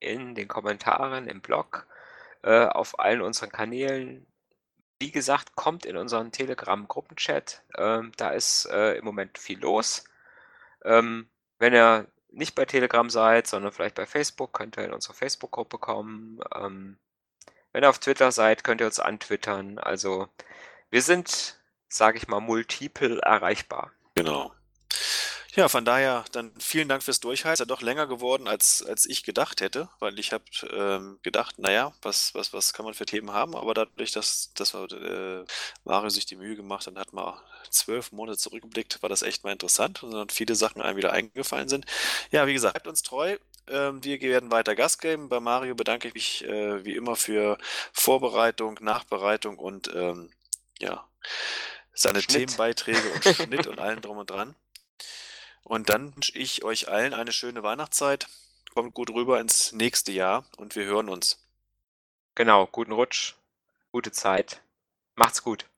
in 0.00 0.34
den 0.34 0.48
Kommentaren, 0.48 1.28
im 1.28 1.40
Blog, 1.42 1.86
äh, 2.42 2.64
auf 2.66 2.98
allen 2.98 3.20
unseren 3.20 3.50
Kanälen. 3.52 4.26
Wie 4.98 5.12
gesagt, 5.12 5.54
kommt 5.56 5.84
in 5.86 5.96
unseren 5.96 6.32
Telegram-Gruppenchat. 6.32 7.62
Ähm, 7.76 8.12
da 8.16 8.30
ist 8.30 8.64
äh, 8.66 8.94
im 8.94 9.04
Moment 9.04 9.38
viel 9.38 9.60
los. 9.60 10.04
Ähm, 10.84 11.28
wenn 11.60 11.74
ihr 11.74 12.08
nicht 12.32 12.54
bei 12.54 12.64
Telegram 12.64 13.08
seid, 13.10 13.46
sondern 13.46 13.70
vielleicht 13.70 13.94
bei 13.94 14.06
Facebook, 14.06 14.52
könnt 14.52 14.76
ihr 14.76 14.84
in 14.84 14.92
unsere 14.92 15.14
Facebook-Gruppe 15.14 15.78
kommen. 15.78 16.40
Ähm, 16.54 16.98
wenn 17.72 17.84
ihr 17.84 17.90
auf 17.90 17.98
Twitter 17.98 18.32
seid, 18.32 18.64
könnt 18.64 18.80
ihr 18.80 18.86
uns 18.86 18.98
antwittern. 18.98 19.78
Also 19.78 20.28
wir 20.90 21.02
sind, 21.02 21.60
sage 21.88 22.18
ich 22.18 22.28
mal, 22.28 22.40
multiple 22.40 23.20
erreichbar. 23.20 23.92
Genau. 24.16 24.52
Ja, 25.56 25.68
von 25.68 25.84
daher 25.84 26.24
dann 26.30 26.52
vielen 26.60 26.88
Dank 26.88 27.02
fürs 27.02 27.18
Durchhalten. 27.18 27.54
Ist 27.54 27.58
ja 27.58 27.64
doch 27.64 27.82
länger 27.82 28.06
geworden, 28.06 28.46
als, 28.46 28.84
als 28.84 29.04
ich 29.04 29.24
gedacht 29.24 29.60
hätte, 29.60 29.88
weil 29.98 30.18
ich 30.20 30.32
habe 30.32 30.44
ähm, 30.70 31.18
gedacht, 31.22 31.58
naja, 31.58 31.92
was, 32.02 32.34
was, 32.34 32.52
was 32.52 32.72
kann 32.72 32.84
man 32.84 32.94
für 32.94 33.04
Themen 33.04 33.32
haben? 33.32 33.56
Aber 33.56 33.74
dadurch, 33.74 34.12
dass, 34.12 34.52
dass 34.54 34.74
äh, 34.74 35.44
Mario 35.84 36.08
sich 36.08 36.24
die 36.26 36.36
Mühe 36.36 36.54
gemacht 36.54 36.86
hat 36.86 36.94
und 36.94 37.00
hat 37.00 37.12
mal 37.12 37.42
zwölf 37.68 38.12
Monate 38.12 38.38
zurückgeblickt, 38.38 39.02
war 39.02 39.08
das 39.08 39.22
echt 39.22 39.42
mal 39.42 39.50
interessant 39.50 40.04
und 40.04 40.12
dann 40.12 40.28
viele 40.28 40.54
Sachen 40.54 40.82
einem 40.82 40.96
wieder 40.96 41.12
eingefallen 41.12 41.68
sind. 41.68 41.84
Ja, 42.30 42.46
wie 42.46 42.52
gesagt, 42.52 42.74
bleibt 42.74 42.86
uns 42.86 43.02
treu. 43.02 43.36
Ähm, 43.66 44.04
wir 44.04 44.20
werden 44.20 44.52
weiter 44.52 44.76
Gas 44.76 44.98
geben. 44.98 45.28
Bei 45.28 45.40
Mario 45.40 45.74
bedanke 45.74 46.08
ich 46.08 46.14
mich 46.14 46.44
äh, 46.44 46.84
wie 46.84 46.94
immer 46.94 47.16
für 47.16 47.58
Vorbereitung, 47.92 48.78
Nachbereitung 48.80 49.58
und 49.58 49.92
ähm, 49.94 50.30
ja, 50.78 51.04
seine 51.92 52.22
Schnitt. 52.22 52.50
Themenbeiträge 52.50 53.12
und 53.12 53.24
Schnitt 53.34 53.66
und 53.66 53.80
allem 53.80 54.00
drum 54.00 54.18
und 54.18 54.30
dran. 54.30 54.54
Und 55.64 55.88
dann 55.88 56.14
wünsche 56.14 56.36
ich 56.36 56.64
euch 56.64 56.88
allen 56.88 57.14
eine 57.14 57.32
schöne 57.32 57.62
Weihnachtszeit. 57.62 58.26
Kommt 58.74 58.94
gut 58.94 59.10
rüber 59.10 59.40
ins 59.40 59.72
nächste 59.72 60.12
Jahr 60.12 60.44
und 60.56 60.76
wir 60.76 60.84
hören 60.84 61.08
uns. 61.08 61.38
Genau, 62.34 62.66
guten 62.66 62.92
Rutsch, 62.92 63.34
gute 63.92 64.12
Zeit. 64.12 64.62
Macht's 65.14 65.42
gut. 65.42 65.69